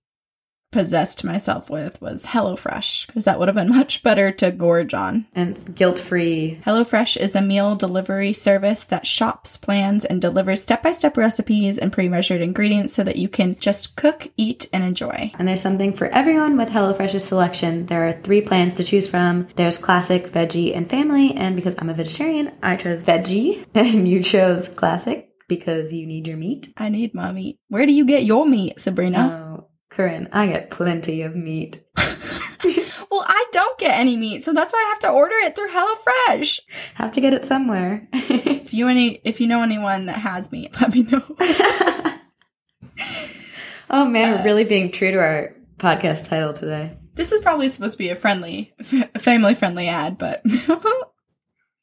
possessed 0.72 1.24
myself 1.24 1.70
with 1.70 2.02
was 2.02 2.26
HelloFresh 2.26 3.08
because 3.08 3.26
that 3.26 3.40
would 3.40 3.48
have 3.48 3.56
been 3.56 3.70
much 3.76 4.04
better 4.04 4.32
to 4.34 4.52
gorge 4.52 4.94
on. 4.94 5.28
And 5.34 5.76
guilt 5.76 6.00
free. 6.00 6.60
HelloFresh 6.66 7.18
is 7.18 7.36
a 7.36 7.42
meal 7.42 7.76
delivery 7.76 8.34
service 8.34 8.84
that 8.86 9.08
shops, 9.08 9.58
plans, 9.58 10.06
and 10.06 10.22
delivers 10.22 10.62
step 10.62 10.84
by 10.84 10.94
step 10.94 11.18
recipes 11.18 11.78
and 11.78 11.94
pre 11.94 12.10
measured 12.10 12.42
ingredients 12.42 12.94
so 12.94 13.04
that 13.04 13.18
you 13.18 13.30
can 13.30 13.58
just 13.60 13.96
cook, 13.96 14.28
eat, 14.38 14.68
and 14.74 14.84
enjoy. 14.84 15.32
And 15.40 15.48
there's 15.48 15.62
something 15.62 15.94
for 15.94 16.08
everyone 16.08 16.58
with 16.58 16.70
HelloFresh's 16.70 17.24
selection. 17.24 17.86
There 17.86 18.08
are 18.08 18.22
three 18.22 18.42
plans 18.42 18.74
to 18.76 18.84
choose 18.84 19.08
from. 19.08 19.48
There's 19.56 19.78
classic, 19.78 20.32
veggie, 20.32 20.76
and 20.76 20.90
family. 20.90 21.34
And 21.34 21.56
because 21.56 21.76
I'm 21.80 21.90
a 21.90 21.94
vegetarian, 21.94 22.52
I 22.62 22.76
chose 22.76 23.04
veggie. 23.04 23.66
And 23.88 24.08
you 24.08 24.22
chose 24.22 24.68
classic 24.68 25.30
because 25.48 25.94
you 25.94 26.06
need 26.06 26.28
your 26.28 26.36
meat. 26.36 26.74
I 26.78 26.90
need 26.90 27.14
my 27.14 27.32
meat. 27.32 27.58
Where 27.70 27.86
do 27.86 27.94
you 27.94 28.06
get 28.06 28.26
your 28.26 28.46
meat, 28.46 28.82
Sabrina? 28.82 29.58
Oh, 29.60 29.70
Corinne, 29.98 30.30
I 30.32 30.46
get 30.46 30.70
plenty 30.70 31.24
of 31.24 31.36
meat. 31.36 31.84
well, 31.98 33.26
I 33.28 33.46
don't 33.52 33.80
get 33.80 33.98
any 33.98 34.16
meat, 34.16 34.44
so 34.44 34.54
that's 34.54 34.72
why 34.72 34.78
I 34.78 34.90
have 34.90 35.00
to 35.00 35.10
order 35.10 35.34
it 35.38 35.56
through 35.56 35.70
HelloFresh. 35.70 36.60
Have 36.94 37.14
to 37.14 37.22
get 37.22 37.34
it 37.34 37.46
somewhere. 37.46 38.08
If 38.14 38.76
you 38.76 38.90
any 38.90 39.20
if 39.24 39.42
you 39.42 39.48
know 39.48 39.64
anyone 39.64 40.06
that 40.06 40.20
has 40.20 40.52
meat, 40.52 40.80
let 40.82 40.94
me 40.94 41.02
know. 41.02 41.24
oh 43.90 44.06
man, 44.06 44.34
we're 44.34 44.42
uh, 44.42 44.44
really 44.44 44.66
being 44.66 44.92
true 44.92 45.10
to 45.10 45.18
our 45.18 45.56
podcast 45.80 46.30
title 46.30 46.54
today. 46.54 46.96
this 47.16 47.32
is 47.32 47.42
probably 47.42 47.68
supposed 47.68 47.94
to 47.94 47.98
be 47.98 48.10
a 48.10 48.16
friendly, 48.16 48.76
family 49.18 49.56
friendly 49.56 49.88
ad, 49.88 50.20
but 50.20 50.44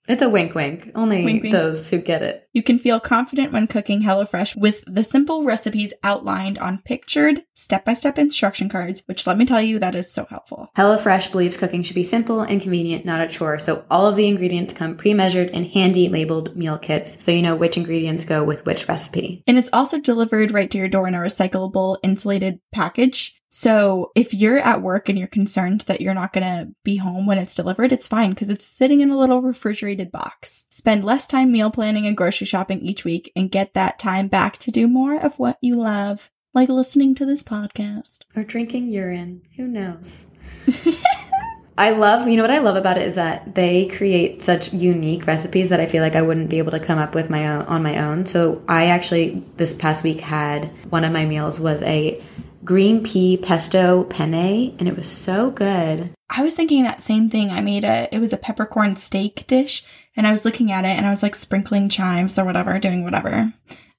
It's 0.06 0.22
a 0.22 0.28
wink 0.28 0.54
wink. 0.54 0.90
Only 0.94 1.24
Wink, 1.24 1.44
wink. 1.44 1.52
those 1.52 1.88
who 1.88 1.98
get 1.98 2.22
it. 2.22 2.46
You 2.52 2.62
can 2.62 2.78
feel 2.78 3.00
confident 3.00 3.52
when 3.52 3.66
cooking 3.66 4.02
HelloFresh 4.02 4.54
with 4.56 4.84
the 4.86 5.02
simple 5.02 5.44
recipes 5.44 5.94
outlined 6.02 6.58
on 6.58 6.82
pictured 6.84 7.42
step 7.54 7.84
by 7.84 7.94
step 7.94 8.18
instruction 8.18 8.68
cards, 8.68 9.02
which 9.06 9.26
let 9.26 9.38
me 9.38 9.46
tell 9.46 9.62
you, 9.62 9.78
that 9.78 9.94
is 9.94 10.12
so 10.12 10.26
helpful. 10.26 10.68
HelloFresh 10.76 11.32
believes 11.32 11.56
cooking 11.56 11.82
should 11.82 11.94
be 11.94 12.04
simple 12.04 12.42
and 12.42 12.60
convenient, 12.60 13.04
not 13.04 13.22
a 13.22 13.28
chore. 13.28 13.58
So 13.58 13.84
all 13.90 14.06
of 14.06 14.16
the 14.16 14.28
ingredients 14.28 14.74
come 14.74 14.96
pre-measured 14.96 15.48
in 15.50 15.64
handy 15.64 16.08
labeled 16.08 16.54
meal 16.54 16.78
kits, 16.78 17.24
so 17.24 17.32
you 17.32 17.42
know 17.42 17.56
which 17.56 17.76
ingredients 17.76 18.24
go 18.24 18.44
with 18.44 18.66
which 18.66 18.86
recipe. 18.88 19.42
And 19.46 19.56
it's 19.56 19.70
also 19.72 19.98
delivered 19.98 20.52
right 20.52 20.70
to 20.70 20.78
your 20.78 20.88
door 20.88 21.08
in 21.08 21.14
a 21.14 21.18
recyclable 21.18 21.96
insulated 22.02 22.60
package. 22.72 23.40
So 23.56 24.10
if 24.16 24.34
you're 24.34 24.58
at 24.58 24.82
work 24.82 25.08
and 25.08 25.16
you're 25.16 25.28
concerned 25.28 25.82
that 25.82 26.00
you're 26.00 26.12
not 26.12 26.32
going 26.32 26.42
to 26.42 26.74
be 26.82 26.96
home 26.96 27.24
when 27.24 27.38
it's 27.38 27.54
delivered, 27.54 27.92
it's 27.92 28.08
fine 28.08 28.30
because 28.30 28.50
it's 28.50 28.66
sitting 28.66 29.00
in 29.00 29.10
a 29.10 29.16
little 29.16 29.42
refrigerated 29.42 30.10
box. 30.10 30.66
Spend 30.70 31.04
less 31.04 31.28
time 31.28 31.52
meal 31.52 31.70
planning 31.70 32.04
and 32.04 32.16
grocery 32.16 32.48
shopping 32.48 32.80
each 32.80 33.04
week 33.04 33.30
and 33.36 33.52
get 33.52 33.74
that 33.74 34.00
time 34.00 34.26
back 34.26 34.58
to 34.58 34.72
do 34.72 34.88
more 34.88 35.16
of 35.16 35.38
what 35.38 35.58
you 35.60 35.76
love, 35.76 36.32
like 36.52 36.68
listening 36.68 37.14
to 37.14 37.24
this 37.24 37.44
podcast. 37.44 38.22
Or 38.34 38.42
drinking 38.42 38.88
urine. 38.88 39.42
Who 39.56 39.68
knows? 39.68 40.26
I 41.78 41.90
love, 41.90 42.26
you 42.26 42.36
know 42.36 42.42
what 42.42 42.50
I 42.50 42.58
love 42.58 42.74
about 42.74 42.98
it 42.98 43.06
is 43.06 43.14
that 43.14 43.54
they 43.54 43.86
create 43.86 44.42
such 44.42 44.72
unique 44.72 45.28
recipes 45.28 45.68
that 45.68 45.78
I 45.78 45.86
feel 45.86 46.02
like 46.02 46.16
I 46.16 46.22
wouldn't 46.22 46.50
be 46.50 46.58
able 46.58 46.72
to 46.72 46.80
come 46.80 46.98
up 46.98 47.14
with 47.14 47.30
my 47.30 47.46
own 47.46 47.62
on 47.66 47.84
my 47.84 47.98
own. 47.98 48.26
So 48.26 48.64
I 48.66 48.86
actually 48.86 49.44
this 49.58 49.76
past 49.76 50.02
week 50.02 50.22
had 50.22 50.72
one 50.90 51.04
of 51.04 51.12
my 51.12 51.24
meals 51.24 51.60
was 51.60 51.82
a 51.82 52.20
green 52.64 53.02
pea 53.02 53.36
pesto 53.36 54.04
penne 54.04 54.74
and 54.78 54.88
it 54.88 54.96
was 54.96 55.08
so 55.08 55.50
good. 55.50 56.10
I 56.30 56.42
was 56.42 56.54
thinking 56.54 56.82
that 56.84 57.02
same 57.02 57.28
thing. 57.28 57.50
I 57.50 57.60
made 57.60 57.84
a, 57.84 58.08
it 58.10 58.18
was 58.18 58.32
a 58.32 58.38
peppercorn 58.38 58.96
steak 58.96 59.46
dish 59.46 59.84
and 60.16 60.26
I 60.26 60.32
was 60.32 60.44
looking 60.44 60.72
at 60.72 60.84
it 60.84 60.96
and 60.96 61.06
I 61.06 61.10
was 61.10 61.22
like 61.22 61.34
sprinkling 61.34 61.88
chives 61.88 62.38
or 62.38 62.44
whatever, 62.44 62.78
doing 62.78 63.04
whatever 63.04 63.52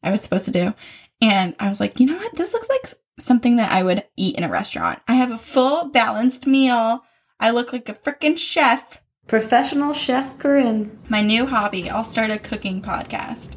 I 0.04 0.12
was 0.12 0.22
supposed 0.22 0.46
to 0.46 0.52
do. 0.52 0.74
And 1.22 1.56
I 1.60 1.70
was 1.70 1.80
like, 1.80 2.00
you 2.00 2.08
know 2.08 2.18
what? 2.18 2.36
This 2.36 2.54
looks 2.54 2.70
like 2.70 2.94
something 3.20 3.58
that 3.58 3.72
I 3.72 3.84
would 3.84 4.04
eat 4.18 4.38
in 4.38 4.44
a 4.44 4.50
restaurant. 4.50 5.00
I 5.08 5.16
have 5.16 5.32
a 5.32 5.38
full 5.38 5.90
balanced 5.90 6.48
meal. 6.48 7.04
I 7.40 7.52
look 7.52 7.72
like 7.72 7.90
a 7.90 7.94
freaking 7.94 8.38
chef. 8.38 9.02
Professional 9.28 9.94
chef 9.94 10.38
Corinne. 10.38 11.00
My 11.10 11.22
new 11.22 11.46
hobby. 11.46 11.90
I'll 11.90 12.04
start 12.04 12.32
a 12.32 12.38
cooking 12.38 12.82
podcast. 12.82 13.54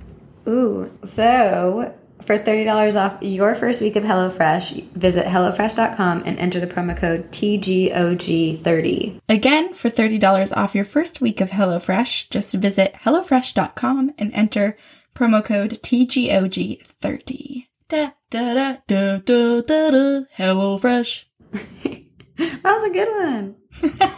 Ooh, 0.47 0.91
so 1.05 1.95
for 2.29 2.39
$30 2.39 2.95
off 2.95 3.22
your 3.22 3.55
first 3.55 3.81
week 3.81 3.97
of 3.97 4.05
HelloFresh, 4.05 4.91
visit 4.93 5.24
HelloFresh.com 5.24 6.24
and 6.26 6.39
enter 6.39 6.61
the 6.61 6.66
promo 6.66 6.95
code 6.95 7.33
TGOG30. 7.33 9.20
Again, 9.31 9.72
for 9.72 9.89
$30 9.89 10.55
off 10.55 10.74
your 10.74 10.85
first 10.85 11.22
week 11.22 11.41
of 11.41 11.49
HelloFresh, 11.49 12.29
just 12.29 12.53
visit 12.53 12.93
HelloFresh.com 13.03 14.12
and 14.18 14.31
enter 14.35 14.76
promo 15.14 15.43
code 15.43 15.81
TGOG30. 15.83 17.64
Da 17.89 18.11
da 18.29 18.53
da 18.55 18.76
da 18.87 19.18
da 19.20 19.61
da 19.62 19.91
da 19.91 20.20
HelloFresh. 20.37 21.24
That 22.37 22.62
was 22.62 22.85
a 22.85 22.91
good 22.93 23.09
one. 23.09 23.57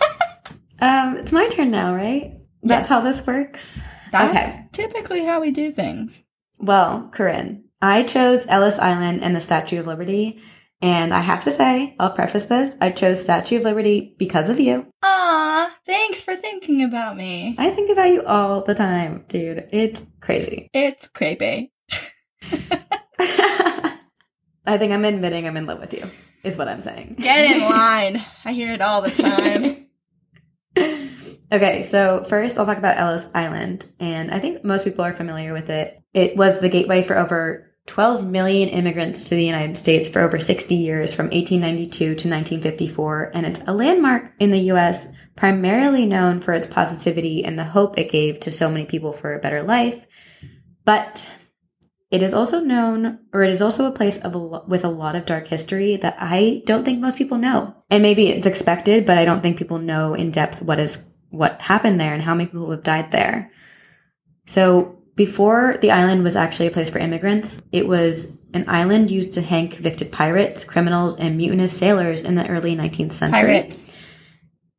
Um, 0.83 1.17
it's 1.19 1.31
my 1.31 1.47
turn 1.49 1.71
now, 1.71 1.95
right? 1.95 2.33
That's 2.63 2.89
Yes. 2.89 2.89
how 2.89 3.01
this 3.03 3.25
works. 3.27 3.79
That's 4.13 4.35
Okay. 4.57 4.67
typically 4.73 5.25
how 5.27 5.41
we 5.43 5.51
do 5.51 5.71
things. 5.73 6.25
Well, 6.59 7.11
Corinne, 7.13 7.65
I 7.83 8.03
chose 8.03 8.47
Ellis 8.47 8.79
Island 8.79 9.23
and 9.23 9.35
the 9.35 9.41
Statue 9.41 9.81
of 9.81 9.87
Liberty. 9.87 10.41
And 10.83 11.13
I 11.13 11.21
have 11.21 11.45
to 11.45 11.51
say, 11.51 11.95
I'll 11.99 12.11
preface 12.13 12.47
this, 12.47 12.75
I 12.81 12.91
chose 12.91 13.23
Statue 13.23 13.59
of 13.59 13.65
Liberty 13.65 14.15
because 14.19 14.49
of 14.49 14.59
you. 14.59 14.87
Aw, 15.03 15.77
thanks 15.85 16.23
for 16.23 16.37
thinking 16.37 16.83
about 16.83 17.17
me. 17.17 17.55
I 17.59 17.71
think 17.71 17.91
about 17.91 18.09
you 18.09 18.25
all 18.25 18.63
the 18.63 18.75
time, 18.75 19.25
dude. 19.29 19.69
It's 19.73 20.01
crazy. 20.21 20.71
It's 20.75 21.07
creepy. 21.09 21.73
I 23.19 24.79
think 24.79 24.93
I'm 24.93 25.05
admitting 25.05 25.47
I'm 25.47 25.57
in 25.57 25.67
love 25.67 25.81
with 25.81 25.93
you, 25.93 26.09
is 26.45 26.57
what 26.57 26.69
I'm 26.69 26.83
saying. 26.83 27.17
Get 27.19 27.51
in 27.51 27.61
line. 27.69 28.25
I 28.45 28.53
hear 28.53 28.73
it 28.73 28.81
all 28.81 29.03
the 29.03 29.11
time. 29.11 29.87
Okay, 31.53 31.83
so 31.83 32.25
first 32.25 32.59
I'll 32.59 32.67
talk 32.67 32.79
about 32.79 32.97
Ellis 32.97 33.27
Island, 33.35 33.85
and 33.99 34.31
I 34.31 34.39
think 34.39 34.65
most 34.65 34.85
people 34.85 35.05
are 35.05 35.13
familiar 35.13 35.53
with 35.53 35.69
it. 35.69 36.01
It 36.15 36.37
was 36.37 36.61
the 36.61 36.69
gateway 36.69 37.03
for 37.03 37.19
over 37.19 37.70
12 37.91 38.25
million 38.25 38.69
immigrants 38.69 39.29
to 39.29 39.35
the 39.35 39.45
United 39.45 39.77
States 39.77 40.09
for 40.09 40.21
over 40.21 40.39
60 40.39 40.77
years 40.77 41.13
from 41.13 41.25
1892 41.27 41.99
to 41.99 42.07
1954, 42.07 43.33
and 43.35 43.45
it's 43.45 43.61
a 43.67 43.75
landmark 43.75 44.31
in 44.39 44.53
the 44.53 44.71
US, 44.71 45.09
primarily 45.35 46.07
known 46.07 46.41
for 46.41 46.55
its 46.55 46.69
positivity 46.69 47.45
and 47.45 47.59
the 47.59 47.65
hope 47.65 47.99
it 47.99 48.13
gave 48.13 48.39
to 48.41 48.53
so 48.53 48.71
many 48.71 48.87
people 48.87 49.13
for 49.13 49.35
a 49.35 49.41
better 49.41 49.65
life. 49.65 50.07
But 50.85 51.29
it 52.13 52.23
is 52.23 52.33
also 52.33 52.61
known, 52.61 53.19
or 53.33 53.43
it 53.43 53.51
is 53.51 53.61
also 53.61 53.87
a 53.87 53.93
place 53.93 54.19
of 54.19 54.37
a 54.37 54.39
with 54.39 54.85
a 54.85 54.89
lot 54.89 55.17
of 55.17 55.27
dark 55.27 55.49
history 55.49 55.97
that 55.97 56.15
I 56.17 56.63
don't 56.67 56.85
think 56.85 57.01
most 57.01 57.19
people 57.19 57.39
know. 57.39 57.75
And 57.91 58.05
maybe 58.05 58.29
it's 58.29 58.47
expected, 58.47 59.05
but 59.05 59.19
I 59.19 59.25
don't 59.25 59.41
think 59.41 59.59
people 59.59 59.81
know 59.81 60.15
in 60.15 60.31
depth 60.31 60.63
what 60.63 60.79
is 60.79 61.09
what 61.31 61.61
happened 61.61 62.01
there 62.01 62.15
and 62.15 62.23
how 62.23 62.37
many 62.37 62.47
people 62.47 62.71
have 62.71 62.85
died 62.85 63.11
there. 63.11 63.51
So 64.47 65.00
before 65.21 65.77
the 65.83 65.91
island 65.91 66.25
was 66.25 66.35
actually 66.35 66.67
a 66.67 66.71
place 66.71 66.89
for 66.89 66.99
immigrants, 66.99 67.61
it 67.73 67.87
was 67.87 68.33
an 68.55 68.65
island 68.67 69.11
used 69.11 69.35
to 69.35 69.43
hang 69.43 69.69
convicted 69.69 70.11
pirates, 70.11 70.65
criminals, 70.65 71.15
and 71.19 71.37
mutinous 71.37 71.77
sailors 71.77 72.25
in 72.25 72.37
the 72.37 72.49
early 72.49 72.75
19th 72.75 73.13
century. 73.13 73.43
Pirates. 73.43 73.93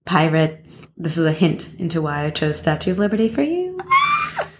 Pirates. 0.03 0.87
This 0.97 1.19
is 1.19 1.27
a 1.27 1.31
hint 1.31 1.75
into 1.77 2.01
why 2.01 2.25
I 2.25 2.31
chose 2.31 2.57
Statue 2.57 2.89
of 2.89 2.97
Liberty 2.97 3.29
for 3.29 3.43
you. 3.43 3.77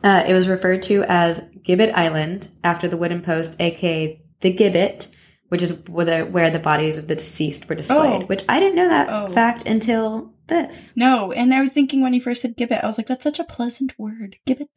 Uh, 0.04 0.24
it 0.28 0.34
was 0.34 0.48
referred 0.48 0.84
to 0.84 1.04
as 1.08 1.42
Gibbet 1.64 1.94
Island 1.96 2.50
after 2.64 2.88
the 2.88 2.96
wooden 2.98 3.24
post, 3.24 3.60
aka 3.60 4.22
the 4.42 4.54
gibbet, 4.54 5.08
which 5.50 5.64
is 5.64 5.74
where 5.88 6.06
the, 6.06 6.20
where 6.26 6.52
the 6.52 6.60
bodies 6.60 7.00
of 7.00 7.08
the 7.08 7.16
deceased 7.16 7.68
were 7.68 7.74
displayed. 7.74 8.22
Oh. 8.22 8.26
Which 8.28 8.44
I 8.48 8.60
didn't 8.60 8.76
know 8.76 8.90
that 8.90 9.08
Oh. 9.10 9.34
fact 9.34 9.66
until 9.66 10.32
this. 10.46 10.94
No, 10.96 11.32
and 11.32 11.52
I 11.52 11.60
was 11.60 11.72
thinking 11.72 12.04
when 12.04 12.14
you 12.14 12.22
first 12.22 12.44
said 12.44 12.56
gibbet, 12.56 12.84
I 12.84 12.88
was 12.88 13.00
like, 13.00 13.08
that's 13.08 13.24
such 13.24 13.40
a 13.40 13.44
pleasant 13.44 13.98
word. 13.98 14.36
Gibbet. 14.46 14.68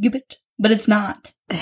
Gibbet. 0.00 0.36
But 0.58 0.70
it's 0.70 0.88
not. 0.88 1.32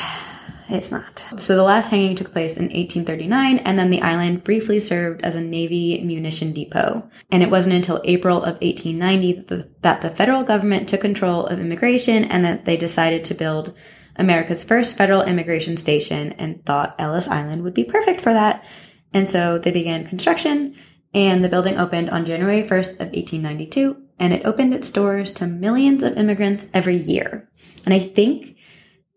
It's 0.73 0.93
not. 0.93 1.25
So 1.37 1.57
the 1.57 1.65
last 1.65 1.91
hanging 1.91 2.15
took 2.15 2.31
place 2.31 2.57
in 2.57 2.67
1839, 2.67 3.59
and 3.59 3.77
then 3.77 3.91
the 3.91 4.03
island 4.03 4.45
briefly 4.45 4.79
served 4.79 5.23
as 5.23 5.35
a 5.35 5.41
Navy 5.41 6.01
munition 6.05 6.53
depot. 6.53 7.11
And 7.33 7.43
it 7.43 7.51
wasn't 7.51 7.75
until 7.75 8.01
April 8.05 8.37
of 8.37 8.61
1890 8.61 9.33
that 9.33 9.49
the, 9.49 9.71
that 9.81 10.01
the 10.01 10.15
federal 10.15 10.45
government 10.45 10.89
took 10.89 11.01
control 11.01 11.45
of 11.47 11.59
immigration 11.59 12.23
and 12.25 12.45
that 12.45 12.67
they 12.67 12.77
decided 12.77 13.25
to 13.25 13.35
build 13.35 13.75
America's 14.15 14.63
first 14.63 14.97
federal 14.97 15.23
immigration 15.23 15.77
station 15.77 16.33
and 16.33 16.65
thought 16.65 16.95
Ellis 17.01 17.27
Island 17.27 17.65
would 17.65 17.75
be 17.75 17.85
perfect 17.85 18.21
for 18.21 18.33
that. 18.33 18.65
And 19.13 19.29
so 19.29 19.59
they 19.59 19.73
began 19.73 20.07
construction, 20.07 20.77
and 21.13 21.43
the 21.43 21.49
building 21.49 21.79
opened 21.79 22.11
on 22.11 22.27
January 22.27 22.63
1st 22.63 22.93
of 23.01 23.09
1892, 23.09 23.97
and 24.21 24.33
it 24.33 24.47
opened 24.47 24.73
its 24.75 24.93
doors 24.93 25.33
to 25.33 25.47
millions 25.49 26.05
of 26.05 26.17
immigrants 26.17 26.69
every 26.73 26.97
year. 26.97 27.49
And 27.85 27.93
I 27.93 27.99
think 27.99 28.57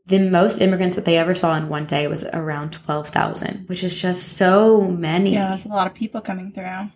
the 0.07 0.19
most 0.29 0.59
immigrants 0.61 0.95
that 0.95 1.05
they 1.05 1.17
ever 1.17 1.35
saw 1.35 1.55
in 1.55 1.69
one 1.69 1.85
day 1.85 2.07
was 2.07 2.23
around 2.33 2.71
12,000, 2.73 3.65
which 3.67 3.83
is 3.83 4.01
just 4.01 4.29
so 4.35 4.81
many. 4.81 5.33
Yeah, 5.33 5.49
that's 5.49 5.65
a 5.65 5.69
lot 5.69 5.87
of 5.87 5.93
people 5.93 6.21
coming 6.21 6.51
through. 6.51 6.89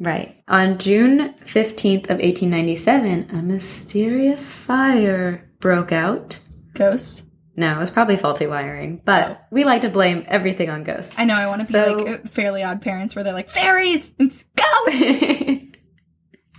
Right. 0.00 0.42
On 0.48 0.78
June 0.78 1.34
15th 1.44 2.04
of 2.04 2.18
1897, 2.18 3.26
a 3.30 3.42
mysterious 3.42 4.52
fire 4.52 5.50
broke 5.60 5.92
out. 5.92 6.38
Ghosts. 6.74 7.22
No, 7.56 7.76
it 7.76 7.78
was 7.78 7.90
probably 7.92 8.16
faulty 8.16 8.48
wiring, 8.48 9.00
but 9.04 9.46
we 9.52 9.62
like 9.62 9.82
to 9.82 9.88
blame 9.88 10.24
everything 10.26 10.68
on 10.70 10.82
ghosts. 10.82 11.14
I 11.16 11.24
know, 11.24 11.34
I 11.36 11.46
want 11.46 11.60
to 11.62 11.66
be 11.68 11.72
So- 11.72 11.94
like 11.98 12.26
Fairly 12.26 12.64
Odd 12.64 12.82
Parents 12.82 13.14
where 13.14 13.22
they're 13.22 13.32
like, 13.32 13.48
fairies! 13.50 14.10
It's 14.18 14.44
ghosts! 14.56 15.70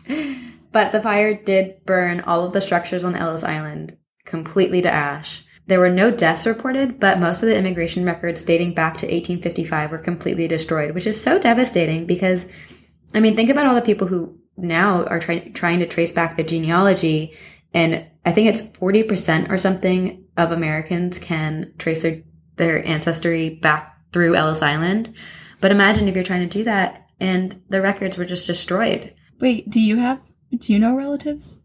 but 0.76 0.91
the 0.91 0.99
fire 0.99 1.34
did 1.34 1.86
burn 1.86 2.19
all 2.19 2.43
of 2.43 2.51
the 2.51 2.59
structures 2.59 3.05
on 3.05 3.15
Ellis 3.15 3.45
Island 3.45 3.97
completely 4.26 4.82
to 4.82 4.91
ash. 4.91 5.41
There 5.67 5.80
were 5.80 5.89
no 5.89 6.11
deaths 6.11 6.45
reported, 6.45 6.99
but 6.99 7.17
most 7.17 7.41
of 7.41 7.47
the 7.47 7.57
immigration 7.57 8.03
records 8.03 8.43
dating 8.43 8.73
back 8.73 8.97
to 8.97 9.05
1855 9.05 9.89
were 9.89 9.97
completely 9.99 10.49
destroyed, 10.49 10.93
which 10.93 11.07
is 11.07 11.23
so 11.23 11.39
devastating 11.39 12.05
because, 12.05 12.45
I 13.13 13.21
mean, 13.21 13.38
think 13.38 13.49
about 13.49 13.67
all 13.67 13.76
the 13.76 13.82
people 13.82 14.07
who 14.07 14.38
now 14.57 15.05
are 15.05 15.21
try- 15.21 15.49
trying 15.53 15.80
to 15.80 15.88
trace 15.88 16.11
back 16.11 16.36
the 16.36 16.43
genealogy. 16.43 17.38
And 17.73 18.07
I 18.26 18.34
think 18.34 18.49
it's 18.49 18.61
40% 18.61 19.49
or 19.49 19.57
something 19.57 20.26
of 20.36 20.51
Americans 20.51 21.19
can 21.19 21.71
trace 21.78 22.01
their, 22.01 22.21
their 22.57 22.86
ancestry 22.86 23.49
back 23.61 23.97
through 24.11 24.36
Ellis 24.36 24.61
Island. 24.61 25.13
But 25.61 25.71
imagine 25.71 26.09
if 26.09 26.15
you're 26.15 26.26
trying 26.26 26.49
to 26.49 26.57
do 26.57 26.65
that 26.65 27.07
and 27.21 27.63
the 27.69 27.82
records 27.82 28.17
were 28.17 28.26
just 28.26 28.45
destroyed. 28.45 29.13
Wait, 29.39 29.69
do 29.69 29.82
you 29.82 29.97
have, 29.97 30.21
do 30.57 30.73
you 30.73 30.79
know 30.79 30.95
relatives? 30.95 31.59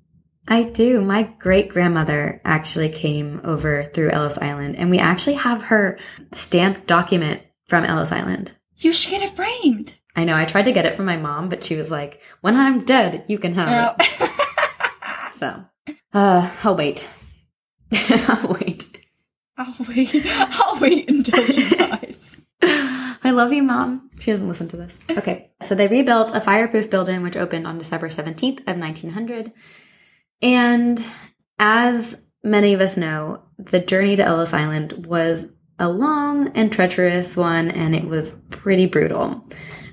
I 0.49 0.65
do. 0.65 1.01
My 1.01 1.23
great 1.39 1.69
grandmother 1.69 2.41
actually 2.45 2.89
came 2.89 3.41
over 3.45 3.85
through 3.85 4.11
Ellis 4.11 4.39
Island, 4.39 4.77
and 4.77 4.91
we 4.91 4.99
actually 4.99 5.35
have 5.35 5.63
her 5.65 5.99
stamped 6.33 6.87
document 6.87 7.43
from 7.69 7.85
Ellis 7.85 8.11
Island. 8.13 8.53
You 8.79 8.93
should 8.93 9.11
get 9.11 9.23
it 9.23 9.37
framed. 9.37 9.95
I 10.17 10.25
know 10.25 10.35
I 10.35 10.45
tried 10.45 10.65
to 10.65 10.73
get 10.73 10.87
it 10.87 10.95
from 10.97 11.05
my 11.05 11.17
mom, 11.17 11.49
but 11.49 11.65
she 11.65 11.77
was 11.77 11.91
like, 11.91 12.21
"When 12.41 12.57
I'm 12.57 12.85
dead, 12.85 13.25
you 13.29 13.39
can 13.39 13.55
have 13.55 13.97
it." 14.01 14.31
So, 15.41 15.65
uh, 16.13 16.51
I'll 16.63 16.77
wait. 16.77 17.09
I'll 17.93 18.59
wait. 18.61 18.87
I'll 19.57 19.75
wait. 19.89 20.23
I'll 20.27 20.79
wait 20.79 21.09
until 21.09 21.45
she 21.45 21.67
dies. 21.75 21.99
I 22.63 23.31
love 23.33 23.53
you, 23.53 23.63
mom. 23.63 24.11
She 24.19 24.31
doesn't 24.31 24.49
listen 24.49 24.69
to 24.69 24.77
this. 24.77 24.99
Okay. 25.11 25.51
So 25.63 25.75
they 25.75 25.89
rebuilt 25.89 26.35
a 26.35 26.41
fireproof 26.41 26.89
building, 26.89 27.23
which 27.23 27.37
opened 27.37 27.67
on 27.67 27.79
December 27.79 28.09
17th 28.09 28.61
of 28.61 28.79
1900. 28.79 29.53
And 30.41 31.05
as 31.59 32.27
many 32.43 32.73
of 32.73 32.81
us 32.81 32.97
know, 32.97 33.43
the 33.59 33.81
journey 33.81 34.17
to 34.17 34.23
Ellis 34.23 34.55
Island 34.55 35.07
was 35.07 35.45
a 35.79 35.89
long 35.89 36.49
and 36.57 36.73
treacherous 36.73 37.37
one, 37.37 37.71
and 37.71 37.95
it 37.95 38.05
was 38.05 38.35
pretty 38.49 38.87
brutal. 38.87 39.47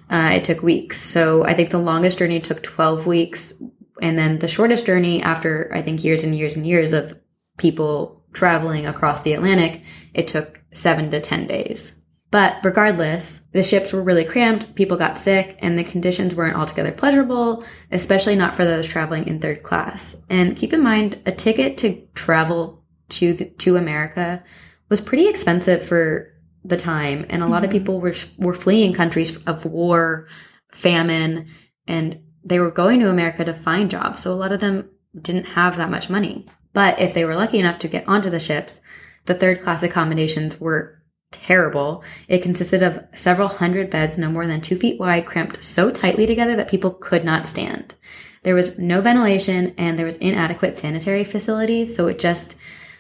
Uh, 0.09 0.31
it 0.33 0.45
took 0.45 0.61
weeks. 0.61 0.99
So 0.99 1.43
I 1.43 1.53
think 1.53 1.69
the 1.69 1.77
longest 1.79 2.17
journey 2.17 2.39
took 2.39 2.63
12 2.63 3.05
weeks. 3.05 3.53
And 4.01 4.17
then 4.17 4.39
the 4.39 4.47
shortest 4.47 4.85
journey, 4.85 5.21
after 5.21 5.71
I 5.73 5.81
think 5.81 6.03
years 6.03 6.23
and 6.23 6.35
years 6.35 6.55
and 6.55 6.65
years 6.65 6.93
of 6.93 7.19
people 7.57 8.23
traveling 8.33 8.85
across 8.85 9.21
the 9.21 9.33
Atlantic, 9.33 9.81
it 10.13 10.27
took 10.27 10.61
seven 10.73 11.11
to 11.11 11.19
10 11.19 11.47
days. 11.47 11.99
But 12.37 12.63
regardless, 12.63 13.41
the 13.51 13.63
ships 13.63 13.91
were 13.91 14.03
really 14.03 14.23
cramped, 14.23 14.75
people 14.75 14.95
got 14.95 15.17
sick, 15.17 15.57
and 15.57 15.75
the 15.75 15.83
conditions 15.83 16.35
weren't 16.35 16.55
altogether 16.55 16.91
pleasurable, 16.91 17.63
especially 17.91 18.35
not 18.35 18.55
for 18.55 18.63
those 18.63 18.87
traveling 18.87 19.25
in 19.25 19.39
third 19.39 19.63
class. 19.63 20.15
And 20.29 20.55
keep 20.55 20.71
in 20.71 20.83
mind, 20.83 21.19
a 21.25 21.31
ticket 21.31 21.79
to 21.79 21.99
travel 22.13 22.83
to 23.09 23.33
the, 23.33 23.45
to 23.45 23.75
America 23.75 24.43
was 24.87 25.01
pretty 25.01 25.27
expensive 25.27 25.83
for 25.83 26.31
the 26.63 26.77
time, 26.77 27.25
and 27.31 27.41
a 27.41 27.47
lot 27.47 27.63
of 27.63 27.71
mm-hmm. 27.71 27.79
people 27.79 27.99
were 27.99 28.13
were 28.37 28.53
fleeing 28.53 28.93
countries 28.93 29.43
of 29.47 29.65
war, 29.65 30.27
famine, 30.71 31.47
and 31.87 32.21
they 32.43 32.59
were 32.59 32.69
going 32.69 32.99
to 32.99 33.09
America 33.09 33.45
to 33.45 33.53
find 33.55 33.89
jobs. 33.89 34.21
So 34.21 34.31
a 34.31 34.35
lot 34.35 34.51
of 34.51 34.59
them 34.59 34.87
didn't 35.19 35.45
have 35.45 35.75
that 35.77 35.89
much 35.89 36.07
money. 36.07 36.45
But 36.71 36.99
if 36.99 37.15
they 37.15 37.25
were 37.25 37.35
lucky 37.35 37.57
enough 37.57 37.79
to 37.79 37.87
get 37.87 38.07
onto 38.07 38.29
the 38.29 38.39
ships, 38.39 38.79
the 39.25 39.33
third 39.33 39.63
class 39.63 39.81
accommodations 39.81 40.59
were 40.59 40.96
terrible. 41.31 42.03
It 42.27 42.41
consisted 42.41 42.83
of 42.83 43.03
several 43.13 43.47
hundred 43.47 43.89
beds, 43.89 44.17
no 44.17 44.29
more 44.29 44.47
than 44.47 44.61
two 44.61 44.75
feet 44.75 44.99
wide, 44.99 45.25
cramped 45.25 45.63
so 45.63 45.91
tightly 45.91 46.25
together 46.25 46.55
that 46.55 46.69
people 46.69 46.91
could 46.91 47.23
not 47.23 47.47
stand. 47.47 47.95
There 48.43 48.55
was 48.55 48.79
no 48.79 49.01
ventilation 49.01 49.73
and 49.77 49.97
there 49.97 50.05
was 50.05 50.17
inadequate 50.17 50.79
sanitary 50.79 51.23
facilities. 51.23 51.95
So 51.95 52.07
it 52.07 52.19
just, 52.19 52.55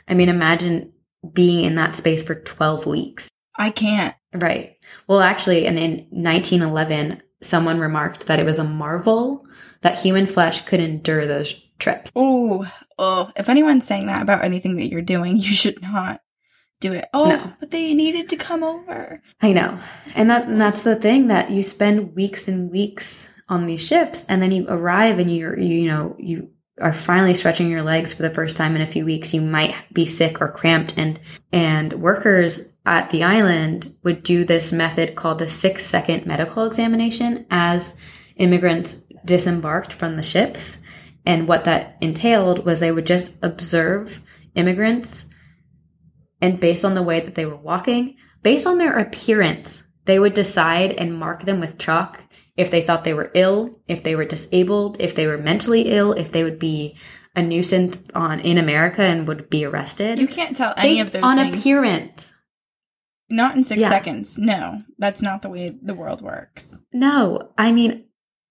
I 0.07 0.13
mean, 0.13 0.29
imagine 0.29 0.93
being 1.33 1.63
in 1.63 1.75
that 1.75 1.95
space 1.95 2.23
for 2.23 2.35
12 2.35 2.85
weeks. 2.85 3.29
I 3.57 3.69
can't. 3.69 4.15
Right. 4.33 4.75
Well, 5.07 5.21
actually, 5.21 5.65
and 5.65 5.79
in 5.79 6.07
1911, 6.09 7.23
someone 7.41 7.79
remarked 7.79 8.27
that 8.27 8.39
it 8.39 8.45
was 8.45 8.59
a 8.59 8.63
marvel 8.63 9.45
that 9.81 9.99
human 9.99 10.27
flesh 10.27 10.65
could 10.65 10.79
endure 10.79 11.25
those 11.25 11.53
trips. 11.79 12.11
Oh, 12.15 12.69
oh. 12.97 13.31
If 13.35 13.49
anyone's 13.49 13.85
saying 13.85 14.07
that 14.07 14.21
about 14.21 14.43
anything 14.43 14.77
that 14.77 14.89
you're 14.89 15.01
doing, 15.01 15.37
you 15.37 15.43
should 15.43 15.81
not 15.81 16.21
do 16.79 16.93
it. 16.93 17.05
Oh, 17.13 17.27
No. 17.29 17.53
but 17.59 17.71
they 17.71 17.93
needed 17.93 18.29
to 18.29 18.35
come 18.35 18.63
over. 18.63 19.21
I 19.41 19.53
know. 19.53 19.79
And 20.15 20.29
that 20.29 20.47
and 20.47 20.59
that's 20.61 20.81
the 20.83 20.95
thing 20.95 21.27
that 21.27 21.49
you 21.51 21.63
spend 21.63 22.15
weeks 22.15 22.47
and 22.47 22.71
weeks 22.71 23.27
on 23.49 23.65
these 23.65 23.85
ships 23.85 24.25
and 24.27 24.41
then 24.41 24.51
you 24.51 24.65
arrive 24.67 25.19
and 25.19 25.33
you're 25.33 25.57
you 25.57 25.87
know 25.87 26.15
you 26.19 26.49
are 26.81 26.93
finally 26.93 27.33
stretching 27.33 27.71
your 27.71 27.81
legs 27.81 28.13
for 28.13 28.21
the 28.21 28.29
first 28.33 28.57
time 28.57 28.75
in 28.75 28.81
a 28.81 28.87
few 28.87 29.05
weeks 29.05 29.33
you 29.33 29.39
might 29.41 29.73
be 29.93 30.05
sick 30.05 30.41
or 30.41 30.51
cramped 30.51 30.93
and 30.97 31.17
and 31.53 31.93
workers 31.93 32.61
at 32.85 33.09
the 33.09 33.23
island 33.23 33.95
would 34.03 34.21
do 34.21 34.43
this 34.43 34.73
method 34.73 35.15
called 35.15 35.39
the 35.39 35.49
6 35.49 35.85
second 35.85 36.25
medical 36.25 36.65
examination 36.65 37.45
as 37.49 37.93
immigrants 38.35 39.01
disembarked 39.23 39.93
from 39.93 40.17
the 40.17 40.23
ships 40.23 40.77
and 41.25 41.47
what 41.47 41.63
that 41.63 41.95
entailed 42.01 42.65
was 42.65 42.79
they 42.81 42.91
would 42.91 43.05
just 43.05 43.33
observe 43.41 44.21
immigrants 44.55 45.23
and 46.41 46.59
based 46.59 46.85
on 46.85 46.93
the 46.95 47.03
way 47.03 47.19
that 47.19 47.35
they 47.35 47.45
were 47.45 47.55
walking 47.55 48.15
based 48.43 48.67
on 48.67 48.77
their 48.77 48.97
appearance 48.97 49.83
they 50.05 50.19
would 50.19 50.33
decide 50.33 50.93
and 50.93 51.17
mark 51.19 51.43
them 51.43 51.59
with 51.59 51.77
chalk 51.77 52.21
if 52.55 52.71
they 52.71 52.81
thought 52.81 53.03
they 53.03 53.13
were 53.13 53.29
ill, 53.35 53.79
if 53.87 54.01
they 54.03 54.15
were 54.15 54.25
disabled, 54.25 54.97
if 54.99 55.13
they 55.13 55.27
were 55.27 55.37
mentally 55.37 55.89
ill, 55.91 56.13
if 56.13 56.31
they 56.31 56.43
would 56.43 56.57
be 56.57 56.97
a 57.35 57.41
nuisance 57.41 58.01
on 58.15 58.39
in 58.39 58.57
America 58.57 59.03
and 59.03 59.27
would 59.27 59.47
be 59.49 59.63
arrested. 59.63 60.17
You 60.17 60.27
can't 60.27 60.57
tell 60.57 60.73
any 60.75 60.95
based 60.95 61.07
of 61.07 61.11
those 61.11 61.23
on 61.23 61.37
things. 61.37 61.57
appearance. 61.59 62.33
Not 63.29 63.55
in 63.55 63.63
six 63.63 63.79
Yeah. 63.81 63.89
seconds. 63.89 64.37
No, 64.39 64.81
that's 64.97 65.21
not 65.21 65.43
the 65.43 65.49
way 65.49 65.77
the 65.79 65.93
world 65.93 66.21
works. 66.21 66.81
No, 66.91 67.51
I 67.57 67.71
mean 67.71 68.05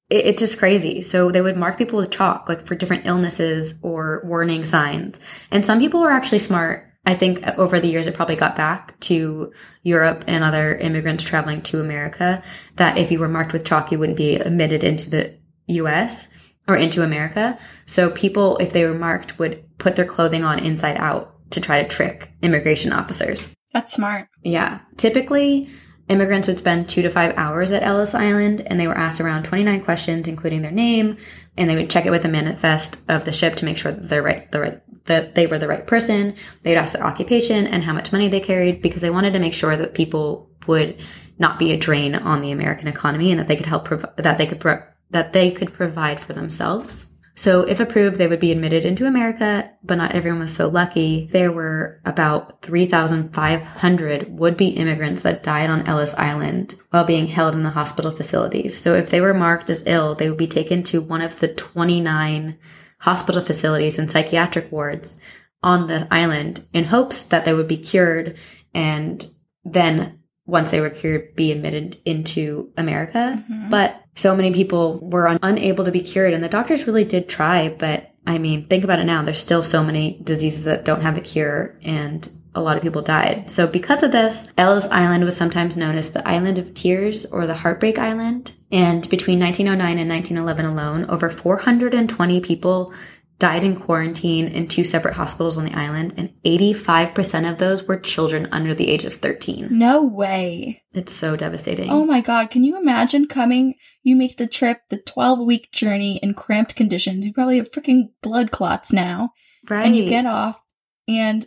it, 0.08 0.26
it's 0.26 0.40
just 0.40 0.58
crazy. 0.58 1.02
So 1.02 1.30
they 1.32 1.40
would 1.40 1.56
mark 1.56 1.78
people 1.78 1.98
with 1.98 2.10
chalk, 2.10 2.48
like 2.48 2.64
for 2.66 2.76
different 2.76 3.06
illnesses 3.06 3.74
or 3.82 4.22
warning 4.24 4.64
signs. 4.64 5.18
And 5.50 5.66
some 5.66 5.80
people 5.80 6.00
were 6.00 6.12
actually 6.12 6.38
smart. 6.38 6.85
I 7.06 7.14
think 7.14 7.46
over 7.56 7.78
the 7.78 7.88
years 7.88 8.08
it 8.08 8.14
probably 8.14 8.36
got 8.36 8.56
back 8.56 8.98
to 9.00 9.52
Europe 9.84 10.24
and 10.26 10.42
other 10.42 10.74
immigrants 10.74 11.22
traveling 11.22 11.62
to 11.62 11.80
America 11.80 12.42
that 12.74 12.98
if 12.98 13.12
you 13.12 13.20
were 13.20 13.28
marked 13.28 13.52
with 13.52 13.64
chalk, 13.64 13.92
you 13.92 13.98
wouldn't 13.98 14.18
be 14.18 14.34
admitted 14.34 14.82
into 14.82 15.08
the 15.08 15.38
US 15.68 16.28
or 16.66 16.76
into 16.76 17.04
America. 17.04 17.58
So 17.86 18.10
people, 18.10 18.56
if 18.58 18.72
they 18.72 18.84
were 18.84 18.98
marked, 18.98 19.38
would 19.38 19.64
put 19.78 19.94
their 19.94 20.04
clothing 20.04 20.44
on 20.44 20.58
inside 20.58 20.96
out 20.96 21.32
to 21.50 21.60
try 21.60 21.80
to 21.80 21.88
trick 21.88 22.32
immigration 22.42 22.92
officers. 22.92 23.54
That's 23.72 23.92
smart. 23.92 24.28
Yeah. 24.42 24.80
Typically, 24.96 25.68
immigrants 26.08 26.48
would 26.48 26.58
spend 26.58 26.88
two 26.88 27.02
to 27.02 27.10
five 27.10 27.34
hours 27.36 27.72
at 27.72 27.82
Ellis 27.82 28.14
Island 28.14 28.62
and 28.66 28.78
they 28.78 28.86
were 28.86 28.96
asked 28.96 29.20
around 29.20 29.44
29 29.44 29.82
questions, 29.84 30.28
including 30.28 30.62
their 30.62 30.70
name, 30.70 31.16
and 31.56 31.68
they 31.68 31.76
would 31.76 31.90
check 31.90 32.06
it 32.06 32.10
with 32.10 32.22
the 32.22 32.28
manifest 32.28 32.98
of 33.08 33.24
the 33.24 33.32
ship 33.32 33.56
to 33.56 33.64
make 33.64 33.78
sure 33.78 33.92
that 33.92 34.08
they're 34.08 34.22
right, 34.22 34.50
the 34.50 34.60
right, 34.60 34.80
that 35.06 35.34
they 35.34 35.46
were 35.46 35.58
the 35.58 35.68
right 35.68 35.86
person. 35.86 36.34
They'd 36.62 36.76
ask 36.76 36.94
their 36.94 37.06
occupation 37.06 37.66
and 37.66 37.84
how 37.84 37.92
much 37.92 38.12
money 38.12 38.28
they 38.28 38.40
carried 38.40 38.82
because 38.82 39.00
they 39.00 39.10
wanted 39.10 39.32
to 39.32 39.38
make 39.38 39.54
sure 39.54 39.76
that 39.76 39.94
people 39.94 40.50
would 40.66 41.02
not 41.38 41.58
be 41.58 41.72
a 41.72 41.76
drain 41.76 42.14
on 42.14 42.40
the 42.40 42.50
American 42.50 42.88
economy 42.88 43.30
and 43.30 43.40
that 43.40 43.48
they 43.48 43.56
could 43.56 43.66
help, 43.66 43.84
prov- 43.84 44.14
that 44.16 44.38
they 44.38 44.46
could, 44.46 44.60
pro- 44.60 44.82
that 45.10 45.32
they 45.32 45.50
could 45.50 45.72
provide 45.72 46.20
for 46.20 46.32
themselves. 46.32 47.10
So 47.38 47.68
if 47.68 47.80
approved, 47.80 48.16
they 48.16 48.28
would 48.28 48.40
be 48.40 48.50
admitted 48.50 48.86
into 48.86 49.06
America, 49.06 49.70
but 49.84 49.96
not 49.96 50.14
everyone 50.14 50.40
was 50.40 50.54
so 50.54 50.68
lucky. 50.68 51.28
There 51.30 51.52
were 51.52 52.00
about 52.06 52.62
3,500 52.62 54.38
would-be 54.38 54.68
immigrants 54.68 55.20
that 55.20 55.42
died 55.42 55.68
on 55.68 55.86
Ellis 55.86 56.14
Island 56.14 56.76
while 56.88 57.04
being 57.04 57.26
held 57.26 57.54
in 57.54 57.62
the 57.62 57.70
hospital 57.70 58.10
facilities. 58.10 58.80
So 58.80 58.94
if 58.94 59.10
they 59.10 59.20
were 59.20 59.34
marked 59.34 59.68
as 59.68 59.82
ill, 59.84 60.14
they 60.14 60.30
would 60.30 60.38
be 60.38 60.46
taken 60.46 60.82
to 60.84 61.02
one 61.02 61.20
of 61.20 61.38
the 61.38 61.48
29 61.48 62.56
hospital 62.98 63.42
facilities 63.42 63.98
and 63.98 64.10
psychiatric 64.10 64.70
wards 64.72 65.18
on 65.62 65.86
the 65.86 66.06
island 66.10 66.66
in 66.72 66.84
hopes 66.84 67.24
that 67.24 67.44
they 67.44 67.52
would 67.52 67.68
be 67.68 67.76
cured 67.76 68.38
and 68.74 69.26
then 69.64 70.20
once 70.46 70.70
they 70.70 70.80
were 70.80 70.90
cured 70.90 71.34
be 71.34 71.50
admitted 71.50 72.00
into 72.04 72.72
America. 72.76 73.42
Mm-hmm. 73.50 73.68
But 73.68 74.00
so 74.14 74.34
many 74.34 74.52
people 74.52 75.00
were 75.00 75.28
un- 75.28 75.38
unable 75.42 75.84
to 75.84 75.90
be 75.90 76.00
cured 76.00 76.32
and 76.32 76.42
the 76.42 76.48
doctors 76.48 76.86
really 76.86 77.04
did 77.04 77.28
try, 77.28 77.68
but 77.68 78.12
I 78.26 78.38
mean, 78.38 78.66
think 78.66 78.84
about 78.84 78.98
it 78.98 79.04
now. 79.04 79.22
There's 79.22 79.40
still 79.40 79.62
so 79.62 79.84
many 79.84 80.20
diseases 80.22 80.64
that 80.64 80.84
don't 80.84 81.02
have 81.02 81.16
a 81.16 81.20
cure 81.20 81.78
and 81.82 82.28
a 82.56 82.60
lot 82.60 82.76
of 82.76 82.82
people 82.82 83.02
died. 83.02 83.50
So 83.50 83.66
because 83.66 84.02
of 84.02 84.12
this, 84.12 84.50
Ellis 84.58 84.88
Island 84.88 85.24
was 85.24 85.36
sometimes 85.36 85.76
known 85.76 85.96
as 85.96 86.10
the 86.10 86.26
Island 86.28 86.58
of 86.58 86.74
Tears 86.74 87.26
or 87.26 87.46
the 87.46 87.54
Heartbreak 87.54 87.98
Island. 87.98 88.52
And 88.72 89.08
between 89.08 89.38
1909 89.38 89.98
and 89.98 90.10
1911 90.10 90.64
alone, 90.66 91.10
over 91.10 91.30
420 91.30 92.40
people 92.40 92.92
died 93.38 93.64
in 93.64 93.78
quarantine 93.78 94.48
in 94.48 94.66
two 94.66 94.84
separate 94.84 95.14
hospitals 95.14 95.58
on 95.58 95.66
the 95.66 95.78
island, 95.78 96.14
and 96.16 96.32
85% 96.44 97.50
of 97.50 97.58
those 97.58 97.86
were 97.86 97.98
children 97.98 98.48
under 98.50 98.74
the 98.74 98.88
age 98.88 99.04
of 99.04 99.14
13. 99.14 99.68
No 99.70 100.02
way. 100.02 100.82
It's 100.92 101.12
so 101.12 101.36
devastating. 101.36 101.90
Oh 101.90 102.04
my 102.06 102.20
god, 102.22 102.50
can 102.50 102.64
you 102.64 102.78
imagine 102.78 103.28
coming? 103.28 103.74
You 104.02 104.16
make 104.16 104.38
the 104.38 104.46
trip, 104.46 104.80
the 104.88 104.96
12 104.96 105.40
week 105.40 105.70
journey 105.70 106.18
in 106.22 106.32
cramped 106.32 106.76
conditions. 106.76 107.26
You 107.26 107.32
probably 107.34 107.58
have 107.58 107.70
freaking 107.70 108.08
blood 108.22 108.50
clots 108.50 108.92
now. 108.92 109.30
right. 109.68 109.84
And 109.84 109.94
you 109.94 110.08
get 110.08 110.24
off, 110.24 110.62
and 111.06 111.46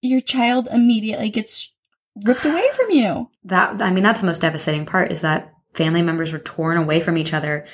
your 0.00 0.20
child 0.20 0.68
immediately 0.70 1.30
gets 1.30 1.72
ripped 2.24 2.44
away 2.44 2.64
from 2.76 2.90
you. 2.90 3.28
that 3.44 3.80
I 3.80 3.90
mean 3.90 4.04
that's 4.04 4.20
the 4.20 4.26
most 4.26 4.40
devastating 4.40 4.86
part 4.86 5.12
is 5.12 5.20
that 5.22 5.52
family 5.74 6.02
members 6.02 6.32
were 6.32 6.38
torn 6.38 6.76
away 6.76 7.00
from 7.00 7.16
each 7.16 7.32
other. 7.32 7.66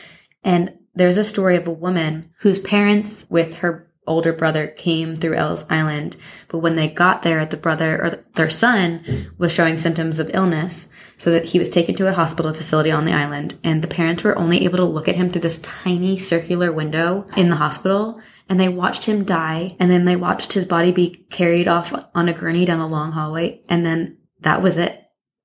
And 0.43 0.79
there's 0.95 1.17
a 1.17 1.25
story 1.25 1.57
of 1.57 1.67
a 1.67 1.73
woman 1.73 2.31
whose 2.41 2.59
parents 2.59 3.27
with 3.29 3.59
her 3.59 3.91
older 4.07 4.33
brother 4.33 4.67
came 4.67 5.17
through 5.17 5.35
Ellis 5.35 5.65
Island, 5.71 6.17
but 6.49 6.59
when 6.59 6.77
they 6.77 6.89
got 6.89 7.23
there, 7.23 7.45
the 7.47 7.57
brother 7.57 8.03
or 8.03 8.25
their 8.35 8.51
son 8.51 9.33
was 9.39 9.53
showing 9.53 9.79
symptoms 9.79 10.19
of 10.19 10.31
illness, 10.35 10.91
so 11.17 11.31
that 11.31 11.47
he 11.47 11.59
was 11.59 11.71
taken 11.71 11.95
to 11.95 12.09
a 12.09 12.13
hospital 12.13 12.53
facility 12.53 12.91
on 12.91 13.07
the 13.07 13.13
island, 13.13 13.59
and 13.65 13.83
the 13.83 13.89
parents 13.89 14.23
were 14.23 14.37
only 14.37 14.65
able 14.65 14.77
to 14.79 14.85
look 14.85 15.09
at 15.09 15.17
him 15.17 15.31
through 15.31 15.41
this 15.41 15.61
tiny 15.61 16.19
circular 16.19 16.71
window 16.71 17.27
in 17.37 17.49
the 17.49 17.57
hospital. 17.57 18.21
And 18.49 18.61
they 18.61 18.69
watched 18.69 19.05
him 19.05 19.25
die, 19.25 19.75
and 19.81 19.91
then 19.91 20.05
they 20.05 20.17
watched 20.17 20.53
his 20.53 20.67
body 20.67 20.93
be 20.93 21.25
carried 21.31 21.67
off 21.67 21.95
on 22.15 22.29
a 22.29 22.33
gurney 22.33 22.65
down 22.65 22.81
a 22.81 22.87
long 22.87 23.13
hallway, 23.13 23.63
and 23.69 23.87
then 23.87 24.19
that 24.41 24.61
was 24.63 24.77
it. 24.77 25.01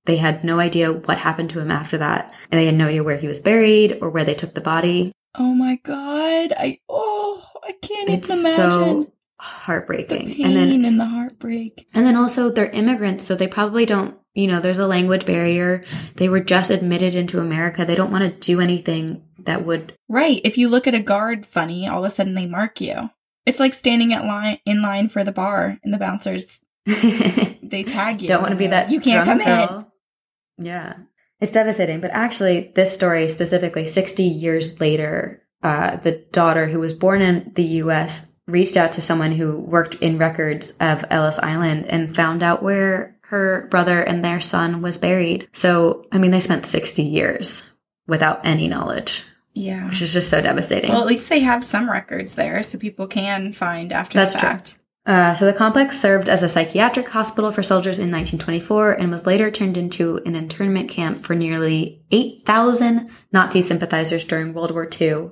They 0.05 0.17
had 0.17 0.43
no 0.43 0.59
idea 0.59 0.91
what 0.91 1.17
happened 1.19 1.49
to 1.51 1.59
him 1.59 1.71
after 1.71 1.97
that. 1.99 2.33
And 2.51 2.59
they 2.59 2.65
had 2.65 2.75
no 2.77 2.87
idea 2.87 3.03
where 3.03 3.17
he 3.17 3.27
was 3.27 3.39
buried 3.39 3.99
or 4.01 4.09
where 4.09 4.25
they 4.25 4.33
took 4.33 4.53
the 4.53 4.61
body. 4.61 5.11
Oh 5.37 5.53
my 5.53 5.75
god. 5.83 6.51
I, 6.57 6.79
oh, 6.89 7.43
I 7.63 7.73
can't 7.81 8.09
It's 8.09 8.29
even 8.29 8.39
imagine 8.39 8.71
so 8.71 8.99
the 8.99 9.11
heartbreaking. 9.39 10.33
pain 10.35 10.45
and 10.45 10.55
then 10.55 10.71
and, 10.85 10.99
the 10.99 11.05
heartbreak. 11.05 11.87
and 11.93 12.05
then 12.05 12.15
also 12.15 12.49
they're 12.49 12.69
immigrants, 12.71 13.23
so 13.25 13.35
they 13.35 13.47
probably 13.47 13.85
don't, 13.85 14.17
you 14.33 14.47
know, 14.47 14.59
there's 14.59 14.79
a 14.79 14.87
language 14.87 15.25
barrier. 15.25 15.83
They 16.15 16.27
were 16.27 16.39
just 16.39 16.71
admitted 16.71 17.13
into 17.13 17.39
America. 17.39 17.85
They 17.85 17.95
don't 17.95 18.11
want 18.11 18.23
to 18.23 18.47
do 18.51 18.59
anything 18.59 19.23
that 19.45 19.65
would 19.65 19.93
Right. 20.07 20.41
If 20.43 20.57
you 20.57 20.69
look 20.69 20.87
at 20.87 20.95
a 20.95 20.99
guard 20.99 21.45
funny, 21.45 21.87
all 21.87 22.03
of 22.03 22.07
a 22.07 22.13
sudden 22.13 22.35
they 22.35 22.45
mark 22.45 22.81
you. 22.81 23.09
It's 23.45 23.59
like 23.59 23.73
standing 23.73 24.13
at 24.13 24.25
line 24.25 24.59
in 24.65 24.81
line 24.81 25.09
for 25.09 25.23
the 25.23 25.31
bar 25.31 25.79
and 25.83 25.93
the 25.93 25.97
bouncers 25.97 26.61
they 26.85 27.83
tag 27.83 28.21
you. 28.21 28.27
don't 28.27 28.41
want 28.41 28.51
to 28.51 28.57
be 28.57 28.67
that 28.67 28.91
You 28.91 28.99
can't 28.99 29.25
come 29.25 29.41
in. 29.41 29.85
Yeah. 30.57 30.95
It's 31.39 31.51
devastating. 31.53 32.01
But 32.01 32.11
actually, 32.11 32.71
this 32.75 32.93
story 32.93 33.29
specifically, 33.29 33.87
60 33.87 34.23
years 34.23 34.79
later, 34.79 35.43
uh, 35.63 35.97
the 35.97 36.25
daughter 36.31 36.67
who 36.67 36.79
was 36.79 36.93
born 36.93 37.21
in 37.21 37.51
the 37.55 37.63
US 37.63 38.31
reached 38.47 38.77
out 38.77 38.91
to 38.93 39.01
someone 39.01 39.31
who 39.31 39.59
worked 39.59 39.95
in 39.95 40.17
records 40.17 40.71
of 40.79 41.05
Ellis 41.09 41.39
Island 41.39 41.85
and 41.85 42.15
found 42.15 42.43
out 42.43 42.63
where 42.63 43.17
her 43.23 43.67
brother 43.69 44.01
and 44.01 44.23
their 44.23 44.41
son 44.41 44.81
was 44.81 44.97
buried. 44.97 45.47
So, 45.53 46.07
I 46.11 46.17
mean, 46.17 46.31
they 46.31 46.39
spent 46.39 46.65
60 46.65 47.03
years 47.03 47.69
without 48.07 48.45
any 48.45 48.67
knowledge, 48.67 49.23
Yeah. 49.59 49.89
which 49.89 50.01
is 50.01 50.13
just 50.13 50.29
so 50.29 50.41
devastating. 50.41 50.91
Well, 50.91 51.01
at 51.01 51.07
least 51.07 51.29
they 51.29 51.41
have 51.41 51.65
some 51.65 51.89
records 51.89 52.35
there, 52.35 52.63
so 52.63 52.77
people 52.77 53.07
can 53.07 53.51
find 53.51 53.91
after 53.91 54.17
That's 54.17 54.33
the 54.33 54.39
true. 54.39 54.79
Uh, 55.05 55.33
so 55.33 55.45
the 55.45 55.53
complex 55.53 55.99
served 55.99 56.29
as 56.29 56.43
a 56.43 56.49
psychiatric 56.49 57.09
hospital 57.09 57.51
for 57.51 57.63
soldiers 57.63 57.97
in 57.99 58.11
1924 58.11 58.93
and 58.93 59.09
was 59.09 59.25
later 59.25 59.49
turned 59.49 59.75
into 59.75 60.17
an 60.25 60.35
internment 60.35 60.89
camp 60.89 61.19
for 61.19 61.35
nearly 61.35 62.03
8,000 62.11 63.09
Nazi 63.33 63.61
sympathizers 63.61 64.23
during 64.23 64.53
World 64.53 64.71
War 64.71 64.87
II. 64.99 65.31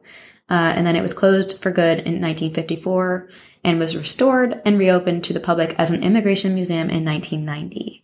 Uh, 0.49 0.73
and 0.75 0.88
then 0.88 0.95
it 0.95 1.01
was 1.01 1.13
closed 1.13 1.61
for 1.61 1.71
good 1.71 1.99
in 1.99 2.21
1954 2.21 3.30
and 3.63 3.80
was 3.80 3.95
restored 3.95 4.61
and 4.65 4.80
reopened 4.80 5.23
to 5.25 5.34
the 5.34 5.39
public 5.39 5.75
as 5.78 5.91
an 5.91 6.03
immigration 6.03 6.55
museum 6.55 6.89
in 6.89 7.05
1990. 7.05 8.03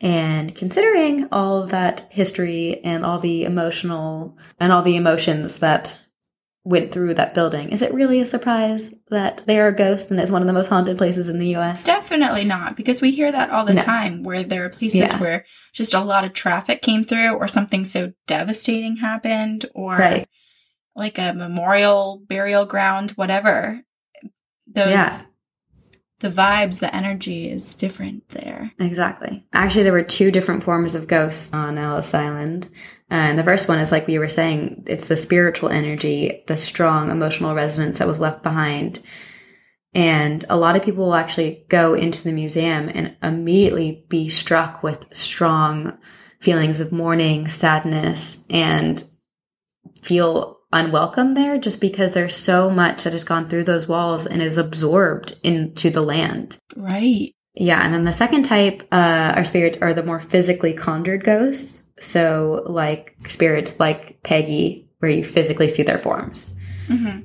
And 0.00 0.54
considering 0.54 1.28
all 1.32 1.66
that 1.66 2.06
history 2.10 2.80
and 2.84 3.04
all 3.04 3.18
the 3.18 3.44
emotional 3.44 4.36
and 4.58 4.72
all 4.72 4.82
the 4.82 4.96
emotions 4.96 5.60
that 5.60 5.96
went 6.64 6.90
through 6.92 7.14
that 7.14 7.34
building, 7.34 7.70
is 7.70 7.82
it 7.82 7.92
really 7.94 8.20
a 8.20 8.26
surprise 8.26 8.94
that 9.10 9.42
they 9.46 9.60
are 9.60 9.70
ghosts 9.70 10.10
and 10.10 10.18
it's 10.18 10.32
one 10.32 10.42
of 10.42 10.46
the 10.46 10.52
most 10.52 10.68
haunted 10.68 10.98
places 10.98 11.28
in 11.28 11.38
the 11.38 11.54
US? 11.56 11.84
Definitely 11.84 12.44
not, 12.44 12.76
because 12.76 13.00
we 13.02 13.10
hear 13.12 13.30
that 13.30 13.50
all 13.50 13.64
the 13.64 13.74
No. 13.74 13.82
time 13.82 14.22
where 14.22 14.42
there 14.42 14.64
are 14.64 14.70
places 14.70 15.00
Yeah. 15.00 15.18
where 15.20 15.44
just 15.72 15.94
a 15.94 16.00
lot 16.00 16.24
of 16.24 16.32
traffic 16.32 16.82
came 16.82 17.02
through 17.02 17.32
or 17.34 17.48
something 17.48 17.84
so 17.84 18.12
devastating 18.26 18.96
happened 18.96 19.66
or 19.74 19.96
Right. 19.96 20.28
like 20.96 21.18
a 21.18 21.34
memorial 21.34 22.22
burial 22.26 22.64
ground, 22.64 23.10
whatever. 23.12 23.82
Those 24.66 24.88
Yeah. 24.90 25.18
The 26.20 26.30
vibes, 26.30 26.80
the 26.80 26.94
energy 26.94 27.50
is 27.50 27.74
different 27.74 28.28
there. 28.30 28.72
Exactly. 28.78 29.44
Actually, 29.52 29.82
there 29.82 29.92
were 29.92 30.02
two 30.02 30.30
different 30.30 30.62
forms 30.62 30.94
of 30.94 31.08
ghosts 31.08 31.52
on 31.52 31.76
Ellis 31.76 32.14
Island. 32.14 32.66
Uh, 33.10 33.14
and 33.14 33.38
the 33.38 33.44
first 33.44 33.68
one 33.68 33.78
is 33.78 33.92
like 33.92 34.06
we 34.06 34.18
were 34.18 34.28
saying, 34.28 34.84
it's 34.86 35.08
the 35.08 35.16
spiritual 35.16 35.68
energy, 35.68 36.42
the 36.46 36.56
strong 36.56 37.10
emotional 37.10 37.54
resonance 37.54 37.98
that 37.98 38.08
was 38.08 38.20
left 38.20 38.42
behind. 38.42 39.00
And 39.94 40.44
a 40.48 40.56
lot 40.56 40.76
of 40.76 40.82
people 40.82 41.06
will 41.06 41.14
actually 41.14 41.64
go 41.68 41.94
into 41.94 42.24
the 42.24 42.32
museum 42.32 42.90
and 42.92 43.16
immediately 43.22 44.04
be 44.08 44.28
struck 44.28 44.82
with 44.82 45.06
strong 45.14 45.98
feelings 46.40 46.80
of 46.80 46.92
mourning, 46.92 47.48
sadness, 47.48 48.44
and 48.50 49.02
feel 50.02 50.58
unwelcome 50.74 51.34
there 51.34 51.58
just 51.58 51.80
because 51.80 52.12
there's 52.12 52.36
so 52.36 52.68
much 52.70 53.04
that 53.04 53.12
has 53.12 53.24
gone 53.24 53.48
through 53.48 53.64
those 53.64 53.88
walls 53.88 54.26
and 54.26 54.42
is 54.42 54.58
absorbed 54.58 55.36
into 55.42 55.90
the 55.90 56.02
land. 56.02 56.56
Right. 56.76 57.34
Yeah, 57.54 57.80
and 57.84 57.94
then 57.94 58.04
the 58.04 58.12
second 58.12 58.44
type 58.44 58.82
uh, 58.90 59.32
are 59.36 59.44
spirits 59.44 59.78
are 59.80 59.94
the 59.94 60.02
more 60.02 60.20
physically 60.20 60.72
conjured 60.72 61.24
ghosts. 61.24 61.84
So, 62.00 62.64
like 62.66 63.14
spirits 63.28 63.78
like 63.78 64.22
Peggy, 64.24 64.88
where 64.98 65.10
you 65.10 65.24
physically 65.24 65.68
see 65.68 65.84
their 65.84 65.98
forms. 65.98 66.56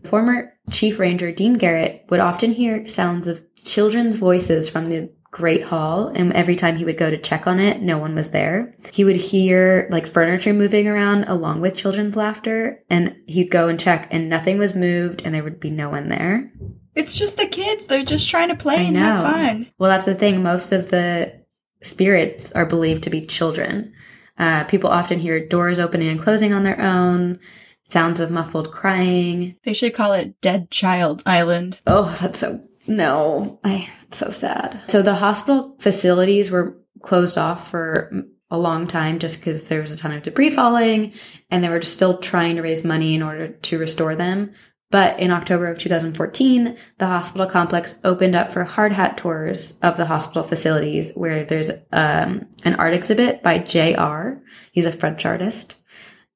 Former 0.07 0.53
Chief 0.71 0.99
Ranger 0.99 1.31
Dean 1.31 1.55
Garrett 1.55 2.05
would 2.09 2.19
often 2.19 2.51
hear 2.51 2.87
sounds 2.87 3.27
of 3.27 3.41
children's 3.63 4.15
voices 4.15 4.69
from 4.69 4.85
the 4.85 5.11
Great 5.31 5.63
Hall, 5.63 6.07
and 6.07 6.33
every 6.33 6.55
time 6.55 6.75
he 6.75 6.85
would 6.85 6.97
go 6.97 7.09
to 7.09 7.17
check 7.17 7.45
on 7.45 7.59
it, 7.59 7.81
no 7.81 7.97
one 7.99 8.15
was 8.15 8.31
there. 8.31 8.75
He 8.91 9.03
would 9.03 9.15
hear 9.15 9.87
like 9.91 10.07
furniture 10.07 10.53
moving 10.53 10.87
around 10.87 11.25
along 11.25 11.61
with 11.61 11.75
children's 11.75 12.15
laughter, 12.15 12.83
and 12.89 13.15
he'd 13.27 13.51
go 13.51 13.67
and 13.67 13.79
check, 13.79 14.07
and 14.11 14.27
nothing 14.29 14.57
was 14.57 14.73
moved, 14.73 15.21
and 15.23 15.35
there 15.35 15.43
would 15.43 15.59
be 15.59 15.69
no 15.69 15.89
one 15.89 16.09
there. 16.09 16.51
It's 16.95 17.15
just 17.15 17.37
the 17.37 17.45
kids. 17.45 17.85
They're 17.85 18.03
just 18.03 18.29
trying 18.29 18.49
to 18.49 18.55
play 18.55 18.77
I 18.77 18.81
and 18.81 18.93
know. 18.95 19.01
have 19.01 19.33
fun. 19.33 19.67
Well, 19.77 19.89
that's 19.89 20.05
the 20.05 20.15
thing. 20.15 20.41
Most 20.41 20.71
of 20.71 20.89
the 20.89 21.39
spirits 21.83 22.51
are 22.53 22.65
believed 22.65 23.03
to 23.03 23.09
be 23.09 23.25
children. 23.25 23.93
Uh, 24.37 24.63
people 24.65 24.89
often 24.89 25.19
hear 25.19 25.45
doors 25.47 25.79
opening 25.79 26.09
and 26.09 26.19
closing 26.19 26.53
on 26.53 26.63
their 26.63 26.81
own, 26.81 27.39
sounds 27.83 28.19
of 28.19 28.31
muffled 28.31 28.71
crying. 28.71 29.55
They 29.63 29.73
should 29.73 29.93
call 29.93 30.13
it 30.13 30.41
Dead 30.41 30.71
Child 30.71 31.21
Island. 31.25 31.79
Oh, 31.85 32.15
that's 32.19 32.39
so 32.39 32.61
no. 32.87 33.59
I 33.63 33.89
so 34.11 34.31
sad. 34.31 34.81
So 34.87 35.01
the 35.01 35.15
hospital 35.15 35.75
facilities 35.79 36.51
were 36.51 36.77
closed 37.01 37.37
off 37.37 37.69
for 37.69 38.11
a 38.51 38.57
long 38.57 38.87
time 38.87 39.19
just 39.19 39.39
because 39.39 39.67
there 39.67 39.81
was 39.81 39.91
a 39.91 39.97
ton 39.97 40.11
of 40.11 40.23
debris 40.23 40.49
falling 40.49 41.13
and 41.49 41.63
they 41.63 41.69
were 41.69 41.79
just 41.79 41.93
still 41.93 42.17
trying 42.17 42.55
to 42.55 42.61
raise 42.61 42.83
money 42.83 43.13
in 43.13 43.21
order 43.21 43.49
to 43.49 43.77
restore 43.77 44.15
them. 44.15 44.53
But 44.91 45.19
in 45.19 45.29
October 45.29 45.67
of 45.67 45.77
2014, 45.77 46.75
the 46.97 47.05
hospital 47.05 47.45
complex 47.45 47.99
opened 48.03 48.35
up 48.35 48.51
for 48.51 48.63
hard 48.63 48.91
hat 48.91 49.17
tours 49.17 49.77
of 49.83 49.97
the 49.97 50.05
hospital 50.05 50.43
facilities 50.43 51.11
where 51.13 51.45
there's 51.45 51.69
um, 51.91 52.47
an 52.65 52.75
art 52.75 52.95
exhibit 52.95 53.43
by 53.43 53.59
J.R. 53.59 54.41
He's 54.71 54.85
a 54.85 54.91
French 54.91 55.25
artist. 55.27 55.79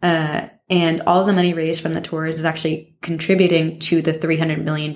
Uh, 0.03 0.49
and 0.69 1.01
all 1.01 1.25
the 1.25 1.33
money 1.33 1.53
raised 1.53 1.81
from 1.81 1.93
the 1.93 2.01
tours 2.01 2.35
is 2.35 2.45
actually 2.45 2.95
contributing 3.01 3.79
to 3.79 4.03
the 4.03 4.13
$300 4.13 4.63
million 4.63 4.93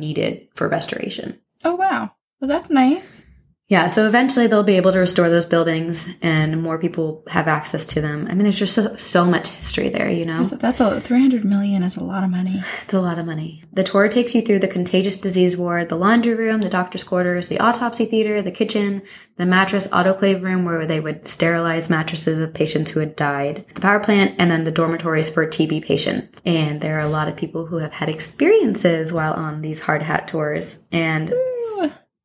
needed 0.00 0.48
for 0.54 0.68
restoration. 0.68 1.38
Oh, 1.64 1.76
wow. 1.76 2.12
Well, 2.40 2.48
that's 2.48 2.68
nice. 2.70 3.24
Yeah, 3.68 3.88
so 3.88 4.06
eventually 4.06 4.46
they'll 4.46 4.62
be 4.62 4.78
able 4.78 4.92
to 4.92 4.98
restore 4.98 5.28
those 5.28 5.44
buildings 5.44 6.08
and 6.22 6.62
more 6.62 6.78
people 6.78 7.22
have 7.28 7.46
access 7.46 7.84
to 7.86 8.00
them. 8.00 8.26
I 8.26 8.32
mean, 8.32 8.44
there's 8.44 8.58
just 8.58 8.72
so, 8.72 8.96
so 8.96 9.26
much 9.26 9.50
history 9.50 9.90
there, 9.90 10.10
you 10.10 10.24
know? 10.24 10.42
That's 10.42 10.80
a 10.80 11.02
300 11.02 11.44
million 11.44 11.82
is 11.82 11.98
a 11.98 12.02
lot 12.02 12.24
of 12.24 12.30
money. 12.30 12.62
It's 12.88 12.94
a 12.94 13.00
lot 13.02 13.18
of 13.18 13.26
money. 13.26 13.64
The 13.70 13.84
tour 13.84 14.08
takes 14.08 14.34
you 14.34 14.40
through 14.40 14.60
the 14.60 14.68
contagious 14.68 15.20
disease 15.20 15.58
ward, 15.58 15.90
the 15.90 15.96
laundry 15.96 16.34
room, 16.34 16.62
the 16.62 16.70
doctor's 16.70 17.04
quarters, 17.04 17.48
the 17.48 17.60
autopsy 17.60 18.06
theater, 18.06 18.40
the 18.40 18.50
kitchen, 18.50 19.02
the 19.36 19.44
mattress 19.44 19.86
autoclave 19.88 20.42
room 20.42 20.64
where 20.64 20.86
they 20.86 21.00
would 21.00 21.26
sterilize 21.26 21.90
mattresses 21.90 22.38
of 22.38 22.54
patients 22.54 22.92
who 22.92 23.00
had 23.00 23.14
died, 23.14 23.66
the 23.74 23.82
power 23.82 24.00
plant, 24.00 24.36
and 24.38 24.50
then 24.50 24.64
the 24.64 24.70
dormitories 24.70 25.28
for 25.28 25.46
TB 25.46 25.84
patients. 25.84 26.40
And 26.46 26.80
there 26.80 26.96
are 26.96 27.02
a 27.02 27.08
lot 27.08 27.28
of 27.28 27.36
people 27.36 27.66
who 27.66 27.76
have 27.76 27.92
had 27.92 28.08
experiences 28.08 29.12
while 29.12 29.34
on 29.34 29.60
these 29.60 29.80
hard 29.80 30.02
hat 30.02 30.28
tours. 30.28 30.82
And 30.90 31.34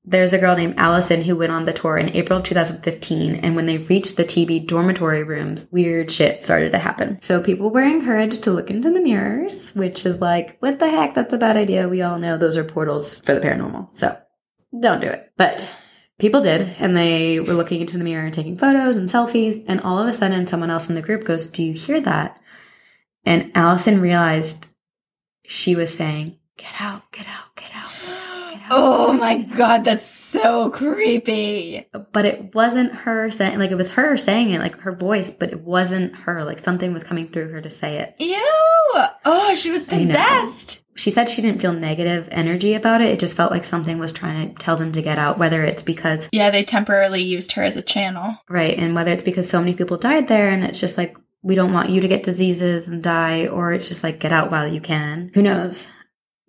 there's 0.05 0.33
a 0.33 0.37
girl 0.37 0.55
named 0.55 0.75
Allison 0.77 1.21
who 1.21 1.35
went 1.35 1.53
on 1.53 1.63
the 1.63 1.71
tour 1.71 1.97
in 1.97 2.13
April 2.15 2.39
of 2.39 2.45
2015, 2.45 3.35
and 3.35 3.55
when 3.55 3.65
they 3.65 3.77
reached 3.77 4.17
the 4.17 4.25
TB 4.25 4.67
dormitory 4.67 5.23
rooms, 5.23 5.69
weird 5.71 6.11
shit 6.11 6.43
started 6.43 6.73
to 6.73 6.77
happen. 6.77 7.21
So 7.21 7.41
people 7.41 7.69
were 7.69 7.81
encouraged 7.81 8.43
to 8.43 8.51
look 8.51 8.69
into 8.69 8.91
the 8.91 8.99
mirrors, 8.99 9.71
which 9.71 10.05
is 10.05 10.19
like, 10.19 10.57
what 10.59 10.79
the 10.79 10.89
heck? 10.89 11.15
That's 11.15 11.31
a 11.31 11.37
bad 11.37 11.55
idea. 11.55 11.87
We 11.87 12.01
all 12.01 12.19
know 12.19 12.37
those 12.37 12.57
are 12.57 12.65
portals 12.65 13.21
for 13.21 13.33
the 13.33 13.39
paranormal. 13.39 13.95
So 13.95 14.17
don't 14.77 15.01
do 15.01 15.07
it. 15.07 15.31
But 15.37 15.69
people 16.19 16.41
did, 16.41 16.75
and 16.79 16.97
they 16.97 17.39
were 17.39 17.53
looking 17.53 17.79
into 17.79 17.97
the 17.97 18.03
mirror 18.03 18.25
and 18.25 18.33
taking 18.33 18.57
photos 18.57 18.97
and 18.97 19.07
selfies, 19.07 19.63
and 19.67 19.79
all 19.81 19.99
of 19.99 20.07
a 20.07 20.13
sudden 20.13 20.47
someone 20.47 20.69
else 20.69 20.89
in 20.89 20.95
the 20.95 21.01
group 21.01 21.23
goes, 21.23 21.47
Do 21.47 21.63
you 21.63 21.73
hear 21.73 22.01
that? 22.01 22.41
And 23.25 23.53
Allison 23.55 24.01
realized 24.01 24.67
she 25.45 25.77
was 25.77 25.93
saying, 25.93 26.39
Get 26.57 26.73
out, 26.81 27.09
get 27.13 27.27
out, 27.27 27.27
get 27.27 27.27
out. 27.27 27.52
Oh 28.75 29.13
my 29.13 29.37
god, 29.43 29.85
that's 29.85 30.05
so 30.07 30.69
creepy. 30.71 31.85
but 32.11 32.25
it 32.25 32.53
wasn't 32.55 32.93
her 32.93 33.29
saying 33.29 33.59
like 33.59 33.71
it 33.71 33.75
was 33.75 33.91
her 33.91 34.17
saying 34.17 34.49
it 34.51 34.59
like 34.59 34.79
her 34.81 34.91
voice 34.93 35.29
but 35.29 35.51
it 35.51 35.61
wasn't 35.61 36.15
her 36.15 36.43
like 36.43 36.59
something 36.59 36.93
was 36.93 37.03
coming 37.03 37.27
through 37.29 37.49
her 37.49 37.61
to 37.61 37.69
say 37.69 37.97
it 37.97 38.15
Ew. 38.19 39.03
Oh, 39.25 39.55
she 39.55 39.71
was 39.71 39.83
possessed. 39.83 40.83
she 40.95 41.09
said 41.11 41.29
she 41.29 41.41
didn't 41.41 41.61
feel 41.61 41.73
negative 41.73 42.27
energy 42.31 42.73
about 42.73 43.01
it 43.01 43.09
it 43.09 43.19
just 43.19 43.35
felt 43.35 43.51
like 43.51 43.65
something 43.65 43.97
was 43.99 44.11
trying 44.11 44.49
to 44.49 44.55
tell 44.63 44.75
them 44.75 44.91
to 44.91 45.01
get 45.01 45.17
out 45.17 45.37
whether 45.37 45.63
it's 45.63 45.83
because 45.83 46.27
Yeah, 46.31 46.49
they 46.49 46.63
temporarily 46.63 47.21
used 47.21 47.53
her 47.53 47.63
as 47.63 47.77
a 47.77 47.81
channel. 47.81 48.37
right 48.49 48.77
and 48.77 48.95
whether 48.95 49.11
it's 49.11 49.23
because 49.23 49.47
so 49.49 49.59
many 49.59 49.73
people 49.73 49.97
died 49.97 50.27
there 50.27 50.49
and 50.49 50.63
it's 50.63 50.79
just 50.79 50.97
like 50.97 51.15
we 51.41 51.55
don't 51.55 51.73
want 51.73 51.89
you 51.89 51.99
to 52.01 52.07
get 52.07 52.23
diseases 52.23 52.87
and 52.87 53.03
die 53.03 53.47
or 53.47 53.73
it's 53.73 53.87
just 53.89 54.03
like 54.03 54.19
get 54.19 54.31
out 54.31 54.49
while 54.51 54.67
you 54.67 54.81
can 54.81 55.29
who 55.33 55.41
knows 55.41 55.91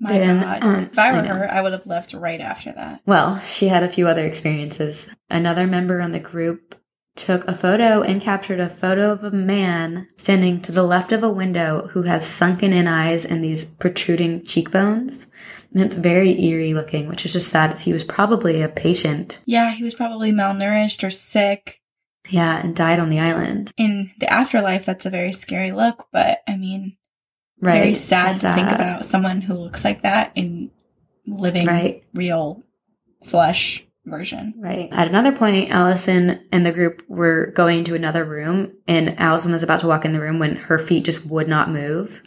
My 0.01 0.13
And, 0.13 0.41
god. 0.43 0.63
um, 0.63 0.75
if 0.93 0.99
I 0.99 1.09
I 1.11 1.13
were 1.13 1.23
know. 1.23 1.35
her, 1.35 1.51
I 1.51 1.61
would 1.63 1.73
have 1.73 1.87
left 1.87 2.15
right 2.15 2.41
after 2.41 2.73
that. 2.73 3.01
Well, 3.07 3.39
she 3.41 3.69
had 3.69 3.83
a 3.83 3.89
few 3.89 4.09
other 4.09 4.27
experiences. 4.27 5.09
Another 5.31 5.67
member 5.67 6.01
on 6.01 6.13
the 6.13 6.21
group 6.21 6.75
took 7.17 7.47
a 7.47 7.55
photo 7.55 8.03
and 8.03 8.21
captured 8.21 8.59
a 8.59 8.69
photo 8.69 9.13
of 9.13 9.23
a 9.23 9.31
man 9.31 10.09
standing 10.17 10.61
to 10.63 10.73
the 10.73 10.83
left 10.83 11.13
of 11.13 11.23
a 11.23 11.31
window 11.31 11.87
who 11.93 12.03
has 12.03 12.27
sunken 12.27 12.73
in 12.73 12.89
eyes 12.89 13.25
and 13.25 13.43
these 13.43 13.65
protruding 13.65 14.45
cheekbones. 14.45 15.29
And 15.73 15.83
it's 15.83 15.97
very 15.97 16.41
eerie 16.45 16.75
looking, 16.75 17.09
which 17.09 17.25
is 17.25 17.33
just 17.33 17.49
sad. 17.49 17.79
He 17.79 17.93
was 17.93 18.03
probably 18.05 18.63
a 18.63 18.69
patient. 18.69 19.41
Yeah, 19.47 19.71
he 19.73 19.85
was 19.85 19.95
probably 19.95 20.33
malnourished 20.33 21.05
or 21.05 21.11
sick. 21.11 21.81
Yeah, 22.31 22.61
and 22.63 22.75
died 22.75 22.99
on 22.99 23.11
the 23.11 23.21
island. 23.21 23.71
In 23.77 24.11
the 24.19 24.33
afterlife, 24.33 24.85
that's 24.87 25.07
a 25.07 25.11
very 25.11 25.33
scary 25.33 25.73
look, 25.73 26.07
but 26.13 26.43
I 26.49 26.57
mean, 26.57 26.97
Right. 27.61 27.79
very 27.79 27.95
sad, 27.95 28.29
Just 28.29 28.41
to 28.43 28.55
think 28.55 28.69
about 28.73 29.07
someone 29.07 29.41
who 29.41 29.55
looks 29.55 29.85
like 29.85 30.03
that 30.03 30.33
in 30.35 30.71
living 31.27 31.67
Right. 31.67 32.03
real 32.13 32.63
flesh 33.23 33.87
version. 34.05 34.55
Right. 34.59 34.89
At 34.93 35.09
another 35.09 35.33
point, 35.33 35.71
Allison 35.71 36.41
and 36.53 36.67
the 36.67 36.73
group 36.73 37.03
were 37.09 37.53
going 37.55 37.85
to 37.85 37.95
another 37.95 38.25
room, 38.25 38.73
and 38.87 39.19
Allison 39.19 39.53
was 39.53 39.63
about 39.63 39.81
to 39.81 39.87
walk 39.87 40.05
in 40.05 40.13
the 40.13 40.21
room 40.21 40.39
when 40.39 40.57
her 40.57 40.79
feet 40.79 41.05
just 41.07 41.25
would 41.27 41.49
not 41.49 41.71
move. 41.71 42.23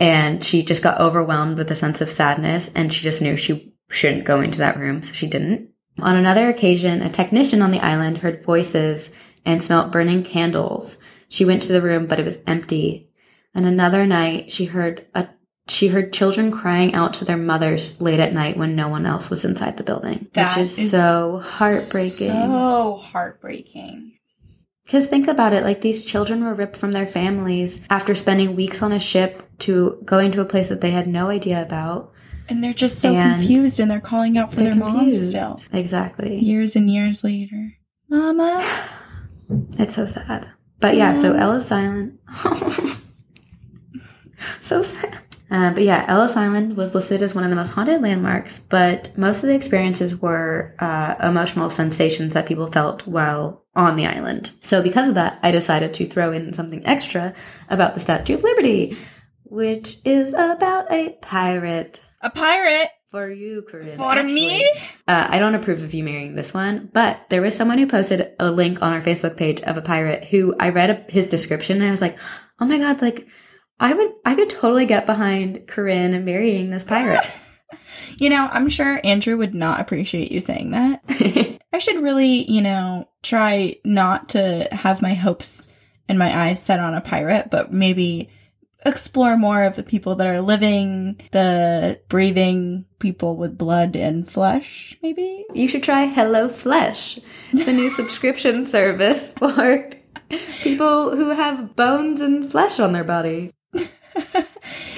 And 0.00 0.44
she 0.44 0.64
just 0.64 0.82
got 0.82 1.00
overwhelmed 1.00 1.56
with 1.56 1.70
a 1.70 1.76
sense 1.76 2.00
of 2.00 2.10
sadness, 2.10 2.68
and 2.74 2.92
she 2.92 3.02
just 3.02 3.22
knew 3.22 3.36
she 3.36 3.72
shouldn't 3.88 4.24
go 4.24 4.40
into 4.40 4.58
that 4.58 4.76
room, 4.76 5.04
so 5.04 5.12
she 5.12 5.28
didn't. 5.28 5.68
On 6.00 6.16
another 6.16 6.48
occasion, 6.48 7.00
a 7.00 7.08
technician 7.08 7.62
on 7.62 7.70
the 7.70 7.78
island 7.78 8.18
heard 8.18 8.42
voices 8.44 9.10
and 9.46 9.62
smelt 9.62 9.92
burning 9.92 10.24
candles. 10.24 10.96
She 11.28 11.44
went 11.44 11.62
to 11.62 11.72
the 11.72 11.80
room, 11.82 12.06
but 12.06 12.18
it 12.18 12.24
was 12.24 12.38
empty. 12.48 13.08
And 13.54 13.66
another 13.66 14.04
night, 14.06 14.50
she 14.52 14.64
heard 14.66 15.06
a 15.14 15.28
she 15.66 15.88
heard 15.88 16.12
children 16.12 16.50
crying 16.50 16.92
out 16.94 17.14
to 17.14 17.24
their 17.24 17.38
mothers 17.38 17.98
late 18.00 18.20
at 18.20 18.34
night 18.34 18.56
when 18.58 18.76
no 18.76 18.88
one 18.88 19.06
else 19.06 19.30
was 19.30 19.44
inside 19.46 19.78
the 19.78 19.82
building, 19.82 20.28
That 20.34 20.50
which 20.56 20.62
is, 20.62 20.78
is 20.78 20.90
so 20.90 21.40
heartbreaking. 21.42 22.28
So 22.28 23.00
heartbreaking. 23.02 24.12
Because 24.84 25.06
think 25.08 25.26
about 25.28 25.54
it, 25.54 25.64
like 25.64 25.80
these 25.80 26.04
children 26.04 26.44
were 26.44 26.52
ripped 26.52 26.76
from 26.76 26.92
their 26.92 27.06
families 27.06 27.82
after 27.88 28.14
spending 28.14 28.54
weeks 28.54 28.82
on 28.82 28.92
a 28.92 29.00
ship 29.00 29.42
to 29.60 30.02
going 30.04 30.32
to 30.32 30.42
a 30.42 30.44
place 30.44 30.68
that 30.68 30.82
they 30.82 30.90
had 30.90 31.06
no 31.06 31.28
idea 31.28 31.62
about. 31.62 32.12
And 32.50 32.62
they're 32.62 32.74
just 32.74 33.00
so 33.00 33.14
And 33.14 33.36
confused 33.40 33.80
and 33.80 33.90
they're 33.90 34.00
calling 34.00 34.36
out 34.36 34.52
for 34.52 34.60
their 34.60 34.74
mom 34.74 34.96
confused. 34.96 35.30
still. 35.30 35.62
Exactly. 35.72 36.36
Years 36.38 36.76
and 36.76 36.90
years 36.90 37.24
later. 37.24 37.72
Mama. 38.08 38.62
It's 39.78 39.94
so 39.94 40.06
sad. 40.06 40.48
But 40.80 40.96
yeah, 40.96 41.12
so 41.12 41.34
Ella's 41.34 41.70
Island. 41.70 42.18
so 44.60 44.82
sad. 44.82 45.18
Uh, 45.50 45.72
but 45.72 45.84
yeah, 45.84 46.04
Ellis 46.08 46.36
Island 46.36 46.76
was 46.76 46.94
listed 46.94 47.22
as 47.22 47.34
one 47.34 47.44
of 47.44 47.50
the 47.50 47.56
most 47.56 47.70
haunted 47.70 48.00
landmarks, 48.00 48.58
but 48.58 49.16
most 49.16 49.42
of 49.42 49.48
the 49.48 49.54
experiences 49.54 50.20
were 50.20 50.74
uh, 50.78 51.14
emotional 51.22 51.70
sensations 51.70 52.34
that 52.34 52.46
people 52.46 52.70
felt 52.72 53.06
while 53.06 53.64
on 53.76 53.96
the 53.96 54.06
island. 54.06 54.50
So 54.62 54.82
because 54.82 55.08
of 55.08 55.14
that, 55.16 55.38
I 55.42 55.50
decided 55.50 55.94
to 55.94 56.06
throw 56.06 56.32
in 56.32 56.52
something 56.54 56.84
extra 56.86 57.34
about 57.68 57.94
the 57.94 58.00
Statue 58.00 58.34
of 58.34 58.42
Liberty, 58.42 58.96
which 59.44 59.98
is 60.04 60.32
about 60.32 60.90
a 60.90 61.10
pirate. 61.20 62.00
A 62.20 62.30
pirate. 62.30 62.88
For 63.10 63.30
you, 63.30 63.62
Corinne. 63.62 63.96
For 63.96 64.20
me? 64.24 64.68
Uh, 65.06 65.28
I 65.30 65.38
don't 65.38 65.54
approve 65.54 65.84
of 65.84 65.94
you 65.94 66.02
marrying 66.02 66.34
this 66.34 66.52
one, 66.52 66.90
but 66.92 67.20
there 67.28 67.42
was 67.42 67.54
someone 67.54 67.78
who 67.78 67.86
posted 67.86 68.32
a 68.40 68.50
link 68.50 68.82
on 68.82 68.92
our 68.92 69.00
Facebook 69.00 69.36
page 69.36 69.60
of 69.60 69.76
a 69.76 69.82
pirate 69.82 70.24
who 70.24 70.56
I 70.58 70.70
read 70.70 70.90
a, 70.90 70.94
his 71.08 71.28
description 71.28 71.76
and 71.76 71.86
I 71.86 71.92
was 71.92 72.00
like, 72.00 72.18
oh 72.58 72.66
my 72.66 72.78
god, 72.78 73.00
like 73.00 73.28
I 73.80 73.92
would, 73.92 74.12
I 74.24 74.34
could 74.34 74.50
totally 74.50 74.86
get 74.86 75.06
behind 75.06 75.66
Corinne 75.66 76.14
and 76.14 76.24
marrying 76.24 76.70
this 76.70 76.84
pirate. 76.84 77.24
You 78.18 78.30
know, 78.30 78.48
I'm 78.50 78.68
sure 78.68 79.00
Andrew 79.02 79.36
would 79.38 79.54
not 79.54 79.80
appreciate 79.80 80.30
you 80.30 80.40
saying 80.40 80.70
that. 80.70 81.02
I 81.72 81.78
should 81.78 82.02
really, 82.02 82.48
you 82.50 82.62
know, 82.62 83.08
try 83.22 83.76
not 83.84 84.30
to 84.30 84.68
have 84.70 85.02
my 85.02 85.14
hopes 85.14 85.66
and 86.08 86.18
my 86.18 86.46
eyes 86.46 86.62
set 86.62 86.80
on 86.80 86.94
a 86.94 87.00
pirate, 87.00 87.50
but 87.50 87.72
maybe 87.72 88.30
explore 88.86 89.36
more 89.36 89.64
of 89.64 89.76
the 89.76 89.82
people 89.82 90.14
that 90.16 90.26
are 90.26 90.40
living, 90.40 91.20
the 91.32 92.00
breathing 92.08 92.84
people 92.98 93.36
with 93.36 93.58
blood 93.58 93.96
and 93.96 94.28
flesh, 94.28 94.96
maybe? 95.02 95.44
you 95.54 95.66
should 95.66 95.82
try 95.82 96.04
Hello 96.04 96.48
Flesh, 96.48 97.18
the 97.52 97.72
new 97.72 97.90
subscription 97.98 98.66
service 98.66 99.32
for 99.32 99.90
people 100.62 101.16
who 101.16 101.30
have 101.30 101.74
bones 101.76 102.20
and 102.20 102.50
flesh 102.50 102.78
on 102.78 102.92
their 102.92 103.04
body. 103.04 103.50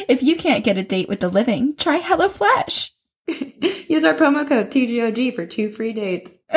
If 0.08 0.22
you 0.22 0.36
can't 0.36 0.62
get 0.62 0.76
a 0.78 0.84
date 0.84 1.08
with 1.08 1.18
the 1.20 1.28
living, 1.28 1.74
try 1.74 1.98
Hello 1.98 2.28
Flesh. 2.28 2.92
Use 3.26 4.04
our 4.04 4.14
promo 4.14 4.46
code 4.46 4.70
TGOG 4.70 5.34
for 5.34 5.46
two 5.46 5.70
free 5.72 5.92
dates. 5.92 6.30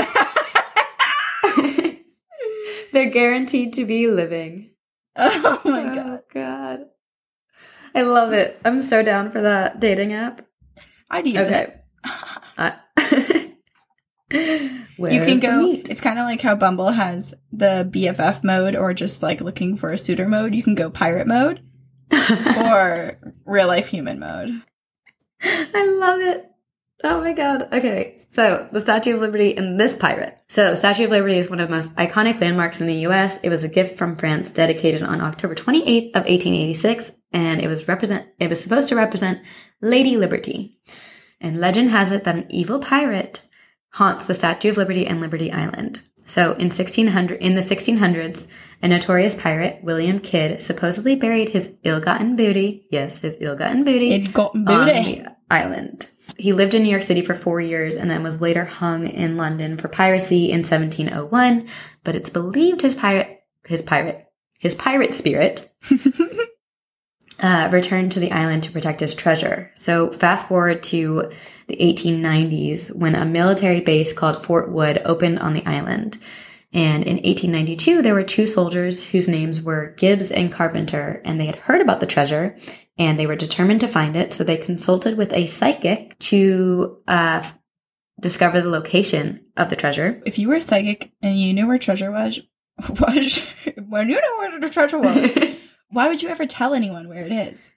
They're 2.92 3.10
guaranteed 3.10 3.74
to 3.74 3.86
be 3.86 4.08
living. 4.08 4.72
Oh 5.16 5.62
my 5.66 5.84
god. 5.84 6.08
Oh, 6.08 6.20
God. 6.34 6.80
I 7.96 8.02
love 8.04 8.34
it. 8.34 8.60
I'm 8.64 8.82
so 8.82 9.02
down 9.02 9.32
for 9.32 9.42
that 9.42 9.80
dating 9.80 10.14
app. 10.14 10.46
I'd 11.10 11.26
use 11.26 11.38
Okay. 11.38 11.74
it. 11.74 11.76
Uh, 12.58 12.72
you 14.32 15.22
can 15.26 15.40
go. 15.40 15.72
It's 15.72 16.02
kind 16.02 16.20
of 16.20 16.26
like 16.26 16.42
how 16.42 16.56
Bumble 16.56 16.92
has 16.92 17.34
the 17.52 17.90
BFF 17.92 18.44
mode 18.44 18.76
or 18.76 18.94
just 18.94 19.24
like 19.24 19.42
looking 19.42 19.76
for 19.76 19.92
a 19.92 19.98
suitor 19.98 20.28
mode. 20.28 20.54
You 20.54 20.62
can 20.62 20.76
go 20.76 20.90
pirate 20.92 21.26
mode 21.28 21.64
or 22.12 23.20
real 23.46 23.68
life 23.68 23.88
human 23.88 24.20
mode. 24.20 24.62
I 25.42 25.96
love 25.98 26.20
it. 26.20 26.46
Oh 27.04 27.22
my 27.22 27.32
god. 27.34 27.70
Okay. 27.72 28.18
So, 28.34 28.68
the 28.72 28.82
Statue 28.82 29.16
of 29.16 29.22
Liberty 29.22 29.56
and 29.56 29.80
this 29.80 29.96
pirate. 29.96 30.38
So, 30.50 30.76
Statue 30.76 31.06
of 31.06 31.12
Liberty 31.12 31.38
is 31.38 31.50
one 31.50 31.62
of 31.62 31.70
the 31.70 31.76
most 31.76 31.96
iconic 31.96 32.42
landmarks 32.42 32.82
in 32.82 32.88
the 32.88 33.08
US. 33.08 33.40
It 33.42 33.50
was 33.50 33.64
a 33.64 33.70
gift 33.70 33.98
from 33.98 34.18
France 34.18 34.52
dedicated 34.52 35.02
on 35.02 35.22
October 35.22 35.56
28th 35.56 36.10
of 36.10 36.26
1886 36.26 37.12
and 37.32 37.62
it 37.62 37.68
was 37.68 37.88
represent 37.88 38.28
it 38.40 38.50
was 38.50 38.62
supposed 38.62 38.90
to 38.90 38.96
represent 38.96 39.40
Lady 39.82 40.18
Liberty. 40.18 40.78
And 41.40 41.62
legend 41.62 41.92
has 41.92 42.12
it 42.12 42.26
that 42.26 42.36
an 42.36 42.48
evil 42.50 42.80
pirate 42.80 43.42
haunts 43.92 44.26
the 44.26 44.36
Statue 44.36 44.72
of 44.72 44.78
Liberty 44.78 45.08
and 45.08 45.22
Liberty 45.22 45.52
Island. 45.52 46.02
So, 46.30 46.52
in 46.54 46.70
1600 46.70 47.42
in 47.42 47.56
the 47.56 47.62
1600s, 47.62 48.46
a 48.84 48.88
notorious 48.88 49.34
pirate, 49.34 49.84
William 49.84 50.20
Kidd, 50.20 50.62
supposedly 50.62 51.16
buried 51.16 51.50
his 51.50 51.74
ill-gotten 51.84 52.36
booty, 52.36 52.88
yes, 52.92 53.18
his 53.18 53.36
ill-gotten 53.40 53.84
booty, 53.84 54.14
It 54.14 54.32
got 54.32 54.54
on 54.56 54.64
booty. 54.64 55.22
the 55.24 55.36
island. 55.50 56.08
He 56.38 56.54
lived 56.54 56.76
in 56.76 56.84
New 56.84 56.90
York 56.90 57.02
City 57.02 57.24
for 57.24 57.34
four 57.34 57.60
years 57.60 57.96
and 57.96 58.12
then 58.12 58.22
was 58.22 58.42
later 58.42 58.64
hung 58.64 59.08
in 59.08 59.38
London 59.38 59.78
for 59.78 59.88
piracy 59.88 60.52
in 60.52 60.60
1701. 60.60 61.68
But 62.04 62.16
it's 62.16 62.30
believed 62.30 62.82
his 62.82 62.94
pirate, 62.94 63.42
his 63.66 63.82
pirate, 63.82 64.28
his 64.60 64.76
pirate 64.76 65.16
spirit 65.16 65.68
uh, 67.42 67.70
returned 67.72 68.12
to 68.12 68.20
the 68.20 68.32
island 68.32 68.64
to 68.64 68.72
protect 68.72 69.00
his 69.00 69.16
treasure. 69.16 69.72
So 69.76 70.12
fast 70.12 70.48
forward 70.48 70.84
to 70.84 71.32
the 71.70 71.78
1890s 71.78 72.94
when 72.94 73.16
a 73.16 73.26
military 73.26 73.80
base 73.80 74.12
called 74.12 74.44
Fort 74.44 74.70
Wood 74.70 75.02
opened 75.06 75.40
on 75.40 75.54
the 75.54 75.66
island. 75.66 76.18
And 76.74 77.04
in 77.04 77.16
1892, 77.16 78.02
there 78.02 78.14
were 78.14 78.24
two 78.24 78.46
soldiers 78.46 79.04
whose 79.04 79.28
names 79.28 79.62
were 79.62 79.96
Gibbs 79.98 80.30
and 80.30 80.52
Carpenter, 80.52 81.22
and 81.26 81.40
they 81.40 81.46
had 81.46 81.56
heard 81.56 81.82
about 81.82 82.00
the 82.00 82.06
treasure 82.06 82.56
and 83.00 83.18
they 83.18 83.26
were 83.26 83.36
determined 83.38 83.80
to 83.80 83.88
find 83.88 84.16
it. 84.16 84.34
So 84.34 84.44
they 84.44 84.58
consulted 84.58 85.18
with 85.18 85.32
a 85.34 85.48
psychic 85.48 86.20
to 86.20 87.02
uh, 87.08 87.50
discover 88.20 88.60
the 88.60 88.70
location 88.70 89.46
of 89.56 89.70
the 89.70 89.78
treasure. 89.78 90.22
If 90.26 90.38
you 90.38 90.50
were 90.50 90.56
a 90.56 90.62
psychic 90.62 91.12
and 91.22 91.40
you 91.40 91.54
knew 91.54 91.66
where 91.66 91.80
treasure 91.80 92.12
was, 92.12 92.42
was 93.00 93.40
when 93.88 94.10
you 94.10 94.16
know 94.16 94.38
where 94.38 94.60
the 94.60 94.70
treasure 94.70 95.00
was, 95.00 95.56
why 95.90 96.10
would 96.10 96.22
you 96.22 96.30
ever 96.30 96.46
tell 96.46 96.74
anyone 96.74 97.08
where 97.08 97.26
it 97.26 97.32
is? 97.32 97.72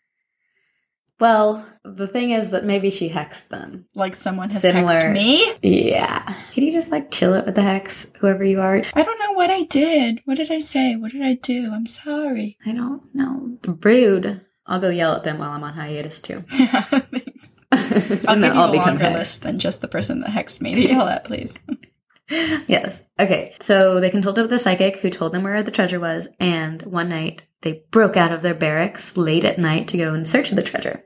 Well, 1.23 1.65
the 1.85 2.09
thing 2.09 2.33
is 2.33 2.51
that 2.51 2.65
maybe 2.65 2.91
she 2.91 3.09
hexed 3.09 3.47
them. 3.47 3.87
Like 3.95 4.17
someone 4.17 4.51
has 4.51 4.63
Similar. 4.63 4.95
hexed 5.03 5.13
me? 5.13 5.55
Yeah. 5.63 6.35
Can 6.51 6.65
you 6.65 6.73
just 6.73 6.91
like 6.91 7.13
chill 7.13 7.35
it 7.35 7.47
with 7.47 7.55
the 7.55 7.63
hex, 7.63 8.09
whoever 8.19 8.43
you 8.43 8.61
are? 8.61 8.83
I 8.95 9.03
don't 9.05 9.19
know 9.21 9.33
what 9.35 9.49
I 9.49 9.63
did. 9.63 10.21
What 10.25 10.37
did 10.37 10.51
I 10.51 10.59
say? 10.59 10.97
What 10.97 11.13
did 11.13 11.23
I 11.23 11.35
do? 11.35 11.71
I'm 11.73 11.87
sorry. 11.87 12.59
I 12.67 12.73
don't 12.73 13.03
know. 13.15 13.57
Rude. 13.85 14.41
I'll 14.67 14.81
go 14.81 14.91
yell 14.91 15.15
at 15.15 15.23
them 15.23 15.39
while 15.39 15.53
I'm 15.53 15.63
on 15.63 15.75
hiatus 15.75 16.21
too. 16.21 16.41
Thanks. 16.51 17.57
and 17.71 18.27
I'll 18.27 18.41
then 18.41 18.41
give 18.41 18.55
you 18.55 18.61
I'll 18.61 18.75
a 18.75 18.75
longer 18.75 19.05
hexed. 19.05 19.15
list 19.15 19.43
than 19.43 19.61
just 19.61 19.81
the 19.81 19.87
person 19.87 20.23
that 20.23 20.31
hexed 20.31 20.61
me 20.61 20.75
to 20.75 20.81
yell 20.89 21.07
at, 21.07 21.25
please. 21.25 21.57
Yes. 22.67 23.03
Okay. 23.21 23.55
So 23.61 24.01
they 24.01 24.09
consulted 24.09 24.43
with 24.43 24.53
a 24.55 24.59
psychic 24.59 24.97
who 24.97 25.11
told 25.11 25.33
them 25.33 25.43
where 25.43 25.63
the 25.63 25.71
treasure 25.71 26.01
was, 26.01 26.29
and 26.41 26.81
one 26.83 27.11
night 27.11 27.43
they 27.61 27.85
broke 27.91 28.17
out 28.17 28.33
of 28.33 28.41
their 28.41 28.55
barracks 28.55 29.19
late 29.19 29.45
at 29.45 29.59
night 29.59 29.89
to 29.89 29.99
go 29.99 30.15
in 30.15 30.25
search 30.25 30.49
of 30.49 30.57
the 30.57 30.63
treasure. 30.63 31.05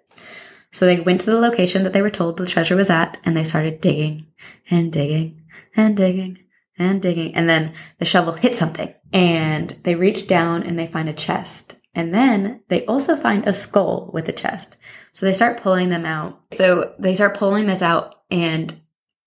So 0.76 0.84
they 0.84 1.00
went 1.00 1.22
to 1.22 1.30
the 1.30 1.40
location 1.40 1.84
that 1.84 1.94
they 1.94 2.02
were 2.02 2.10
told 2.10 2.36
the 2.36 2.46
treasure 2.46 2.76
was 2.76 2.90
at, 2.90 3.16
and 3.24 3.34
they 3.34 3.44
started 3.44 3.80
digging 3.80 4.26
and 4.70 4.92
digging 4.92 5.40
and 5.74 5.96
digging 5.96 6.40
and 6.78 7.00
digging. 7.00 7.34
And 7.34 7.48
then 7.48 7.72
the 7.98 8.04
shovel 8.04 8.34
hit 8.34 8.54
something, 8.54 8.92
and 9.10 9.70
they 9.84 9.94
reach 9.94 10.26
down 10.26 10.64
and 10.64 10.78
they 10.78 10.86
find 10.86 11.08
a 11.08 11.14
chest. 11.14 11.76
And 11.94 12.12
then 12.12 12.60
they 12.68 12.84
also 12.84 13.16
find 13.16 13.48
a 13.48 13.54
skull 13.54 14.10
with 14.12 14.28
a 14.28 14.34
chest. 14.34 14.76
So 15.12 15.24
they 15.24 15.32
start 15.32 15.62
pulling 15.62 15.88
them 15.88 16.04
out. 16.04 16.42
So 16.52 16.94
they 16.98 17.14
start 17.14 17.38
pulling 17.38 17.64
this 17.64 17.80
out, 17.80 18.14
and 18.30 18.78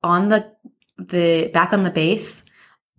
on 0.04 0.30
the 0.30 0.54
the 1.00 1.50
back 1.52 1.74
on 1.74 1.82
the 1.82 1.90
base, 1.90 2.44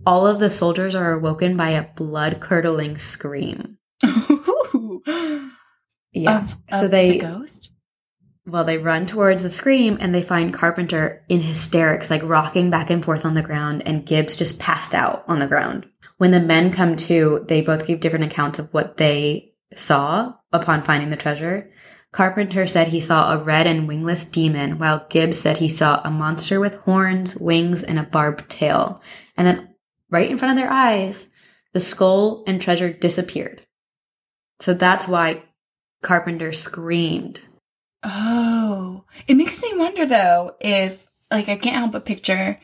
all 0.05 0.27
of 0.27 0.41
the 0.41 0.51
soldiers 0.51 0.97
are 0.97 1.13
awoken 1.13 1.57
by 1.57 1.71
a 1.71 1.87
blood 1.95 2.41
curdling 2.41 2.99
scream. 2.99 3.79
Yeah. 6.13 6.41
Of, 6.41 6.57
so 6.81 6.89
they 6.89 7.19
the 7.19 7.27
ghost? 7.27 7.70
Well, 8.47 8.65
they 8.65 8.79
run 8.79 9.07
towards 9.07 9.43
the 9.43 9.51
scream 9.51 9.99
and 10.01 10.15
they 10.15 10.23
find 10.23 10.55
Carpenter 10.55 11.25
in 11.29 11.41
hysterics, 11.41 12.11
like 12.11 12.23
rocking 12.23 12.71
back 12.71 12.91
and 12.91 13.05
forth 13.05 13.25
on 13.25 13.35
the 13.35 13.43
ground, 13.43 13.83
and 13.85 14.07
Gibbs 14.07 14.37
just 14.37 14.59
passed 14.59 14.95
out 14.95 15.25
on 15.29 15.39
the 15.39 15.47
ground. 15.47 15.87
When 16.17 16.31
the 16.31 16.41
men 16.41 16.73
come 16.73 16.97
to, 16.97 17.45
they 17.49 17.61
both 17.61 17.87
give 17.87 18.01
different 18.01 18.25
accounts 18.27 18.59
of 18.59 18.73
what 18.73 18.97
they 18.97 19.53
saw 19.77 20.35
upon 20.53 20.83
finding 20.83 21.11
the 21.11 21.17
treasure. 21.17 21.71
Carpenter 22.13 22.67
said 22.67 22.89
he 22.89 23.01
saw 23.01 23.33
a 23.33 23.43
red 23.43 23.67
and 23.67 23.87
wingless 23.87 24.25
demon, 24.25 24.79
while 24.79 25.07
Gibbs 25.09 25.39
said 25.39 25.59
he 25.59 25.69
saw 25.69 26.01
a 26.03 26.11
monster 26.11 26.59
with 26.59 26.75
horns, 26.77 27.37
wings, 27.37 27.83
and 27.83 27.99
a 27.99 28.03
barbed 28.03 28.49
tail. 28.49 29.01
And 29.37 29.47
then, 29.47 29.75
right 30.11 30.29
in 30.29 30.39
front 30.39 30.53
of 30.53 30.59
their 30.59 30.73
eyes, 30.73 31.29
the 31.73 31.81
skull 31.81 32.43
and 32.47 32.61
treasure 32.61 32.93
disappeared. 32.93 33.65
So 34.59 34.75
that's 34.75 35.07
why 35.07 35.45
Carpenter 36.03 36.53
screamed. 36.53 37.41
Oh, 38.03 39.05
it 39.27 39.35
makes 39.35 39.63
me 39.63 39.73
wonder 39.77 40.07
though 40.07 40.57
if, 40.61 41.07
like, 41.31 41.49
I 41.49 41.57
can't 41.57 41.77
help 41.77 41.93
but 41.93 42.05
picture 42.05 42.59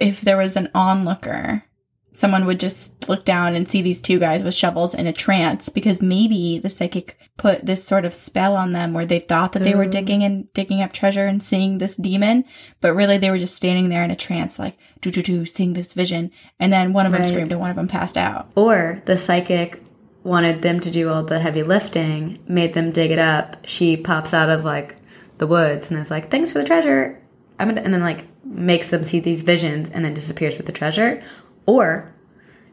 if 0.00 0.20
there 0.20 0.36
was 0.38 0.56
an 0.56 0.70
onlooker, 0.74 1.64
someone 2.12 2.44
would 2.46 2.58
just 2.60 3.08
look 3.08 3.24
down 3.24 3.54
and 3.54 3.68
see 3.68 3.82
these 3.82 4.00
two 4.00 4.18
guys 4.18 4.42
with 4.42 4.54
shovels 4.54 4.94
in 4.94 5.06
a 5.06 5.12
trance 5.12 5.68
because 5.68 6.02
maybe 6.02 6.58
the 6.58 6.70
psychic 6.70 7.18
put 7.36 7.64
this 7.64 7.84
sort 7.84 8.04
of 8.04 8.14
spell 8.14 8.56
on 8.56 8.72
them 8.72 8.92
where 8.92 9.06
they 9.06 9.18
thought 9.20 9.52
that 9.52 9.62
they 9.62 9.74
were 9.74 9.86
digging 9.86 10.22
and 10.22 10.52
digging 10.52 10.82
up 10.82 10.92
treasure 10.92 11.26
and 11.26 11.42
seeing 11.42 11.78
this 11.78 11.96
demon, 11.96 12.44
but 12.80 12.94
really 12.94 13.16
they 13.18 13.30
were 13.30 13.38
just 13.38 13.56
standing 13.56 13.88
there 13.88 14.04
in 14.04 14.10
a 14.10 14.16
trance, 14.16 14.58
like, 14.58 14.76
do, 15.00 15.10
do, 15.10 15.22
do, 15.22 15.46
seeing 15.46 15.72
this 15.72 15.94
vision. 15.94 16.30
And 16.58 16.72
then 16.72 16.92
one 16.92 17.06
of 17.06 17.12
them 17.12 17.22
Right. 17.22 17.28
screamed 17.28 17.52
and 17.52 17.60
one 17.60 17.70
of 17.70 17.76
them 17.76 17.88
passed 17.88 18.18
out. 18.18 18.50
Or 18.54 19.02
the 19.06 19.16
psychic 19.16 19.82
wanted 20.22 20.62
them 20.62 20.80
to 20.80 20.90
do 20.90 21.08
all 21.08 21.22
the 21.22 21.38
heavy 21.38 21.62
lifting, 21.62 22.38
made 22.46 22.74
them 22.74 22.90
dig 22.90 23.10
it 23.10 23.18
up. 23.18 23.56
She 23.66 23.96
pops 23.96 24.34
out 24.34 24.50
of 24.50 24.64
like 24.64 24.96
the 25.38 25.46
woods 25.46 25.90
and 25.90 25.98
is 26.00 26.10
like, 26.10 26.30
"Thanks 26.30 26.52
for 26.52 26.58
the 26.58 26.64
treasure." 26.64 27.18
I'm 27.58 27.68
gonna, 27.68 27.82
and 27.82 27.92
then 27.92 28.02
like 28.02 28.24
makes 28.44 28.88
them 28.88 29.04
see 29.04 29.20
these 29.20 29.42
visions 29.42 29.90
and 29.90 30.04
then 30.04 30.14
disappears 30.14 30.56
with 30.56 30.66
the 30.66 30.72
treasure. 30.72 31.22
Or 31.66 32.12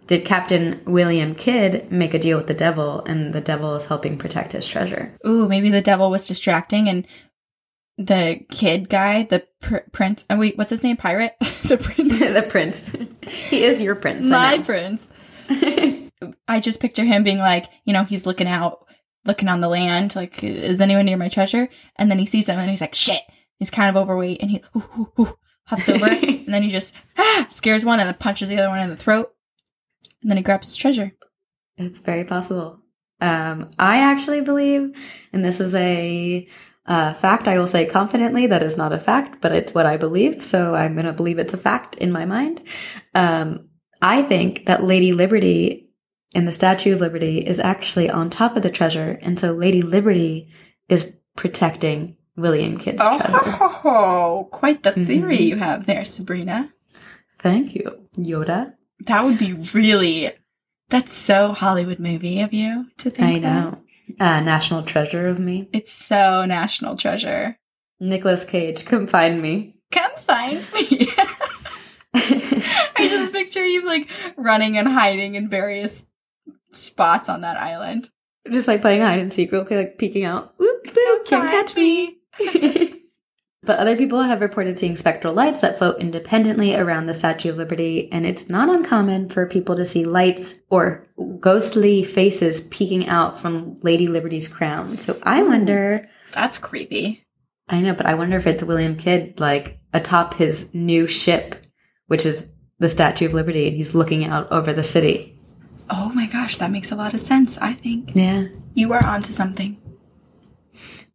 did 0.07 0.25
Captain 0.25 0.81
William 0.85 1.35
Kidd 1.35 1.91
make 1.91 2.13
a 2.13 2.19
deal 2.19 2.37
with 2.37 2.47
the 2.47 2.53
devil 2.53 3.03
and 3.05 3.33
the 3.33 3.41
devil 3.41 3.75
is 3.75 3.85
helping 3.85 4.17
protect 4.17 4.53
his 4.53 4.67
treasure? 4.67 5.13
Ooh, 5.25 5.47
maybe 5.47 5.69
the 5.69 5.81
devil 5.81 6.09
was 6.09 6.25
distracting 6.25 6.87
and 6.87 7.05
the 7.97 8.45
kid 8.51 8.89
guy, 8.89 9.23
the 9.23 9.45
pr- 9.59 9.77
prince. 9.91 10.25
Oh 10.29 10.37
wait, 10.37 10.57
what's 10.57 10.69
his 10.69 10.83
name? 10.83 10.97
Pirate. 10.97 11.35
the 11.65 11.77
prince. 11.77 12.19
the 12.31 12.45
prince. 12.47 12.91
he 13.49 13.63
is 13.63 13.81
your 13.81 13.95
prince. 13.95 14.21
My 14.21 14.59
prince. 14.59 15.07
I 16.47 16.59
just 16.59 16.81
picture 16.81 17.03
him 17.03 17.23
being 17.23 17.39
like, 17.39 17.65
you 17.85 17.93
know, 17.93 18.03
he's 18.03 18.25
looking 18.25 18.47
out, 18.47 18.85
looking 19.25 19.49
on 19.49 19.61
the 19.61 19.67
land, 19.67 20.15
like, 20.15 20.43
is 20.43 20.81
anyone 20.81 21.05
near 21.05 21.17
my 21.17 21.29
treasure? 21.29 21.69
And 21.95 22.09
then 22.09 22.19
he 22.19 22.25
sees 22.25 22.49
him 22.49 22.59
and 22.59 22.69
he's 22.69 22.81
like, 22.81 22.95
shit, 22.95 23.21
He's 23.59 23.71
kind 23.71 23.89
of 23.89 24.01
overweight 24.01 24.41
and 24.41 24.51
he 24.51 24.63
ooh, 24.75 24.83
ooh, 24.97 25.11
ooh, 25.19 25.37
huffs 25.65 25.89
over 25.89 26.05
and 26.07 26.47
then 26.47 26.63
he 26.63 26.69
just 26.69 26.93
ah, 27.17 27.47
scares 27.49 27.83
one 27.83 27.99
and 27.99 28.07
then 28.07 28.15
punches 28.15 28.49
the 28.49 28.57
other 28.57 28.69
one 28.69 28.79
in 28.79 28.89
the 28.89 28.95
throat. 28.95 29.33
And 30.21 30.29
then 30.29 30.37
he 30.37 30.43
grabs 30.43 30.67
his 30.67 30.75
treasure. 30.75 31.13
It's 31.77 31.99
very 31.99 32.23
possible. 32.23 32.79
Um, 33.19 33.71
I 33.79 33.99
actually 33.99 34.41
believe, 34.41 34.95
and 35.33 35.43
this 35.43 35.59
is 35.59 35.73
a 35.73 36.47
uh, 36.85 37.13
fact, 37.13 37.47
I 37.47 37.57
will 37.57 37.67
say 37.67 37.85
confidently 37.85 38.47
that 38.47 38.63
is 38.63 38.77
not 38.77 38.93
a 38.93 38.99
fact, 38.99 39.41
but 39.41 39.51
it's 39.51 39.73
what 39.73 39.85
I 39.85 39.97
believe. 39.97 40.43
So 40.43 40.75
I'm 40.75 40.93
going 40.93 41.05
to 41.05 41.13
believe 41.13 41.39
it's 41.39 41.53
a 41.53 41.57
fact 41.57 41.95
in 41.95 42.11
my 42.11 42.25
mind. 42.25 42.61
Um, 43.13 43.69
I 44.01 44.21
think 44.21 44.67
that 44.67 44.83
Lady 44.83 45.13
Liberty 45.13 45.86
in 46.37 46.45
the 46.45 46.53
Statue 46.53 46.93
of 46.93 47.01
Liberty 47.01 47.39
is 47.39 47.59
actually 47.59 48.09
on 48.09 48.29
top 48.29 48.55
of 48.55 48.61
the 48.63 48.69
treasure. 48.69 49.17
And 49.23 49.39
so 49.39 49.53
Lady 49.53 49.81
Liberty 49.81 50.49
is 50.87 51.13
protecting 51.35 52.15
William 52.35 52.77
Kidd's 52.77 53.01
treasure. 53.01 53.41
Oh, 53.83 54.47
quite 54.53 54.83
the 54.83 54.91
theory 54.91 55.39
Mhm. 55.39 55.47
you 55.47 55.55
have 55.57 55.87
there, 55.87 56.05
Sabrina. 56.05 56.71
Thank 57.39 57.73
you, 57.75 58.07
Yoda. 58.17 58.73
That 59.07 59.25
would 59.25 59.37
be 59.39 59.53
really. 59.73 60.31
That's 60.89 61.11
so 61.11 61.51
Hollywood 61.53 61.99
movie 61.99 62.39
of 62.41 62.53
you 62.53 62.85
to 62.99 63.09
think. 63.09 63.37
I 63.37 63.39
know. 63.39 63.81
Uh, 64.19 64.39
national 64.39 64.83
treasure 64.83 65.27
of 65.27 65.37
me. 65.39 65.67
It's 65.73 65.91
so 65.91 66.45
national 66.45 66.95
treasure. 66.97 67.57
Nicolas 67.99 68.45
Cage, 68.45 68.85
come 68.85 69.05
find 69.07 69.41
me. 69.41 69.75
Come 69.91 70.11
find 70.17 70.59
me. 70.73 71.09
I 72.13 73.07
just 73.09 73.31
picture 73.37 73.65
you 73.65 73.85
like 73.85 74.09
running 74.37 74.77
and 74.77 74.87
hiding 74.87 75.35
in 75.35 75.49
various 75.49 76.05
spots 76.77 77.29
on 77.29 77.41
that 77.41 77.57
island. 77.57 78.09
Just 78.51 78.67
like 78.67 78.81
playing 78.81 79.01
hide 79.01 79.19
and 79.19 79.33
seek, 79.33 79.51
real 79.51 79.65
quick, 79.65 79.77
like 79.77 79.97
peeking 79.97 80.23
out. 80.23 80.53
Oop, 80.61 80.85
boop, 80.85 81.25
can't 81.25 81.49
catch 81.49 81.75
me. 81.75 82.17
but 83.63 83.79
other 83.79 83.97
people 83.97 84.21
have 84.21 84.39
reported 84.39 84.79
seeing 84.79 84.95
spectral 84.95 85.33
lights 85.33 85.61
that 85.61 85.77
float 85.77 85.99
independently 85.99 86.75
around 86.75 87.07
the 87.07 87.13
Statue 87.13 87.49
of 87.49 87.57
Liberty, 87.57 88.09
and 88.11 88.25
it's 88.25 88.47
not 88.47 88.69
uncommon 88.69 89.29
for 89.29 89.45
people 89.45 89.75
to 89.75 89.85
see 89.85 90.05
lights 90.05 90.53
or 90.69 91.05
ghostly 91.39 92.03
faces 92.03 92.61
peeking 92.61 93.07
out 93.07 93.37
from 93.37 93.75
Lady 93.81 94.07
Liberty's 94.07 94.47
crown. 94.47 94.97
So 94.97 95.19
I 95.23 95.43
wonder, 95.43 96.09
That's 96.33 96.57
creepy. 96.57 97.25
I 97.67 97.81
know, 97.81 97.93
but 97.93 98.05
I 98.05 98.15
wonder 98.15 98.37
if 98.37 98.47
it's 98.47 98.63
William 98.63 98.95
Kidd, 98.95 99.39
like 99.39 99.79
atop 99.93 100.35
his 100.35 100.73
new 100.73 101.05
ship, 101.07 101.55
which 102.07 102.25
is 102.25 102.45
the 102.79 102.89
Statue 102.89 103.25
of 103.25 103.33
Liberty, 103.33 103.67
and 103.67 103.75
he's 103.75 103.95
looking 103.95 104.23
out 104.23 104.51
over 104.51 104.71
the 104.71 104.83
city. 104.83 105.36
Oh 105.89 106.11
my 106.13 106.25
gosh, 106.27 106.57
that 106.57 106.71
makes 106.71 106.91
a 106.91 106.95
lot 106.95 107.13
of 107.13 107.19
sense, 107.21 107.57
I 107.59 107.73
think. 107.73 108.15
Yeah. 108.15 108.47
You 108.73 108.91
are 108.93 109.03
onto 109.05 109.31
something. 109.31 109.77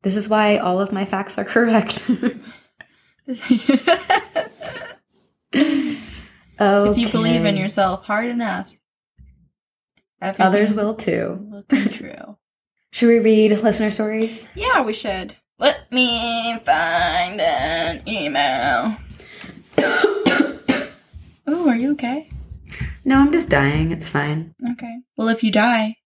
This 0.02 0.16
is 0.16 0.28
why 0.28 0.56
all 0.56 0.80
of 0.80 0.92
my 0.92 1.04
facts 1.04 1.38
are 1.38 1.44
correct. 1.44 2.10
If 6.64 6.98
you 6.98 7.08
believe 7.08 7.44
in 7.44 7.56
yourself 7.56 8.04
hard 8.04 8.26
enough, 8.26 8.76
Others 10.20 10.72
will 10.72 10.94
too. 10.94 11.38
will 11.50 11.64
come 11.64 11.88
true. 11.92 12.36
Should 12.92 13.08
we 13.08 13.18
read 13.18 13.50
listener 13.62 13.90
stories? 13.90 14.48
yeah, 14.54 14.80
we 14.82 14.92
should. 14.92 15.34
Let 15.58 15.90
me 15.90 16.58
find 16.64 17.40
an 17.40 18.02
email. 18.06 18.96
oh, 21.46 21.68
are 21.68 21.76
you 21.76 21.92
okay? 21.92 22.28
No, 23.04 23.18
I'm 23.18 23.32
just 23.32 23.50
dying. 23.50 23.90
It's 23.90 24.08
fine. 24.08 24.54
Okay. 24.72 25.00
Well, 25.16 25.28
if 25.28 25.42
you 25.42 25.50
die, 25.50 25.96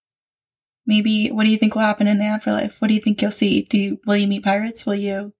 maybe 0.87 1.29
what 1.29 1.45
do 1.45 1.51
you 1.51 1.59
think 1.59 1.75
will 1.75 1.83
happen 1.83 2.07
in 2.07 2.19
the 2.19 2.25
afterlife? 2.25 2.81
What 2.81 2.89
do 2.89 2.95
you 2.95 3.01
think 3.01 3.21
you'll 3.21 3.31
see? 3.31 3.63
Do 3.63 3.79
you 3.79 4.01
will 4.07 4.17
you 4.17 4.27
meet 4.27 4.45
pirates? 4.45 4.87
Will 4.87 4.95
you 4.95 5.33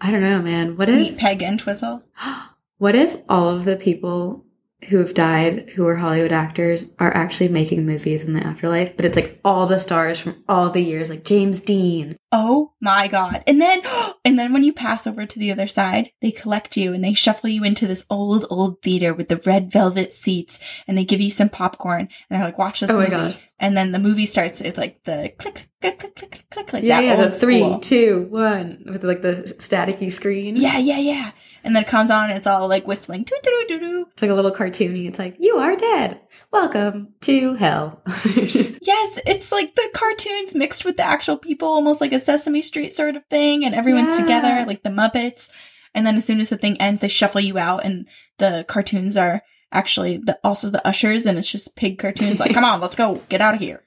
I 0.00 0.10
don't 0.10 0.22
know, 0.22 0.42
man. 0.42 0.76
What 0.76 0.88
meet 0.88 0.94
if 0.94 1.10
meet 1.10 1.18
Peg 1.18 1.42
and 1.42 1.58
Twizzle? 1.58 2.04
what 2.78 2.94
if 2.94 3.16
all 3.28 3.48
of 3.48 3.64
the 3.64 3.76
people 3.76 4.45
who 4.88 4.98
have 4.98 5.14
died 5.14 5.70
who 5.70 5.86
are 5.86 5.96
Hollywood 5.96 6.32
actors 6.32 6.90
are 6.98 7.12
actually 7.14 7.48
making 7.48 7.86
movies 7.86 8.24
in 8.24 8.34
the 8.34 8.46
afterlife, 8.46 8.94
but 8.96 9.06
it's 9.06 9.16
like 9.16 9.40
all 9.44 9.66
the 9.66 9.80
stars 9.80 10.20
from 10.20 10.44
all 10.48 10.70
the 10.70 10.82
years, 10.82 11.08
like 11.10 11.24
James 11.24 11.62
Dean. 11.62 12.16
Oh 12.30 12.72
my 12.80 13.08
god. 13.08 13.42
And 13.46 13.60
then 13.60 13.80
and 14.24 14.38
then 14.38 14.52
when 14.52 14.62
you 14.64 14.72
pass 14.72 15.06
over 15.06 15.24
to 15.24 15.38
the 15.38 15.50
other 15.50 15.66
side, 15.66 16.10
they 16.20 16.30
collect 16.30 16.76
you 16.76 16.92
and 16.92 17.02
they 17.02 17.14
shuffle 17.14 17.48
you 17.48 17.64
into 17.64 17.86
this 17.86 18.04
old, 18.10 18.44
old 18.50 18.82
theater 18.82 19.14
with 19.14 19.28
the 19.28 19.40
red 19.46 19.72
velvet 19.72 20.12
seats 20.12 20.60
and 20.86 20.96
they 20.96 21.04
give 21.04 21.20
you 21.22 21.30
some 21.30 21.48
popcorn 21.48 22.00
and 22.00 22.10
they're 22.28 22.44
like, 22.44 22.58
watch 22.58 22.80
this 22.80 22.90
Oh 22.90 22.94
my 22.94 23.00
movie. 23.08 23.10
gosh. 23.10 23.38
And 23.58 23.74
then 23.74 23.92
the 23.92 23.98
movie 23.98 24.26
starts, 24.26 24.60
it's 24.60 24.76
like 24.78 25.02
the 25.04 25.32
click, 25.38 25.66
click, 25.80 25.98
click, 25.98 26.14
click, 26.14 26.30
click, 26.30 26.50
click, 26.50 26.72
like 26.74 26.84
yeah, 26.84 27.00
that 27.00 27.06
yeah, 27.06 27.22
old 27.24 27.32
the 27.32 27.36
three, 27.36 27.78
two, 27.80 28.26
one, 28.28 28.82
with 28.86 29.02
like 29.02 29.22
the 29.22 29.56
staticky 29.58 30.12
screen. 30.12 30.56
Yeah, 30.56 30.76
yeah, 30.76 30.98
yeah. 30.98 31.30
And 31.66 31.74
then 31.74 31.82
it 31.82 31.88
comes 31.88 32.10
on 32.12 32.30
and 32.30 32.36
it's 32.38 32.46
all 32.46 32.68
like 32.68 32.86
whistling. 32.86 33.24
Doo, 33.24 33.36
doo, 33.42 33.50
doo, 33.50 33.66
doo, 33.68 33.80
doo. 33.80 34.06
It's 34.12 34.22
like 34.22 34.30
a 34.30 34.34
little 34.34 34.52
cartoony. 34.52 35.06
It's 35.08 35.18
like, 35.18 35.36
you 35.40 35.56
are 35.58 35.74
dead. 35.76 36.20
Welcome 36.52 37.08
to 37.22 37.54
hell. 37.54 38.02
Yes, 38.86 39.18
it's 39.26 39.50
like 39.50 39.74
the 39.74 39.90
cartoons 39.94 40.54
mixed 40.54 40.84
with 40.84 40.96
the 40.96 41.02
actual 41.02 41.36
people, 41.36 41.66
almost 41.68 42.00
like 42.00 42.12
a 42.12 42.20
Sesame 42.20 42.62
Street 42.62 42.94
sort 42.94 43.16
of 43.16 43.24
thing, 43.26 43.64
and 43.64 43.74
everyone's 43.74 44.16
Yeah. 44.16 44.22
together, 44.24 44.64
like 44.66 44.84
the 44.84 44.90
Muppets. 44.90 45.48
And 45.92 46.06
then 46.06 46.16
as 46.16 46.24
soon 46.24 46.40
as 46.40 46.50
the 46.50 46.56
thing 46.56 46.80
ends, 46.80 47.00
they 47.00 47.08
shuffle 47.08 47.40
you 47.40 47.58
out, 47.58 47.84
and 47.84 48.06
the 48.38 48.64
cartoons 48.68 49.16
are 49.16 49.42
actually 49.72 50.18
the 50.18 50.38
also 50.44 50.70
the 50.70 50.86
ushers, 50.86 51.26
and 51.26 51.36
it's 51.36 51.50
just 51.50 51.74
pig 51.74 51.98
cartoons. 51.98 52.38
Like, 52.38 52.54
come 52.54 52.64
on, 52.64 52.80
let's 52.80 52.94
go, 52.94 53.16
get 53.28 53.40
out 53.40 53.54
of 53.54 53.60
here. 53.60 53.82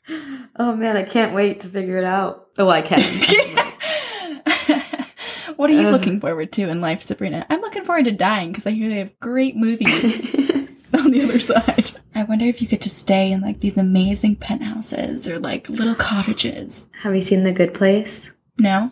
oh 0.57 0.75
man, 0.75 0.97
I 0.97 1.03
can't 1.03 1.33
wait 1.33 1.61
to 1.61 1.69
figure 1.69 1.97
it 1.97 2.03
out. 2.03 2.47
Oh, 2.57 2.67
I 2.69 2.81
can. 2.81 2.99
what 5.59 5.69
are 5.69 5.73
you 5.73 5.87
Ugh. 5.87 5.91
looking 5.91 6.21
forward 6.21 6.53
to 6.53 6.69
in 6.69 6.79
life, 6.79 7.01
Sabrina? 7.01 7.45
I'm 7.49 7.59
looking 7.59 7.83
forward 7.83 8.05
to 8.05 8.11
dying 8.11 8.51
because 8.53 8.65
I 8.65 8.71
hear 8.71 8.87
they 8.87 8.99
have 8.99 9.19
great 9.19 9.57
movies 9.57 9.89
on 10.93 11.11
the 11.11 11.21
other 11.21 11.37
side. 11.39 11.91
I 12.15 12.23
wonder 12.23 12.45
if 12.45 12.61
you 12.61 12.67
get 12.69 12.79
to 12.81 12.89
stay 12.89 13.33
in 13.33 13.41
like 13.41 13.59
these 13.59 13.75
amazing 13.77 14.37
penthouses 14.37 15.27
or 15.27 15.37
like 15.37 15.67
little 15.69 15.95
cottages. 15.95 16.87
Have 17.01 17.13
you 17.13 17.21
seen 17.21 17.43
The 17.43 17.51
Good 17.51 17.73
Place? 17.73 18.31
No? 18.57 18.91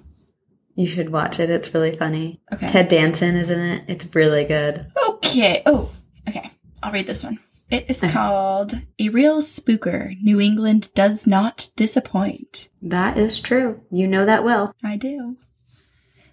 You 0.75 0.87
should 0.87 1.09
watch 1.13 1.39
it. 1.39 1.49
It's 1.49 1.73
really 1.73 1.95
funny. 1.95 2.41
Okay. 2.53 2.67
Ted 2.67 2.89
Danson 2.89 3.37
is 3.37 3.49
in 3.49 3.61
it. 3.61 3.83
It's 3.87 4.13
really 4.13 4.43
good. 4.43 4.91
Okay. 5.09 5.63
Oh, 5.65 5.89
okay. 6.27 6.51
I'll 6.83 6.91
read 6.91 7.07
this 7.07 7.23
one. 7.23 7.39
It 7.69 7.85
is 7.89 8.03
Okay. 8.03 8.11
called 8.11 8.79
A 8.99 9.07
Real 9.09 9.41
Spooker 9.41 10.21
New 10.21 10.41
England 10.41 10.89
Does 10.95 11.25
Not 11.25 11.69
Disappoint. 11.77 12.69
That 12.81 13.17
is 13.17 13.39
true. 13.39 13.81
You 13.89 14.05
know 14.07 14.25
that 14.25 14.43
well. 14.43 14.75
I 14.83 14.97
do. 14.97 15.37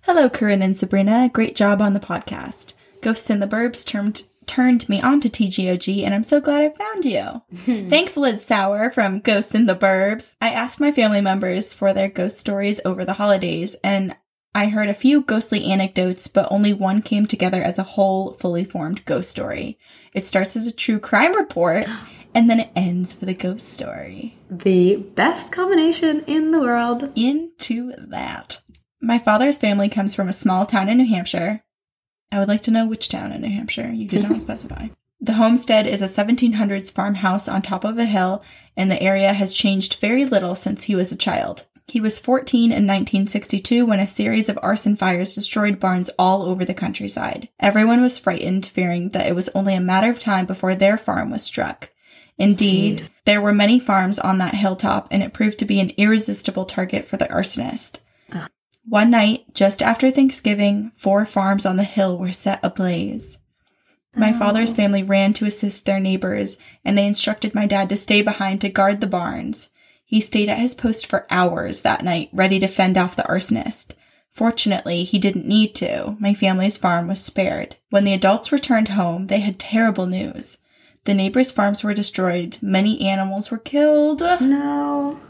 Hello, 0.06 0.28
Corinne 0.28 0.60
and 0.60 0.76
Sabrina. 0.76 1.30
Great 1.32 1.56
job 1.56 1.80
on 1.80 1.94
the 1.94 1.98
podcast. 1.98 2.74
Ghosts 3.00 3.30
in 3.30 3.40
the 3.40 3.46
Burbs 3.46 3.86
turned 3.86 4.24
turned 4.44 4.86
me 4.86 5.00
on 5.00 5.18
to 5.22 5.30
TGOG, 5.30 6.04
and 6.04 6.14
I'm 6.14 6.24
so 6.24 6.42
glad 6.42 6.60
I 6.60 6.68
found 6.68 7.06
you. 7.06 7.40
Thanks, 7.88 8.14
Liz 8.14 8.44
Sauer 8.44 8.90
from 8.90 9.20
Ghosts 9.20 9.54
in 9.54 9.64
the 9.64 9.74
Burbs. 9.74 10.34
I 10.42 10.50
asked 10.50 10.78
my 10.78 10.92
family 10.92 11.22
members 11.22 11.72
for 11.72 11.94
their 11.94 12.10
ghost 12.10 12.36
stories 12.36 12.82
over 12.84 13.06
the 13.06 13.14
holidays, 13.14 13.76
and 13.82 14.14
I 14.54 14.66
heard 14.66 14.90
a 14.90 14.94
few 14.94 15.22
ghostly 15.22 15.64
anecdotes, 15.64 16.28
but 16.28 16.48
only 16.50 16.74
one 16.74 17.00
came 17.00 17.24
together 17.24 17.62
as 17.62 17.78
a 17.78 17.82
whole, 17.82 18.34
fully 18.34 18.66
formed 18.66 19.06
ghost 19.06 19.30
story. 19.30 19.78
It 20.12 20.26
starts 20.26 20.54
as 20.54 20.66
a 20.66 20.72
true 20.72 20.98
crime 20.98 21.34
report, 21.34 21.86
and 22.34 22.50
then 22.50 22.60
it 22.60 22.70
ends 22.76 23.18
with 23.18 23.30
a 23.30 23.34
ghost 23.34 23.72
story. 23.72 24.36
The 24.50 24.96
best 24.96 25.50
combination 25.50 26.24
in 26.26 26.50
the 26.50 26.60
world. 26.60 27.10
into 27.16 27.94
that. 27.96 28.60
My 29.04 29.18
father's 29.18 29.58
family 29.58 29.90
comes 29.90 30.14
from 30.14 30.30
a 30.30 30.32
small 30.32 30.64
town 30.64 30.88
in 30.88 30.96
New 30.96 31.06
Hampshire. 31.06 31.62
I 32.32 32.38
would 32.38 32.48
like 32.48 32.62
to 32.62 32.70
know 32.70 32.86
which 32.86 33.10
town 33.10 33.32
in 33.32 33.42
New 33.42 33.50
Hampshire. 33.50 33.92
You 33.92 34.08
did 34.08 34.26
not 34.26 34.40
specify. 34.40 34.88
The 35.20 35.34
homestead 35.34 35.86
is 35.86 36.00
a 36.00 36.06
1700s 36.06 36.90
farmhouse 36.90 37.46
on 37.46 37.60
top 37.60 37.84
of 37.84 37.98
a 37.98 38.06
hill, 38.06 38.42
and 38.78 38.90
the 38.90 39.02
area 39.02 39.34
has 39.34 39.54
changed 39.54 39.96
very 40.00 40.24
little 40.24 40.54
since 40.54 40.84
he 40.84 40.94
was 40.94 41.12
a 41.12 41.16
child. 41.16 41.66
He 41.86 42.00
was 42.00 42.18
14 42.18 42.64
in 42.64 42.86
1962 42.86 43.84
when 43.84 44.00
a 44.00 44.08
series 44.08 44.48
of 44.48 44.58
arson 44.62 44.96
fires 44.96 45.34
destroyed 45.34 45.78
barns 45.78 46.08
all 46.18 46.42
over 46.42 46.64
the 46.64 46.72
countryside. 46.72 47.50
Everyone 47.60 48.00
was 48.00 48.18
frightened, 48.18 48.64
fearing 48.64 49.10
that 49.10 49.26
it 49.26 49.34
was 49.34 49.50
only 49.50 49.74
a 49.74 49.82
matter 49.82 50.08
of 50.08 50.18
time 50.18 50.46
before 50.46 50.74
their 50.74 50.96
farm 50.96 51.30
was 51.30 51.42
struck. 51.42 51.90
Indeed, 52.38 53.00
Jeez. 53.00 53.10
there 53.26 53.42
were 53.42 53.52
many 53.52 53.78
farms 53.78 54.18
on 54.18 54.38
that 54.38 54.54
hilltop, 54.54 55.08
and 55.10 55.22
it 55.22 55.34
proved 55.34 55.58
to 55.58 55.66
be 55.66 55.78
an 55.78 55.92
irresistible 55.98 56.64
target 56.64 57.04
for 57.04 57.18
the 57.18 57.26
arsonist. 57.26 57.98
One 58.86 59.10
night, 59.10 59.54
just 59.54 59.82
after 59.82 60.10
Thanksgiving, 60.10 60.92
four 60.94 61.24
farms 61.24 61.64
on 61.64 61.76
the 61.76 61.84
hill 61.84 62.18
were 62.18 62.32
set 62.32 62.60
ablaze. 62.62 63.38
My 64.14 64.32
oh. 64.34 64.38
father's 64.38 64.74
family 64.74 65.02
ran 65.02 65.32
to 65.34 65.46
assist 65.46 65.86
their 65.86 65.98
neighbors, 65.98 66.58
and 66.84 66.96
they 66.96 67.06
instructed 67.06 67.54
my 67.54 67.66
dad 67.66 67.88
to 67.88 67.96
stay 67.96 68.22
behind 68.22 68.60
to 68.60 68.68
guard 68.68 69.00
the 69.00 69.06
barns. 69.06 69.68
He 70.04 70.20
stayed 70.20 70.48
at 70.48 70.58
his 70.58 70.74
post 70.74 71.06
for 71.06 71.26
hours 71.30 71.80
that 71.80 72.04
night, 72.04 72.28
ready 72.32 72.58
to 72.60 72.68
fend 72.68 72.98
off 72.98 73.16
the 73.16 73.22
arsonist. 73.22 73.92
Fortunately, 74.32 75.04
he 75.04 75.18
didn't 75.18 75.46
need 75.46 75.74
to. 75.76 76.16
My 76.20 76.34
family's 76.34 76.76
farm 76.76 77.08
was 77.08 77.22
spared. 77.22 77.76
When 77.90 78.04
the 78.04 78.12
adults 78.12 78.52
returned 78.52 78.88
home, 78.88 79.28
they 79.28 79.40
had 79.40 79.58
terrible 79.58 80.06
news. 80.06 80.58
The 81.04 81.14
neighbors' 81.14 81.52
farms 81.52 81.82
were 81.82 81.94
destroyed, 81.94 82.58
many 82.62 83.00
animals 83.06 83.50
were 83.50 83.58
killed, 83.58 84.20
No. 84.40 85.20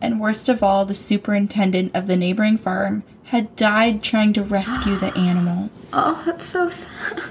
And 0.00 0.20
worst 0.20 0.48
of 0.48 0.62
all, 0.62 0.84
the 0.84 0.94
superintendent 0.94 1.94
of 1.94 2.06
the 2.06 2.16
neighboring 2.16 2.58
farm 2.58 3.02
had 3.24 3.56
died 3.56 4.02
trying 4.02 4.32
to 4.32 4.42
rescue 4.42 4.96
the 4.96 5.14
animals. 5.16 5.88
Oh, 5.92 6.22
that's 6.24 6.46
so 6.46 6.70
sad. 6.70 7.22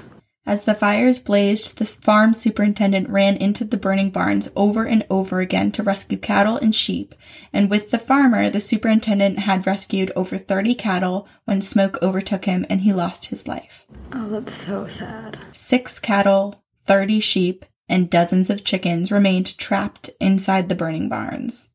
As 0.48 0.64
the 0.64 0.74
fires 0.74 1.18
blazed, 1.18 1.76
the 1.76 1.84
farm 1.84 2.32
superintendent 2.32 3.10
ran 3.10 3.36
into 3.36 3.66
the 3.66 3.76
burning 3.76 4.08
barns 4.08 4.48
over 4.56 4.86
and 4.86 5.04
over 5.10 5.40
again 5.40 5.70
to 5.72 5.82
rescue 5.82 6.16
cattle 6.16 6.56
and 6.56 6.74
sheep. 6.74 7.14
And 7.52 7.68
with 7.68 7.90
the 7.90 7.98
farmer, 7.98 8.48
the 8.48 8.58
superintendent 8.58 9.40
had 9.40 9.66
rescued 9.66 10.10
over 10.16 10.38
30 10.38 10.74
cattle 10.74 11.28
when 11.44 11.60
smoke 11.60 11.98
overtook 12.00 12.46
him 12.46 12.64
and 12.70 12.80
he 12.80 12.94
lost 12.94 13.26
his 13.26 13.46
life. 13.46 13.84
Oh, 14.10 14.26
that's 14.30 14.54
so 14.54 14.88
sad. 14.88 15.36
Six 15.52 15.98
cattle, 15.98 16.64
30 16.86 17.20
sheep, 17.20 17.66
and 17.86 18.08
dozens 18.08 18.48
of 18.48 18.64
chickens 18.64 19.12
remained 19.12 19.58
trapped 19.58 20.08
inside 20.18 20.70
the 20.70 20.74
burning 20.74 21.10
barns. 21.10 21.68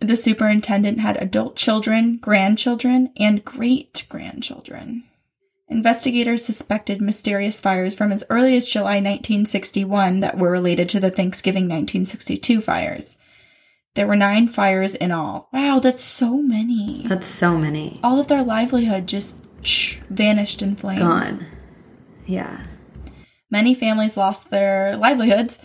The 0.00 0.16
superintendent 0.16 1.00
had 1.00 1.18
adult 1.18 1.56
children, 1.56 2.16
grandchildren, 2.16 3.12
and 3.18 3.44
great 3.44 4.06
grandchildren. 4.08 5.04
Investigators 5.68 6.44
suspected 6.44 7.00
mysterious 7.00 7.60
fires 7.60 7.94
from 7.94 8.10
as 8.10 8.24
early 8.28 8.56
as 8.56 8.66
July 8.66 8.96
1961 8.96 10.20
that 10.20 10.38
were 10.38 10.50
related 10.50 10.88
to 10.88 11.00
the 11.00 11.10
Thanksgiving 11.10 11.64
1962 11.64 12.60
fires. 12.60 13.16
There 13.94 14.06
were 14.06 14.16
nine 14.16 14.48
fires 14.48 14.94
in 14.94 15.12
all. 15.12 15.48
Wow, 15.52 15.80
that's 15.80 16.02
so 16.02 16.40
many. 16.42 17.06
That's 17.06 17.26
so 17.26 17.58
many. 17.58 18.00
All 18.02 18.18
of 18.18 18.28
their 18.28 18.42
livelihood 18.42 19.06
just 19.06 19.40
shh, 19.62 19.98
vanished 20.08 20.62
in 20.62 20.76
flames. 20.76 21.02
Gone. 21.02 21.46
Yeah. 22.24 22.62
Many 23.50 23.74
families 23.74 24.16
lost 24.16 24.50
their 24.50 24.96
livelihoods 24.96 25.58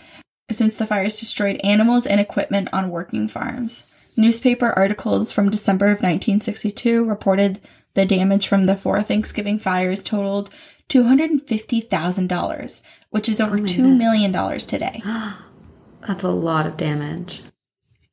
since 0.50 0.76
the 0.76 0.86
fires 0.86 1.18
destroyed 1.18 1.60
animals 1.64 2.06
and 2.06 2.20
equipment 2.20 2.68
on 2.72 2.90
working 2.90 3.28
farms. 3.28 3.84
Newspaper 4.16 4.70
articles 4.70 5.30
from 5.30 5.50
December 5.50 5.86
of 5.86 5.98
1962 6.02 7.04
reported 7.04 7.60
the 7.94 8.06
damage 8.06 8.46
from 8.46 8.64
the 8.64 8.76
four 8.76 9.02
Thanksgiving 9.02 9.58
fires 9.58 10.02
totaled 10.02 10.50
$250,000, 10.88 12.82
which 13.10 13.28
is 13.28 13.40
oh 13.40 13.46
over 13.46 13.58
$2 13.58 13.96
million 13.96 14.32
today. 14.58 15.02
That's 16.06 16.24
a 16.24 16.30
lot 16.30 16.66
of 16.66 16.76
damage. 16.76 17.42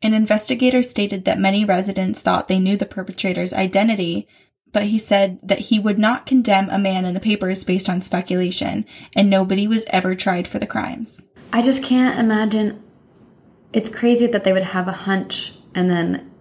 An 0.01 0.13
investigator 0.13 0.83
stated 0.83 1.23
that 1.25 1.39
many 1.39 1.63
residents 1.63 2.19
thought 2.19 2.47
they 2.47 2.59
knew 2.59 2.75
the 2.75 2.85
perpetrator's 2.85 3.53
identity, 3.53 4.27
but 4.73 4.83
he 4.83 4.97
said 4.97 5.39
that 5.43 5.59
he 5.59 5.79
would 5.79 5.99
not 5.99 6.25
condemn 6.25 6.69
a 6.69 6.79
man 6.79 7.05
in 7.05 7.13
the 7.13 7.19
papers 7.21 7.63
based 7.63 7.87
on 7.87 8.01
speculation, 8.01 8.85
and 9.15 9.29
nobody 9.29 9.67
was 9.67 9.85
ever 9.89 10.15
tried 10.15 10.47
for 10.47 10.59
the 10.59 10.67
crimes. 10.67 11.29
I 11.53 11.61
just 11.61 11.83
can't 11.83 12.19
imagine. 12.19 12.83
It's 13.71 13.89
crazy 13.89 14.27
that 14.27 14.43
they 14.43 14.51
would 14.51 14.63
have 14.63 14.87
a 14.87 14.91
hunch 14.91 15.53
and 15.75 15.89
then 15.89 16.31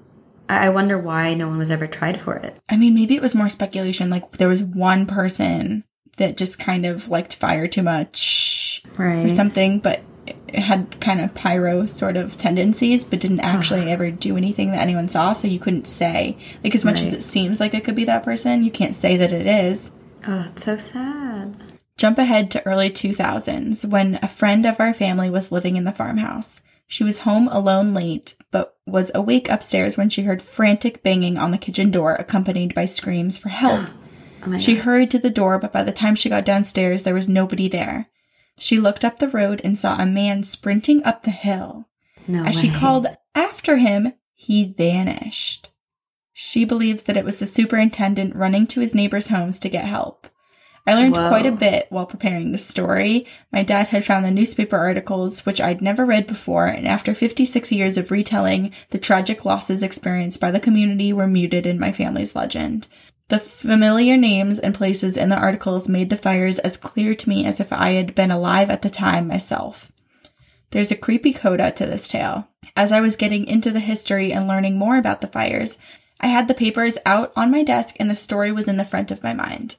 I 0.49 0.69
wonder 0.69 0.99
why 0.99 1.35
no 1.35 1.49
one 1.49 1.59
was 1.59 1.71
ever 1.71 1.87
tried 1.87 2.21
for 2.21 2.37
it. 2.37 2.57
I 2.69 2.77
mean, 2.77 2.95
maybe 2.95 3.15
it 3.15 3.23
was 3.23 3.35
more 3.35 3.49
speculation. 3.49 4.11
Like 4.11 4.33
there 4.33 4.49
was 4.49 4.63
one 4.63 5.07
person 5.07 5.85
that 6.19 6.37
just 6.37 6.59
kind 6.59 6.85
of 6.85 7.09
liked 7.09 7.37
fire 7.37 7.67
too 7.69 7.83
much 7.83 8.83
Right. 8.99 9.25
or 9.25 9.31
something, 9.31 9.79
but 9.81 10.01
it 10.27 10.57
had 10.61 11.01
kind 11.01 11.21
of 11.21 11.35
pyro 11.35 11.87
sort 11.87 12.17
of 12.17 12.37
tendencies, 12.37 13.05
but 13.05 13.21
didn't 13.21 13.41
actually 13.41 13.91
ever 13.91 14.11
do 14.11 14.37
anything 14.37 14.73
that 14.73 14.83
anyone 14.83 15.09
saw. 15.09 15.33
So 15.33 15.49
you 15.49 15.59
couldn't 15.59 15.87
say, 15.87 16.37
like, 16.63 16.75
as 16.75 16.85
much 16.85 17.01
as 17.01 17.13
it 17.13 17.23
seems 17.23 17.59
like 17.59 17.73
it 17.75 17.85
could 17.85 17.95
be 17.95 18.05
that 18.05 18.23
person, 18.25 18.63
you 18.63 18.71
can't 18.71 18.95
say 18.95 19.17
that 19.17 19.33
it 19.33 19.47
is. 19.47 19.91
Oh, 20.27 20.47
it's 20.51 20.65
so 20.65 20.77
sad. 20.77 21.57
Jump 21.97 22.19
ahead 22.19 22.51
to 22.51 22.67
early 22.67 22.91
2000s 22.91 23.85
when 23.87 24.19
a 24.23 24.29
friend 24.29 24.67
of 24.67 24.79
our 24.79 24.93
family 24.93 25.31
was 25.31 25.53
living 25.53 25.77
in 25.77 25.85
the 25.85 25.93
farmhouse. 25.93 26.61
She 26.93 27.05
was 27.05 27.21
home 27.21 27.49
alone 27.49 27.95
late, 27.95 28.35
but 28.51 28.77
was 28.85 29.11
awake 29.15 29.49
upstairs 29.49 29.97
when 29.97 30.11
she 30.11 30.25
heard 30.25 30.43
frantic 30.43 31.03
banging 31.03 31.39
on 31.39 31.51
the 31.51 31.57
kitchen 31.57 31.91
door, 31.91 32.15
accompanied 32.17 32.75
by 32.75 32.85
screams 32.85 33.39
for 33.39 33.49
help. 33.49 33.89
Oh 34.47 34.59
She 34.59 34.75
god. 34.75 34.85
hurried 34.85 35.11
to 35.13 35.19
the 35.19 35.31
door, 35.31 35.59
but 35.59 35.73
by 35.73 35.85
the 35.85 35.91
time 35.91 36.15
she 36.15 36.29
got 36.29 36.45
downstairs, 36.45 37.05
there 37.05 37.15
was 37.15 37.31
nobody 37.31 37.67
there. 37.67 38.11
She 38.59 38.79
looked 38.79 39.07
up 39.07 39.21
the 39.21 39.31
road 39.31 39.63
and 39.65 39.79
saw 39.79 39.97
a 39.97 40.05
man 40.05 40.43
sprinting 40.43 41.03
up 41.03 41.23
the 41.23 41.31
hill. 41.31 41.89
No 42.29 42.45
As 42.45 42.61
she 42.61 42.71
called 42.71 43.07
after 43.35 43.79
him, 43.79 44.13
he 44.35 44.75
vanished. 44.77 45.71
She 46.35 46.67
believes 46.67 47.05
that 47.05 47.17
it 47.17 47.25
was 47.25 47.39
the 47.39 47.47
superintendent 47.47 48.37
running 48.37 48.67
to 48.67 48.81
his 48.81 48.95
neighbors' 48.95 49.29
homes 49.29 49.59
to 49.61 49.71
get 49.71 49.87
help. 49.87 50.27
I 50.87 50.95
learned 50.95 51.15
Whoa. 51.15 51.29
quite 51.29 51.47
a 51.47 51.53
bit 51.53 51.87
while 51.91 52.07
preparing 52.07 52.51
this 52.51 52.67
story. 52.67 53.27
My 53.53 53.63
dad 53.63 53.89
had 53.89 54.05
found 54.05 54.25
the 54.25 54.33
newspaper 54.33 54.77
articles, 54.77 55.47
which 55.47 55.61
I'd 55.61 55.81
never 55.81 56.05
read 56.05 56.27
before, 56.27 56.67
and 56.67 56.89
after 56.89 57.15
56 57.15 57.71
years 57.71 57.97
of 57.97 58.11
retelling, 58.11 58.73
the 58.91 58.99
tragic 58.99 59.45
losses 59.45 59.83
experienced 59.83 60.41
by 60.41 60.51
the 60.51 60.59
community 60.59 61.13
were 61.13 61.29
muted 61.29 61.67
in 61.67 61.79
my 61.79 61.93
family's 61.93 62.35
legend. 62.35 62.89
The 63.29 63.39
familiar 63.39 64.17
names 64.17 64.59
and 64.59 64.75
places 64.75 65.17
in 65.17 65.29
the 65.29 65.39
articles 65.39 65.89
made 65.89 66.11
the 66.11 66.17
fires 66.17 66.59
as 66.59 66.77
clear 66.77 67.15
to 67.15 67.29
me 67.29 67.47
as 67.47 67.61
if 67.61 67.73
I 67.73 67.93
had 67.93 68.15
been 68.15 68.33
alive 68.33 68.69
at 68.69 68.83
the 68.83 68.91
time 68.91 69.29
myself. 69.29 69.93
There's 70.73 70.91
a 70.91 70.97
creepy 70.97 71.33
coda 71.33 71.71
to 71.71 71.87
this 71.87 72.09
tale. 72.09 72.49
As 72.77 72.91
I 72.91 73.01
was 73.01 73.15
getting 73.17 73.47
into 73.47 73.71
the 73.71 73.81
history 73.81 74.33
and 74.33 74.49
learning 74.49 74.79
more 74.79 74.97
about 74.97 75.21
the 75.21 75.29
fires, 75.29 75.79
I 76.21 76.27
had 76.27 76.49
the 76.49 76.55
papers 76.55 76.99
out 77.07 77.33
on 77.37 77.51
my 77.53 77.63
desk 77.63 77.95
and 78.01 78.11
the 78.11 78.17
story 78.17 78.51
was 78.51 78.69
in 78.69 78.79
the 78.79 78.85
front 78.85 79.11
of 79.11 79.23
my 79.23 79.33
mind. 79.33 79.77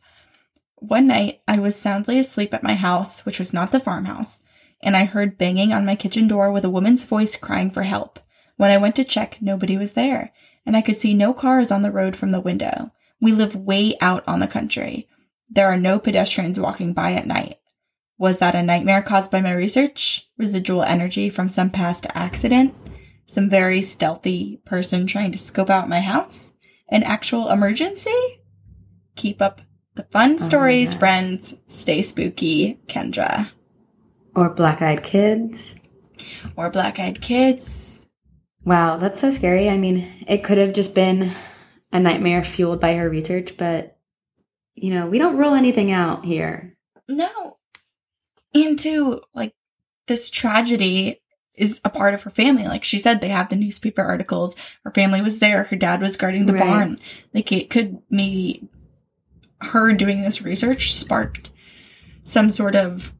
One 0.88 1.08
night, 1.08 1.40
I 1.48 1.60
was 1.60 1.78
soundly 1.78 2.20
asleep 2.20 2.54
at 2.54 2.62
my 2.62 2.74
house, 2.74 3.26
which 3.26 3.40
was 3.40 3.54
not 3.54 3.72
the 3.72 3.80
farmhouse, 3.80 4.42
and 4.82 4.98
I 4.98 5.06
heard 5.06 5.38
banging 5.38 5.72
on 5.72 5.86
my 5.86 5.96
kitchen 5.96 6.28
door 6.28 6.52
with 6.52 6.66
a 6.66 6.70
woman's 6.70 7.06
voice 7.06 7.38
crying 7.38 7.72
for 7.72 7.84
help. 7.84 8.20
When 8.58 8.70
I 8.70 8.78
went 8.78 8.98
to 8.98 9.06
check, 9.06 9.38
nobody 9.40 9.78
was 9.78 9.94
there, 9.94 10.34
and 10.66 10.76
I 10.76 10.82
could 10.82 10.98
see 10.98 11.14
no 11.14 11.34
cars 11.34 11.72
on 11.72 11.84
the 11.84 11.92
road 11.92 12.18
from 12.18 12.32
the 12.32 12.42
window. 12.42 12.92
We 13.22 13.32
live 13.32 13.56
way 13.56 13.96
out 14.02 14.28
on 14.28 14.42
the 14.42 14.48
country. 14.48 15.08
There 15.50 15.68
are 15.68 15.78
no 15.78 16.00
pedestrians 16.00 16.60
walking 16.60 16.92
by 16.92 17.14
at 17.14 17.28
night. 17.28 17.60
Was 18.18 18.40
that 18.40 18.54
a 18.54 18.62
nightmare 18.62 19.02
caused 19.02 19.32
by 19.32 19.40
my 19.40 19.54
research? 19.54 20.28
Residual 20.38 20.84
energy 20.84 21.30
from 21.30 21.48
some 21.48 21.70
past 21.70 22.08
accident? 22.14 22.76
Some 23.26 23.50
very 23.50 23.84
stealthy 23.84 24.58
person 24.66 25.08
trying 25.08 25.32
to 25.32 25.38
scope 25.38 25.70
out 25.70 25.88
my 25.88 26.02
house? 26.02 26.52
An 26.90 27.04
actual 27.04 27.50
emergency? 27.52 28.42
Keep 29.16 29.42
up 29.42 29.62
the 29.96 30.04
fun 30.04 30.36
oh 30.36 30.38
stories, 30.38 30.92
gosh. 30.94 31.00
friends. 31.00 31.58
Stay 31.68 32.02
spooky, 32.02 32.80
Kendra. 32.88 33.50
Or 34.36 34.50
black 34.50 34.82
eyed 34.82 35.04
kids. 35.04 35.76
Or 36.56 36.70
black 36.70 37.00
eyed 37.00 37.22
kids. 37.22 38.08
Wow, 38.66 38.98
that's 38.98 39.20
so 39.20 39.30
scary. 39.32 39.70
I 39.70 39.78
mean, 39.78 40.08
it 40.28 40.44
could 40.44 40.58
have 40.58 40.74
just 40.74 40.96
been 40.96 41.32
a 41.92 42.00
nightmare 42.00 42.44
fueled 42.44 42.80
by 42.80 42.96
her 42.96 43.10
research, 43.10 43.58
but 43.58 43.98
you 44.76 44.90
know, 44.90 45.06
we 45.08 45.20
don't 45.20 45.38
rule 45.38 45.54
anything 45.54 45.92
out 45.92 46.26
here. 46.26 46.76
No. 47.08 47.58
And 48.56 48.80
two, 48.80 49.22
like, 49.36 49.54
this 50.08 50.30
tragedy 50.30 51.22
is 51.56 51.80
a 51.86 51.90
part 51.90 52.14
of 52.16 52.24
her 52.24 52.32
family. 52.32 52.64
Like 52.66 52.84
she 52.84 52.98
said, 52.98 53.22
they 53.22 53.30
have 53.30 53.50
the 53.50 53.56
newspaper 53.56 54.02
articles. 54.02 54.56
Her 54.84 54.92
family 54.92 55.22
was 55.22 55.38
there. 55.40 55.66
Her 55.66 55.76
dad 55.76 56.02
was 56.02 56.18
guarding 56.18 56.48
the 56.48 56.54
Right. 56.54 56.64
barn. 56.64 57.00
Like 57.34 57.52
it 57.52 57.70
could 57.70 58.00
maybe 58.10 58.68
her 59.64 59.94
doing 59.94 60.22
this 60.22 60.42
research 60.42 60.94
sparked 60.94 61.50
some 62.24 62.52
sort 62.52 62.76
of 62.76 63.14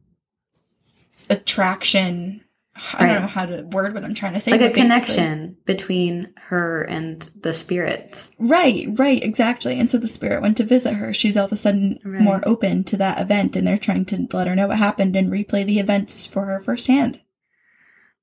attraction. 1.30 2.40
I 2.76 3.04
Right. 3.04 3.12
don't 3.12 3.22
know 3.22 3.28
how 3.28 3.46
to 3.46 3.62
word 3.62 3.94
what 3.94 4.04
I'm 4.04 4.14
trying 4.14 4.32
to 4.34 4.40
say. 4.40 4.50
Like 4.50 4.60
a 4.60 4.70
connection 4.70 5.56
between 5.64 6.30
her 6.48 6.82
and 6.82 7.24
the 7.40 7.54
spirits. 7.54 8.32
Right, 8.38 8.86
right, 8.94 9.22
exactly. 9.22 9.78
And 9.78 9.88
so 9.88 9.96
the 9.96 10.08
spirit 10.08 10.42
went 10.42 10.56
to 10.56 10.64
visit 10.64 10.94
her. 10.94 11.14
She's 11.14 11.36
all 11.36 11.44
of 11.46 11.52
a 11.52 11.56
sudden 11.56 12.00
Right. 12.04 12.20
more 12.20 12.40
open 12.44 12.82
to 12.84 12.96
that 12.96 13.20
event, 13.20 13.54
and 13.54 13.64
they're 13.66 13.78
trying 13.78 14.06
to 14.06 14.26
let 14.32 14.48
her 14.48 14.56
know 14.56 14.66
what 14.66 14.78
happened 14.78 15.14
and 15.14 15.30
replay 15.30 15.64
the 15.64 15.78
events 15.78 16.26
for 16.26 16.46
her 16.46 16.58
firsthand. 16.58 17.20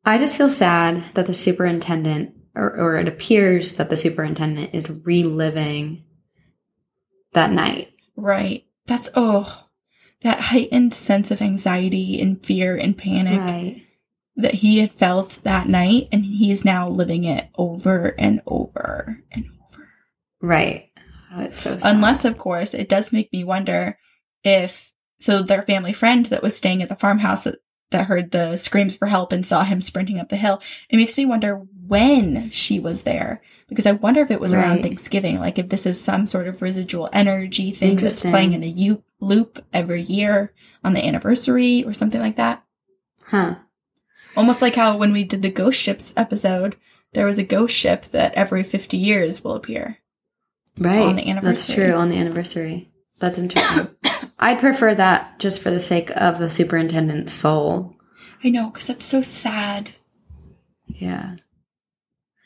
I 0.04 0.18
just 0.18 0.36
feel 0.36 0.50
sad 0.50 1.02
that 1.14 1.28
the 1.28 1.34
superintendent, 1.34 2.34
or, 2.54 2.76
or 2.78 2.98
it 2.98 3.08
appears 3.08 3.74
that 3.78 3.90
the 3.90 3.96
superintendent 3.98 4.76
is 4.76 4.90
reliving 4.90 6.04
that 7.34 7.52
night. 7.52 7.94
Right. 8.22 8.66
That's 8.88 9.10
oh, 9.16 9.66
that 10.22 10.40
heightened 10.40 10.94
sense 10.94 11.32
of 11.32 11.42
anxiety 11.42 12.22
and 12.22 12.44
fear 12.46 12.76
and 12.78 12.98
panic 12.98 13.40
Right. 13.40 13.84
that 14.36 14.56
he 14.56 14.80
had 14.80 14.92
felt 14.92 15.40
that 15.44 15.68
night, 15.68 16.08
and 16.12 16.26
he 16.26 16.52
is 16.52 16.64
now 16.64 16.88
living 16.88 17.24
it 17.24 17.50
over 17.56 18.14
and 18.20 18.42
over 18.46 19.24
and 19.32 19.46
over. 19.66 19.88
Right. 20.42 20.90
Oh, 21.34 21.42
it's 21.42 21.62
so 21.62 21.78
sad. 21.78 21.96
Unless, 21.96 22.26
of 22.26 22.38
course, 22.38 22.74
it 22.74 22.90
does 22.90 23.12
make 23.12 23.34
me 23.34 23.44
wonder 23.44 23.98
if 24.44 24.92
so 25.20 25.42
their 25.42 25.64
family 25.64 25.94
friend 25.94 26.26
that 26.28 26.44
was 26.44 26.56
staying 26.56 26.82
at 26.82 26.90
the 26.90 26.96
farmhouse 26.96 27.44
that, 27.46 27.60
that 27.92 28.08
heard 28.08 28.32
the 28.32 28.58
screams 28.58 28.96
for 28.96 29.08
help 29.08 29.32
and 29.32 29.46
saw 29.46 29.64
him 29.64 29.82
sprinting 29.82 30.20
up 30.20 30.30
the 30.30 30.36
hill. 30.38 30.62
It 30.90 30.98
makes 30.98 31.18
me 31.18 31.26
wonder 31.26 31.56
when 31.88 32.50
she 32.50 32.80
was 32.80 33.04
there 33.04 33.42
because 33.70 33.86
I 33.86 33.92
wonder 33.94 34.22
if 34.22 34.32
it 34.32 34.40
was 34.42 34.54
around 34.54 34.82
Thanksgiving, 34.82 35.40
like 35.40 35.58
if 35.60 35.70
this 35.70 35.86
is 35.86 36.00
some 36.02 36.28
sort 36.28 36.48
of 36.48 36.62
residual 36.62 37.10
energy 37.14 37.72
thing 37.72 37.98
that's 37.98 38.22
playing 38.22 38.54
in 38.54 38.64
a 38.64 38.68
u- 38.68 39.04
loop 39.20 39.64
every 39.72 40.02
year 40.02 40.54
on 40.84 40.94
the 40.94 41.06
anniversary 41.06 41.84
or 41.86 41.94
something 41.94 42.20
like 42.20 42.36
that. 42.38 42.64
Huh. 43.26 43.56
Almost 44.36 44.62
like 44.62 44.76
how 44.76 44.98
when 44.98 45.12
we 45.14 45.24
did 45.24 45.42
the 45.42 45.52
ghost 45.52 45.80
ships 45.80 46.14
episode, 46.18 46.76
there 47.14 47.26
was 47.26 47.38
a 47.38 47.44
ghost 47.44 47.76
ship 47.76 48.06
that 48.08 48.34
every 48.34 48.64
50 48.64 48.98
years 48.98 49.44
will 49.44 49.56
appear. 49.56 49.98
Right. 50.78 51.00
On 51.02 51.16
the 51.18 51.22
That's 51.24 51.30
anniversary. 51.30 51.76
true. 51.76 51.94
On 51.94 52.10
the 52.10 52.18
anniversary. 52.18 52.92
That's 53.20 53.38
interesting. 53.38 53.90
I'd 54.42 54.60
prefer 54.60 54.96
that 54.96 55.38
just 55.40 55.62
for 55.62 55.70
the 55.70 55.80
sake 55.80 56.10
of 56.16 56.40
the 56.40 56.50
superintendent's 56.50 57.32
soul. 57.32 57.96
I 58.44 58.50
know, 58.50 58.72
because 58.72 58.88
that's 58.88 59.06
so 59.06 59.22
sad. 59.22 59.92
Yeah. 60.88 61.36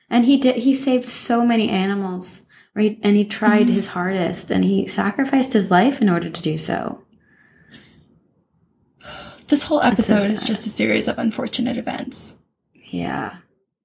And 0.10 0.26
he 0.26 0.36
did, 0.38 0.58
he 0.58 0.74
saved 0.74 1.10
so 1.10 1.46
many 1.46 1.70
animals, 1.70 2.46
right? 2.76 3.00
And 3.02 3.16
he 3.16 3.24
tried 3.24 3.68
mm-hmm. 3.68 3.74
his 3.74 3.88
hardest 3.88 4.52
and 4.52 4.66
he 4.66 4.88
sacrificed 4.88 5.54
his 5.54 5.72
life 5.72 6.02
in 6.02 6.10
order 6.10 6.30
to 6.30 6.41
do 6.41 6.58
so. 6.58 7.02
This 9.48 9.64
whole 9.66 9.82
so 9.82 9.88
episode 9.88 10.24
is 10.24 10.43
just 10.43 10.66
a 10.66 10.72
series 10.72 11.08
of 11.08 11.20
unfortunate 11.20 11.78
events. 11.78 12.36
Yeah. 12.74 13.38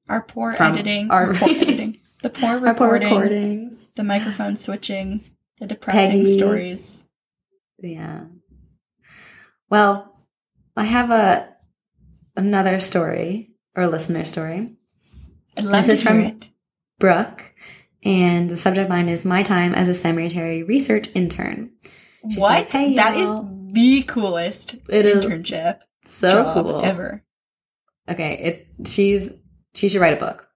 Our 0.08 0.22
poor 0.22 0.54
From 0.54 0.72
editing, 0.72 1.10
our- 1.10 1.34
poor 1.34 1.50
editing, 1.50 2.00
the 2.22 2.30
poor 2.30 2.66
Our 2.66 2.74
poor 2.74 2.94
recordings. 2.94 3.88
the 3.94 4.02
microphone 4.02 4.56
switching, 4.56 5.22
the 5.58 5.66
depressing 5.66 6.24
Peggy. 6.24 6.32
stories. 6.32 6.99
Yeah. 7.80 8.24
Well, 9.70 10.12
I 10.76 10.84
have 10.84 11.10
a 11.10 11.48
another 12.36 12.80
story 12.80 13.52
or 13.76 13.86
listener 13.86 14.24
story. 14.24 14.76
This 15.56 15.88
is 15.88 16.02
from- 16.02 16.20
it. 16.20 16.48
Brooke, 16.98 17.42
and 18.04 18.50
the 18.50 18.56
subject 18.58 18.90
line 18.90 19.08
is 19.08 19.24
My 19.24 19.42
Time 19.42 19.74
as 19.74 19.88
a 19.88 19.94
Cemetery 19.94 20.62
Research 20.62 21.08
Intern. 21.14 21.70
What? 22.36 22.68
"Hey, 22.68 22.94
that 22.96 23.16
is 23.16 23.30
the 23.72 24.02
coolest 24.02 24.74
It 24.90 25.06
internship 25.06 25.78
So 26.04 26.52
cool. 26.52 26.82
ever. 26.84 27.24
Okay, 28.08 28.66
it 28.82 28.88
she's 28.88 29.30
she 29.74 29.88
should 29.88 30.00
write 30.02 30.12
a 30.12 30.16
book. 30.20 30.46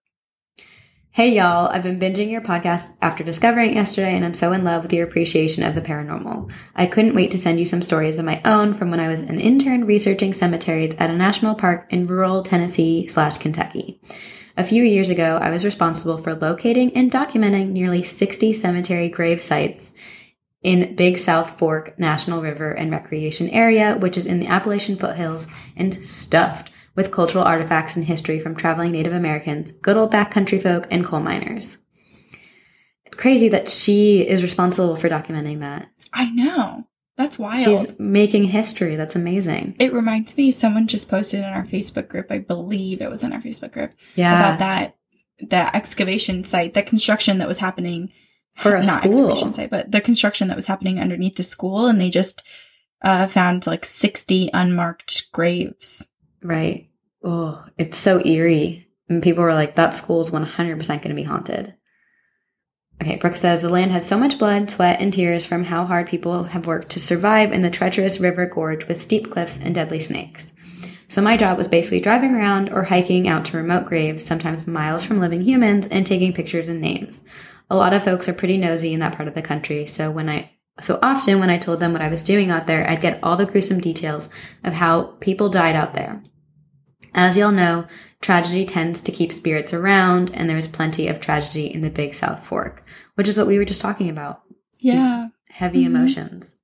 Hey 1.14 1.36
y'all, 1.36 1.68
I've 1.68 1.84
been 1.84 2.00
binging 2.00 2.32
your 2.32 2.40
podcast 2.40 2.96
after 3.00 3.22
discovering 3.22 3.70
it 3.70 3.76
yesterday 3.76 4.16
and 4.16 4.24
I'm 4.24 4.34
so 4.34 4.52
in 4.52 4.64
love 4.64 4.82
with 4.82 4.92
your 4.92 5.06
appreciation 5.06 5.62
of 5.62 5.76
the 5.76 5.80
paranormal. 5.80 6.50
I 6.74 6.86
couldn't 6.86 7.14
wait 7.14 7.30
to 7.30 7.38
send 7.38 7.60
you 7.60 7.66
some 7.66 7.82
stories 7.82 8.18
of 8.18 8.24
my 8.24 8.42
own 8.44 8.74
from 8.74 8.90
when 8.90 8.98
I 8.98 9.06
was 9.06 9.22
an 9.22 9.38
intern 9.38 9.84
researching 9.84 10.32
cemeteries 10.32 10.96
at 10.98 11.10
a 11.10 11.16
national 11.16 11.54
park 11.54 11.86
in 11.90 12.08
rural 12.08 12.42
Tennessee 12.42 13.06
slash 13.06 13.38
Kentucky. 13.38 14.00
A 14.56 14.64
few 14.64 14.82
years 14.82 15.08
ago, 15.08 15.38
I 15.40 15.50
was 15.50 15.64
responsible 15.64 16.18
for 16.18 16.34
locating 16.34 16.92
and 16.96 17.12
documenting 17.12 17.70
nearly 17.70 18.02
60 18.02 18.52
cemetery 18.52 19.08
grave 19.08 19.40
sites 19.40 19.92
in 20.64 20.96
Big 20.96 21.18
South 21.18 21.60
Fork 21.60 21.96
National 21.96 22.42
River 22.42 22.72
and 22.72 22.90
Recreation 22.90 23.48
Area, 23.50 23.96
which 23.96 24.18
is 24.18 24.26
in 24.26 24.40
the 24.40 24.48
Appalachian 24.48 24.96
foothills 24.96 25.46
and 25.76 25.94
stuffed 26.04 26.72
with 26.96 27.10
cultural 27.10 27.44
artifacts 27.44 27.96
and 27.96 28.04
history 28.04 28.38
from 28.40 28.54
traveling 28.56 28.92
Native 28.92 29.12
Americans, 29.12 29.70
good 29.72 29.96
old 29.96 30.12
backcountry 30.12 30.62
folk, 30.62 30.86
and 30.90 31.04
coal 31.04 31.20
miners. 31.20 31.76
It's 33.06 33.16
crazy 33.16 33.48
that 33.48 33.68
she 33.68 34.20
is 34.26 34.42
responsible 34.42 34.96
for 34.96 35.08
documenting 35.08 35.60
that. 35.60 35.88
I 36.12 36.30
know. 36.30 36.86
That's 37.16 37.38
wild. 37.38 37.62
She's 37.62 37.98
making 37.98 38.44
history. 38.44 38.96
That's 38.96 39.14
amazing. 39.14 39.76
it 39.78 39.92
reminds 39.92 40.36
me, 40.36 40.50
someone 40.50 40.86
just 40.88 41.08
posted 41.08 41.40
in 41.40 41.44
our 41.46 41.64
Facebook 41.64 42.08
group, 42.08 42.26
I 42.30 42.38
believe 42.38 43.00
it 43.00 43.10
was 43.10 43.22
in 43.22 43.32
our 43.32 43.40
Facebook 43.40 43.72
group, 43.72 43.92
Yeah. 44.16 44.32
about 44.38 44.58
that 44.60 44.96
that 45.50 45.74
excavation 45.74 46.44
site, 46.44 46.74
that 46.74 46.86
construction 46.86 47.38
that 47.38 47.48
was 47.48 47.58
happening 47.58 48.12
For 48.56 48.74
a 48.76 48.84
not 48.84 49.00
school. 49.00 49.10
excavation 49.30 49.52
site, 49.52 49.68
but 49.70 49.90
the 49.90 50.00
construction 50.00 50.46
that 50.48 50.56
was 50.56 50.66
happening 50.66 50.98
underneath 51.00 51.36
the 51.36 51.42
school, 51.42 51.86
and 51.86 52.00
they 52.00 52.08
just 52.08 52.42
uh, 53.02 53.26
found 53.26 53.66
like 53.66 53.84
sixty 53.84 54.48
unmarked 54.54 55.30
graves. 55.32 56.06
Right. 56.44 56.90
Oh, 57.24 57.64
it's 57.78 57.96
so 57.96 58.24
eerie. 58.24 58.86
And 59.08 59.22
people 59.22 59.42
were 59.42 59.54
like, 59.54 59.74
that 59.74 59.94
school's 59.94 60.30
100% 60.30 60.86
going 60.86 61.00
to 61.00 61.14
be 61.14 61.22
haunted. 61.22 61.74
Okay, 63.02 63.16
Brooke 63.16 63.36
says 63.36 63.60
the 63.60 63.68
land 63.68 63.90
has 63.90 64.06
so 64.06 64.18
much 64.18 64.38
blood, 64.38 64.70
sweat, 64.70 65.00
and 65.00 65.12
tears 65.12 65.44
from 65.44 65.64
how 65.64 65.84
hard 65.84 66.06
people 66.06 66.44
have 66.44 66.66
worked 66.66 66.90
to 66.90 67.00
survive 67.00 67.52
in 67.52 67.62
the 67.62 67.70
treacherous 67.70 68.20
river 68.20 68.46
gorge 68.46 68.86
with 68.86 69.02
steep 69.02 69.30
cliffs 69.30 69.58
and 69.58 69.74
deadly 69.74 70.00
snakes. 70.00 70.52
So 71.08 71.20
my 71.20 71.36
job 71.36 71.58
was 71.58 71.68
basically 71.68 72.00
driving 72.00 72.34
around 72.34 72.70
or 72.70 72.84
hiking 72.84 73.26
out 73.26 73.46
to 73.46 73.56
remote 73.56 73.86
graves, 73.86 74.24
sometimes 74.24 74.66
miles 74.66 75.04
from 75.04 75.18
living 75.18 75.42
humans, 75.42 75.86
and 75.88 76.06
taking 76.06 76.32
pictures 76.32 76.68
and 76.68 76.80
names. 76.80 77.20
A 77.68 77.76
lot 77.76 77.92
of 77.92 78.04
folks 78.04 78.28
are 78.28 78.34
pretty 78.34 78.58
nosy 78.58 78.92
in 78.92 79.00
that 79.00 79.16
part 79.16 79.28
of 79.28 79.34
the 79.34 79.42
country, 79.42 79.86
so 79.86 80.10
when 80.10 80.28
I 80.28 80.50
so 80.80 80.98
often 81.02 81.38
when 81.38 81.50
I 81.50 81.58
told 81.58 81.78
them 81.78 81.92
what 81.92 82.02
I 82.02 82.08
was 82.08 82.22
doing 82.22 82.50
out 82.50 82.66
there, 82.66 82.88
I'd 82.88 83.00
get 83.00 83.20
all 83.22 83.36
the 83.36 83.46
gruesome 83.46 83.80
details 83.80 84.28
of 84.64 84.72
how 84.72 85.14
people 85.20 85.48
died 85.48 85.76
out 85.76 85.94
there. 85.94 86.20
As 87.14 87.36
y'all 87.36 87.52
know, 87.52 87.86
tragedy 88.20 88.64
tends 88.66 89.00
to 89.02 89.12
keep 89.12 89.32
spirits 89.32 89.72
around, 89.72 90.30
and 90.34 90.48
there 90.48 90.56
was 90.56 90.66
plenty 90.68 91.06
of 91.06 91.20
tragedy 91.20 91.72
in 91.72 91.80
the 91.80 91.90
Big 91.90 92.14
South 92.14 92.44
Fork, 92.44 92.82
which 93.14 93.28
is 93.28 93.36
what 93.36 93.46
we 93.46 93.58
were 93.58 93.64
just 93.64 93.80
talking 93.80 94.10
about 94.10 94.42
Yeah. 94.80 95.28
heavy 95.50 95.82
Mhm. 95.84 95.86
emotions. 95.86 96.54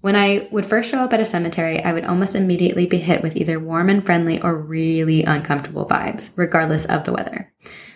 When 0.00 0.16
I 0.16 0.48
would 0.50 0.66
first 0.66 0.90
show 0.90 0.98
up 0.98 1.14
at 1.14 1.20
a 1.20 1.24
cemetery, 1.24 1.82
I 1.82 1.92
would 1.92 2.04
almost 2.04 2.34
immediately 2.34 2.84
be 2.84 2.98
hit 2.98 3.22
with 3.22 3.36
either 3.36 3.58
warm 3.58 3.88
and 3.88 4.04
friendly 4.04 4.42
or 4.42 4.54
really 4.56 5.22
uncomfortable 5.22 5.86
vibes, 5.86 6.30
regardless 6.36 6.84
of 6.84 7.04
the 7.04 7.12
weather. 7.12 7.52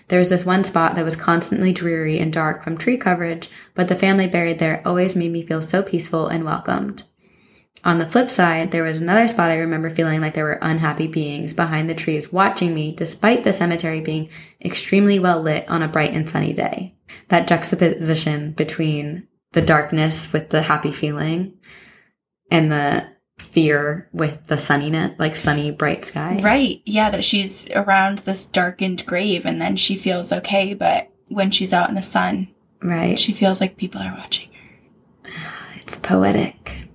There 0.07 0.19
was 0.19 0.31
this 0.31 0.47
one 0.47 0.65
spot 0.65 0.95
that 0.95 1.05
was 1.05 1.17
constantly 1.17 1.71
dreary 1.71 2.19
and 2.19 2.33
dark 2.33 2.65
from 2.65 2.79
tree 2.79 2.97
coverage, 2.97 3.51
but 3.75 3.89
the 3.89 3.97
family 3.97 4.27
buried 4.27 4.59
there 4.59 4.81
always 4.87 5.15
made 5.15 5.33
me 5.33 5.43
feel 5.45 5.61
so 5.61 5.83
peaceful 5.83 6.29
and 6.29 6.45
welcomed. 6.45 7.03
On 7.85 7.99
the 7.99 8.09
flip 8.09 8.29
side, 8.29 8.71
there 8.71 8.83
was 8.83 8.99
another 8.99 9.29
spot 9.29 9.51
I 9.51 9.57
remember 9.57 9.89
feeling 9.89 10.21
like 10.21 10.35
there 10.35 10.45
were 10.45 10.59
unhappy 10.61 11.07
beings 11.07 11.53
behind 11.55 11.89
the 11.89 11.95
trees 11.95 12.33
watching 12.33 12.75
me 12.75 12.93
despite 12.95 13.45
the 13.45 13.53
cemetery 13.53 14.01
being 14.01 14.29
extremely 14.65 15.19
well 15.19 15.41
lit 15.41 15.69
on 15.69 15.83
a 15.83 15.89
bright 15.89 16.13
and 16.13 16.29
sunny 16.29 16.53
day. 16.53 16.95
That 17.29 17.47
juxtaposition 17.49 18.53
between 18.53 19.29
the 19.53 19.63
darkness 19.63 20.33
with 20.33 20.51
the 20.51 20.63
happy 20.63 20.91
feeling 20.93 21.55
and 22.51 22.71
the 22.73 23.07
fear 23.39 24.09
with 24.13 24.45
the 24.49 24.57
sunniness, 24.59 25.15
like 25.19 25.37
sunny, 25.37 25.71
bright 25.71 26.05
sky. 26.05 26.41
Right. 26.43 26.83
Yeah, 26.85 27.11
that 27.11 27.25
she's 27.25 27.69
around 27.71 28.19
this 28.19 28.45
darkened 28.45 29.07
grave 29.07 29.47
and 29.47 29.61
then 29.61 29.77
she 29.77 29.95
feels 29.97 30.33
okay, 30.33 30.75
but 30.75 31.11
when 31.29 31.51
she's 31.53 31.73
out 31.73 31.89
in 31.89 31.95
the 31.95 32.03
sun, 32.03 32.49
Right. 32.83 33.19
she 33.19 33.33
feels 33.33 33.61
like 33.61 33.77
people 33.77 34.01
are 34.01 34.15
watching 34.19 34.49
her. 34.53 35.31
It's 35.77 35.97
poetic. 35.97 36.88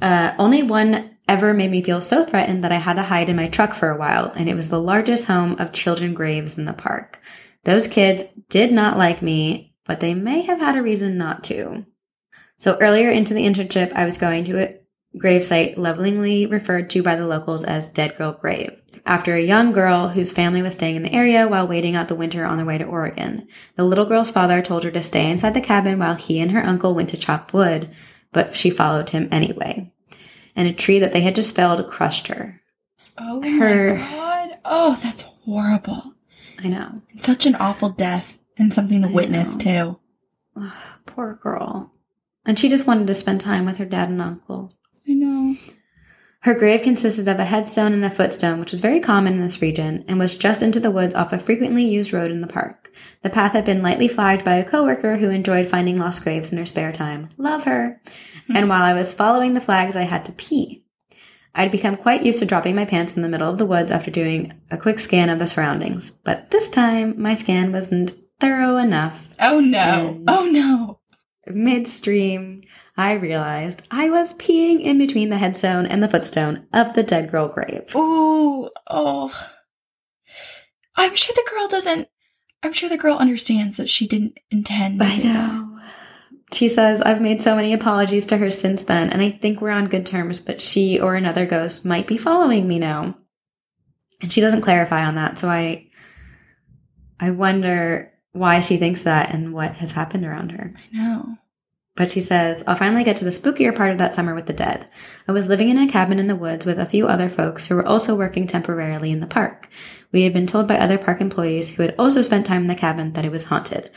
Uh, 0.00 0.34
only 0.38 0.62
one 0.62 1.16
ever 1.28 1.54
made 1.54 1.70
me 1.70 1.82
feel 1.82 2.00
so 2.00 2.24
threatened 2.24 2.64
that 2.64 2.72
I 2.72 2.76
had 2.76 2.94
to 2.94 3.02
hide 3.02 3.28
in 3.28 3.36
my 3.36 3.48
truck 3.48 3.74
for 3.74 3.90
a 3.90 3.96
while, 3.96 4.32
and 4.34 4.48
it 4.48 4.56
was 4.56 4.68
the 4.68 4.80
largest 4.80 5.26
home 5.26 5.56
of 5.58 5.72
children 5.72 6.14
graves 6.14 6.58
in 6.58 6.64
the 6.64 6.72
park. 6.72 7.20
Those 7.64 7.86
kids 7.86 8.24
did 8.48 8.72
not 8.72 8.98
like 8.98 9.22
me, 9.22 9.74
but 9.84 10.00
they 10.00 10.14
may 10.14 10.42
have 10.42 10.60
had 10.60 10.76
a 10.76 10.82
reason 10.82 11.18
not 11.18 11.44
to. 11.44 11.84
So 12.58 12.76
earlier 12.80 13.10
into 13.10 13.34
the 13.34 13.44
internship, 13.44 13.92
I 13.92 14.06
was 14.06 14.18
going 14.18 14.44
to 14.44 14.62
a 14.62 14.80
gravesite 15.16 15.76
lovingly 15.76 16.46
referred 16.46 16.90
to 16.90 17.02
by 17.02 17.16
the 17.16 17.26
locals 17.26 17.64
as 17.64 17.90
Dead 17.90 18.16
Girl 18.16 18.32
Grave, 18.32 18.72
after 19.04 19.34
a 19.34 19.42
young 19.42 19.72
girl 19.72 20.08
whose 20.08 20.32
family 20.32 20.62
was 20.62 20.74
staying 20.74 20.96
in 20.96 21.02
the 21.02 21.12
area 21.12 21.48
while 21.48 21.66
waiting 21.66 21.96
out 21.96 22.08
the 22.08 22.14
winter 22.14 22.44
on 22.44 22.56
their 22.56 22.66
way 22.66 22.78
to 22.78 22.84
Oregon. 22.84 23.48
The 23.76 23.84
little 23.84 24.04
girl's 24.04 24.30
father 24.30 24.62
told 24.62 24.84
her 24.84 24.90
to 24.90 25.02
stay 25.02 25.30
inside 25.30 25.54
the 25.54 25.60
cabin 25.60 25.98
while 25.98 26.14
he 26.14 26.40
and 26.40 26.50
her 26.52 26.64
uncle 26.64 26.94
went 26.94 27.08
to 27.10 27.16
chop 27.16 27.52
wood, 27.52 27.90
but 28.32 28.56
she 28.56 28.70
followed 28.70 29.10
him 29.10 29.28
anyway. 29.30 29.92
And 30.56 30.66
a 30.68 30.72
tree 30.72 30.98
that 30.98 31.12
they 31.12 31.20
had 31.20 31.34
just 31.34 31.54
felled 31.54 31.86
crushed 31.88 32.26
her. 32.28 32.60
Oh 33.18 33.40
Her- 33.42 33.94
my 33.94 34.00
god. 34.00 34.58
Oh, 34.64 34.98
that's 35.02 35.22
horrible. 35.22 36.14
I 36.62 36.68
know. 36.68 36.94
Such 37.18 37.46
an 37.46 37.54
awful 37.56 37.88
death 37.90 38.38
and 38.58 38.72
something 38.74 39.02
to 39.02 39.08
I 39.08 39.12
witness 39.12 39.56
know. 39.56 39.98
too. 40.56 40.70
Poor 41.06 41.38
girl. 41.42 41.92
And 42.44 42.58
she 42.58 42.68
just 42.68 42.86
wanted 42.86 43.06
to 43.06 43.14
spend 43.14 43.40
time 43.40 43.64
with 43.66 43.78
her 43.78 43.84
dad 43.84 44.08
and 44.08 44.20
uncle. 44.20 44.72
I 45.08 45.12
know. 45.12 45.54
Her 46.42 46.54
grave 46.54 46.82
consisted 46.82 47.28
of 47.28 47.38
a 47.38 47.44
headstone 47.44 47.92
and 47.92 48.04
a 48.04 48.10
footstone, 48.10 48.60
which 48.60 48.72
was 48.72 48.80
very 48.80 48.98
common 48.98 49.34
in 49.34 49.42
this 49.42 49.60
region, 49.60 50.04
and 50.08 50.18
was 50.18 50.34
just 50.34 50.62
into 50.62 50.80
the 50.80 50.90
woods 50.90 51.14
off 51.14 51.34
a 51.34 51.38
frequently 51.38 51.84
used 51.84 52.14
road 52.14 52.30
in 52.30 52.40
the 52.40 52.46
park. 52.46 52.90
The 53.22 53.28
path 53.28 53.52
had 53.52 53.66
been 53.66 53.82
lightly 53.82 54.08
flagged 54.08 54.42
by 54.42 54.54
a 54.54 54.64
coworker 54.64 55.16
who 55.16 55.28
enjoyed 55.28 55.68
finding 55.68 55.98
lost 55.98 56.22
graves 56.22 56.50
in 56.50 56.58
her 56.58 56.64
spare 56.64 56.92
time. 56.92 57.28
Love 57.36 57.64
her. 57.64 58.00
Hmm. 58.46 58.56
And 58.56 58.68
while 58.70 58.82
I 58.82 58.94
was 58.94 59.12
following 59.12 59.52
the 59.52 59.60
flags, 59.60 59.96
I 59.96 60.02
had 60.02 60.24
to 60.26 60.32
pee. 60.32 60.84
I'd 61.54 61.72
become 61.72 61.96
quite 61.96 62.22
used 62.22 62.38
to 62.38 62.46
dropping 62.46 62.74
my 62.74 62.86
pants 62.86 63.16
in 63.16 63.22
the 63.22 63.28
middle 63.28 63.50
of 63.50 63.58
the 63.58 63.66
woods 63.66 63.90
after 63.90 64.10
doing 64.10 64.52
a 64.70 64.78
quick 64.78 64.98
scan 64.98 65.28
of 65.28 65.38
the 65.38 65.46
surroundings. 65.46 66.10
But 66.24 66.50
this 66.50 66.70
time, 66.70 67.20
my 67.20 67.34
scan 67.34 67.72
wasn't 67.72 68.12
thorough 68.38 68.78
enough. 68.78 69.28
Oh 69.38 69.60
no. 69.60 70.22
Oh 70.26 70.46
no. 70.46 71.00
Midstream, 71.46 72.62
I 73.00 73.12
realized 73.14 73.88
I 73.90 74.10
was 74.10 74.34
peeing 74.34 74.82
in 74.82 74.98
between 74.98 75.30
the 75.30 75.38
headstone 75.38 75.86
and 75.86 76.02
the 76.02 76.08
footstone 76.08 76.66
of 76.74 76.92
the 76.92 77.02
dead 77.02 77.30
girl 77.30 77.48
grave. 77.48 77.96
Ooh. 77.96 78.68
Oh. 78.86 79.48
I'm 80.96 81.16
sure 81.16 81.34
the 81.34 81.50
girl 81.50 81.66
doesn't. 81.66 82.08
I'm 82.62 82.74
sure 82.74 82.90
the 82.90 82.98
girl 82.98 83.16
understands 83.16 83.78
that 83.78 83.88
she 83.88 84.06
didn't 84.06 84.38
intend. 84.50 85.00
To 85.00 85.06
I 85.06 85.16
do 85.16 85.22
that. 85.22 85.32
know. 85.32 85.78
She 86.52 86.68
says, 86.68 87.00
I've 87.00 87.22
made 87.22 87.40
so 87.40 87.56
many 87.56 87.72
apologies 87.72 88.26
to 88.26 88.36
her 88.36 88.50
since 88.50 88.82
then, 88.82 89.08
and 89.08 89.22
I 89.22 89.30
think 89.30 89.62
we're 89.62 89.70
on 89.70 89.86
good 89.86 90.04
terms, 90.04 90.38
but 90.38 90.60
she 90.60 91.00
or 91.00 91.14
another 91.14 91.46
ghost 91.46 91.86
might 91.86 92.06
be 92.06 92.18
following 92.18 92.68
me 92.68 92.78
now. 92.78 93.16
And 94.20 94.30
she 94.30 94.42
doesn't 94.42 94.60
clarify 94.60 95.06
on 95.06 95.14
that, 95.14 95.38
so 95.38 95.48
I 95.48 95.86
I 97.18 97.30
wonder 97.30 98.12
why 98.32 98.60
she 98.60 98.76
thinks 98.76 99.04
that 99.04 99.32
and 99.32 99.54
what 99.54 99.76
has 99.76 99.92
happened 99.92 100.26
around 100.26 100.52
her. 100.52 100.74
I 100.76 100.96
know. 100.96 101.36
But 102.00 102.12
she 102.12 102.22
says, 102.22 102.64
I'll 102.66 102.76
finally 102.76 103.04
get 103.04 103.18
to 103.18 103.26
the 103.26 103.30
spookier 103.30 103.76
part 103.76 103.90
of 103.90 103.98
that 103.98 104.14
summer 104.14 104.34
with 104.34 104.46
the 104.46 104.54
dead. 104.54 104.86
I 105.28 105.32
was 105.32 105.50
living 105.50 105.68
in 105.68 105.76
a 105.76 105.86
cabin 105.86 106.18
in 106.18 106.28
the 106.28 106.34
woods 106.34 106.64
with 106.64 106.78
a 106.78 106.86
few 106.86 107.06
other 107.06 107.28
folks 107.28 107.66
who 107.66 107.74
were 107.74 107.84
also 107.84 108.16
working 108.16 108.46
temporarily 108.46 109.10
in 109.10 109.20
the 109.20 109.26
park. 109.26 109.68
We 110.10 110.22
had 110.22 110.32
been 110.32 110.46
told 110.46 110.66
by 110.66 110.78
other 110.78 110.96
park 110.96 111.20
employees 111.20 111.68
who 111.68 111.82
had 111.82 111.94
also 111.98 112.22
spent 112.22 112.46
time 112.46 112.62
in 112.62 112.68
the 112.68 112.74
cabin 112.74 113.12
that 113.12 113.26
it 113.26 113.30
was 113.30 113.44
haunted. 113.44 113.90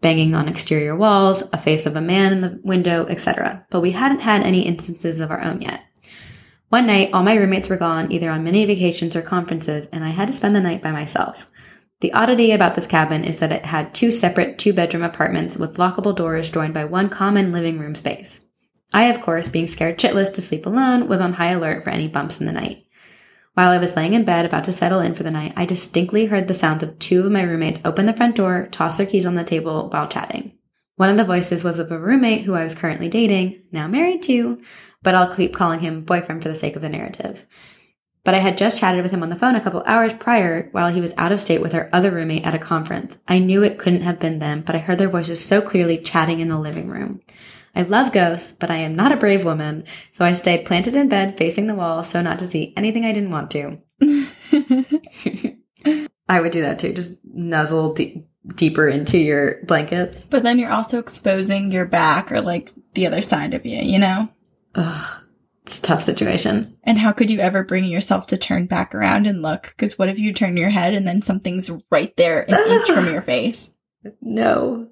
Banging 0.00 0.34
on 0.34 0.48
exterior 0.48 0.96
walls, 0.96 1.44
a 1.52 1.56
face 1.56 1.86
of 1.86 1.94
a 1.94 2.00
man 2.00 2.32
in 2.32 2.40
the 2.40 2.58
window, 2.64 3.06
etc. 3.06 3.64
But 3.70 3.80
we 3.80 3.92
hadn't 3.92 4.22
had 4.22 4.42
any 4.42 4.62
instances 4.62 5.20
of 5.20 5.30
our 5.30 5.40
own 5.40 5.62
yet. 5.62 5.82
One 6.70 6.88
night, 6.88 7.10
all 7.12 7.22
my 7.22 7.36
roommates 7.36 7.68
were 7.68 7.76
gone, 7.76 8.10
either 8.10 8.28
on 8.28 8.42
mini 8.42 8.64
vacations 8.64 9.14
or 9.14 9.22
conferences, 9.22 9.86
and 9.92 10.02
I 10.02 10.08
had 10.08 10.26
to 10.26 10.34
spend 10.34 10.56
the 10.56 10.60
night 10.60 10.82
by 10.82 10.90
myself. 10.90 11.46
The 12.00 12.12
oddity 12.12 12.52
about 12.52 12.74
this 12.74 12.86
cabin 12.86 13.24
is 13.24 13.38
that 13.38 13.52
it 13.52 13.64
had 13.64 13.94
two 13.94 14.12
separate 14.12 14.58
two 14.58 14.74
bedroom 14.74 15.02
apartments 15.02 15.56
with 15.56 15.78
lockable 15.78 16.14
doors 16.14 16.50
joined 16.50 16.74
by 16.74 16.84
one 16.84 17.08
common 17.08 17.52
living 17.52 17.78
room 17.78 17.94
space. 17.94 18.40
I, 18.92 19.04
of 19.04 19.20
course, 19.22 19.48
being 19.48 19.66
scared 19.66 19.98
shitless 19.98 20.32
to 20.34 20.42
sleep 20.42 20.66
alone, 20.66 21.08
was 21.08 21.20
on 21.20 21.34
high 21.34 21.52
alert 21.52 21.84
for 21.84 21.90
any 21.90 22.06
bumps 22.06 22.38
in 22.38 22.46
the 22.46 22.52
night. 22.52 22.84
While 23.54 23.70
I 23.70 23.78
was 23.78 23.96
laying 23.96 24.12
in 24.12 24.24
bed 24.24 24.44
about 24.44 24.64
to 24.64 24.72
settle 24.72 25.00
in 25.00 25.14
for 25.14 25.22
the 25.22 25.30
night, 25.30 25.54
I 25.56 25.64
distinctly 25.64 26.26
heard 26.26 26.46
the 26.46 26.54
sounds 26.54 26.82
of 26.82 26.98
two 26.98 27.24
of 27.24 27.32
my 27.32 27.42
roommates 27.42 27.80
open 27.86 28.04
the 28.04 28.12
front 28.12 28.36
door, 28.36 28.68
toss 28.70 28.98
their 28.98 29.06
keys 29.06 29.24
on 29.24 29.34
the 29.34 29.44
table 29.44 29.88
while 29.88 30.06
chatting. 30.06 30.52
One 30.96 31.08
of 31.08 31.16
the 31.16 31.24
voices 31.24 31.64
was 31.64 31.78
of 31.78 31.90
a 31.90 31.98
roommate 31.98 32.42
who 32.42 32.54
I 32.54 32.64
was 32.64 32.74
currently 32.74 33.08
dating, 33.08 33.62
now 33.72 33.88
married 33.88 34.22
to, 34.24 34.60
but 35.02 35.14
I'll 35.14 35.34
keep 35.34 35.54
calling 35.54 35.80
him 35.80 36.04
boyfriend 36.04 36.42
for 36.42 36.50
the 36.50 36.56
sake 36.56 36.76
of 36.76 36.82
the 36.82 36.90
narrative. 36.90 37.46
But 38.26 38.34
I 38.34 38.38
had 38.38 38.58
just 38.58 38.80
chatted 38.80 39.04
with 39.04 39.12
him 39.12 39.22
on 39.22 39.28
the 39.28 39.36
phone 39.36 39.54
a 39.54 39.60
couple 39.60 39.84
hours 39.86 40.12
prior 40.12 40.68
while 40.72 40.92
he 40.92 41.00
was 41.00 41.14
out 41.16 41.30
of 41.30 41.40
state 41.40 41.60
with 41.60 41.76
our 41.76 41.88
other 41.92 42.10
roommate 42.10 42.44
at 42.44 42.56
a 42.56 42.58
conference. 42.58 43.18
I 43.28 43.38
knew 43.38 43.62
it 43.62 43.78
couldn't 43.78 44.02
have 44.02 44.18
been 44.18 44.40
them, 44.40 44.62
but 44.66 44.74
I 44.74 44.80
heard 44.80 44.98
their 44.98 45.08
voices 45.08 45.44
so 45.44 45.62
clearly 45.62 45.96
chatting 45.96 46.40
in 46.40 46.48
the 46.48 46.58
living 46.58 46.88
room. 46.88 47.20
I 47.76 47.82
love 47.82 48.12
ghosts, 48.12 48.50
but 48.50 48.68
I 48.68 48.78
am 48.78 48.96
not 48.96 49.12
a 49.12 49.16
brave 49.16 49.44
woman, 49.44 49.84
so 50.12 50.24
I 50.24 50.32
stayed 50.32 50.66
planted 50.66 50.96
in 50.96 51.08
bed 51.08 51.38
facing 51.38 51.68
the 51.68 51.76
wall 51.76 52.02
so 52.02 52.20
not 52.20 52.40
to 52.40 52.48
see 52.48 52.74
anything 52.76 53.04
I 53.04 53.12
didn't 53.12 53.30
want 53.30 53.52
to. 53.52 53.78
I 56.28 56.40
would 56.40 56.50
do 56.50 56.62
that 56.62 56.80
too, 56.80 56.94
just 56.94 57.12
nuzzle 57.22 57.94
de- 57.94 58.26
deeper 58.56 58.88
into 58.88 59.18
your 59.18 59.62
blankets. 59.62 60.24
But 60.24 60.42
then 60.42 60.58
you're 60.58 60.72
also 60.72 60.98
exposing 60.98 61.70
your 61.70 61.86
back 61.86 62.32
or 62.32 62.40
like 62.40 62.72
the 62.94 63.06
other 63.06 63.22
side 63.22 63.54
of 63.54 63.64
you, 63.64 63.78
you 63.78 64.00
know? 64.00 64.28
Ugh, 64.74 65.25
it's 65.66 65.80
a 65.80 65.82
tough 65.82 66.04
situation. 66.04 66.78
And 66.84 66.96
how 66.96 67.12
could 67.12 67.28
you 67.28 67.40
ever 67.40 67.64
bring 67.64 67.86
yourself 67.86 68.28
to 68.28 68.36
turn 68.36 68.66
back 68.66 68.94
around 68.94 69.26
and 69.26 69.42
look? 69.42 69.74
Because 69.76 69.98
what 69.98 70.08
if 70.08 70.16
you 70.16 70.32
turn 70.32 70.56
your 70.56 70.70
head 70.70 70.94
and 70.94 71.06
then 71.06 71.22
something's 71.22 71.68
right 71.90 72.16
there, 72.16 72.44
an 72.48 72.54
inch 72.70 72.88
from 72.88 73.12
your 73.12 73.20
face? 73.20 73.68
No. 74.22 74.88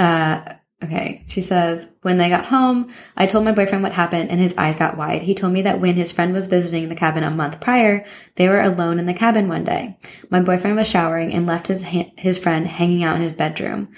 Uh, 0.00 0.54
okay. 0.82 1.24
She 1.28 1.40
says, 1.40 1.86
when 2.02 2.16
they 2.16 2.28
got 2.28 2.46
home, 2.46 2.90
I 3.16 3.26
told 3.26 3.44
my 3.44 3.52
boyfriend 3.52 3.84
what 3.84 3.92
happened 3.92 4.30
and 4.30 4.40
his 4.40 4.56
eyes 4.58 4.74
got 4.74 4.96
wide. 4.96 5.22
He 5.22 5.34
told 5.34 5.52
me 5.52 5.62
that 5.62 5.78
when 5.78 5.94
his 5.94 6.10
friend 6.10 6.32
was 6.32 6.48
visiting 6.48 6.88
the 6.88 6.96
cabin 6.96 7.22
a 7.22 7.30
month 7.30 7.60
prior, 7.60 8.04
they 8.34 8.48
were 8.48 8.60
alone 8.60 8.98
in 8.98 9.06
the 9.06 9.14
cabin 9.14 9.46
one 9.46 9.62
day. 9.62 9.96
My 10.28 10.40
boyfriend 10.40 10.76
was 10.76 10.88
showering 10.88 11.32
and 11.32 11.46
left 11.46 11.68
his, 11.68 11.84
ha- 11.84 12.12
his 12.18 12.36
friend 12.36 12.66
hanging 12.66 13.04
out 13.04 13.14
in 13.14 13.22
his 13.22 13.34
bedroom. 13.34 13.92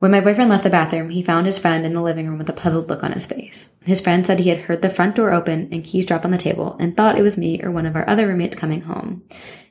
When 0.00 0.10
my 0.12 0.22
boyfriend 0.22 0.48
left 0.48 0.64
the 0.64 0.70
bathroom, 0.70 1.10
he 1.10 1.22
found 1.22 1.44
his 1.44 1.58
friend 1.58 1.84
in 1.84 1.92
the 1.92 2.00
living 2.00 2.26
room 2.26 2.38
with 2.38 2.48
a 2.48 2.54
puzzled 2.54 2.88
look 2.88 3.04
on 3.04 3.12
his 3.12 3.26
face. 3.26 3.74
His 3.84 4.00
friend 4.00 4.24
said 4.24 4.38
he 4.38 4.48
had 4.48 4.60
heard 4.60 4.80
the 4.80 4.88
front 4.88 5.14
door 5.14 5.30
open 5.30 5.68
and 5.70 5.84
keys 5.84 6.06
drop 6.06 6.24
on 6.24 6.30
the 6.30 6.38
table 6.38 6.74
and 6.80 6.96
thought 6.96 7.18
it 7.18 7.22
was 7.22 7.36
me 7.36 7.62
or 7.62 7.70
one 7.70 7.84
of 7.84 7.94
our 7.94 8.08
other 8.08 8.26
roommates 8.26 8.56
coming 8.56 8.80
home. 8.80 9.22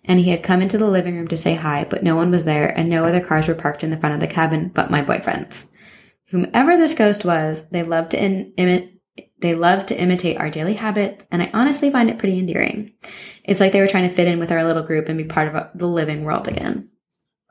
And 0.05 0.19
he 0.19 0.29
had 0.29 0.43
come 0.43 0.61
into 0.61 0.77
the 0.77 0.87
living 0.87 1.17
room 1.17 1.27
to 1.29 1.37
say 1.37 1.55
hi, 1.55 1.83
but 1.89 2.03
no 2.03 2.15
one 2.15 2.29
was 2.29 2.45
there 2.45 2.67
and 2.67 2.87
no 2.89 3.05
other 3.05 3.21
cars 3.21 3.47
were 3.47 3.55
parked 3.55 3.83
in 3.83 3.89
the 3.89 3.97
front 3.97 4.13
of 4.13 4.21
the 4.21 4.27
cabin 4.27 4.69
but 4.69 4.91
my 4.91 5.01
boyfriend's. 5.01 5.67
Whomever 6.27 6.77
this 6.77 6.93
ghost 6.93 7.25
was, 7.25 7.67
they 7.69 7.81
loved 7.81 8.11
to 8.11 8.23
in- 8.23 8.53
imi- 8.55 8.99
they 9.39 9.55
loved 9.55 9.87
to 9.87 9.99
imitate 9.99 10.37
our 10.37 10.51
daily 10.51 10.75
habits, 10.75 11.25
and 11.31 11.41
I 11.41 11.49
honestly 11.53 11.89
find 11.89 12.09
it 12.09 12.19
pretty 12.19 12.37
endearing. 12.37 12.93
It's 13.43 13.59
like 13.59 13.71
they 13.71 13.81
were 13.81 13.87
trying 13.87 14.07
to 14.07 14.13
fit 14.13 14.27
in 14.27 14.37
with 14.37 14.51
our 14.51 14.63
little 14.63 14.83
group 14.83 15.09
and 15.09 15.17
be 15.17 15.23
part 15.23 15.53
of 15.55 15.69
the 15.73 15.87
living 15.87 16.23
world 16.23 16.47
again. 16.47 16.89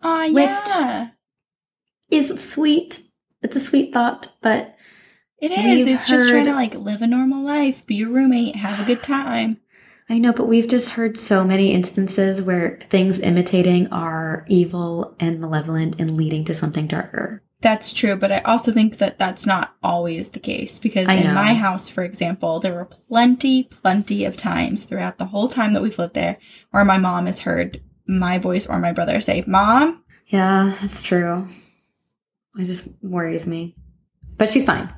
Oh, 0.03 0.33
Which- 0.33 0.45
yeah. 0.45 1.09
Is 2.11 2.43
sweet. 2.43 3.03
It's 3.43 3.57
a 3.57 3.61
sweet 3.61 3.93
thought, 3.93 4.33
but 4.41 4.75
It 5.41 5.53
is. 5.53 5.87
It's 5.87 6.09
just 6.09 6.29
trying 6.29 6.47
to 6.47 6.55
like 6.55 6.75
live 6.75 7.03
a 7.03 7.07
normal 7.07 7.45
life, 7.45 7.87
be 7.87 7.97
your 7.97 8.11
roommate, 8.11 8.57
have 8.57 8.81
a 8.81 8.87
good 8.87 9.03
time. 9.03 9.59
I 10.11 10.19
know, 10.19 10.33
but 10.33 10.49
we've 10.49 10.69
just 10.69 10.91
heard 10.91 11.19
so 11.19 11.45
many 11.45 11.73
instances 11.73 12.41
where 12.41 12.79
things 12.89 13.21
imitating 13.21 13.93
are 13.93 14.47
evil 14.49 15.15
and 15.21 15.39
malevolent 15.39 16.01
and 16.01 16.17
leading 16.17 16.45
to 16.47 16.55
something 16.55 16.87
darker. 16.87 17.43
That's 17.61 17.93
true, 17.93 18.17
but 18.17 18.33
I 18.33 18.39
also 18.41 18.73
think 18.73 18.99
that 18.99 19.19
that's 19.19 19.45
not 19.45 19.75
always 19.83 20.29
the 20.29 20.39
case 20.39 20.79
because 20.79 21.09
in 21.09 21.35
my 21.35 21.55
house, 21.55 21.89
for 21.89 22.05
example, 22.05 22.61
there 22.61 22.73
were 22.73 22.85
plenty, 22.85 23.65
plenty 23.65 24.25
of 24.25 24.37
times 24.37 24.85
throughout 24.85 25.19
the 25.19 25.27
whole 25.27 25.49
time 25.49 25.73
that 25.73 25.83
we've 25.83 25.99
lived 25.99 26.15
there 26.15 26.39
where 26.71 26.85
my 26.85 26.99
mom 26.99 27.27
has 27.27 27.41
heard 27.41 27.83
my 28.07 28.39
voice 28.39 28.67
or 28.67 28.79
my 28.79 28.93
brother 28.93 29.21
say, 29.21 29.45
Mom, 29.47 30.05
Yeah, 30.29 30.75
that's 30.81 31.03
true. 31.03 31.49
It 32.59 32.65
just 32.65 32.89
worries 33.03 33.47
me. 33.47 33.77
But 34.37 34.51
she's 34.51 34.65
fine. 34.65 34.93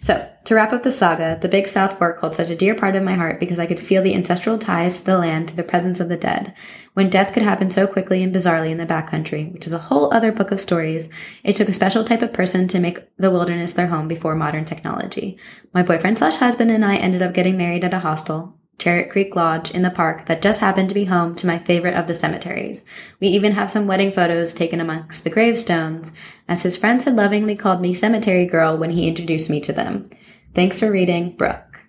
So, 0.00 0.28
to 0.44 0.54
wrap 0.54 0.72
up 0.72 0.82
the 0.82 0.90
saga, 0.90 1.38
the 1.38 1.48
Big 1.48 1.68
South 1.68 1.98
Fork 1.98 2.18
holds 2.18 2.38
such 2.38 2.48
a 2.48 2.56
dear 2.56 2.74
part 2.74 2.96
of 2.96 3.02
my 3.02 3.12
heart 3.12 3.38
because 3.38 3.58
I 3.58 3.66
could 3.66 3.78
feel 3.78 4.02
the 4.02 4.14
ancestral 4.14 4.56
ties 4.56 5.00
to 5.00 5.06
the 5.06 5.18
land 5.18 5.48
through 5.48 5.56
the 5.56 5.62
presence 5.62 6.00
of 6.00 6.08
the 6.08 6.16
dead. 6.16 6.54
When 6.94 7.10
death 7.10 7.34
could 7.34 7.42
happen 7.42 7.70
so 7.70 7.86
quickly 7.86 8.22
and 8.22 8.34
bizarrely 8.34 8.70
in 8.70 8.78
the 8.78 8.86
backcountry, 8.86 9.52
which 9.52 9.66
is 9.66 9.74
a 9.74 9.78
whole 9.78 10.12
other 10.12 10.32
book 10.32 10.50
of 10.50 10.60
stories, 10.60 11.10
it 11.44 11.54
took 11.54 11.68
a 11.68 11.74
special 11.74 12.02
type 12.02 12.22
of 12.22 12.32
person 12.32 12.66
to 12.68 12.80
make 12.80 13.14
the 13.18 13.30
wilderness 13.30 13.74
their 13.74 13.88
home 13.88 14.08
before 14.08 14.34
modern 14.34 14.64
technology. 14.64 15.36
My 15.74 15.82
boyfriend 15.82 16.18
slash 16.18 16.36
husband 16.36 16.70
and 16.70 16.84
I 16.84 16.96
ended 16.96 17.20
up 17.20 17.34
getting 17.34 17.58
married 17.58 17.84
at 17.84 17.92
a 17.92 17.98
hostel, 17.98 18.58
Charit 18.78 19.10
Creek 19.10 19.34
Lodge 19.34 19.72
in 19.72 19.82
the 19.82 19.90
park 19.90 20.26
that 20.26 20.40
just 20.40 20.60
happened 20.60 20.88
to 20.88 20.94
be 20.94 21.04
home 21.04 21.34
to 21.34 21.46
my 21.46 21.58
favorite 21.58 21.94
of 21.94 22.06
the 22.06 22.14
cemeteries. 22.14 22.84
We 23.20 23.26
even 23.28 23.52
have 23.52 23.70
some 23.70 23.88
wedding 23.88 24.12
photos 24.12 24.54
taken 24.54 24.80
amongst 24.80 25.24
the 25.24 25.30
gravestones, 25.30 26.12
as 26.48 26.62
his 26.62 26.76
friends 26.76 27.04
had 27.04 27.14
lovingly 27.16 27.54
called 27.54 27.80
me 27.80 27.94
Cemetery 27.94 28.46
Girl 28.46 28.76
when 28.76 28.90
he 28.90 29.06
introduced 29.06 29.50
me 29.50 29.60
to 29.60 29.72
them. 29.72 30.08
Thanks 30.54 30.80
for 30.80 30.90
reading, 30.90 31.36
Brooke. 31.36 31.80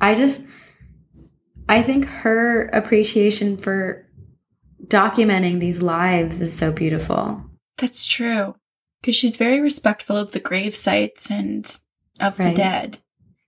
I 0.00 0.14
just, 0.14 0.42
I 1.68 1.82
think 1.82 2.06
her 2.06 2.66
appreciation 2.72 3.58
for 3.58 4.06
documenting 4.86 5.60
these 5.60 5.82
lives 5.82 6.40
is 6.40 6.56
so 6.56 6.72
beautiful. 6.72 7.44
that's 7.76 8.06
true. 8.06 8.54
Because 9.00 9.16
she's 9.16 9.36
very 9.38 9.60
respectful 9.60 10.16
of 10.16 10.32
the 10.32 10.40
grave 10.40 10.76
sites 10.76 11.30
and 11.30 11.64
of 12.18 12.38
Right. 12.38 12.50
the 12.50 12.54
dead. 12.56 12.98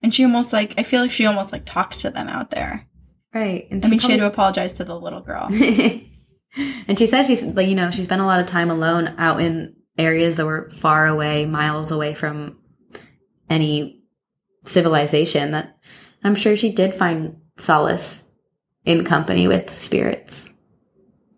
And 0.03 0.13
she 0.15 0.25
almost 0.25 0.53
like, 0.53 0.75
I 0.79 0.83
feel 0.83 1.03
like 1.03 1.11
she 1.11 1.27
almost 1.27 1.53
like 1.53 1.65
talks 1.67 2.01
to 2.03 2.11
them 2.11 2.29
out 2.29 2.51
there. 2.51 2.87
Right. 3.35 3.67
And 3.71 3.85
I 3.85 3.89
mean, 3.89 3.99
she 3.99 4.13
had 4.13 4.21
to 4.21 4.27
apologize 4.27 4.73
to 4.75 4.85
the 4.85 4.99
little 4.99 5.21
girl. 5.21 5.49
and 6.57 6.99
she 6.99 7.07
said 7.07 7.25
she's 7.25 7.43
like 7.43 7.69
you 7.69 7.75
know 7.75 7.91
she 7.91 8.05
spent 8.05 8.23
a 8.23 8.27
lot 8.27 8.41
of 8.41 8.47
time 8.47 8.71
alone 8.71 9.15
out 9.19 9.41
in 9.41 9.75
areas 9.99 10.37
that 10.37 10.47
were 10.47 10.71
far 10.71 11.07
away 11.07 11.47
miles 11.47 11.91
away 11.91 12.15
from 12.15 12.59
any 13.49 14.03
civilization 14.65 15.53
that 15.53 15.77
i'm 16.25 16.35
sure 16.35 16.57
she 16.57 16.73
did 16.73 16.95
find 16.95 17.37
solace 17.57 18.29
in 18.85 19.05
company 19.05 19.47
with 19.47 19.73
spirits 19.81 20.49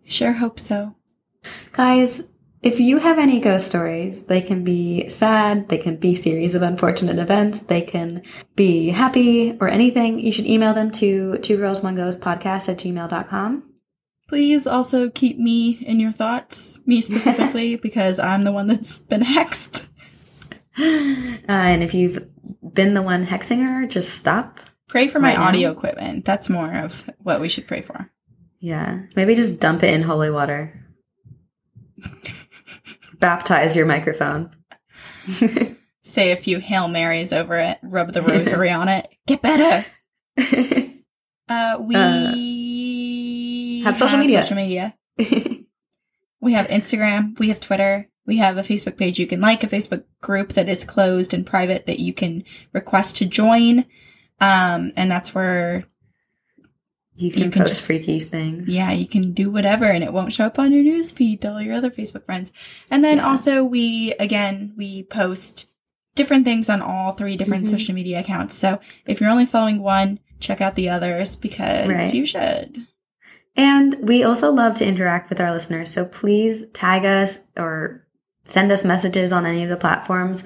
sure 0.05 0.33
hope 0.33 0.59
so. 0.59 0.95
guys 1.71 2.27
if 2.61 2.79
you 2.79 2.97
have 2.97 3.19
any 3.19 3.39
ghost 3.39 3.67
stories 3.67 4.25
they 4.25 4.41
can 4.41 4.63
be 4.63 5.07
sad 5.09 5.69
they 5.69 5.77
can 5.77 5.95
be 5.97 6.15
series 6.15 6.55
of 6.55 6.61
unfortunate 6.61 7.19
events 7.19 7.63
they 7.63 7.81
can 7.81 8.21
be 8.55 8.89
happy 8.89 9.57
or 9.59 9.67
anything 9.67 10.19
you 10.19 10.31
should 10.31 10.45
email 10.45 10.73
them 10.73 10.91
to 10.91 11.37
two 11.39 11.57
girls 11.57 11.81
one 11.81 11.95
ghost 11.95 12.19
podcast 12.21 12.69
at 12.69 12.77
gmail.com 12.77 13.74
Please 14.27 14.65
also 14.65 15.09
keep 15.09 15.37
me 15.37 15.71
in 15.85 15.99
your 15.99 16.11
thoughts, 16.11 16.79
me 16.85 17.01
specifically, 17.09 17.75
because 17.75 18.19
I'm 18.19 18.43
the 18.43 18.51
one 18.51 18.67
that's 18.67 18.97
been 18.99 19.21
hexed. 19.21 19.87
Uh, 20.77 20.83
and 21.47 21.81
if 21.81 21.93
you've 21.93 22.27
been 22.73 22.93
the 22.95 23.01
one 23.01 23.25
hexing 23.25 23.63
her, 23.65 23.87
just 23.87 24.17
stop. 24.17 24.59
Pray 24.89 25.07
for 25.07 25.19
my 25.21 25.29
Right 25.29 25.37
now? 25.39 25.47
audio 25.47 25.71
equipment. 25.71 26.25
That's 26.25 26.49
more 26.49 26.69
of 26.69 27.09
what 27.19 27.39
we 27.39 27.47
should 27.47 27.65
pray 27.65 27.81
for. 27.81 28.11
Yeah. 28.59 29.03
Maybe 29.15 29.35
just 29.35 29.61
dump 29.61 29.83
it 29.83 29.93
in 29.93 30.01
holy 30.01 30.29
water. 30.29 30.85
Baptize 33.19 33.77
your 33.77 33.85
microphone. 33.85 34.53
Say 36.03 36.31
a 36.31 36.35
few 36.37 36.59
Hail 36.59 36.89
Marys 36.89 37.31
over 37.31 37.57
it, 37.57 37.77
rub 37.81 38.11
the 38.11 38.21
rosary 38.21 38.69
on 38.69 38.89
it. 38.89 39.07
Get 39.27 39.41
better. 39.41 39.85
Uh, 41.47 41.77
we 41.79 41.95
have 43.85 43.97
social 43.97 44.17
media. 44.17 44.41
Social 44.43 44.57
media. 44.57 44.95
We 46.41 46.53
have 46.53 46.67
Instagram. 46.67 47.39
We 47.39 47.49
have 47.49 47.59
Twitter. 47.59 48.07
We 48.27 48.37
have 48.37 48.57
a 48.57 48.61
Facebook 48.63 48.97
page 48.97 49.17
you 49.19 49.27
can 49.27 49.39
like, 49.41 49.63
a 49.63 49.67
Facebook 49.67 50.03
group 50.21 50.53
that 50.53 50.67
is 50.69 50.83
closed 50.83 51.33
and 51.33 51.45
private 51.45 51.85
that 51.85 51.99
you 51.99 52.13
can 52.13 52.43
request 52.73 53.15
to 53.17 53.25
join. 53.25 53.85
Um, 54.41 54.91
and 54.95 55.09
that's 55.09 55.33
where 55.33 55.85
You 57.15 57.31
can, 57.31 57.43
You 57.43 57.49
can 57.49 57.61
post 57.61 57.73
just- 57.73 57.81
freaky 57.83 58.19
things. 58.19 58.67
Yeah, 58.69 58.91
you 58.91 59.07
can 59.07 59.31
do 59.31 59.49
whatever 59.49 59.85
and 59.85 60.03
it 60.03 60.11
won't 60.11 60.33
show 60.33 60.45
up 60.45 60.59
on 60.59 60.73
your 60.73 60.83
newsfeed 60.83 61.41
to 61.41 61.53
all 61.53 61.61
your 61.61 61.75
other 61.75 61.89
Facebook 61.89 62.25
friends. 62.25 62.51
And 62.91 63.03
then 63.03 63.17
Yeah. 63.17 63.27
also 63.29 63.63
we 63.63 64.13
again 64.19 64.73
we 64.75 65.03
post 65.03 65.67
different 66.15 66.43
things 66.45 66.69
on 66.69 66.81
all 66.81 67.13
three 67.13 67.37
different 67.37 67.65
Mhm. 67.67 67.69
social 67.69 67.95
media 67.95 68.19
accounts. 68.19 68.55
So 68.55 68.79
if 69.07 69.21
you're 69.21 69.29
only 69.29 69.45
following 69.45 69.79
one, 69.81 70.19
check 70.39 70.59
out 70.61 70.75
the 70.75 70.89
others 70.89 71.35
because 71.37 71.87
Right. 71.87 72.13
you 72.13 72.25
should. 72.25 72.85
And 73.55 73.95
we 74.07 74.23
also 74.23 74.51
love 74.51 74.75
to 74.77 74.85
interact 74.85 75.29
with 75.29 75.39
our 75.39 75.51
listeners. 75.51 75.91
So 75.91 76.05
please 76.05 76.65
tag 76.73 77.05
us 77.05 77.37
or 77.55 78.05
send 78.43 78.71
us 78.71 78.83
messages 78.83 79.31
on 79.31 79.45
any 79.45 79.63
of 79.63 79.69
the 79.69 79.77
platforms 79.77 80.43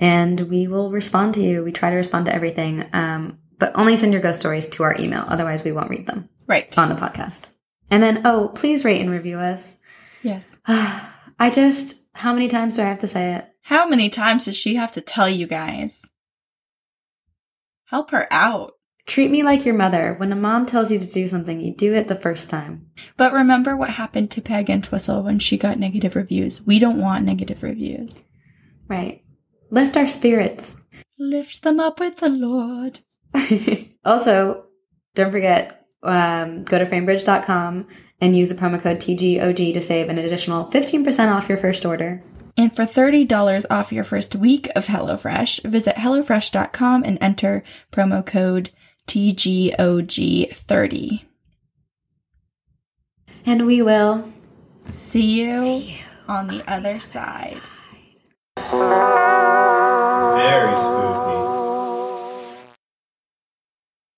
and 0.00 0.40
we 0.42 0.68
will 0.68 0.90
respond 0.90 1.34
to 1.34 1.42
you. 1.42 1.64
We 1.64 1.72
try 1.72 1.90
to 1.90 1.96
respond 1.96 2.26
to 2.26 2.34
everything. 2.34 2.86
Um, 2.92 3.38
but 3.58 3.72
only 3.74 3.96
send 3.96 4.12
your 4.12 4.22
ghost 4.22 4.38
stories 4.38 4.68
to 4.68 4.84
our 4.84 4.96
email. 5.00 5.24
Otherwise, 5.26 5.64
we 5.64 5.72
won't 5.72 5.90
read 5.90 6.06
them 6.06 6.28
Right. 6.46 6.76
on 6.78 6.88
the 6.88 6.94
podcast. 6.94 7.42
And 7.90 8.00
then, 8.02 8.22
oh, 8.24 8.52
please 8.54 8.84
rate 8.84 9.00
and 9.00 9.10
review 9.10 9.38
us. 9.38 9.76
Yes. 10.22 10.58
I 10.66 11.50
just, 11.50 12.00
how 12.14 12.32
many 12.32 12.46
times 12.46 12.76
do 12.76 12.82
I 12.82 12.86
have 12.86 13.00
to 13.00 13.08
say 13.08 13.34
it? 13.34 13.48
How 13.62 13.88
many 13.88 14.10
times 14.10 14.44
does 14.44 14.56
she 14.56 14.76
have 14.76 14.92
to 14.92 15.00
tell 15.00 15.28
you 15.28 15.48
guys? 15.48 16.08
Help 17.86 18.12
her 18.12 18.28
out. 18.30 18.74
Treat 19.08 19.30
me 19.30 19.42
like 19.42 19.64
your 19.64 19.74
mother. 19.74 20.14
When 20.18 20.32
a 20.32 20.36
mom 20.36 20.66
tells 20.66 20.92
you 20.92 20.98
to 20.98 21.06
do 21.06 21.26
something, 21.28 21.62
you 21.62 21.72
do 21.72 21.94
it 21.94 22.08
the 22.08 22.14
first 22.14 22.50
time. 22.50 22.90
But 23.16 23.32
remember 23.32 23.74
what 23.74 23.88
happened 23.88 24.30
to 24.32 24.42
Peg 24.42 24.68
Entwistle 24.68 25.22
when 25.22 25.38
she 25.38 25.56
got 25.56 25.78
negative 25.78 26.14
reviews. 26.14 26.66
We 26.66 26.78
don't 26.78 27.00
want 27.00 27.24
negative 27.24 27.62
reviews. 27.62 28.22
Right. 28.86 29.24
Lift 29.70 29.96
our 29.96 30.08
spirits. 30.08 30.76
Lift 31.18 31.62
them 31.62 31.80
up 31.80 32.00
with 32.00 32.18
the 32.18 32.28
Lord. 32.28 33.00
also, 34.04 34.66
don't 35.14 35.32
forget, 35.32 35.86
um, 36.02 36.64
go 36.64 36.78
to 36.78 36.84
framebridge.com 36.84 37.86
and 38.20 38.36
use 38.36 38.50
the 38.50 38.54
promo 38.54 38.80
code 38.80 38.98
TGOG 38.98 39.72
to 39.72 39.80
save 39.80 40.10
an 40.10 40.18
additional 40.18 40.66
15% 40.66 41.34
off 41.34 41.48
your 41.48 41.58
first 41.58 41.86
order. 41.86 42.22
And 42.58 42.76
for 42.76 42.82
$30 42.82 43.64
off 43.70 43.90
your 43.90 44.04
first 44.04 44.34
week 44.34 44.68
of 44.76 44.86
HelloFresh, 44.86 45.64
visit 45.64 45.94
HelloFresh.com 45.94 47.04
and 47.04 47.16
enter 47.22 47.62
promo 47.90 48.26
code 48.26 48.70
TGOG30. 49.08 51.24
And 53.46 53.66
we 53.66 53.82
will. 53.82 54.30
See 54.86 55.40
you 55.40 55.82
on 56.28 56.46
the 56.48 56.62
other 56.70 57.00
side. 57.00 57.60
Very 58.56 58.76
spooky. 60.76 61.27